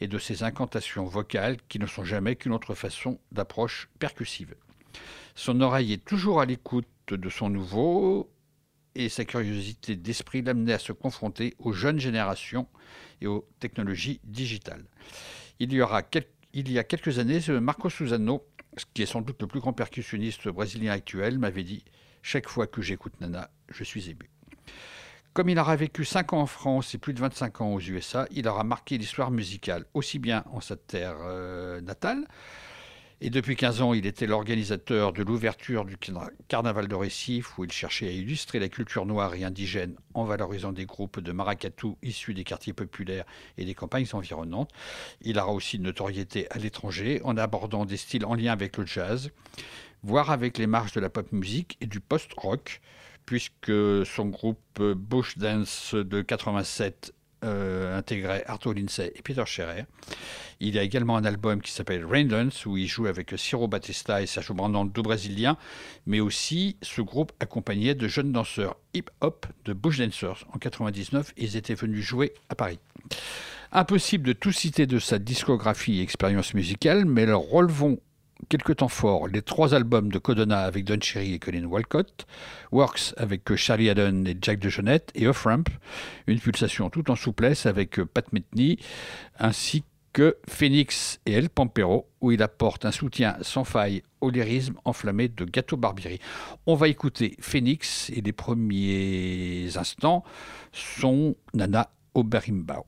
et 0.00 0.08
de 0.08 0.16
ses 0.16 0.42
incantations 0.42 1.04
vocales 1.04 1.58
qui 1.68 1.78
ne 1.78 1.84
sont 1.84 2.02
jamais 2.02 2.34
qu'une 2.34 2.54
autre 2.54 2.74
façon 2.74 3.20
d'approche 3.30 3.90
percussive. 3.98 4.54
Son 5.34 5.60
oreille 5.60 5.92
est 5.92 6.02
toujours 6.02 6.40
à 6.40 6.46
l'écoute 6.46 6.88
de 7.08 7.28
son 7.28 7.50
nouveau 7.50 8.32
et 8.94 9.10
sa 9.10 9.26
curiosité 9.26 9.94
d'esprit 9.94 10.40
l'amenait 10.40 10.72
à 10.72 10.78
se 10.78 10.92
confronter 10.92 11.54
aux 11.58 11.74
jeunes 11.74 12.00
générations 12.00 12.68
et 13.20 13.26
aux 13.26 13.46
technologies 13.60 14.18
digitales. 14.24 14.86
Il 15.58 15.74
y, 15.74 15.84
il 16.54 16.72
y 16.72 16.78
a 16.78 16.84
quelques 16.84 17.18
années, 17.18 17.40
Marco 17.60 17.90
Susano, 17.90 18.46
qui 18.94 19.02
est 19.02 19.06
sans 19.06 19.20
doute 19.20 19.42
le 19.42 19.46
plus 19.46 19.60
grand 19.60 19.74
percussionniste 19.74 20.48
brésilien 20.48 20.92
actuel, 20.92 21.38
m'avait 21.38 21.64
dit 21.64 21.84
Chaque 22.22 22.48
fois 22.48 22.66
que 22.66 22.80
j'écoute 22.80 23.20
Nana, 23.20 23.50
je 23.68 23.82
suis 23.84 24.08
ému. 24.08 24.30
Comme 25.32 25.48
il 25.48 25.58
aura 25.58 25.76
vécu 25.76 26.04
5 26.04 26.34
ans 26.34 26.42
en 26.42 26.46
France 26.46 26.94
et 26.94 26.98
plus 26.98 27.14
de 27.14 27.20
25 27.20 27.60
ans 27.62 27.74
aux 27.74 27.80
USA, 27.80 28.26
il 28.30 28.46
aura 28.46 28.64
marqué 28.64 28.96
l'histoire 28.96 29.30
musicale 29.30 29.86
aussi 29.94 30.18
bien 30.18 30.44
en 30.52 30.60
sa 30.60 30.76
terre 30.76 31.16
euh, 31.22 31.80
natale, 31.80 32.28
et 33.24 33.30
depuis 33.30 33.54
15 33.54 33.82
ans, 33.82 33.94
il 33.94 34.04
était 34.04 34.26
l'organisateur 34.26 35.12
de 35.12 35.22
l'ouverture 35.22 35.84
du 35.84 35.96
carna- 35.96 36.32
carnaval 36.48 36.88
de 36.88 36.94
Récif, 36.96 37.56
où 37.56 37.62
il 37.62 37.70
cherchait 37.70 38.08
à 38.08 38.10
illustrer 38.10 38.58
la 38.58 38.68
culture 38.68 39.06
noire 39.06 39.32
et 39.34 39.44
indigène 39.44 39.94
en 40.14 40.24
valorisant 40.24 40.72
des 40.72 40.86
groupes 40.86 41.20
de 41.20 41.30
maracatu 41.30 41.92
issus 42.02 42.34
des 42.34 42.42
quartiers 42.42 42.72
populaires 42.72 43.24
et 43.58 43.64
des 43.64 43.74
campagnes 43.74 44.08
environnantes. 44.12 44.72
Il 45.20 45.38
aura 45.38 45.52
aussi 45.52 45.76
une 45.76 45.84
notoriété 45.84 46.48
à 46.50 46.58
l'étranger 46.58 47.20
en 47.22 47.36
abordant 47.36 47.84
des 47.84 47.96
styles 47.96 48.26
en 48.26 48.34
lien 48.34 48.50
avec 48.50 48.76
le 48.76 48.86
jazz, 48.86 49.30
voire 50.02 50.32
avec 50.32 50.58
les 50.58 50.66
marges 50.66 50.92
de 50.92 51.00
la 51.00 51.08
pop 51.08 51.30
music 51.30 51.76
et 51.80 51.86
du 51.86 52.00
post-rock, 52.00 52.80
puisque 53.24 54.04
son 54.04 54.26
groupe 54.26 54.58
euh, 54.80 54.96
Bush 54.96 55.38
Dance 55.38 55.94
de 55.94 56.22
87 56.22 57.14
euh, 57.44 58.00
Arthur 58.46 58.74
Lindsay 58.74 59.12
et 59.14 59.22
Peter 59.22 59.44
Scherer. 59.46 59.84
Il 60.60 60.74
y 60.74 60.78
a 60.78 60.82
également 60.82 61.16
un 61.16 61.24
album 61.24 61.60
qui 61.60 61.72
s'appelle 61.72 62.04
Rain 62.04 62.24
Dance 62.24 62.66
où 62.66 62.76
il 62.76 62.86
joue 62.86 63.06
avec 63.06 63.34
Ciro 63.36 63.66
Batista 63.66 64.22
et 64.22 64.26
Sergio 64.26 64.54
Brandon, 64.54 64.84
deux 64.84 65.02
Brésiliens, 65.02 65.56
mais 66.06 66.20
aussi 66.20 66.76
ce 66.82 67.00
groupe 67.00 67.32
accompagné 67.40 67.94
de 67.94 68.06
jeunes 68.06 68.32
danseurs 68.32 68.76
hip-hop 68.94 69.46
de 69.64 69.72
Bush 69.72 69.98
Dancers. 69.98 70.46
En 70.52 70.58
99, 70.58 71.32
ils 71.36 71.56
étaient 71.56 71.74
venus 71.74 72.04
jouer 72.04 72.32
à 72.48 72.54
Paris. 72.54 72.78
Impossible 73.72 74.24
de 74.24 74.32
tout 74.34 74.52
citer 74.52 74.86
de 74.86 74.98
sa 74.98 75.18
discographie 75.18 75.98
et 75.98 76.02
expérience 76.02 76.54
musicale, 76.54 77.06
mais 77.06 77.26
leur 77.26 77.40
relevons 77.40 77.98
quelques 78.48 78.76
temps 78.76 78.88
forts 78.88 79.28
les 79.28 79.42
trois 79.42 79.74
albums 79.74 80.10
de 80.10 80.18
Codona 80.18 80.62
avec 80.64 80.84
Don 80.84 81.00
Cherry 81.00 81.34
et 81.34 81.38
Colin 81.38 81.64
Walcott, 81.64 82.26
Works 82.70 83.14
avec 83.16 83.54
Charlie 83.56 83.90
Haddon 83.90 84.24
et 84.26 84.36
Jack 84.40 84.58
DeJohnette 84.58 85.10
et 85.14 85.26
Off 85.26 85.44
Ramp, 85.44 85.64
une 86.26 86.40
pulsation 86.40 86.90
tout 86.90 87.10
en 87.10 87.16
souplesse 87.16 87.66
avec 87.66 88.02
Pat 88.02 88.32
Metheny, 88.32 88.78
ainsi 89.38 89.84
que 90.12 90.36
Phoenix 90.48 91.20
et 91.26 91.32
El 91.32 91.48
Pampero, 91.48 92.06
où 92.20 92.32
il 92.32 92.42
apporte 92.42 92.84
un 92.84 92.92
soutien 92.92 93.36
sans 93.40 93.64
faille 93.64 94.02
au 94.20 94.30
lyrisme 94.30 94.74
enflammé 94.84 95.28
de 95.28 95.44
Gâteau 95.44 95.76
Barbieri. 95.76 96.20
On 96.66 96.74
va 96.74 96.88
écouter 96.88 97.36
Phoenix 97.40 98.10
et 98.10 98.20
les 98.20 98.32
premiers 98.32 99.76
instants 99.76 100.22
sont 100.72 101.34
Nana 101.54 101.90
Oberimbao. 102.14 102.86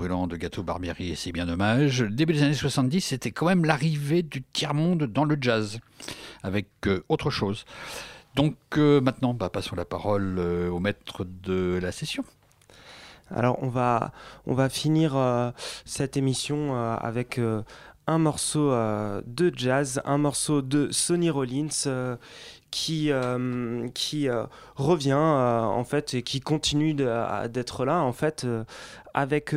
Brûlant 0.00 0.26
de 0.26 0.36
Gâteau 0.36 0.62
Barbieri 0.62 1.10
et 1.10 1.14
c'est 1.14 1.30
bien 1.30 1.44
dommage. 1.44 2.00
Début 2.00 2.32
des 2.32 2.42
années 2.42 2.54
70, 2.54 3.02
c'était 3.02 3.32
quand 3.32 3.44
même 3.44 3.66
l'arrivée 3.66 4.22
du 4.22 4.42
tiers-monde 4.42 5.04
dans 5.04 5.26
le 5.26 5.36
jazz, 5.38 5.78
avec 6.42 6.68
euh, 6.86 7.04
autre 7.10 7.28
chose. 7.28 7.66
Donc 8.34 8.56
euh, 8.78 9.02
maintenant, 9.02 9.34
bah, 9.34 9.50
passons 9.50 9.76
la 9.76 9.84
parole 9.84 10.36
euh, 10.38 10.70
au 10.70 10.78
maître 10.78 11.26
de 11.26 11.78
la 11.82 11.92
session. 11.92 12.24
Alors 13.28 13.62
on 13.62 13.68
va, 13.68 14.12
on 14.46 14.54
va 14.54 14.70
finir 14.70 15.16
euh, 15.16 15.50
cette 15.84 16.16
émission 16.16 16.74
avec 16.74 17.38
un 18.06 18.18
morceau 18.18 18.70
de 18.70 19.52
jazz, 19.54 20.00
un 20.06 20.16
morceau 20.16 20.62
de 20.62 20.90
Sonny 20.92 21.28
Rollins 21.28 22.16
qui, 22.70 23.10
euh, 23.10 23.88
euh, 24.14 24.46
revient 24.76 25.12
euh, 25.12 25.60
en 25.60 25.84
fait 25.84 26.14
et 26.14 26.22
qui 26.22 26.40
continue 26.40 26.94
d'être 26.94 27.84
là 27.84 28.02
en 28.02 28.12
fait 28.12 28.46
avec 29.14 29.54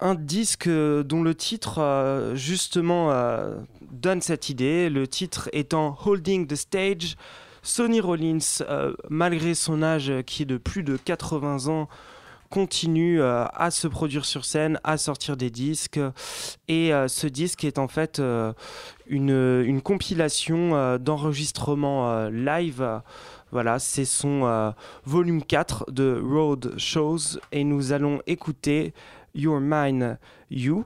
un 0.00 0.14
disque 0.14 0.68
dont 0.68 1.22
le 1.22 1.34
titre 1.34 2.32
justement 2.34 3.10
donne 3.90 4.20
cette 4.20 4.48
idée, 4.48 4.90
le 4.90 5.06
titre 5.06 5.48
étant 5.52 5.96
Holding 6.04 6.46
the 6.46 6.56
Stage. 6.56 7.16
Sonny 7.62 8.00
Rollins, 8.00 8.38
malgré 9.10 9.54
son 9.54 9.82
âge 9.82 10.12
qui 10.24 10.42
est 10.42 10.46
de 10.46 10.56
plus 10.56 10.84
de 10.84 10.96
80 10.96 11.66
ans, 11.66 11.88
continue 12.56 13.20
euh, 13.20 13.44
à 13.52 13.70
se 13.70 13.86
produire 13.86 14.24
sur 14.24 14.46
scène, 14.46 14.80
à 14.82 14.96
sortir 14.96 15.36
des 15.36 15.50
disques. 15.50 16.00
Et 16.68 16.94
euh, 16.94 17.06
ce 17.06 17.26
disque 17.26 17.64
est 17.64 17.76
en 17.78 17.86
fait 17.86 18.18
euh, 18.18 18.54
une, 19.08 19.82
compilation 19.82 20.96
d'enregistrements 20.96 22.30
live. 22.30 23.02
Voilà, 23.52 23.78
c'est 23.78 24.06
son 24.06 24.72
volume 25.04 25.42
4 25.42 25.92
de 25.92 26.18
Road 26.18 26.72
Shows. 26.78 27.38
Et 27.52 27.62
nous 27.62 27.92
allons 27.92 28.22
écouter 28.26 28.94
Your 29.34 29.60
Mine 29.60 30.16
You. 30.50 30.84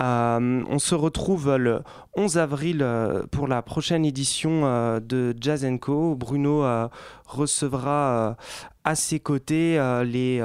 Euh, 0.00 0.62
on 0.68 0.78
se 0.78 0.94
retrouve 0.94 1.56
le 1.56 1.82
11 2.16 2.38
avril 2.38 2.80
euh, 2.82 3.22
pour 3.30 3.48
la 3.48 3.62
prochaine 3.62 4.04
édition 4.04 4.66
euh, 4.66 5.00
de 5.00 5.34
Jazz 5.40 5.66
Co. 5.80 6.14
Bruno 6.14 6.64
recevra 7.24 8.36
à 8.84 8.94
ses 8.94 9.18
côtés 9.18 9.80
les, 10.04 10.40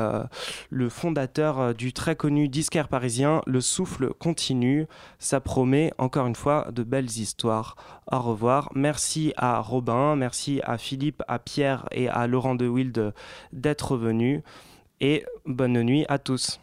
le 0.70 0.90
fondateur 0.90 1.76
du 1.76 1.94
très 1.94 2.16
connu 2.16 2.50
disquaire 2.50 2.88
parisien 2.88 3.42
Le 3.46 3.62
Souffle 3.62 4.14
Continue. 4.14 4.88
Ça 5.20 5.40
promet 5.40 5.94
encore 6.00 6.26
une 6.26 6.36
fois 6.36 6.68
de 6.72 6.84
belles 6.84 7.06
histoires. 7.06 7.76
Au 8.12 8.20
revoir. 8.20 8.70
Merci 8.74 9.34
à 9.38 9.60
Robin, 9.60 10.16
merci 10.16 10.60
à 10.64 10.78
Philippe, 10.78 11.22
à 11.28 11.38
Pierre 11.38 11.88
et 11.92 12.10
à 12.10 12.26
Laurent 12.26 12.56
De 12.56 12.68
Wild 12.68 13.14
d'être 13.54 13.96
venus. 13.96 14.42
Et 15.02 15.24
bonne 15.46 15.82
nuit 15.84 16.06
à 16.10 16.18
tous. 16.18 16.60